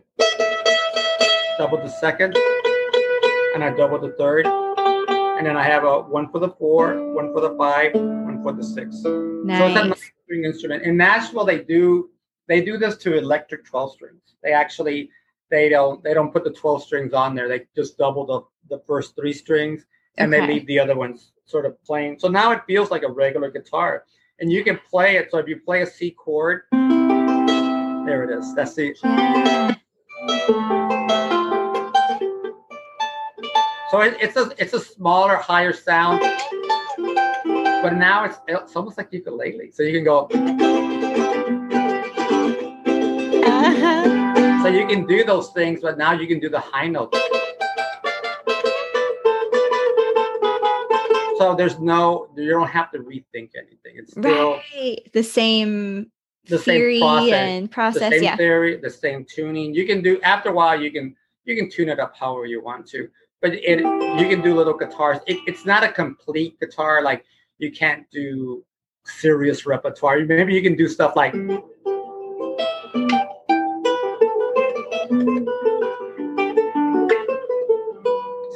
double 1.57 1.77
the 1.77 1.89
second, 1.99 2.37
and 3.53 3.63
I 3.63 3.73
double 3.75 3.99
the 3.99 4.15
third. 4.17 4.47
And 4.47 5.45
then 5.45 5.57
I 5.57 5.63
have 5.63 5.83
a 5.83 6.01
one 6.01 6.29
for 6.29 6.39
the 6.39 6.49
four, 6.49 7.13
one 7.13 7.33
for 7.33 7.41
the 7.41 7.55
five, 7.57 7.93
one 7.95 8.41
for 8.41 8.53
the 8.53 8.63
six. 8.63 9.01
So 9.01 9.43
it's 9.45 9.75
a 9.75 9.83
nine 9.83 9.93
string 10.23 10.45
instrument. 10.45 10.83
In 10.83 10.95
Nashville, 10.95 11.45
they 11.45 11.59
do 11.63 12.09
they 12.47 12.61
do 12.61 12.77
this 12.77 12.95
to 12.97 13.17
electric 13.17 13.65
12 13.65 13.93
strings. 13.93 14.21
They 14.43 14.53
actually 14.53 15.09
they 15.49 15.67
don't 15.67 16.01
they 16.03 16.13
don't 16.13 16.31
put 16.31 16.43
the 16.43 16.51
12 16.51 16.83
strings 16.83 17.13
on 17.13 17.35
there. 17.35 17.49
They 17.49 17.65
just 17.75 17.97
double 17.97 18.25
the, 18.25 18.75
the 18.75 18.83
first 18.85 19.15
three 19.15 19.33
strings 19.33 19.85
and 20.17 20.31
they 20.31 20.45
leave 20.45 20.67
the 20.67 20.79
other 20.79 20.95
ones 20.95 21.31
sort 21.45 21.65
of 21.65 21.81
plain. 21.83 22.19
So 22.19 22.27
now 22.27 22.51
it 22.51 22.61
feels 22.67 22.91
like 22.91 23.03
a 23.03 23.11
regular 23.11 23.51
guitar. 23.51 24.05
And 24.41 24.51
you 24.51 24.63
can 24.63 24.79
play 24.89 25.17
it. 25.17 25.29
So 25.29 25.37
if 25.37 25.47
you 25.47 25.57
play 25.57 25.83
a 25.83 25.85
C 25.85 26.11
chord, 26.11 26.63
there 26.71 28.23
it 28.23 28.31
is. 28.37 28.55
That's 28.55 28.73
the 28.73 28.95
so 33.91 34.01
it, 34.01 34.17
it's 34.19 34.37
a 34.37 34.51
it's 34.57 34.73
a 34.73 34.79
smaller, 34.79 35.35
higher 35.35 35.73
sound. 35.73 36.21
But 37.83 37.93
now 37.93 38.25
it's 38.25 38.39
it's 38.47 38.75
almost 38.75 38.97
like 38.97 39.13
ukulele. 39.13 39.69
So 39.71 39.83
you 39.83 39.93
can 39.93 40.03
go 40.03 40.27
Uh-huh. 43.43 44.63
so 44.63 44.69
you 44.69 44.87
can 44.87 45.05
do 45.05 45.23
those 45.23 45.51
things, 45.51 45.81
but 45.81 45.99
now 45.99 46.13
you 46.13 46.25
can 46.27 46.39
do 46.39 46.49
the 46.49 46.59
high 46.59 46.87
notes. 46.87 47.17
So 51.41 51.55
there's 51.55 51.79
no 51.79 52.29
you 52.35 52.49
don't 52.51 52.67
have 52.69 52.91
to 52.91 52.99
rethink 52.99 53.49
anything. 53.57 53.93
It's 53.95 54.11
still 54.11 54.59
Right. 54.75 55.09
The 55.11 55.23
same 55.23 56.11
the 56.45 56.59
same 56.59 56.75
theory 56.75 56.99
process. 56.99 57.33
and 57.33 57.65
the 57.65 57.69
process. 57.69 58.11
same 58.13 58.23
Yeah. 58.23 58.35
theory, 58.35 58.77
the 58.77 58.89
same 58.89 59.25
tuning. 59.25 59.73
You 59.73 59.85
can 59.87 60.01
do 60.03 60.21
after 60.21 60.49
a 60.49 60.53
while. 60.53 60.79
You 60.79 60.91
can 60.91 61.15
you 61.45 61.55
can 61.55 61.67
tune 61.69 61.89
it 61.89 61.99
up 61.99 62.15
however 62.15 62.45
you 62.45 62.61
want 62.61 62.85
to, 62.89 63.09
but 63.41 63.53
it 63.55 63.79
you 64.19 64.27
can 64.29 64.41
do 64.41 64.53
little 64.55 64.77
guitars. 64.77 65.17
It, 65.25 65.37
it's 65.47 65.65
not 65.65 65.83
a 65.83 65.91
complete 65.91 66.59
guitar. 66.59 67.01
Like 67.01 67.25
you 67.57 67.71
can't 67.71 68.03
do 68.11 68.63
serious 69.05 69.65
repertoire. 69.65 70.19
Maybe 70.19 70.53
you 70.53 70.61
can 70.61 70.75
do 70.75 70.87
stuff 70.87 71.15
like. 71.15 71.33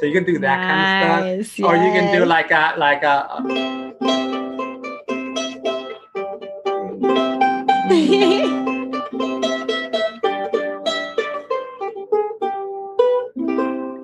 You 0.06 0.12
can 0.12 0.24
do 0.24 0.38
that 0.38 0.56
kind 0.56 1.40
of 1.40 1.46
stuff. 1.46 1.66
Nice, 1.66 1.68
or 1.68 1.76
you 1.76 1.90
can 1.92 2.16
do 2.16 2.24
like 2.24 2.50
a 2.50 2.74
like 2.78 3.02
a 3.02 3.42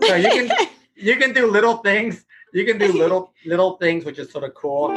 so 0.06 0.16
you 0.16 0.30
can 0.30 0.50
you 0.96 1.16
can 1.16 1.32
do 1.32 1.50
little 1.50 1.78
things. 1.78 2.24
You 2.52 2.66
can 2.66 2.78
do 2.78 2.92
little 2.92 3.32
little 3.46 3.76
things 3.76 4.04
which 4.04 4.18
is 4.18 4.30
sort 4.30 4.44
of 4.44 4.54
cool. 4.54 4.88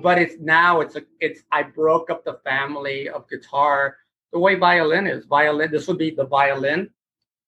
But 0.00 0.18
it's 0.18 0.36
now 0.40 0.80
it's 0.80 0.96
a 0.96 1.02
it's 1.20 1.42
i 1.50 1.62
broke 1.62 2.08
up 2.08 2.24
the 2.24 2.38
family 2.44 3.08
of 3.08 3.28
guitar. 3.28 3.96
The 4.32 4.38
way 4.38 4.54
violin 4.54 5.06
is 5.06 5.24
violin 5.26 5.70
this 5.72 5.88
would 5.88 5.98
be 5.98 6.10
the 6.10 6.24
violin. 6.24 6.90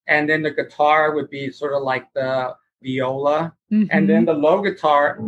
And 0.07 0.29
then 0.29 0.43
the 0.43 0.51
guitar 0.51 1.15
would 1.15 1.31
be 1.31 1.51
sort 1.51 1.73
of 1.73 1.83
like 1.83 2.12
the 2.12 2.55
viola 2.83 3.55
and 3.91 4.09
then 4.09 4.25
the 4.25 4.33
low 4.33 4.62
guitar 4.62 5.18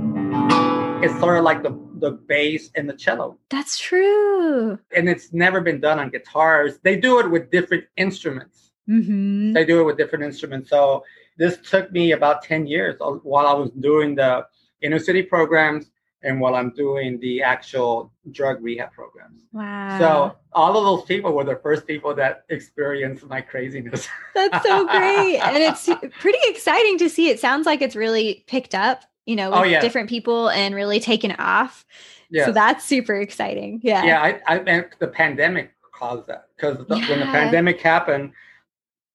it's 1.03 1.19
sort 1.21 1.39
of 1.39 1.45
like 1.45 1.63
the 1.63 1.79
the 1.99 2.13
bass 2.13 2.71
and 2.75 2.89
the 2.89 2.93
cello. 2.93 3.39
That's 3.51 3.79
true. 3.79 4.79
And 4.95 5.09
it's 5.09 5.33
never 5.33 5.61
been 5.61 5.81
done 5.81 5.99
on 5.99 6.11
guitars. 6.11 6.79
They 6.83 6.97
do 6.97 7.19
it 7.21 7.31
with 7.31 7.51
different 7.51 7.85
instruments. 7.97 8.73
Mm-hmm. 8.89 9.53
They 9.53 9.65
do 9.65 9.81
it 9.81 9.85
with 9.85 9.97
different 9.97 10.25
instruments. 10.25 10.71
So 10.71 11.05
this 11.39 11.59
took 11.59 11.91
me 11.93 12.13
about 12.13 12.43
10 12.43 12.67
years 12.67 12.97
uh, 13.01 13.11
while 13.11 13.47
I 13.47 13.55
was 13.55 13.71
doing 13.73 14.15
the 14.15 14.47
inner 14.83 14.99
city 14.99 15.23
programs 15.23 15.91
and 16.23 16.41
while 16.41 16.55
I'm 16.55 16.71
doing 16.71 17.21
the 17.21 17.43
actual 17.43 18.13
drug 18.33 18.63
rehab 18.63 18.93
programs. 18.93 19.43
Wow. 19.53 19.99
So 19.99 20.37
all 20.53 20.77
of 20.77 20.85
those 20.85 21.07
people 21.07 21.33
were 21.33 21.45
the 21.45 21.57
first 21.57 21.87
people 21.87 22.15
that 22.15 22.45
experienced 22.49 23.25
my 23.27 23.41
craziness. 23.41 24.09
That's 24.35 24.67
so 24.67 24.87
great. 24.97 25.39
and 25.39 25.59
it's 25.59 25.89
pretty 26.19 26.39
exciting 26.45 26.99
to 26.99 27.09
see. 27.09 27.29
It 27.29 27.39
sounds 27.39 27.67
like 27.67 27.83
it's 27.83 27.95
really 27.97 28.45
picked 28.47 28.75
up, 28.75 29.03
you 29.27 29.37
know, 29.37 29.49
oh, 29.53 29.61
with 29.61 29.61
Oh, 29.61 29.65
yeah. 29.65 29.81
different 29.81 30.09
people 30.09 30.49
and 30.51 30.75
really 30.75 30.99
taken 31.01 31.33
off. 31.33 31.85
yeah. 32.31 32.47
So 32.47 32.53
that's 32.53 32.85
super 32.85 33.15
exciting. 33.21 33.81
Yeah. 33.83 34.05
yeah, 34.05 34.23
I, 34.47 34.57
I 34.57 34.85
the 34.99 35.09
pandemic 35.09 35.73
caused 35.93 36.27
that 36.29 36.49
because 36.57 36.79
when 36.89 37.21
the 37.21 37.27
pandemic 37.27 37.81
happened, 37.81 38.33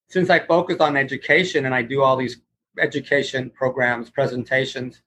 since 0.07 0.29
I 0.29 0.39
focused 0.39 0.81
on 0.81 0.95
education 0.97 1.65
and 1.65 1.73
I 1.75 1.81
do 1.81 2.01
all 2.03 2.15
these 2.15 2.37
education 2.79 3.49
programs, 3.49 4.09
presentations, 4.09 5.01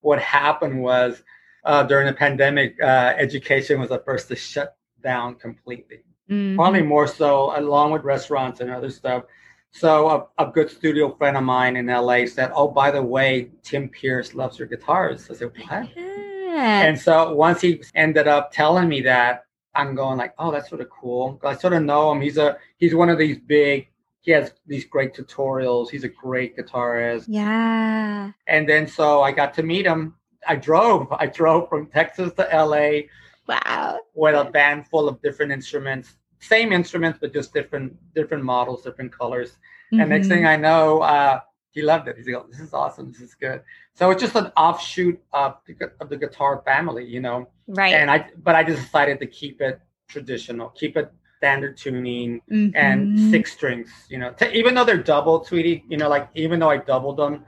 what 0.00 0.18
happened 0.20 0.82
was 0.82 1.22
uh, 1.64 1.82
during 1.84 2.06
the 2.06 2.12
pandemic, 2.12 2.76
uh, 2.82 3.14
education 3.16 3.80
was 3.80 3.88
the 3.90 3.98
first 4.00 4.28
to 4.28 4.36
shut 4.36 4.76
down 5.02 5.34
completely. 5.36 6.00
Mhm. 6.30 6.56
Probably 6.56 6.82
more 6.82 7.06
so, 7.06 7.56
along 7.58 7.92
with 7.92 8.02
restaurants 8.04 8.60
and 8.60 8.70
other 8.70 8.90
stuff. 8.90 9.24
So 9.72 10.08
a, 10.38 10.44
a 10.44 10.50
good 10.50 10.70
studio 10.70 11.14
friend 11.16 11.36
of 11.36 11.44
mine 11.44 11.76
in 11.76 11.86
LA 11.86 12.26
said, 12.26 12.50
"Oh, 12.54 12.68
by 12.68 12.90
the 12.90 13.02
way, 13.02 13.50
Tim 13.62 13.88
Pierce 13.88 14.34
loves 14.34 14.58
your 14.58 14.68
guitars." 14.68 15.28
I 15.30 15.34
said, 15.34 15.52
"What?" 15.68 15.88
Yeah. 15.96 16.82
And 16.82 16.98
so 16.98 17.34
once 17.34 17.60
he 17.60 17.80
ended 17.94 18.26
up 18.26 18.50
telling 18.52 18.88
me 18.88 19.00
that, 19.02 19.44
I'm 19.74 19.94
going 19.94 20.18
like, 20.18 20.34
oh, 20.38 20.50
that's 20.50 20.68
sort 20.68 20.80
of 20.80 20.90
cool. 20.90 21.40
I 21.44 21.54
sort 21.54 21.72
of 21.74 21.82
know 21.84 22.10
him. 22.12 22.20
He's 22.20 22.36
a 22.38 22.58
he's 22.78 22.94
one 22.94 23.08
of 23.08 23.18
these 23.18 23.38
big. 23.38 23.88
He 24.22 24.32
has 24.32 24.52
these 24.66 24.84
great 24.84 25.14
tutorials. 25.14 25.88
He's 25.90 26.04
a 26.04 26.08
great 26.08 26.56
guitarist. 26.56 27.24
yeah. 27.28 28.32
And 28.46 28.68
then 28.68 28.86
so 28.86 29.22
I 29.22 29.32
got 29.32 29.54
to 29.54 29.62
meet 29.62 29.86
him. 29.86 30.14
I 30.46 30.56
drove. 30.56 31.08
I 31.12 31.26
drove 31.26 31.68
from 31.68 31.86
Texas 31.86 32.32
to 32.34 32.48
LA 32.52 33.02
Wow. 33.46 33.98
with 34.14 34.34
a 34.34 34.50
band 34.50 34.86
full 34.86 35.08
of 35.08 35.20
different 35.22 35.50
instruments, 35.52 36.16
same 36.38 36.72
instruments 36.72 37.18
but 37.20 37.32
just 37.32 37.52
different 37.52 37.96
different 38.14 38.44
models, 38.44 38.82
different 38.82 39.12
colors. 39.16 39.56
And 39.92 40.08
next 40.08 40.28
thing 40.28 40.46
I 40.46 40.56
know, 40.56 41.00
uh, 41.00 41.40
he 41.72 41.82
loved 41.82 42.06
it. 42.08 42.16
He's 42.16 42.28
like, 42.28 42.48
"This 42.48 42.60
is 42.60 42.72
awesome. 42.72 43.10
This 43.10 43.20
is 43.20 43.34
good." 43.34 43.62
So 43.94 44.10
it's 44.10 44.22
just 44.22 44.36
an 44.36 44.52
offshoot 44.56 45.20
of 45.32 45.56
the, 45.66 45.90
of 46.00 46.08
the 46.08 46.16
guitar 46.16 46.62
family, 46.64 47.04
you 47.04 47.20
know 47.20 47.48
right. 47.66 47.94
and 47.94 48.10
I 48.10 48.30
but 48.44 48.54
I 48.54 48.62
just 48.62 48.82
decided 48.82 49.18
to 49.20 49.26
keep 49.26 49.60
it 49.60 49.80
traditional, 50.08 50.68
keep 50.70 50.96
it 50.96 51.12
standard 51.38 51.76
tuning 51.76 52.40
and 52.74 53.08
Mhm. 53.08 53.30
six 53.30 53.52
strings. 53.52 53.90
You 54.08 54.18
know, 54.18 54.30
t- 54.32 54.50
even 54.52 54.74
though 54.74 54.84
they're 54.84 55.02
double, 55.02 55.42
sweetie. 55.44 55.84
You 55.88 55.96
know, 55.96 56.08
like 56.08 56.28
even 56.34 56.60
though 56.60 56.70
I 56.70 56.76
doubled 56.78 57.16
them, 57.16 57.44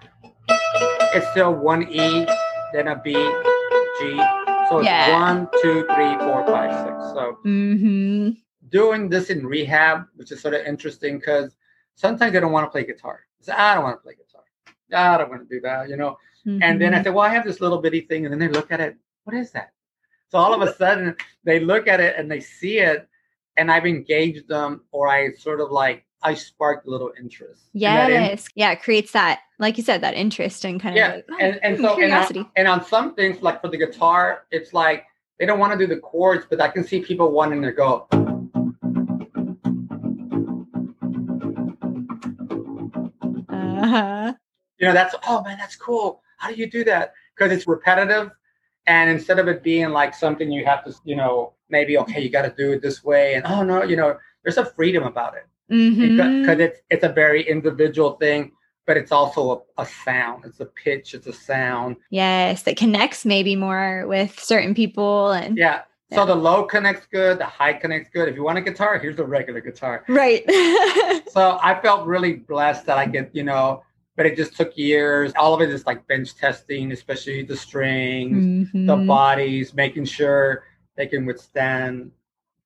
it's 1.15 1.29
still 1.31 1.55
one 1.55 1.83
E, 1.91 2.27
then 2.73 2.89
a 2.89 2.97
B, 2.97 3.13
G. 3.13 4.17
So 4.69 4.79
it's 4.79 4.87
Yeah. 4.87 5.11
one, 5.13 5.49
two, 5.61 5.87
three, 5.95 6.17
four, 6.19 6.45
five, 6.47 6.73
six. 6.85 6.97
So 7.15 7.39
Mhm. 7.45 8.37
doing 8.69 9.09
this 9.09 9.31
in 9.31 9.47
rehab, 9.47 10.07
which 10.17 10.33
is 10.33 10.41
sort 10.41 10.55
of 10.55 10.65
interesting 10.67 11.19
because 11.19 11.57
sometimes 11.95 12.33
they 12.33 12.41
don't 12.41 12.53
want 12.53 12.67
to 12.67 12.71
play 12.71 12.85
guitar. 12.85 13.27
I 13.53 13.75
don't 13.75 13.85
want 13.85 13.99
to 13.99 14.03
play 14.03 14.15
guitar. 14.15 14.45
I 14.95 15.19
don't 15.19 15.31
want 15.31 15.49
to 15.49 15.55
do 15.55 15.61
that. 15.63 15.89
You 15.89 15.97
know. 15.97 16.19
And 16.61 16.81
then 16.81 16.95
I 16.95 17.01
Mhm. 17.01 17.05
said, 17.05 17.15
Well, 17.15 17.25
I 17.25 17.29
have 17.31 17.45
this 17.45 17.61
little 17.61 17.81
bitty 17.81 18.03
thing. 18.03 18.25
And 18.25 18.33
then 18.33 18.39
they 18.39 18.49
look 18.49 18.71
at 18.73 18.81
it. 18.81 18.97
What 19.25 19.35
is 19.37 19.51
that? 19.53 19.73
So 20.29 20.39
all 20.39 20.55
of 20.55 20.63
a 20.63 20.73
sudden 20.75 21.17
they 21.45 21.61
look 21.61 21.87
at 21.89 22.01
it 22.01 22.17
and 22.17 22.31
they 22.31 22.41
see 22.41 22.79
it. 22.79 23.09
And 23.59 23.71
I've 23.71 23.87
engaged 23.87 24.49
them, 24.49 24.83
or 24.93 25.09
I 25.09 25.33
sort 25.33 25.61
of 25.61 25.71
like, 25.71 26.07
I 26.23 26.35
sparked 26.35 26.87
a 26.87 26.91
little 26.91 27.13
interest. 27.19 27.63
in 27.73 28.09
that 28.09 28.11
in- 28.11 28.23
Yes. 28.23 28.49
yeah. 28.55 28.73
It 28.73 28.83
creates 28.83 29.13
that, 29.13 29.41
like 29.59 29.77
you 29.77 29.85
said, 29.85 30.01
that 30.03 30.15
interest 30.15 30.65
and 30.65 30.81
kind 30.81 30.97
yeah. 30.97 31.09
of 31.09 31.15
like, 31.17 31.25
oh, 31.31 31.37
and, 31.41 31.61
and 31.63 31.79
so, 31.79 31.89
and 31.89 31.97
curiosity. 31.97 32.41
on, 32.41 32.51
and 32.57 32.69
on 32.69 32.85
some 32.85 33.15
things, 33.15 33.43
like 33.43 33.61
for 33.61 33.69
the 33.69 33.77
guitar, 33.77 34.45
it's 34.51 34.73
like 34.73 35.05
they 35.39 35.47
don't 35.47 35.59
want 35.59 35.73
to 35.73 35.79
do 35.79 35.87
the 35.87 36.01
chords, 36.01 36.47
but 36.49 36.61
I 36.61 36.69
can 36.69 36.85
see 36.85 37.01
people 37.01 37.33
wanting 37.33 37.63
to 37.63 37.73
go. 37.73 38.07
uh-huh. 43.83 44.33
you 44.79 44.87
know 44.87 44.95
that's 44.95 45.15
oh 45.29 45.43
man 45.43 45.59
that's 45.59 45.77
cool 45.77 46.23
how 46.39 46.49
do 46.49 46.55
you 46.55 46.71
do 46.71 46.85
that 46.85 47.13
because 47.35 47.53
it's 47.53 47.67
repetitive 47.67 48.31
and 48.87 49.11
instead 49.11 49.39
of 49.39 49.49
it 49.49 49.63
being 49.63 49.91
like 49.91 50.15
something 50.15 50.51
you 50.51 50.65
have 50.65 50.85
to 50.85 50.95
you 51.05 51.17
know 51.17 51.53
maybe 51.69 51.99
okay 51.99 52.21
you 52.21 52.31
got 52.31 52.43
to 52.43 52.55
do 52.57 52.73
it 52.73 52.83
this 52.83 53.03
way 53.05 53.35
and 53.35 53.45
oh 53.47 53.63
no 53.63 53.83
you 53.83 53.97
know 53.97 54.17
there's 54.43 54.59
a 54.59 54.65
freedom 54.65 55.03
about 55.05 55.35
it 55.35 55.47
Mhm. 55.71 56.41
because 56.41 56.59
it's 56.59 56.81
it's 56.91 57.05
a 57.05 57.09
very 57.09 57.49
individual 57.49 58.13
thing 58.15 58.53
but 58.87 58.97
it's 58.97 59.13
also 59.13 59.65
a, 59.79 59.83
a 59.83 59.87
sound 59.87 60.45
it's 60.45 60.61
a 60.61 60.67
pitch 60.67 61.15
it's 61.15 61.27
a 61.29 61.33
sound 61.33 61.97
Yes. 62.11 62.63
That 62.65 62.77
connects 62.77 63.25
maybe 63.25 63.55
more 63.57 64.05
with 64.09 64.39
certain 64.41 64.75
people 64.75 65.31
and 65.33 65.57
yeah 65.57 65.83
Yeah. 66.11 66.17
so 66.17 66.27
the 66.27 66.35
low 66.35 66.65
connects 66.65 67.07
good 67.07 67.39
the 67.39 67.45
high 67.47 67.73
connects 67.75 68.11
good 68.13 68.29
if 68.29 68.35
you 68.37 68.43
want 68.43 68.59
a 68.59 68.61
guitar 68.61 68.99
here's 68.99 69.19
a 69.19 69.25
regular 69.25 69.61
guitar 69.61 70.05
right. 70.09 70.43
so 71.35 71.59
i 71.63 71.79
felt 71.81 72.07
really 72.07 72.35
blessed 72.35 72.85
that 72.87 72.99
i 72.99 73.07
get 73.07 73.31
you 73.35 73.45
know 73.45 73.83
but 74.17 74.27
it 74.27 74.37
just 74.37 74.55
took 74.57 74.77
years 74.77 75.33
all 75.39 75.55
of 75.55 75.61
it 75.63 75.71
is 75.71 75.87
like 75.87 76.07
bench 76.09 76.35
testing 76.37 76.93
especially 76.93 77.43
the 77.45 77.57
strings 77.57 78.43
the 78.73 78.97
Mhm. 78.97 79.07
bodies, 79.07 79.73
making 79.75 80.05
sure 80.05 80.65
they 80.97 81.07
can 81.07 81.25
withstand 81.25 82.11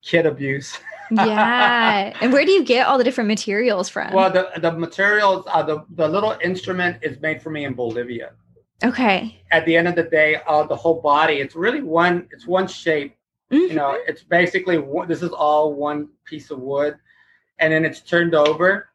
kid 0.02 0.24
abuse. 0.26 0.76
yeah. 1.10 2.12
And 2.20 2.32
where 2.32 2.44
do 2.44 2.50
you 2.52 2.64
get 2.64 2.86
all 2.86 2.98
the 2.98 3.04
different 3.04 3.28
materials 3.28 3.88
from? 3.88 4.12
well, 4.12 4.30
the 4.30 4.50
the 4.60 4.72
materials, 4.72 5.44
uh, 5.48 5.62
the 5.62 5.84
the 5.90 6.08
little 6.08 6.36
instrument 6.42 6.98
is 7.02 7.20
made 7.20 7.42
for 7.42 7.50
me 7.50 7.64
in 7.64 7.74
Bolivia. 7.74 8.32
okay. 8.84 9.40
At 9.50 9.64
the 9.66 9.76
end 9.76 9.88
of 9.88 9.94
the 9.94 10.02
day, 10.04 10.40
uh, 10.46 10.64
the 10.64 10.76
whole 10.76 11.00
body, 11.00 11.34
it's 11.34 11.54
really 11.56 11.82
one, 11.82 12.28
it's 12.32 12.46
one 12.46 12.66
shape. 12.66 13.16
You 13.50 13.74
know, 13.74 13.92
Mhm. 13.92 14.08
it's 14.08 14.22
basically 14.24 14.76
this 15.06 15.22
is 15.22 15.30
all 15.30 15.72
one 15.74 16.08
piece 16.24 16.50
of 16.50 16.58
wood, 16.58 16.96
and 17.60 17.72
then 17.72 17.84
it's 17.84 18.00
turned 18.00 18.34
over, 18.34 18.88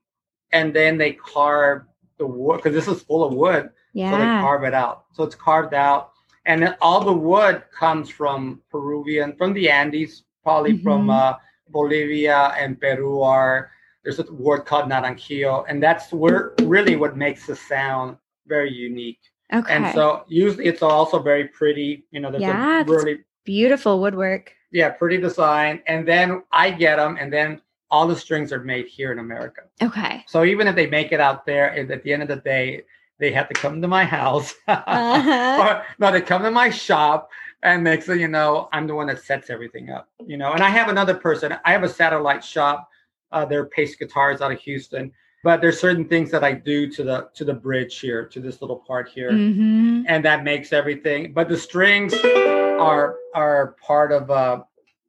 and 0.52 0.74
then 0.74 0.98
they 0.98 1.14
carve 1.14 1.84
the 2.18 2.28
wood 2.28 2.58
because 2.58 2.74
this 2.76 2.88
is 2.94 3.02
full 3.04 3.24
of 3.24 3.34
wood. 3.34 3.70
Yeah. 3.94 4.12
So 4.12 4.18
they 4.18 4.26
carve 4.46 4.64
it 4.64 4.74
out. 4.74 5.06
So 5.14 5.24
it's 5.24 5.36
carved 5.36 5.74
out. 5.74 6.12
And 6.46 6.62
then 6.62 6.76
all 6.82 7.02
the 7.04 7.14
wood 7.14 7.64
comes 7.78 8.10
from 8.10 8.62
Peruvian, 8.70 9.36
from 9.38 9.54
the 9.54 9.70
Andes, 9.70 10.24
probably 10.44 10.78
from 10.80 11.08
Mhm. 11.08 11.14
uh, 11.20 11.34
Bolivia 11.72 12.54
and 12.58 12.80
Peru 12.80 13.22
are, 13.22 13.72
there's 14.04 14.20
a 14.20 14.32
word 14.34 14.62
called 14.66 14.90
naranjillo. 14.90 15.66
And 15.68 15.82
that's 15.82 16.12
where 16.12 16.54
really 16.62 16.96
what 16.96 17.16
makes 17.18 17.46
the 17.48 17.56
sound 17.56 18.18
very 18.48 18.72
unique. 18.74 19.20
okay. 19.54 19.74
And 19.76 19.94
so 19.94 20.24
usually 20.28 20.66
it's 20.66 20.82
also 20.82 21.20
very 21.20 21.48
pretty, 21.48 22.06
you 22.12 22.20
know, 22.20 22.32
there's 22.32 22.42
Yeah, 22.42 22.82
a 22.82 22.86
really, 22.86 23.20
Beautiful 23.44 24.00
woodwork. 24.00 24.54
yeah, 24.72 24.90
pretty 24.90 25.18
design. 25.18 25.82
And 25.88 26.08
then 26.08 26.44
I 26.52 26.70
get 26.72 26.98
them 26.98 27.18
and 27.20 27.32
then 27.34 27.62
all 27.90 28.08
the 28.08 28.16
strings 28.16 28.54
are 28.54 28.64
made 28.64 28.86
here 28.88 29.12
in 29.12 29.20
America. 29.20 29.62
Okay. 29.82 30.24
So 30.28 30.44
even 30.46 30.68
if 30.68 30.76
they 30.76 30.88
make 30.88 31.12
it 31.12 31.20
out 31.20 31.46
there, 31.46 31.74
at 31.74 32.04
the 32.04 32.14
end 32.14 32.22
of 32.22 32.28
the 32.30 32.38
day, 32.38 32.84
they 33.20 33.32
have 33.34 33.48
to 33.50 33.54
come 33.56 33.82
to 33.82 33.88
my 33.88 34.04
house. 34.06 34.54
Uh-huh. 34.68 35.58
or, 35.62 35.86
no, 36.00 36.12
they 36.12 36.22
come 36.22 36.44
to 36.44 36.52
my 36.52 36.70
shop, 36.70 37.30
and 37.64 37.84
next 37.84 38.06
thing 38.06 38.20
you 38.20 38.28
know, 38.28 38.70
I'm 38.72 38.88
the 38.88 38.96
one 38.96 39.08
that 39.08 39.24
sets 39.24 39.50
everything 39.50 39.90
up. 39.90 40.10
You 40.26 40.38
know, 40.38 40.54
and 40.54 40.64
I 40.64 40.70
have 40.70 40.90
another 40.90 41.14
person. 41.16 41.56
I 41.66 41.72
have 41.72 41.84
a 41.84 41.90
satellite 41.90 42.44
shop. 42.44 42.90
Uh, 43.32 43.46
they're 43.46 43.66
Pace 43.66 43.96
Guitars 43.96 44.42
out 44.42 44.52
of 44.52 44.60
Houston, 44.60 45.12
but 45.44 45.62
there's 45.62 45.80
certain 45.80 46.06
things 46.06 46.32
that 46.32 46.44
I 46.44 46.54
do 46.54 46.90
to 46.92 47.04
the 47.04 47.30
to 47.36 47.46
the 47.46 47.54
bridge 47.54 48.00
here, 48.00 48.26
to 48.26 48.40
this 48.40 48.62
little 48.62 48.78
part 48.78 49.10
here, 49.10 49.32
hmm 49.32 50.04
and 50.08 50.26
that 50.26 50.44
makes 50.44 50.74
everything. 50.74 51.32
But 51.34 51.48
the 51.48 51.58
strings 51.58 52.14
are 52.16 53.16
are 53.34 53.76
part 53.82 54.12
of 54.12 54.30
uh, 54.32 54.64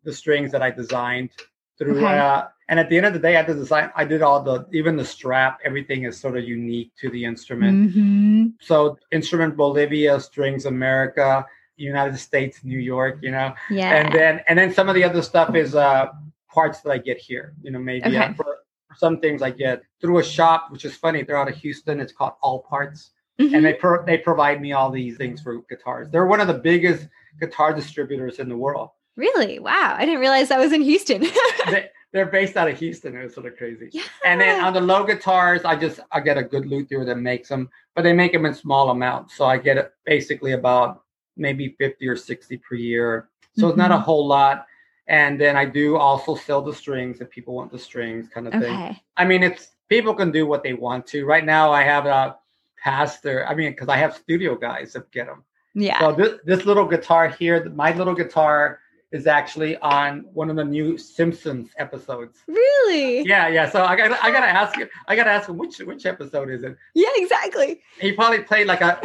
the 0.04 0.12
strings 0.12 0.52
that 0.52 0.62
I 0.62 0.70
designed 0.70 1.30
through. 1.78 1.96
Okay. 1.96 2.18
Uh, 2.18 2.44
and 2.68 2.78
at 2.78 2.88
the 2.88 2.96
end 2.96 3.06
of 3.06 3.12
the 3.12 3.18
day, 3.18 3.38
I 3.38 3.42
to 3.42 3.54
design. 3.54 3.90
I 3.96 4.04
did 4.04 4.22
all 4.22 4.42
the 4.42 4.66
even 4.72 4.96
the 4.96 5.04
strap. 5.04 5.60
Everything 5.64 6.04
is 6.04 6.18
sort 6.18 6.36
of 6.36 6.44
unique 6.44 6.92
to 7.00 7.10
the 7.10 7.24
instrument. 7.24 7.92
hmm 7.92 8.46
So 8.60 8.98
instrument 9.10 9.56
Bolivia, 9.56 10.20
strings 10.20 10.66
America, 10.66 11.44
United 11.76 12.18
States, 12.18 12.62
New 12.64 12.78
York. 12.78 13.18
You 13.22 13.30
know, 13.32 13.54
Yeah. 13.70 13.94
and 13.96 14.12
then 14.14 14.40
and 14.48 14.58
then 14.58 14.72
some 14.72 14.88
of 14.88 14.94
the 14.94 15.04
other 15.04 15.22
stuff 15.22 15.54
is 15.54 15.74
uh 15.74 16.06
parts 16.52 16.80
that 16.82 16.90
I 16.90 16.98
get 16.98 17.18
here. 17.18 17.54
You 17.62 17.70
know, 17.70 17.78
maybe 17.78 18.16
uh, 18.16 18.34
for, 18.34 18.44
for 18.88 18.94
some 18.96 19.20
things 19.20 19.40
I 19.42 19.50
get 19.50 19.82
through 20.00 20.18
a 20.18 20.22
shop, 20.24 20.70
which 20.70 20.84
is 20.84 20.94
funny. 20.96 21.22
They're 21.22 21.36
out 21.38 21.48
of 21.48 21.56
Houston. 21.56 22.00
It's 22.00 22.12
called 22.12 22.34
Allparts 22.42 23.10
Mhm. 23.40 23.54
and 23.56 23.64
they 23.64 23.72
pro- 23.72 24.04
they 24.04 24.18
provide 24.18 24.60
me 24.60 24.72
all 24.72 24.90
these 24.90 25.16
things 25.16 25.40
for 25.40 25.62
guitars. 25.70 26.10
They're 26.10 26.26
one 26.26 26.40
of 26.42 26.48
the 26.48 26.54
biggest 26.70 27.08
guitar 27.40 27.72
distributors 27.72 28.38
in 28.38 28.48
the 28.50 28.56
world. 28.56 28.90
really? 29.16 29.58
Wow. 29.58 29.94
I 29.98 30.04
didn't 30.06 30.20
realize 30.20 30.48
that 30.50 30.58
was 30.58 30.72
in 30.72 30.80
Houston. 30.82 31.20
they, 31.70 31.88
they're 32.12 32.26
based 32.26 32.56
out 32.58 32.68
of 32.68 32.78
Houston. 32.78 33.16
It's 33.16 33.34
sort 33.34 33.46
of 33.46 33.56
crazy. 33.56 33.88
yeah. 33.92 34.02
And 34.24 34.38
then 34.40 34.62
on 34.64 34.72
the 34.74 34.80
low 34.82 35.04
guitars, 35.04 35.64
I 35.64 35.76
just 35.76 36.00
I 36.12 36.20
get 36.20 36.36
a 36.38 36.42
good 36.42 36.66
luthier 36.66 37.04
that 37.06 37.16
makes 37.16 37.48
them, 37.48 37.68
but 37.94 38.02
they 38.02 38.12
make 38.12 38.32
them 38.32 38.44
in 38.46 38.52
small 38.54 38.90
amounts. 38.90 39.34
So 39.36 39.44
I 39.46 39.56
get 39.58 39.76
it 39.78 39.92
basically 40.04 40.52
about 40.52 41.01
maybe 41.36 41.74
50 41.78 42.06
or 42.08 42.16
60 42.16 42.56
per 42.58 42.74
year. 42.74 43.28
So 43.56 43.68
it's 43.68 43.76
not 43.76 43.90
a 43.90 43.96
Mhm. 43.96 44.02
whole 44.02 44.26
lot. 44.26 44.66
And 45.08 45.38
then 45.40 45.56
I 45.56 45.64
do 45.66 45.96
also 45.96 46.34
sell 46.34 46.62
the 46.62 46.72
strings 46.72 47.20
if 47.20 47.28
people 47.30 47.54
want 47.54 47.70
the 47.72 47.78
strings 47.78 48.28
kind 48.28 48.46
of 48.48 48.54
thing. 48.54 48.96
I 49.16 49.24
mean, 49.24 49.42
it's 49.42 49.72
people 49.88 50.14
can 50.14 50.30
do 50.30 50.46
what 50.46 50.62
they 50.62 50.72
want 50.74 51.06
to. 51.08 51.26
Right 51.26 51.44
now, 51.44 51.70
I 51.70 51.82
have 51.82 52.06
a 52.06 52.36
pastor. 52.82 53.46
I 53.46 53.54
mean, 53.54 53.72
because 53.72 53.88
I 53.88 53.96
have 53.96 54.14
studio 54.14 54.54
guys 54.54 54.92
that 54.94 55.10
get 55.10 55.26
them. 55.26 55.44
Yeah. 55.74 55.98
So 56.00 56.12
this 56.12 56.40
this 56.44 56.64
little 56.66 56.86
guitar 56.86 57.28
here, 57.28 57.64
my 57.70 57.92
little 57.92 58.14
guitar 58.14 58.80
is 59.10 59.26
actually 59.26 59.76
on 59.78 60.20
one 60.32 60.48
of 60.48 60.56
the 60.56 60.64
new 60.64 60.96
Simpsons 60.96 61.70
episodes. 61.76 62.42
really? 62.48 63.22
Yeah, 63.22 63.48
yeah. 63.48 63.68
So 63.68 63.84
I 63.84 63.96
got 63.96 64.12
I 64.24 64.30
gotta 64.30 64.46
ask 64.48 64.78
you. 64.78 64.88
I 65.08 65.16
gotta 65.16 65.30
ask 65.30 65.48
him 65.48 65.58
which 65.58 65.78
which 65.80 66.06
episode 66.06 66.48
is 66.50 66.62
it? 66.62 66.76
Yeah, 66.94 67.08
exactly. 67.16 67.82
He 68.00 68.12
probably 68.12 68.40
played 68.40 68.66
like 68.66 68.80
a 68.80 68.98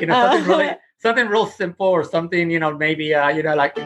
you 0.00 0.06
know 0.06 0.14
something 0.14 0.44
really 0.48 0.70
something 0.98 1.26
real 1.28 1.46
simple 1.46 1.86
or 1.86 2.04
something 2.04 2.50
you 2.50 2.58
know 2.58 2.76
maybe 2.76 3.14
uh 3.14 3.28
you 3.28 3.42
know 3.42 3.54
like 3.54 3.76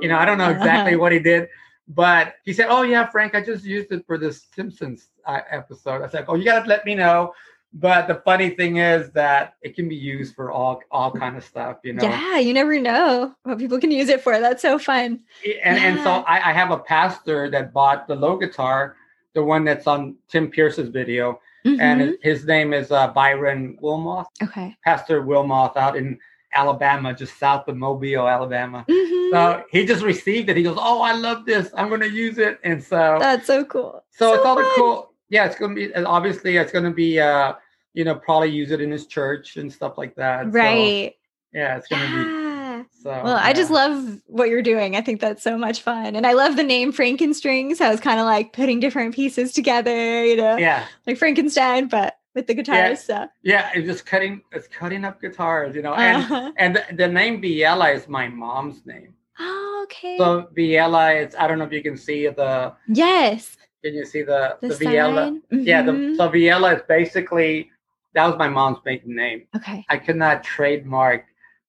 you 0.00 0.08
know 0.08 0.18
I 0.18 0.24
don't 0.24 0.38
know 0.38 0.50
exactly 0.50 0.92
Uh-huh. 0.94 1.00
what 1.02 1.12
he 1.12 1.18
did, 1.18 1.48
but 1.88 2.34
he 2.44 2.52
said, 2.52 2.66
"Oh 2.68 2.82
yeah, 2.82 3.06
Frank, 3.06 3.34
I 3.34 3.40
just 3.42 3.64
used 3.64 3.90
it 3.92 4.04
for 4.06 4.18
this 4.18 4.46
Simpsons 4.54 5.08
uh, 5.26 5.40
episode." 5.50 6.02
I 6.02 6.08
said, 6.08 6.24
"Oh, 6.28 6.34
you 6.34 6.44
gotta 6.44 6.68
let 6.68 6.84
me 6.84 6.94
know." 6.94 7.32
But 7.74 8.08
the 8.08 8.14
funny 8.24 8.50
thing 8.50 8.78
is 8.78 9.10
that 9.10 9.54
it 9.60 9.74
can 9.76 9.88
be 9.88 9.96
used 9.96 10.34
for 10.34 10.50
all 10.50 10.80
all 10.90 11.10
kind 11.12 11.36
of 11.36 11.44
stuff, 11.44 11.78
you 11.84 11.92
know. 11.92 12.02
Yeah, 12.02 12.38
you 12.38 12.54
never 12.54 12.78
know 12.80 13.34
what 13.42 13.58
people 13.58 13.78
can 13.78 13.90
use 13.90 14.08
it 14.08 14.22
for. 14.22 14.38
That's 14.40 14.62
so 14.62 14.78
fun. 14.78 15.20
and 15.64 15.78
and 15.78 16.00
so 16.00 16.10
I, 16.26 16.50
I 16.50 16.52
have 16.52 16.70
a 16.70 16.78
pastor 16.78 17.50
that 17.50 17.72
bought 17.74 18.06
the 18.08 18.14
low 18.14 18.36
guitar, 18.38 18.96
the 19.34 19.42
one 19.42 19.64
that's 19.64 19.86
on 19.86 20.16
Tim 20.28 20.48
Pierce's 20.50 20.88
video, 20.88 21.40
Mhm. 21.68 21.80
and 21.80 22.18
his 22.22 22.44
name 22.46 22.72
is 22.72 22.90
uh, 22.90 23.08
Byron 23.08 23.78
Wilmoth, 23.82 24.26
okay. 24.42 24.76
Pastor 24.84 25.22
Wilmoth, 25.22 25.76
out 25.76 25.96
in 25.96 26.18
Alabama, 26.54 27.12
just 27.12 27.38
south 27.38 27.68
of 27.68 27.76
Mobile, 27.76 28.26
Alabama. 28.26 28.84
Mhm. 28.88 29.30
So 29.30 29.64
he 29.70 29.84
just 29.84 30.02
received 30.02 30.48
it. 30.48 30.56
He 30.56 30.62
goes, 30.62 30.78
"Oh, 30.80 31.02
I 31.02 31.12
love 31.12 31.44
this. 31.44 31.70
I'm 31.76 31.88
going 31.88 32.00
to 32.00 32.10
use 32.10 32.38
it." 32.38 32.58
And 32.64 32.82
so, 32.82 33.18
That's 33.20 33.46
so 33.46 33.64
cool. 33.64 34.02
so 34.10 34.34
it's 34.34 34.44
all 34.46 34.56
the 34.56 34.64
cool. 34.74 35.12
Yeah, 35.28 35.44
it's 35.44 35.56
going 35.58 35.74
to 35.76 35.88
be 35.88 35.94
obviously 35.94 36.56
it's 36.56 36.72
going 36.72 36.86
to 36.86 36.90
be, 36.90 37.20
uh, 37.20 37.52
you 37.92 38.04
know, 38.04 38.14
probably 38.14 38.48
use 38.48 38.70
it 38.70 38.80
in 38.80 38.90
his 38.90 39.06
church 39.06 39.56
and 39.58 39.70
stuff 39.70 39.98
like 39.98 40.14
that. 40.14 40.44
So, 40.46 40.58
Right. 40.58 41.14
yeah, 41.52 41.76
it's 41.76 41.86
going 41.88 42.00
to 42.10 42.24
be. 42.24 42.37
Yeah. 43.08 43.18
So 43.20 43.24
Well, 43.24 43.36
I 43.40 43.52
just 43.52 43.70
love 43.70 44.20
what 44.26 44.48
you're 44.48 44.62
doing. 44.62 44.96
I 44.96 45.00
think 45.00 45.20
that's 45.20 45.42
so 45.42 45.56
much 45.56 45.82
fun. 45.82 46.14
And 46.16 46.26
I 46.26 46.32
love 46.32 46.56
the 46.56 46.62
name 46.62 46.92
Frank 46.92 47.20
'n' 47.22 47.34
Strings. 47.34 47.78
How 47.78 47.90
it's 47.92 48.00
kind 48.00 48.20
of 48.20 48.26
like 48.26 48.52
putting 48.52 48.80
different 48.80 49.14
pieces 49.14 49.52
together, 49.52 50.24
you 50.24 50.36
know, 50.36 50.56
Yeah. 50.56 50.84
like 51.06 51.16
Frankenstein, 51.18 51.88
but 51.88 52.18
with 52.34 52.46
the 52.46 52.54
guitars. 52.54 53.02
So. 53.02 53.26
Yeah, 53.42 53.70
it's 53.74 53.86
just 53.86 54.06
cutting. 54.06 54.42
It's 54.52 54.68
cutting 54.68 55.04
up 55.04 55.20
guitars, 55.20 55.74
you 55.74 55.82
know. 55.82 55.94
And 55.94 56.22
Uh-huh. 56.22 56.52
and 56.56 56.76
the, 56.76 56.84
the 56.94 57.08
name 57.08 57.40
Villela 57.42 57.94
is 57.94 58.08
my 58.08 58.28
mom's 58.28 58.84
name. 58.86 59.14
Oh, 59.40 59.80
okay. 59.84 60.16
So 60.18 60.48
Villela, 60.56 61.14
it's 61.22 61.34
I 61.36 61.46
don't 61.48 61.58
know 61.58 61.64
if 61.64 61.72
you 61.72 61.82
can 61.82 61.96
see 61.96 62.26
the. 62.28 62.72
yes. 62.88 63.56
Can 63.84 63.94
you 63.94 64.04
see 64.04 64.22
the 64.22 64.56
The, 64.60 64.68
the, 64.68 64.74
Villela? 64.74 65.24
sign. 65.50 65.64
Yeah, 65.64 65.82
the, 65.82 65.92
Mhm. 65.92 66.16
so 66.16 66.28
Villela 66.28 66.76
is 66.76 66.82
basically 66.88 67.70
that 68.14 68.26
was 68.26 68.36
my 68.36 68.48
mom's 68.48 68.78
maiden 68.84 69.14
name. 69.14 69.46
okay. 69.56 69.84
I 69.88 69.96
could 69.98 70.16
not 70.16 70.42
trademark 70.42 71.24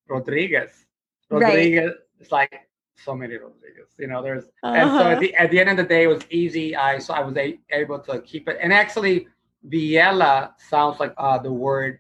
Rodriguez. 0.08 0.86
Right. 1.30 1.78
Rodriguez 1.80 1.94
it's 2.20 2.32
like 2.32 2.70
so 2.96 3.16
many 3.16 3.36
Rodriguez. 3.38 3.90
You 3.98 4.08
know, 4.08 4.22
there's 4.22 4.46
and 4.74 4.92
so 4.92 5.06
Uh-huh. 5.06 5.10
at 5.10 5.20
the 5.20 5.36
at 5.36 5.52
the 5.52 5.60
end 5.60 5.70
of 5.70 5.78
the 5.78 5.84
day, 5.84 6.04
it 6.04 6.08
was 6.08 6.24
easy. 6.30 6.76
I 6.76 7.00
so 7.00 7.14
I 7.14 7.22
was 7.22 7.36
a, 7.38 7.60
able 7.72 8.00
to 8.00 8.22
keep 8.22 8.48
it. 8.50 8.58
And 8.62 8.74
actually, 8.74 9.28
Villela 9.68 10.54
sounds 10.60 11.00
like 11.00 11.14
uh, 11.18 11.38
the 11.40 11.52
word 11.52 12.00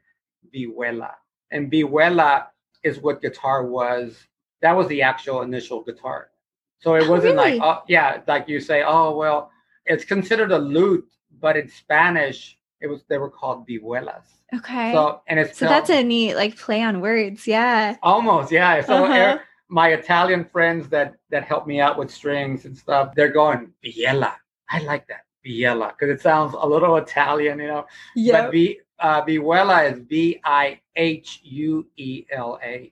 vihuela, 0.53 1.11
and 1.51 1.71
vihuela 1.71 2.47
is 2.83 2.99
what 2.99 3.21
guitar 3.21 3.65
was. 3.65 4.17
That 4.61 4.75
was 4.75 4.87
the 4.87 5.01
actual 5.01 5.41
initial 5.43 5.83
guitar. 5.83 6.31
So 6.79 6.95
it 6.95 7.07
Oh, 7.07 7.11
wasn't 7.11 7.35
really? 7.35 7.59
like 7.59 7.61
oh 7.61 7.83
yeah, 7.87 8.21
like 8.27 8.47
you 8.49 8.59
say, 8.59 8.83
oh 8.85 9.15
well, 9.15 9.51
it's 9.85 10.03
considered 10.05 10.51
a 10.51 10.57
lute, 10.57 11.09
but 11.39 11.55
in 11.57 11.69
Spanish, 11.69 12.57
it 12.81 12.87
was 12.87 13.03
they 13.09 13.17
were 13.17 13.29
called 13.29 13.67
vihuelas. 13.67 14.38
Okay. 14.55 14.91
So 14.93 15.21
and 15.27 15.39
it's 15.39 15.57
So 15.57 15.65
that's 15.65 15.89
a 15.89 16.03
neat 16.03 16.35
like 16.35 16.57
play 16.57 16.81
on 16.83 17.01
words. 17.01 17.47
Yeah. 17.47 17.97
Almost, 18.01 18.51
yeah. 18.51 18.81
So 18.81 19.05
Uh-huh. 19.05 19.13
er- 19.37 19.41
my 19.69 19.89
Italian 19.89 20.45
friends 20.45 20.89
that 20.89 21.15
that 21.29 21.43
help 21.43 21.67
me 21.67 21.79
out 21.79 21.97
with 21.97 22.09
strings 22.09 22.65
and 22.65 22.75
stuff, 22.75 23.13
they're 23.15 23.31
going 23.31 23.71
Villela. 23.83 24.33
I 24.69 24.79
like 24.79 25.07
that 25.07 25.21
Villela 25.45 25.89
because 25.91 26.09
it 26.09 26.21
sounds 26.21 26.55
a 26.59 26.67
little 26.67 26.97
Italian, 26.97 27.59
you 27.59 27.67
know. 27.67 27.85
Yeah. 28.15 28.43
But 28.43 28.51
V 28.51 28.79
uh, 28.99 29.21
Vihuela 29.23 29.91
is 29.91 29.99
V 29.99 30.39
I 30.43 30.79
H 30.95 31.41
U 31.43 31.87
E 31.97 32.25
L 32.31 32.59
A. 32.63 32.91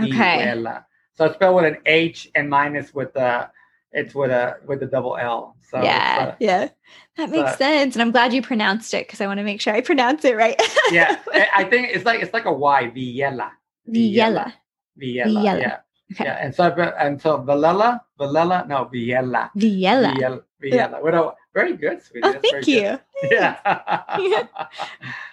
Okay. 0.00 0.08
Vihuela. 0.08 0.84
So 1.14 1.24
it's 1.24 1.34
spelled 1.34 1.56
with 1.56 1.64
an 1.64 1.78
H 1.86 2.30
and 2.34 2.48
minus 2.48 2.94
with 2.94 3.16
a 3.16 3.50
it's 3.92 4.14
with 4.14 4.30
a 4.30 4.56
with 4.66 4.82
a 4.82 4.86
double 4.86 5.16
L. 5.16 5.56
So 5.70 5.82
yeah. 5.82 6.28
uh, 6.30 6.34
yeah. 6.40 6.68
That 7.16 7.30
makes 7.30 7.50
but- 7.50 7.58
sense. 7.58 7.94
And 7.94 8.02
I'm 8.02 8.10
glad 8.10 8.32
you 8.32 8.42
pronounced 8.42 8.92
it 8.94 9.06
because 9.06 9.20
I 9.20 9.26
want 9.26 9.38
to 9.38 9.44
make 9.44 9.60
sure 9.60 9.74
I 9.74 9.80
pronounce 9.80 10.24
it 10.24 10.36
right. 10.36 10.60
yeah. 10.90 11.18
I- 11.32 11.64
think 11.70 11.88
it's 11.92 12.04
like 12.04 12.22
it's 12.22 12.32
like 12.32 12.46
a 12.46 12.52
Y 12.52 12.90
Villela. 12.94 13.50
Villela. 13.88 14.52
Villela. 15.00 15.26
Villela. 15.26 15.60
Yeah. 15.60 15.78
Okay. 16.12 16.24
Yeah, 16.24 16.38
and 16.40 16.54
so 16.54 16.64
and 16.72 17.20
so 17.20 17.38
Valella, 17.38 18.00
Valella, 18.18 18.66
no 18.66 18.86
Villela, 18.86 19.50
Villela. 19.54 20.14
Villela, 20.14 20.42
Villela. 20.62 21.02
What 21.02 21.14
a 21.14 21.32
very 21.54 21.76
good, 21.76 22.02
sweetie. 22.02 22.20
Oh, 22.24 22.38
thank 22.40 22.66
you. 22.66 22.80
good. 22.80 23.00
Yeah. 23.30 24.46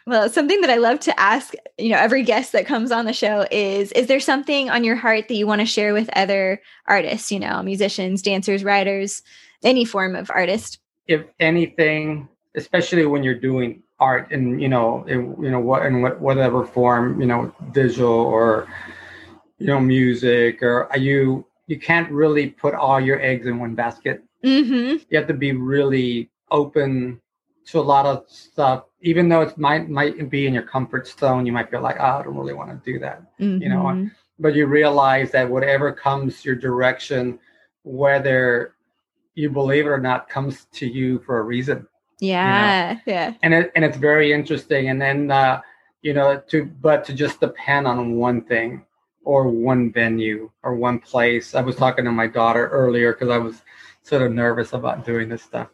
Well, 0.07 0.29
something 0.29 0.61
that 0.61 0.69
I 0.69 0.75
love 0.75 0.99
to 1.01 1.19
ask, 1.19 1.55
you 1.79 1.89
know, 1.89 1.97
every 1.97 2.21
guest 2.21 2.51
that 2.51 2.67
comes 2.67 2.91
on 2.91 3.05
the 3.05 3.13
show 3.13 3.47
is 3.49 3.91
is 3.93 4.05
there 4.05 4.19
something 4.19 4.69
on 4.69 4.83
your 4.83 4.95
heart 4.95 5.27
that 5.27 5.33
you 5.33 5.47
want 5.47 5.61
to 5.61 5.65
share 5.65 5.93
with 5.93 6.15
other 6.15 6.61
artists, 6.87 7.31
you 7.31 7.39
know, 7.39 7.63
musicians, 7.63 8.21
dancers, 8.21 8.63
writers, 8.63 9.23
any 9.63 9.83
form 9.83 10.15
of 10.15 10.29
artist? 10.29 10.79
if 11.07 11.23
anything, 11.39 12.27
especially 12.55 13.05
when 13.05 13.23
you're 13.23 13.39
doing 13.39 13.83
art 13.99 14.31
and 14.31 14.61
you 14.61 14.67
know, 14.67 15.05
in, 15.05 15.35
you 15.41 15.49
know 15.49 15.59
what 15.59 15.85
in 15.85 16.01
what, 16.01 16.19
whatever 16.19 16.65
form, 16.65 17.19
you 17.19 17.27
know, 17.27 17.53
visual 17.71 18.09
or 18.09 18.67
you 19.57 19.67
know, 19.67 19.79
music 19.79 20.61
or 20.61 20.91
are 20.91 20.97
you 20.97 21.45
you 21.67 21.79
can't 21.79 22.11
really 22.11 22.49
put 22.49 22.73
all 22.73 22.99
your 22.99 23.19
eggs 23.21 23.47
in 23.47 23.59
one 23.59 23.75
basket. 23.75 24.23
Mm-hmm. 24.45 24.97
You 25.09 25.17
have 25.17 25.27
to 25.27 25.33
be 25.33 25.51
really 25.53 26.29
open 26.51 27.19
to 27.67 27.79
a 27.79 27.81
lot 27.81 28.05
of 28.05 28.25
stuff, 28.29 28.83
even 29.01 29.27
though 29.27 29.41
it 29.41 29.57
might 29.57 29.89
might 29.89 30.29
be 30.29 30.45
in 30.47 30.53
your 30.53 30.63
comfort 30.63 31.07
zone. 31.07 31.45
You 31.45 31.51
might 31.51 31.69
feel 31.71 31.81
like, 31.81 31.97
oh, 31.99 32.19
I 32.19 32.23
don't 32.23 32.37
really 32.37 32.53
want 32.53 32.69
to 32.71 32.91
do 32.91 32.99
that. 32.99 33.23
You 33.61 33.69
know, 33.69 33.83
Mhm. 33.85 34.11
but 34.39 34.53
you 34.55 34.67
realize 34.67 35.31
that 35.31 35.49
whatever 35.49 35.91
comes 35.91 36.45
your 36.45 36.55
direction, 36.55 37.39
whether 37.83 38.73
you 39.35 39.49
believe 39.49 39.85
it 39.85 39.89
or 39.89 39.99
not, 39.99 40.29
comes 40.29 40.65
to 40.73 40.85
you 40.87 41.19
for 41.19 41.39
a 41.39 41.43
reason. 41.43 41.87
yeah, 42.19 42.97
yeah. 43.05 43.33
And 43.43 43.53
it 43.53 43.71
and 43.75 43.83
it's 43.83 43.97
very 43.97 44.31
interesting. 44.31 44.89
And 44.89 45.01
then 45.01 45.31
uh, 45.31 45.61
you 46.01 46.13
know, 46.13 46.41
to 46.49 46.65
but 46.65 47.03
to 47.05 47.13
just 47.13 47.39
depend 47.39 47.87
on 47.87 48.15
one 48.17 48.41
thing 48.41 48.85
or 49.23 49.47
one 49.47 49.91
venue 49.91 50.51
or 50.63 50.75
one 50.75 50.99
place. 50.99 51.55
I 51.55 51.61
was 51.61 51.75
talking 51.75 52.05
to 52.05 52.11
my 52.11 52.27
daughter 52.27 52.67
earlier 52.67 53.13
because 53.13 53.29
I 53.29 53.37
was 53.39 53.61
sort 54.05 54.21
of 54.21 54.31
nervous 54.31 54.73
about 54.73 55.05
doing 55.05 55.27
this 55.29 55.41
stuff. 55.41 55.67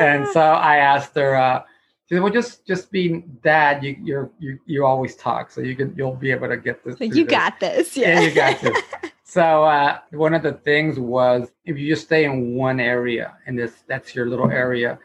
And 0.00 0.26
so 0.28 0.40
I 0.40 0.76
asked 0.78 1.14
her, 1.14 1.36
uh, 1.36 1.62
she 2.08 2.14
said, 2.16 2.22
well, 2.22 2.32
just 2.32 2.66
just 2.66 2.90
be 2.92 3.24
dad, 3.42 3.82
you 3.84 3.96
you're 4.02 4.30
you 4.38 4.58
you 4.66 4.84
always 4.84 5.16
talk, 5.16 5.50
so 5.50 5.60
you 5.60 5.74
can 5.76 5.94
you'll 5.96 6.14
be 6.14 6.30
able 6.30 6.48
to 6.48 6.56
get 6.56 6.84
this. 6.84 6.96
You 7.00 7.24
this." 7.24 7.30
got 7.30 7.58
this. 7.60 7.96
Yeah, 7.96 8.20
Yeah, 8.20 8.20
you 8.20 8.34
got 8.34 8.60
this. 8.60 8.82
So 9.28 9.64
uh, 9.64 9.98
one 10.12 10.34
of 10.34 10.42
the 10.44 10.52
things 10.52 11.00
was 11.00 11.50
if 11.64 11.76
you 11.76 11.88
just 11.92 12.06
stay 12.06 12.24
in 12.26 12.54
one 12.54 12.78
area 12.78 13.36
and 13.46 13.58
this 13.58 13.82
that's 13.88 14.14
your 14.14 14.26
little 14.28 14.50
area, 14.52 15.00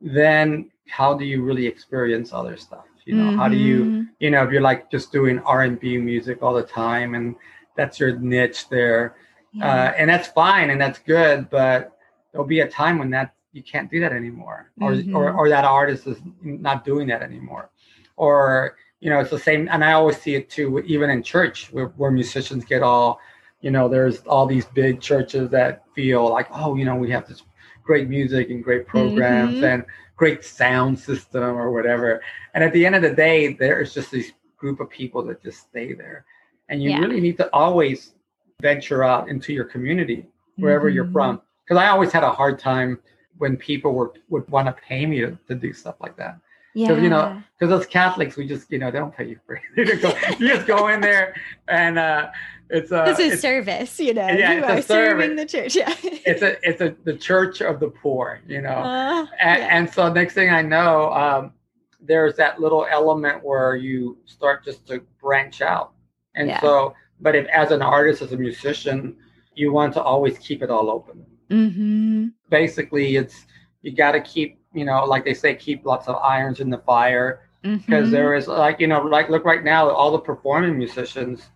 then 0.00 0.70
how 0.88 1.12
do 1.12 1.24
you 1.24 1.42
really 1.42 1.66
experience 1.66 2.32
other 2.32 2.56
stuff? 2.56 2.84
You 3.04 3.16
know, 3.16 3.30
how 3.36 3.48
do 3.48 3.56
you 3.56 3.84
Mhm. 3.84 4.08
you 4.20 4.30
know 4.30 4.44
if 4.44 4.52
you're 4.52 4.62
like 4.62 4.90
just 4.92 5.10
doing 5.10 5.40
R 5.40 5.62
and 5.62 5.78
B 5.78 5.98
music 5.98 6.40
all 6.42 6.54
the 6.54 6.62
time 6.62 7.14
and 7.16 7.34
that's 7.76 7.98
your 7.98 8.16
niche 8.16 8.68
there, 8.68 9.16
Yeah. 9.52 9.66
uh, 9.66 9.92
and 9.98 10.08
that's 10.08 10.28
fine 10.28 10.70
and 10.70 10.80
that's 10.80 11.00
good, 11.00 11.50
but 11.50 11.97
there'll 12.38 12.46
be 12.46 12.60
a 12.60 12.68
time 12.68 12.98
when 12.98 13.10
that 13.10 13.34
you 13.52 13.64
can't 13.64 13.90
do 13.90 13.98
that 13.98 14.12
anymore, 14.12 14.70
or 14.80 14.92
or 14.92 15.32
Mhm. 15.32 15.36
or 15.36 15.48
that 15.48 15.64
artist 15.64 16.06
is 16.06 16.18
not 16.40 16.84
doing 16.84 17.08
that 17.08 17.20
anymore, 17.20 17.70
or 18.16 18.76
you 19.00 19.10
know 19.10 19.18
it's 19.18 19.30
the 19.30 19.38
same. 19.38 19.68
And 19.72 19.84
I 19.84 19.92
always 19.94 20.18
see 20.18 20.36
it 20.36 20.48
too, 20.48 20.78
even 20.80 21.10
in 21.10 21.20
church 21.24 21.72
where, 21.72 21.86
where 21.96 22.12
musicians 22.12 22.64
get 22.64 22.82
all, 22.84 23.18
you 23.60 23.72
know, 23.72 23.88
there's 23.88 24.18
all 24.20 24.46
these 24.46 24.66
big 24.66 25.00
churches 25.00 25.50
that 25.50 25.82
feel 25.96 26.28
like, 26.30 26.46
oh, 26.52 26.76
you 26.76 26.84
know, 26.84 26.94
we 26.94 27.10
have 27.10 27.26
this 27.26 27.42
great 27.82 28.08
music 28.08 28.50
and 28.50 28.62
great 28.62 28.86
programs 28.86 29.58
Mhm. 29.58 29.72
and 29.72 29.84
great 30.14 30.44
sound 30.44 30.96
system 30.96 31.56
or 31.58 31.72
whatever. 31.72 32.22
And 32.54 32.62
at 32.62 32.72
the 32.72 32.86
end 32.86 32.94
of 32.94 33.02
the 33.02 33.14
day, 33.14 33.54
there's 33.54 33.92
just 33.92 34.12
this 34.12 34.30
group 34.56 34.78
of 34.78 34.88
people 34.90 35.24
that 35.24 35.42
just 35.42 35.58
stay 35.70 35.92
there. 35.92 36.24
And 36.68 36.80
you 36.82 36.90
Yeah. 36.90 37.00
really 37.00 37.20
need 37.20 37.36
to 37.38 37.52
always 37.52 38.14
venture 38.60 39.02
out 39.02 39.28
into 39.28 39.52
your 39.52 39.64
community, 39.64 40.26
wherever 40.56 40.88
you're 40.88 41.06
Mhm. 41.06 41.12
from. 41.12 41.42
Because 41.68 41.82
I 41.82 41.88
always 41.88 42.12
had 42.12 42.24
a 42.24 42.30
hard 42.32 42.58
time 42.58 42.98
when 43.36 43.56
people 43.56 43.92
were 43.92 44.12
would 44.30 44.48
want 44.48 44.66
to 44.66 44.72
pay 44.72 45.04
me 45.04 45.20
to, 45.20 45.38
to 45.48 45.54
do 45.54 45.72
stuff 45.72 45.96
like 46.00 46.16
that. 46.16 46.38
Yeah. 46.74 46.92
you 46.92 47.10
know, 47.10 47.42
because 47.58 47.80
as 47.80 47.86
Catholics, 47.86 48.36
we 48.36 48.46
just, 48.46 48.70
you 48.70 48.78
know, 48.78 48.90
they 48.90 48.98
don't 48.98 49.14
pay 49.14 49.26
you 49.26 49.40
for 49.44 49.56
it. 49.56 49.62
you, 49.76 49.96
go, 50.00 50.12
you 50.38 50.48
just 50.48 50.66
go 50.66 50.88
in 50.88 51.00
there 51.00 51.34
and 51.66 51.98
uh, 51.98 52.28
it's 52.70 52.92
a, 52.92 53.02
This 53.06 53.18
is 53.18 53.32
it's, 53.32 53.42
service, 53.42 53.98
you 53.98 54.14
know. 54.14 54.28
Yeah, 54.28 54.52
you 54.52 54.64
are 54.64 54.82
serving 54.82 55.34
the 55.34 55.46
church. 55.46 55.74
Yeah. 55.74 55.92
it's 56.02 56.42
a, 56.42 56.56
it's 56.68 56.80
a, 56.80 56.94
the 57.04 57.16
church 57.16 57.62
of 57.62 57.80
the 57.80 57.88
poor, 57.88 58.40
you 58.46 58.60
know. 58.60 58.68
Uh, 58.68 59.26
and, 59.40 59.58
yeah. 59.60 59.68
and 59.76 59.90
so 59.92 60.12
next 60.12 60.34
thing 60.34 60.50
I 60.50 60.62
know, 60.62 61.12
um, 61.12 61.52
there's 62.00 62.36
that 62.36 62.60
little 62.60 62.86
element 62.88 63.42
where 63.42 63.74
you 63.74 64.18
start 64.26 64.64
just 64.64 64.86
to 64.86 65.02
branch 65.20 65.60
out. 65.62 65.94
And 66.36 66.48
Yeah. 66.48 66.60
so, 66.60 66.94
but 67.20 67.34
if 67.34 67.48
as 67.48 67.72
an 67.72 67.82
artist, 67.82 68.22
as 68.22 68.32
a 68.32 68.36
musician, 68.36 69.16
you 69.54 69.72
want 69.72 69.94
to 69.94 70.02
always 70.02 70.38
keep 70.38 70.62
it 70.62 70.70
all 70.70 70.90
open. 70.90 71.26
Mhm. 71.50 72.32
Basically, 72.50 73.16
it's 73.16 73.46
you 73.82 73.92
got 73.94 74.12
to 74.12 74.20
keep, 74.20 74.58
you 74.74 74.84
know, 74.84 75.04
like 75.04 75.24
they 75.24 75.34
say, 75.34 75.54
keep 75.54 75.84
lots 75.86 76.08
of 76.08 76.16
irons 76.16 76.60
in 76.60 76.68
the 76.70 76.78
fire 76.78 77.40
because 77.62 78.08
Mhm. 78.08 78.10
there 78.10 78.34
is 78.34 78.48
like, 78.48 78.80
you 78.80 78.86
know, 78.86 79.00
like 79.02 79.28
look 79.30 79.44
right 79.44 79.62
now, 79.64 79.88
all 79.90 80.10
the 80.12 80.18
performing 80.18 80.76
musicians, 80.76 81.50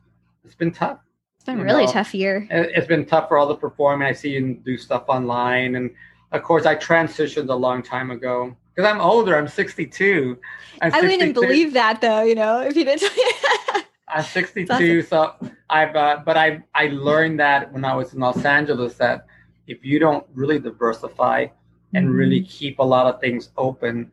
it's 0.45 0.55
been 0.55 0.71
tough. 0.73 0.99
It's 1.37 1.45
been 1.45 1.61
a 1.61 1.65
really 1.65 1.87
know, 1.87 1.93
tough 1.93 2.15
year. 2.15 2.47
It- 2.51 2.73
It's 2.77 2.87
been 2.87 3.05
tough 3.07 3.29
for 3.29 3.39
all 3.39 3.47
the 3.47 3.57
performing. 3.57 4.07
I 4.07 4.13
see 4.13 4.31
you 4.31 4.55
do 4.65 4.77
stuff 4.77 5.05
online, 5.09 5.75
and 5.77 5.91
of 6.33 6.43
course, 6.43 6.65
I 6.67 6.77
transitioned 6.77 7.49
a 7.51 7.55
long 7.55 7.83
time 7.83 8.11
ago 8.11 8.57
because 8.75 8.89
I'm 8.91 9.01
older. 9.01 9.37
I'm 9.37 9.49
62. 9.49 10.39
I'm 10.81 10.93
I 10.95 11.01
wouldn't 11.01 11.21
62. 11.21 11.41
believe 11.41 11.73
that 11.75 12.01
though, 12.01 12.23
you 12.23 12.35
know, 12.35 12.61
if 12.61 12.77
you 12.77 12.85
didn't 12.85 13.11
I'm 14.09 14.23
62, 14.25 15.03
so 15.03 15.35
I've. 15.71 15.97
Uh, 15.97 16.21
but 16.25 16.37
I 16.37 16.63
I 16.75 16.89
learned 16.89 17.41
that 17.41 17.73
when 17.73 17.85
I 17.85 17.95
was 17.95 18.13
in 18.15 18.21
Los 18.21 18.45
Angeles 18.45 18.95
that 18.99 19.27
if 19.67 19.85
you 19.85 19.99
don't 19.99 20.27
really 20.35 20.59
diversify 20.59 21.47
and 21.95 22.07
Mm-hmm. 22.07 22.17
really 22.17 22.41
keep 22.43 22.79
a 22.79 22.83
lot 22.83 23.07
of 23.13 23.21
things 23.21 23.51
open, 23.57 24.11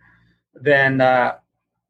then 0.54 1.00
uh, 1.02 1.36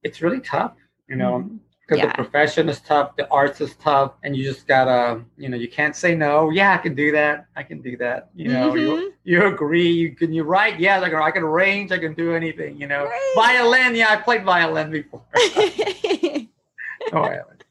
it's 0.04 0.22
really 0.22 0.40
tough. 0.40 0.74
You 1.08 1.16
know, 1.16 1.50
because 1.82 1.98
Yeah. 1.98 2.06
the 2.08 2.14
profession 2.14 2.70
is 2.70 2.80
tough, 2.82 3.16
the 3.16 3.28
arts 3.32 3.60
is 3.62 3.76
tough, 3.78 4.14
and 4.24 4.36
you 4.36 4.44
just 4.44 4.68
gotta, 4.68 5.24
you 5.38 5.50
know, 5.50 5.58
you 5.58 5.68
can't 5.68 5.96
say 5.96 6.14
no. 6.14 6.52
Yeah, 6.52 6.74
I 6.76 6.78
can 6.78 6.94
do 6.94 7.12
that. 7.14 7.48
I 7.56 7.64
can 7.64 7.82
do 7.82 7.98
that. 7.98 8.30
You 8.36 8.50
know, 8.50 8.72
Mhm. 8.72 8.82
you, 8.82 9.14
you 9.24 9.46
agree. 9.46 9.90
You 9.90 10.16
can 10.16 10.32
you 10.32 10.44
write? 10.44 10.80
Yeah, 10.80 11.02
I 11.02 11.10
can. 11.10 11.18
I 11.20 11.32
can 11.32 11.42
arrange. 11.44 11.92
I 11.92 11.98
can 11.98 12.14
do 12.14 12.36
anything. 12.36 12.80
You 12.80 12.86
know, 12.88 13.06
Right. 13.06 13.32
violin. 13.36 13.96
Yeah, 13.96 14.10
I 14.12 14.18
played 14.18 14.44
violin 14.46 14.92
before. 14.92 15.24
oh, 15.34 17.24
I 17.24 17.34
haven't. 17.34 17.64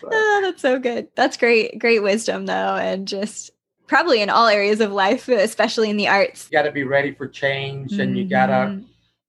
So, 0.00 0.08
Oh, 0.10 0.40
that's 0.44 0.62
so 0.62 0.78
good. 0.78 1.08
That's 1.14 1.36
great, 1.36 1.78
great 1.78 2.02
wisdom 2.02 2.46
though, 2.46 2.76
and 2.76 3.06
just 3.06 3.50
probably 3.86 4.20
in 4.22 4.30
all 4.30 4.46
areas 4.48 4.80
of 4.80 4.92
life, 4.92 5.28
especially 5.28 5.90
in 5.90 5.96
the 5.96 6.08
arts. 6.08 6.48
you 6.50 6.58
got 6.58 6.62
to 6.64 6.72
be 6.72 6.84
ready 6.84 7.12
for 7.12 7.26
change, 7.28 7.92
and 7.94 8.16
you 8.16 8.24
gotta, 8.28 8.52
Mhm. 8.52 8.84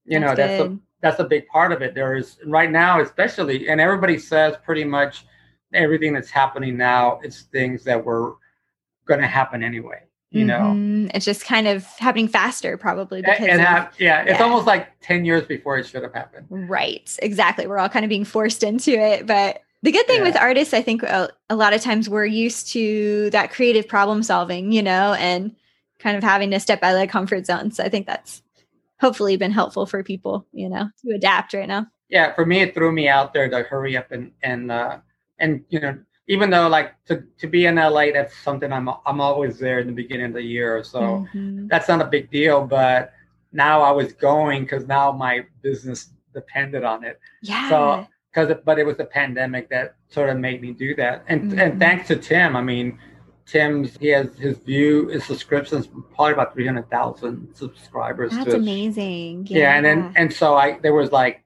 you 0.05 0.19
know, 0.19 0.35
that's 0.35 0.61
a 0.61 0.77
that's 1.01 1.19
a 1.19 1.23
big 1.23 1.47
part 1.47 1.71
of 1.71 1.81
it. 1.83 1.93
There 1.93 2.15
is 2.15 2.37
right 2.45 2.71
now, 2.71 2.99
especially, 3.01 3.69
and 3.69 3.79
everybody 3.79 4.17
says 4.17 4.55
pretty 4.65 4.83
much 4.83 5.25
everything 5.73 6.13
that's 6.13 6.31
happening 6.31 6.75
now. 6.75 7.19
It's 7.23 7.43
things 7.43 7.83
that 7.83 8.03
were 8.03 8.35
going 9.05 9.21
to 9.21 9.27
happen 9.27 9.63
anyway. 9.63 10.01
You 10.31 10.43
know. 10.43 10.73
Mhm. 10.75 11.09
it's 11.13 11.23
just 11.23 11.45
kind 11.45 11.67
of 11.69 11.85
happening 11.99 12.27
faster, 12.27 12.77
probably 12.77 13.21
because 13.21 13.39
and, 13.39 13.49
and 13.49 13.61
of- 13.61 13.67
have 13.67 13.93
yeah 13.97 14.23
it's 14.23 14.39
yeah. 14.39 14.43
almost 14.43 14.67
like 14.67 14.89
10 14.99 15.23
years 15.23 15.45
before 15.45 15.77
it 15.77 15.85
should 15.85 16.03
have 16.03 16.13
happened 16.13 16.45
Right, 16.49 17.17
exactly. 17.21 17.65
We're 17.65 17.77
all 17.77 17.87
kind 17.89 18.03
of 18.03 18.09
being 18.09 18.25
forced 18.25 18.61
into 18.61 18.91
it. 18.91 19.25
But 19.25 19.61
the 19.83 19.91
good 19.91 20.07
thing 20.07 20.17
Yeah. 20.17 20.23
with 20.23 20.35
artists, 20.37 20.73
I 20.73 20.81
think 20.81 21.03
a, 21.03 21.29
a 21.49 21.55
lot 21.55 21.73
of 21.73 21.81
times 21.81 22.09
we're 22.09 22.25
used 22.25 22.71
to 22.73 23.29
that 23.31 23.51
creative 23.51 23.87
problem 23.87 24.23
solving, 24.23 24.71
you 24.71 24.81
know, 24.83 25.13
and 25.13 25.55
kind 25.99 26.17
of 26.17 26.23
having 26.23 26.51
to 26.51 26.59
step 26.59 26.83
out 26.83 26.95
of 26.95 26.99
the 27.01 27.07
comfort 27.07 27.45
zone. 27.45 27.71
So 27.71 27.83
I 27.83 27.89
think 27.89 28.07
that's 28.07 28.41
hopefully 28.99 29.37
been 29.37 29.51
helpful 29.51 29.85
for 29.85 30.03
people, 30.03 30.45
you 30.51 30.69
know, 30.69 30.89
to 31.05 31.15
adapt 31.15 31.53
right 31.53 31.67
now. 31.67 31.87
yeah 32.09 32.33
for 32.35 32.45
me 32.45 32.61
it 32.61 32.73
threw 32.73 32.91
me 32.91 33.07
out 33.09 33.33
there 33.33 33.49
to 33.49 33.63
hurry 33.63 33.97
up 33.97 34.11
and 34.11 34.31
and 34.41 34.71
uh 34.71 34.97
and 35.39 35.63
you 35.69 35.79
know 35.79 35.93
even 36.29 36.49
though 36.49 36.67
like 36.69 36.89
to, 37.05 37.21
to 37.37 37.47
be 37.47 37.65
in 37.65 37.75
la 37.75 38.05
that's 38.13 38.35
something 38.37 38.71
i'm 38.71 38.87
i'm 39.05 39.19
always 39.19 39.59
there 39.59 39.79
in 39.79 39.87
the 39.87 39.93
beginning 40.03 40.27
of 40.27 40.33
the 40.33 40.41
year 40.41 40.83
so 40.85 40.99
Mhm. 41.35 41.67
that's 41.67 41.87
not 41.89 42.01
a 42.01 42.05
big 42.05 42.31
deal 42.31 42.65
but 42.65 43.11
now 43.51 43.81
i 43.81 43.91
was 43.91 44.13
going 44.13 44.63
because 44.63 44.87
now 44.87 45.11
my 45.11 45.45
business 45.61 45.99
depended 46.33 46.83
on 46.85 47.03
it 47.03 47.19
yeah. 47.41 48.05
Because 48.37 48.55
but 48.65 48.77
it 48.79 48.85
was 48.85 48.97
the 48.97 49.05
pandemic 49.05 49.69
that 49.69 49.95
sort 50.09 50.29
of 50.29 50.37
made 50.37 50.61
me 50.61 50.71
do 50.71 50.95
that 50.95 51.23
and 51.27 51.51
Mhm. 51.51 51.59
and 51.61 51.79
thanks 51.79 52.07
to 52.07 52.15
tim 52.15 52.55
i 52.55 52.61
mean 52.61 52.99
tim's 53.45 53.97
he 53.97 54.07
has 54.09 54.35
his 54.37 54.57
view 54.59 55.07
his 55.07 55.23
subscriptions 55.25 55.87
probably 56.15 56.33
about 56.33 56.53
300000 56.53 57.49
subscribers 57.55 58.31
that's 58.33 58.53
amazing. 58.53 59.47
yeah. 59.49 59.75
and 59.75 59.85
then 59.85 60.13
and 60.15 60.31
so 60.31 60.55
i 60.55 60.77
there 60.83 60.93
was 60.93 61.11
like 61.11 61.43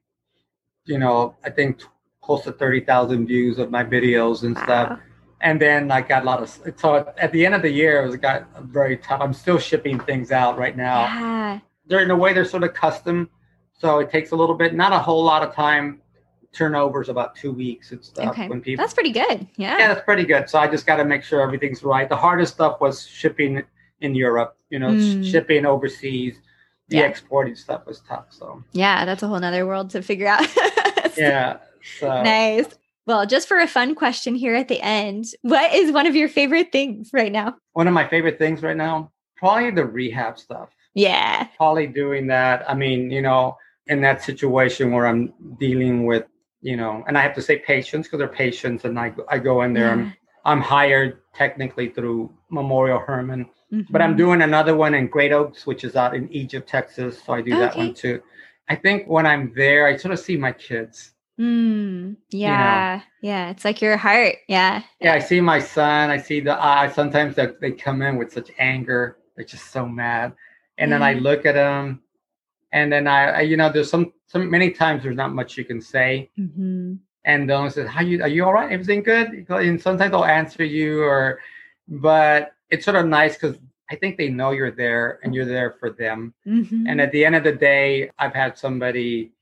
you 0.84 0.98
know 0.98 1.34
i 1.44 1.50
think 1.50 1.78
t- 1.78 1.86
close 2.20 2.42
to 2.44 2.52
30,000 2.52 3.26
views 3.26 3.58
of 3.58 3.70
my 3.70 3.82
videos 3.84 4.42
and 4.44 4.56
stuff 4.58 4.98
and 5.40 5.60
then 5.60 5.90
i 5.90 6.00
got 6.00 6.22
a 6.22 6.26
lot 6.26 6.42
of 6.42 6.48
so 6.76 6.96
at- 6.96 7.14
at 7.18 7.32
the 7.32 7.44
end 7.46 7.54
of 7.54 7.62
the 7.62 7.70
year 7.70 8.02
it 8.02 8.06
was 8.06 8.16
got 8.16 8.46
very 8.78 8.96
tough 8.98 9.20
i'm 9.22 9.32
still 9.32 9.58
shipping 9.58 9.98
things 10.00 10.30
out 10.30 10.58
right 10.58 10.76
now 10.76 11.00
Yeah. 11.04 11.58
they're 11.86 12.00
in 12.00 12.10
a 12.10 12.16
way 12.16 12.32
they're 12.34 12.44
sort 12.44 12.64
of 12.64 12.74
custom 12.74 13.30
so 13.72 13.98
it 14.00 14.10
takes 14.10 14.30
a 14.32 14.36
little 14.36 14.54
bit 14.54 14.74
not 14.74 14.92
a 14.92 14.98
whole 14.98 15.24
lot 15.24 15.42
of 15.42 15.54
time 15.54 16.01
turnovers 16.52 17.08
about 17.08 17.34
two 17.34 17.50
weeks 17.52 17.92
and 17.92 18.04
stuff 18.04 18.28
Okay. 18.30 18.48
when 18.48 18.60
people 18.60 18.82
That's 18.82 18.94
pretty 18.94 19.12
good. 19.12 19.46
Yeah. 19.56 19.78
yeah 19.78 19.88
that's 19.88 20.04
pretty 20.04 20.24
good 20.24 20.48
so 20.50 20.58
i 20.58 20.68
just 20.68 20.86
got 20.86 20.96
to 20.96 21.04
make 21.04 21.22
sure 21.22 21.40
everything's 21.40 21.82
right 21.82 22.08
the 22.08 22.16
hardest 22.16 22.54
stuff 22.54 22.80
was 22.80 23.06
shipping 23.06 23.62
in 24.00 24.14
europe 24.14 24.56
you 24.70 24.78
know 24.78 24.88
Mm. 24.92 25.24
shipping 25.24 25.64
overseas 25.66 26.34
the 26.88 26.98
Yeah. 26.98 27.04
exporting 27.04 27.54
stuff 27.54 27.86
was 27.86 28.00
tough 28.00 28.26
so 28.30 28.62
Yeah, 28.72 29.04
that's 29.06 29.22
a 29.22 29.28
whole 29.28 29.40
nother 29.40 29.66
world 29.66 29.90
to 29.90 30.02
figure 30.02 30.26
out. 30.28 30.46
yeah 31.16 31.58
so 31.98 32.22
nice. 32.22 32.66
Well, 33.06 33.26
just 33.26 33.48
for 33.48 33.58
a 33.58 33.66
fun 33.66 33.96
question 33.96 34.36
here 34.36 34.54
at 34.54 34.68
the 34.68 34.80
end, 34.80 35.24
what 35.42 35.74
is 35.74 35.90
one 35.90 36.06
of 36.06 36.14
your 36.14 36.28
favorite 36.28 36.70
things 36.70 37.10
right 37.12 37.32
now? 37.32 37.56
one 37.72 37.88
of 37.88 37.94
my 37.94 38.06
favorite 38.06 38.38
things 38.38 38.62
right 38.62 38.76
now 38.76 39.10
probably 39.36 39.70
the 39.70 39.84
rehab 39.84 40.38
stuff 40.38 40.68
Yeah. 40.94 41.46
probably 41.56 41.86
doing 41.86 42.26
that 42.28 42.68
i 42.70 42.74
mean 42.74 43.10
you 43.10 43.22
know 43.22 43.56
in 43.86 44.00
that 44.02 44.22
situation 44.22 44.92
where 44.92 45.06
i'm 45.06 45.32
dealing 45.58 46.04
with 46.06 46.24
you 46.62 46.76
know 46.76 47.04
and 47.06 47.18
i 47.18 47.22
have 47.22 47.34
to 47.34 47.42
say 47.42 47.58
patients 47.58 48.06
because 48.06 48.18
they're 48.18 48.28
patients 48.28 48.84
and 48.84 48.98
i, 48.98 49.10
go- 49.10 49.26
I 49.28 49.38
go 49.38 49.62
in 49.62 49.72
there 49.74 49.90
I'm, 49.90 50.14
I'm 50.44 50.60
hired 50.60 51.18
technically 51.34 51.88
through 51.90 52.32
Memorial 52.50 53.00
Hermann 53.00 53.46
but 53.90 54.00
i'm 54.00 54.14
Mhm. 54.14 54.18
doing 54.18 54.42
another 54.42 54.74
one 54.76 54.94
in 54.94 55.06
great 55.08 55.32
oaks 55.32 55.66
which 55.66 55.82
is 55.84 55.96
out 55.96 56.14
in 56.14 56.30
egypt 56.32 56.68
texas 56.68 57.20
so 57.24 57.32
i 57.34 57.40
do 57.42 57.50
that 57.58 57.76
one 57.76 57.92
too 57.94 58.22
i 58.68 58.76
think 58.76 59.06
when 59.08 59.26
i'm 59.26 59.52
there 59.56 59.86
i 59.86 59.96
sort 59.96 60.12
of 60.14 60.20
see 60.20 60.36
my 60.36 60.52
kids 60.52 61.10
Mm, 61.40 62.16
yeah. 62.30 63.00
Yeah. 63.22 63.48
It's 63.50 63.64
like 63.64 63.80
your 63.80 63.96
heart. 63.96 64.36
Yeah. 64.48 64.82
yeah 65.00 65.14
i 65.14 65.18
see 65.18 65.40
my 65.40 65.58
son 65.58 66.10
i 66.10 66.18
see 66.18 66.40
the 66.40 66.54
eyes 66.62 66.94
sometimes 66.94 67.34
they, 67.34 67.48
they 67.60 67.72
come 67.72 68.02
in 68.02 68.16
with 68.16 68.30
such 68.32 68.50
anger 68.58 69.16
they're 69.34 69.44
just 69.46 69.68
so 69.72 69.88
mad 69.88 70.34
and 70.78 70.92
then 70.92 71.02
i 71.02 71.14
look 71.14 71.46
at 71.46 71.54
them 71.54 72.02
and 72.72 72.92
then 72.92 73.06
I, 73.06 73.30
I 73.30 73.40
you 73.42 73.56
know 73.56 73.70
there's 73.70 73.90
some 73.90 74.12
some 74.26 74.50
many 74.50 74.70
times 74.70 75.02
there's 75.02 75.16
not 75.16 75.32
much 75.32 75.56
you 75.56 75.64
can 75.64 75.80
say. 75.80 76.30
Hmm 76.36 76.94
and 77.24 77.48
they'll 77.48 77.70
say 77.70 77.86
how 77.86 78.02
you 78.02 78.22
are 78.22 78.28
you 78.28 78.44
all 78.44 78.52
right? 78.52 78.72
Everything 78.72 79.02
good? 79.02 79.46
And 79.48 79.80
sometimes 79.80 80.10
they'll 80.10 80.24
answer 80.24 80.64
you 80.64 81.02
or 81.02 81.40
but 81.88 82.52
it's 82.70 82.84
sort 82.84 82.96
of 82.96 83.06
nice 83.06 83.34
because 83.34 83.58
i 83.90 83.96
think 83.96 84.16
they 84.16 84.28
know 84.28 84.52
you're 84.52 84.70
there 84.70 85.18
and 85.22 85.34
you're 85.34 85.44
there 85.44 85.72
for 85.78 85.90
them. 85.90 86.32
Hmm 86.44 86.86
and 86.88 87.00
at 87.00 87.12
the 87.12 87.24
end 87.24 87.36
of 87.36 87.44
the 87.44 87.52
day 87.52 88.10
i've 88.18 88.34
had 88.34 88.56
somebody 88.58 89.32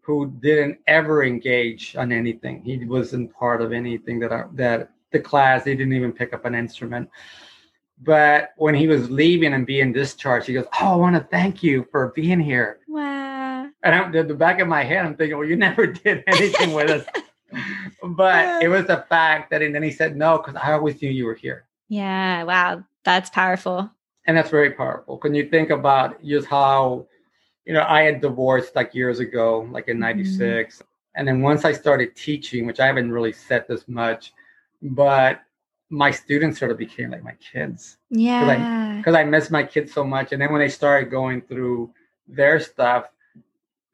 who 0.00 0.32
didn't 0.40 0.78
ever 0.88 1.22
engage 1.24 1.94
on 1.94 2.10
anything. 2.10 2.60
He 2.64 2.84
wasn't 2.84 3.32
part 3.32 3.62
of 3.62 3.72
anything 3.72 4.18
that 4.18 4.32
I, 4.32 4.44
that 4.54 4.90
the 5.12 5.20
class 5.20 5.64
he 5.64 5.76
didn't 5.76 5.92
even 5.92 6.12
pick 6.12 6.32
up 6.32 6.44
an 6.44 6.56
instrument 6.56 7.08
but 8.04 8.50
when 8.56 8.74
he 8.74 8.86
was 8.86 9.10
leaving 9.10 9.52
and 9.54 9.66
being 9.66 9.92
discharged 9.92 10.46
he 10.46 10.54
goes 10.54 10.66
oh 10.80 10.92
i 10.92 10.96
want 10.96 11.14
to 11.16 11.22
thank 11.30 11.62
you 11.62 11.86
for 11.90 12.08
being 12.14 12.40
here 12.40 12.78
wow. 12.88 13.68
and 13.82 13.94
I'm, 13.94 14.14
in 14.14 14.26
the 14.28 14.34
back 14.34 14.60
of 14.60 14.68
my 14.68 14.82
head 14.82 15.04
i'm 15.04 15.14
thinking 15.16 15.36
well 15.38 15.46
you 15.46 15.56
never 15.68 15.86
did 15.86 16.24
anything 16.26 16.72
with 16.72 16.90
us 16.90 17.04
but 18.02 18.62
it 18.62 18.68
was 18.68 18.86
the 18.86 19.04
fact 19.08 19.50
that 19.50 19.62
and 19.62 19.74
then 19.74 19.82
he 19.82 19.90
said 19.90 20.16
no 20.16 20.38
because 20.38 20.56
i 20.62 20.72
always 20.72 21.00
knew 21.02 21.10
you 21.10 21.26
were 21.26 21.34
here 21.34 21.64
Yeah. 21.88 22.44
Wow. 22.44 22.84
That's 23.04 23.30
powerful. 23.30 23.90
and 24.26 24.36
that's 24.36 24.50
very 24.50 24.70
powerful 24.70 25.18
Can 25.18 25.34
you 25.34 25.48
think 25.48 25.70
about 25.70 26.22
just 26.24 26.46
how 26.46 27.06
you 27.66 27.72
know 27.74 27.84
i 27.88 28.02
had 28.02 28.20
divorced 28.20 28.74
like 28.74 28.94
years 28.94 29.18
ago 29.20 29.68
like 29.70 29.88
in 29.88 29.96
Mhm. 29.98 30.00
96 30.00 30.82
and 31.16 31.28
then 31.28 31.42
once 31.42 31.64
i 31.64 31.72
started 31.72 32.16
teaching 32.16 32.66
which 32.66 32.80
i 32.80 32.86
haven't 32.86 33.12
really 33.12 33.32
said 33.32 33.64
this 33.68 33.86
much 33.88 34.32
but 34.82 35.40
my 35.92 36.10
students 36.10 36.58
sort 36.58 36.70
of 36.70 36.78
became 36.78 37.10
like 37.10 37.22
my 37.22 37.36
kids 37.52 37.98
Yeah. 38.10 38.96
because 38.96 39.14
i 39.14 39.22
miss 39.24 39.50
my 39.50 39.62
kids 39.62 39.92
so 39.92 40.02
much 40.04 40.32
and 40.32 40.40
then 40.40 40.50
when 40.50 40.60
they 40.60 40.68
started 40.70 41.10
going 41.10 41.42
through 41.42 41.92
their 42.26 42.58
stuff 42.60 43.10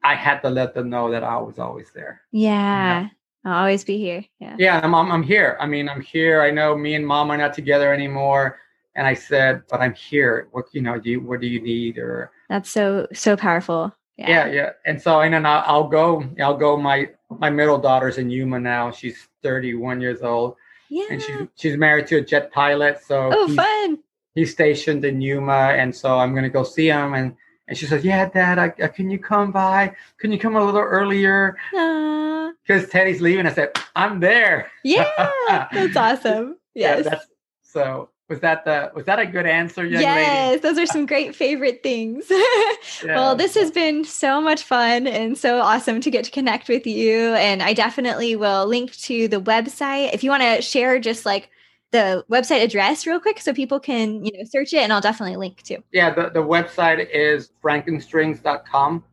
i 0.01 0.15
had 0.15 0.39
to 0.39 0.49
let 0.49 0.73
them 0.73 0.89
know 0.89 1.11
that 1.11 1.23
i 1.23 1.37
was 1.37 1.59
always 1.59 1.91
there 1.93 2.21
Yeah. 2.31 3.09
I'll 3.45 3.59
always 3.63 3.83
be 3.83 3.97
here. 3.97 4.23
Yeah. 4.39 4.55
yeah 4.57 4.79
I'm, 4.83 4.95
I'm, 4.95 5.11
I'm 5.11 5.23
here 5.23 5.57
i 5.59 5.65
mean 5.65 5.89
i'm 5.89 6.01
here 6.01 6.41
i 6.41 6.49
know 6.51 6.77
me 6.77 6.95
and 6.95 7.05
mom 7.05 7.31
are 7.31 7.37
not 7.37 7.53
together 7.53 7.93
anymore 7.93 8.59
and 8.95 9.05
i 9.05 9.13
said 9.13 9.63
but 9.69 9.81
i'm 9.81 9.93
here 9.93 10.47
what 10.51 10.65
you 10.73 10.81
know 10.81 10.97
do 10.99 11.09
you 11.11 11.19
what 11.21 11.41
do 11.41 11.47
you 11.47 11.61
need 11.61 11.97
or 11.97 12.31
That's 12.49 12.69
so, 12.69 13.07
so 13.13 13.35
powerful. 13.35 13.93
Yeah, 14.17 14.29
yeah. 14.29 14.45
yeah. 14.57 14.69
And 14.85 15.01
so, 15.01 15.21
and 15.21 15.33
then 15.33 15.45
I'll, 15.45 15.63
I'll 15.65 15.87
go. 15.87 16.25
I'll 16.43 16.57
go. 16.57 16.75
My 16.75 16.97
my 17.45 17.49
middle 17.49 17.77
daughter's 17.77 18.17
in 18.17 18.27
Yuma 18.29 18.59
now. 18.59 18.91
She's 18.91 19.29
31 19.43 20.01
years 20.01 20.21
old. 20.23 20.55
Yeah. 20.89 21.05
And 21.11 21.21
she's 21.21 21.47
she's 21.55 21.77
married 21.77 22.07
to 22.07 22.17
a 22.17 22.21
jet 22.21 22.51
pilot. 22.51 23.01
So 23.03 23.29
oh, 23.33 23.55
fun. 23.55 23.99
He's 24.35 24.51
stationed 24.51 25.05
in 25.05 25.21
Yuma, 25.21 25.73
and 25.77 25.95
so 25.95 26.17
I'm 26.17 26.33
gonna 26.33 26.49
go 26.49 26.63
see 26.63 26.87
him. 26.87 27.13
And 27.13 27.35
and 27.67 27.77
she 27.77 27.85
says, 27.85 28.03
"Yeah, 28.03 28.27
Dad, 28.29 28.57
I, 28.57 28.73
I, 28.83 28.87
can 28.87 29.09
you 29.09 29.19
come 29.19 29.51
by? 29.51 29.95
Can 30.17 30.31
you 30.31 30.39
come 30.39 30.55
a 30.55 30.63
little 30.63 30.81
earlier?" 30.81 31.55
Because 31.71 32.89
Teddy's 32.89 33.21
leaving. 33.21 33.45
I 33.45 33.53
said, 33.53 33.71
"I'm 33.95 34.19
there." 34.19 34.71
Yeah, 34.83 35.05
that's 35.71 35.95
awesome. 35.95 36.57
Yes. 36.73 37.05
Yeah, 37.05 37.09
that's, 37.09 37.25
so 37.61 38.09
was 38.29 38.39
that 38.41 38.63
the 38.63 38.91
was 38.93 39.05
that 39.05 39.19
a 39.19 39.25
good 39.25 39.47
answer, 39.47 39.83
young 39.83 40.01
yes, 40.01 40.51
lady? 40.51 40.61
those 40.61 40.77
are 40.77 40.85
some 40.85 41.07
great 41.07 41.35
favorite 41.35 41.81
things. 41.81 42.25
yeah. 42.29 43.15
Well, 43.15 43.35
this 43.35 43.55
has 43.55 43.71
been 43.71 44.05
so 44.05 44.39
much 44.39 44.61
fun 44.61 45.07
and 45.07 45.37
so 45.37 45.59
awesome 45.59 45.99
to 46.01 46.11
get 46.11 46.25
to 46.25 46.31
connect 46.31 46.69
with 46.69 46.85
you. 46.85 47.33
And 47.33 47.63
I 47.63 47.73
definitely 47.73 48.35
will 48.35 48.67
link 48.67 48.95
to 48.97 49.27
the 49.27 49.41
website 49.41 50.13
if 50.13 50.23
you 50.23 50.29
want 50.29 50.43
to 50.43 50.61
share 50.61 50.99
just 50.99 51.25
like 51.25 51.49
the 51.91 52.23
website 52.29 52.63
address 52.63 53.07
real 53.07 53.19
quick 53.19 53.39
so 53.39 53.51
people 53.51 53.79
can 53.79 54.23
you 54.23 54.31
know 54.37 54.43
search 54.43 54.73
it 54.73 54.83
and 54.83 54.93
I'll 54.93 55.01
definitely 55.01 55.35
link 55.35 55.63
to. 55.63 55.79
Yeah, 55.91 56.13
the, 56.13 56.29
the 56.29 56.43
website 56.43 57.09
is 57.11 57.51
frankenstrings.com. 57.63 59.03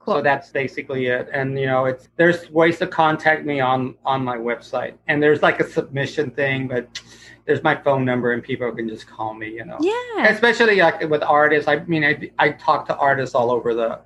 Cool. 0.00 0.14
So 0.14 0.22
that's 0.22 0.50
basically 0.50 1.06
it. 1.06 1.28
And 1.32 1.58
you 1.58 1.66
know, 1.66 1.86
it's 1.86 2.08
there's 2.16 2.50
ways 2.50 2.78
to 2.80 2.86
contact 2.86 3.46
me 3.46 3.60
on 3.60 3.94
on 4.04 4.22
my 4.22 4.36
website. 4.36 4.94
And 5.08 5.22
there's 5.22 5.42
like 5.42 5.60
a 5.60 5.68
submission 5.68 6.30
thing, 6.30 6.68
but 6.68 7.00
there's 7.46 7.62
my 7.62 7.76
phone 7.76 8.04
number 8.04 8.32
and 8.32 8.42
people 8.42 8.70
can 8.72 8.88
just 8.88 9.06
call 9.06 9.32
me, 9.32 9.48
you 9.48 9.64
know. 9.64 9.78
Yeah. 9.80 10.28
Especially 10.28 10.76
like 10.76 11.08
with 11.08 11.22
artists. 11.22 11.68
I 11.68 11.78
mean, 11.84 12.04
I, 12.04 12.30
I 12.38 12.50
talk 12.50 12.86
to 12.88 12.96
artists 12.96 13.34
all 13.34 13.50
over 13.50 13.72
the 13.74 14.00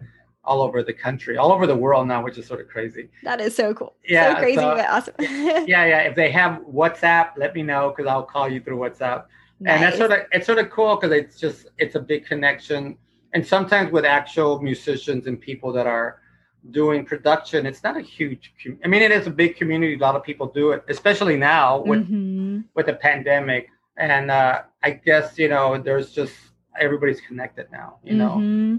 all 0.45 0.63
over 0.63 0.83
the 0.83 0.93
country, 0.93 1.37
all 1.37 1.53
over 1.53 1.67
the 1.67 1.77
world 1.77 2.09
now, 2.09 2.23
which 2.23 2.39
is 2.39 2.47
sort 2.47 2.61
of 2.61 2.69
crazy. 2.69 3.09
That 3.23 3.41
is 3.41 3.55
so 3.55 3.75
cool. 3.75 3.95
Yeah. 4.07 4.35
So 4.35 4.39
crazy, 4.41 4.57
so, 4.57 4.75
but 4.75 4.89
awesome. 4.89 5.15
yeah, 5.19 5.65
yeah. 5.67 6.01
If 6.01 6.17
they 6.17 6.31
have 6.31 6.61
WhatsApp, 6.63 7.33
let 7.37 7.55
me 7.55 7.63
know 7.63 7.93
because 7.95 8.09
I'll 8.11 8.23
call 8.25 8.49
you 8.49 8.61
through 8.61 8.79
WhatsApp. 8.79 9.25
Nice. 9.61 9.75
And 9.75 9.83
that's 9.83 9.97
sort 9.99 10.13
of 10.13 10.19
it's 10.33 10.47
sort 10.47 10.59
of 10.59 10.71
cool 10.71 10.97
because 10.97 11.13
it's 11.13 11.39
just 11.39 11.69
it's 11.79 11.95
a 11.95 12.01
big 12.01 12.27
connection. 12.27 12.97
And 13.33 13.47
sometimes 13.47 13.93
with 13.93 14.05
actual 14.05 14.61
musicians 14.61 15.27
and 15.27 15.41
people 15.41 15.73
that 15.73 15.87
are 15.87 16.21
doing 16.71 17.05
production, 17.05 17.67
it's 17.67 17.83
not 17.83 17.97
a 17.97 18.01
huge. 18.01 18.53
I 18.85 18.89
mean, 18.89 19.03
it 19.03 19.11
is 19.11 19.27
a 19.27 19.31
big 19.31 19.57
community. 19.57 19.95
A 19.95 19.99
lot 19.99 20.17
of 20.17 20.23
people 20.23 20.47
do 20.47 20.73
it, 20.73 20.85
especially 20.89 21.37
now 21.37 21.83
with 21.83 22.01
mm-hmm. 22.01 22.61
with 22.75 22.87
the 22.87 22.95
pandemic. 22.95 23.69
And 23.97 24.31
uh, 24.31 24.63
I 24.83 24.91
guess 24.93 25.39
you 25.39 25.49
know, 25.49 25.79
there's 25.79 26.13
just 26.13 26.35
everybody's 26.79 27.21
connected 27.21 27.67
now. 27.73 27.99
You 28.05 28.15
know, 28.15 28.31
mm-hmm. 28.31 28.77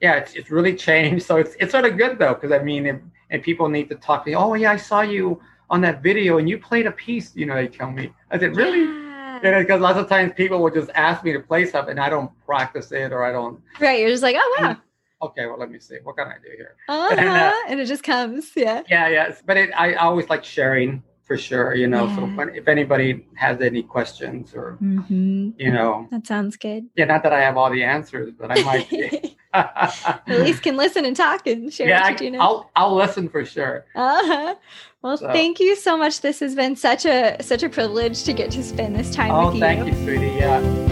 yeah, 0.00 0.14
it's 0.14 0.34
it's 0.34 0.50
really 0.50 0.74
changed. 0.88 1.26
So 1.26 1.36
it's 1.36 1.56
it's 1.58 1.72
sort 1.72 1.84
of 1.84 1.96
good 1.96 2.18
though, 2.18 2.34
because 2.34 2.52
I 2.52 2.62
mean, 2.62 2.86
if, 2.86 2.96
and 3.30 3.42
people 3.42 3.68
need 3.68 3.88
to 3.88 3.94
talk 3.96 4.24
to 4.24 4.30
me. 4.30 4.36
Oh 4.36 4.54
yeah, 4.54 4.72
I 4.72 4.76
saw 4.76 5.00
you 5.00 5.40
on 5.70 5.80
that 5.82 6.02
video, 6.02 6.38
and 6.38 6.48
you 6.48 6.58
played 6.58 6.86
a 6.86 6.92
piece. 6.92 7.34
You 7.34 7.46
know, 7.46 7.54
they 7.54 7.68
tell 7.68 7.90
me. 7.90 8.12
I 8.30 8.38
said, 8.38 8.56
really? 8.56 8.80
Yeah 8.80 8.98
because 9.42 9.80
lots 9.80 9.98
of 9.98 10.08
times 10.08 10.32
people 10.36 10.62
will 10.62 10.70
just 10.70 10.88
ask 10.94 11.24
me 11.24 11.32
to 11.32 11.40
play 11.40 11.66
something 11.66 11.90
and 11.90 11.98
I 11.98 12.08
don't 12.08 12.30
practice 12.46 12.92
it 12.92 13.12
or 13.12 13.24
I 13.24 13.32
don't. 13.32 13.60
Right. 13.80 13.98
You're 13.98 14.10
just 14.10 14.22
like, 14.22 14.36
oh, 14.38 14.56
wow 14.60 14.76
okay, 15.22 15.46
well, 15.46 15.58
let 15.58 15.70
me 15.70 15.78
see. 15.78 15.96
What 16.02 16.16
can 16.16 16.28
I 16.28 16.34
do 16.42 16.50
here? 16.56 16.76
Uh-huh. 16.88 17.14
And, 17.16 17.28
uh, 17.28 17.52
and, 17.68 17.80
it 17.80 17.86
just 17.86 18.02
comes. 18.12 18.50
Yeah. 18.56 18.82
Yeah. 18.88 19.08
Yeah. 19.08 19.34
But 19.46 19.56
it, 19.56 19.70
I 19.76 19.94
always 19.94 20.28
like 20.28 20.44
sharing 20.44 21.02
for 21.22 21.38
sure, 21.38 21.74
you 21.74 21.86
know. 21.86 22.06
Yeah. 22.06 22.16
So 22.16 22.42
if, 22.42 22.54
if 22.56 22.68
anybody 22.68 23.26
has 23.34 23.60
any 23.60 23.82
questions 23.82 24.54
or, 24.54 24.78
mm-hmm. 24.82 25.50
you 25.56 25.72
know. 25.72 26.08
That 26.10 26.26
sounds 26.26 26.56
good. 26.56 26.88
Yeah. 26.96 27.06
Not 27.06 27.22
that 27.22 27.32
I 27.32 27.40
have 27.40 27.56
all 27.56 27.70
the 27.70 27.84
answers, 27.84 28.32
but 28.38 28.56
I 28.56 28.62
might 28.62 28.90
be. 28.90 29.36
At 29.54 30.22
least 30.26 30.62
can 30.62 30.76
listen 30.76 31.04
and 31.04 31.14
talk 31.14 31.46
and 31.46 31.72
share 31.72 31.86
yeah, 31.86 32.18
you 32.18 32.30
know. 32.30 32.40
I'll, 32.40 32.70
I'll 32.74 32.96
listen 32.96 33.28
for 33.28 33.44
sure. 33.44 33.84
Uh-huh. 33.94 34.54
Well, 35.02 35.18
so. 35.18 35.26
thank 35.28 35.60
you 35.60 35.76
so 35.76 35.96
much. 35.96 36.22
This 36.22 36.40
has 36.40 36.54
been 36.54 36.74
such 36.74 37.04
a 37.04 37.36
such 37.42 37.62
a 37.62 37.68
privilege 37.68 38.24
to 38.24 38.32
get 38.32 38.50
to 38.52 38.62
spend 38.62 38.96
this 38.96 39.14
time 39.14 39.30
oh, 39.30 39.46
with 39.46 39.56
you. 39.56 39.64
Oh, 39.64 39.66
thank 39.66 39.86
you, 39.86 40.04
sweetie. 40.04 40.26
Yeah. 40.28 40.91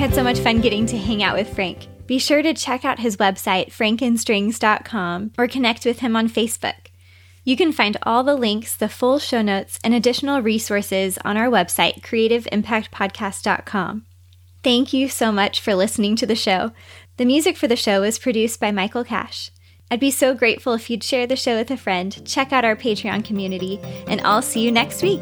Had 0.00 0.14
so 0.14 0.24
much 0.24 0.38
fun 0.38 0.62
getting 0.62 0.86
to 0.86 0.96
hang 0.96 1.22
out 1.22 1.36
with 1.36 1.54
Frank. 1.54 1.86
Be 2.06 2.18
sure 2.18 2.40
to 2.40 2.54
check 2.54 2.86
out 2.86 3.00
his 3.00 3.18
website, 3.18 3.70
frankenstrings.com, 3.70 5.32
or 5.36 5.46
connect 5.46 5.84
with 5.84 5.98
him 5.98 6.16
on 6.16 6.26
Facebook. 6.26 6.86
You 7.44 7.54
can 7.54 7.70
find 7.70 7.98
all 8.04 8.24
the 8.24 8.34
links, 8.34 8.74
the 8.74 8.88
full 8.88 9.18
show 9.18 9.42
notes, 9.42 9.78
and 9.84 9.92
additional 9.92 10.40
resources 10.40 11.18
on 11.22 11.36
our 11.36 11.48
website, 11.48 12.00
creativeimpactpodcast.com. 12.00 14.06
Thank 14.64 14.94
you 14.94 15.10
so 15.10 15.30
much 15.30 15.60
for 15.60 15.74
listening 15.74 16.16
to 16.16 16.26
the 16.26 16.34
show. 16.34 16.72
The 17.18 17.26
music 17.26 17.58
for 17.58 17.68
the 17.68 17.76
show 17.76 18.02
is 18.02 18.18
produced 18.18 18.58
by 18.58 18.70
Michael 18.70 19.04
Cash. 19.04 19.50
I'd 19.90 20.00
be 20.00 20.10
so 20.10 20.34
grateful 20.34 20.72
if 20.72 20.88
you'd 20.88 21.04
share 21.04 21.26
the 21.26 21.36
show 21.36 21.58
with 21.58 21.70
a 21.70 21.76
friend, 21.76 22.26
check 22.26 22.54
out 22.54 22.64
our 22.64 22.76
Patreon 22.76 23.22
community, 23.22 23.78
and 24.06 24.22
I'll 24.22 24.40
see 24.40 24.60
you 24.60 24.72
next 24.72 25.02
week. 25.02 25.20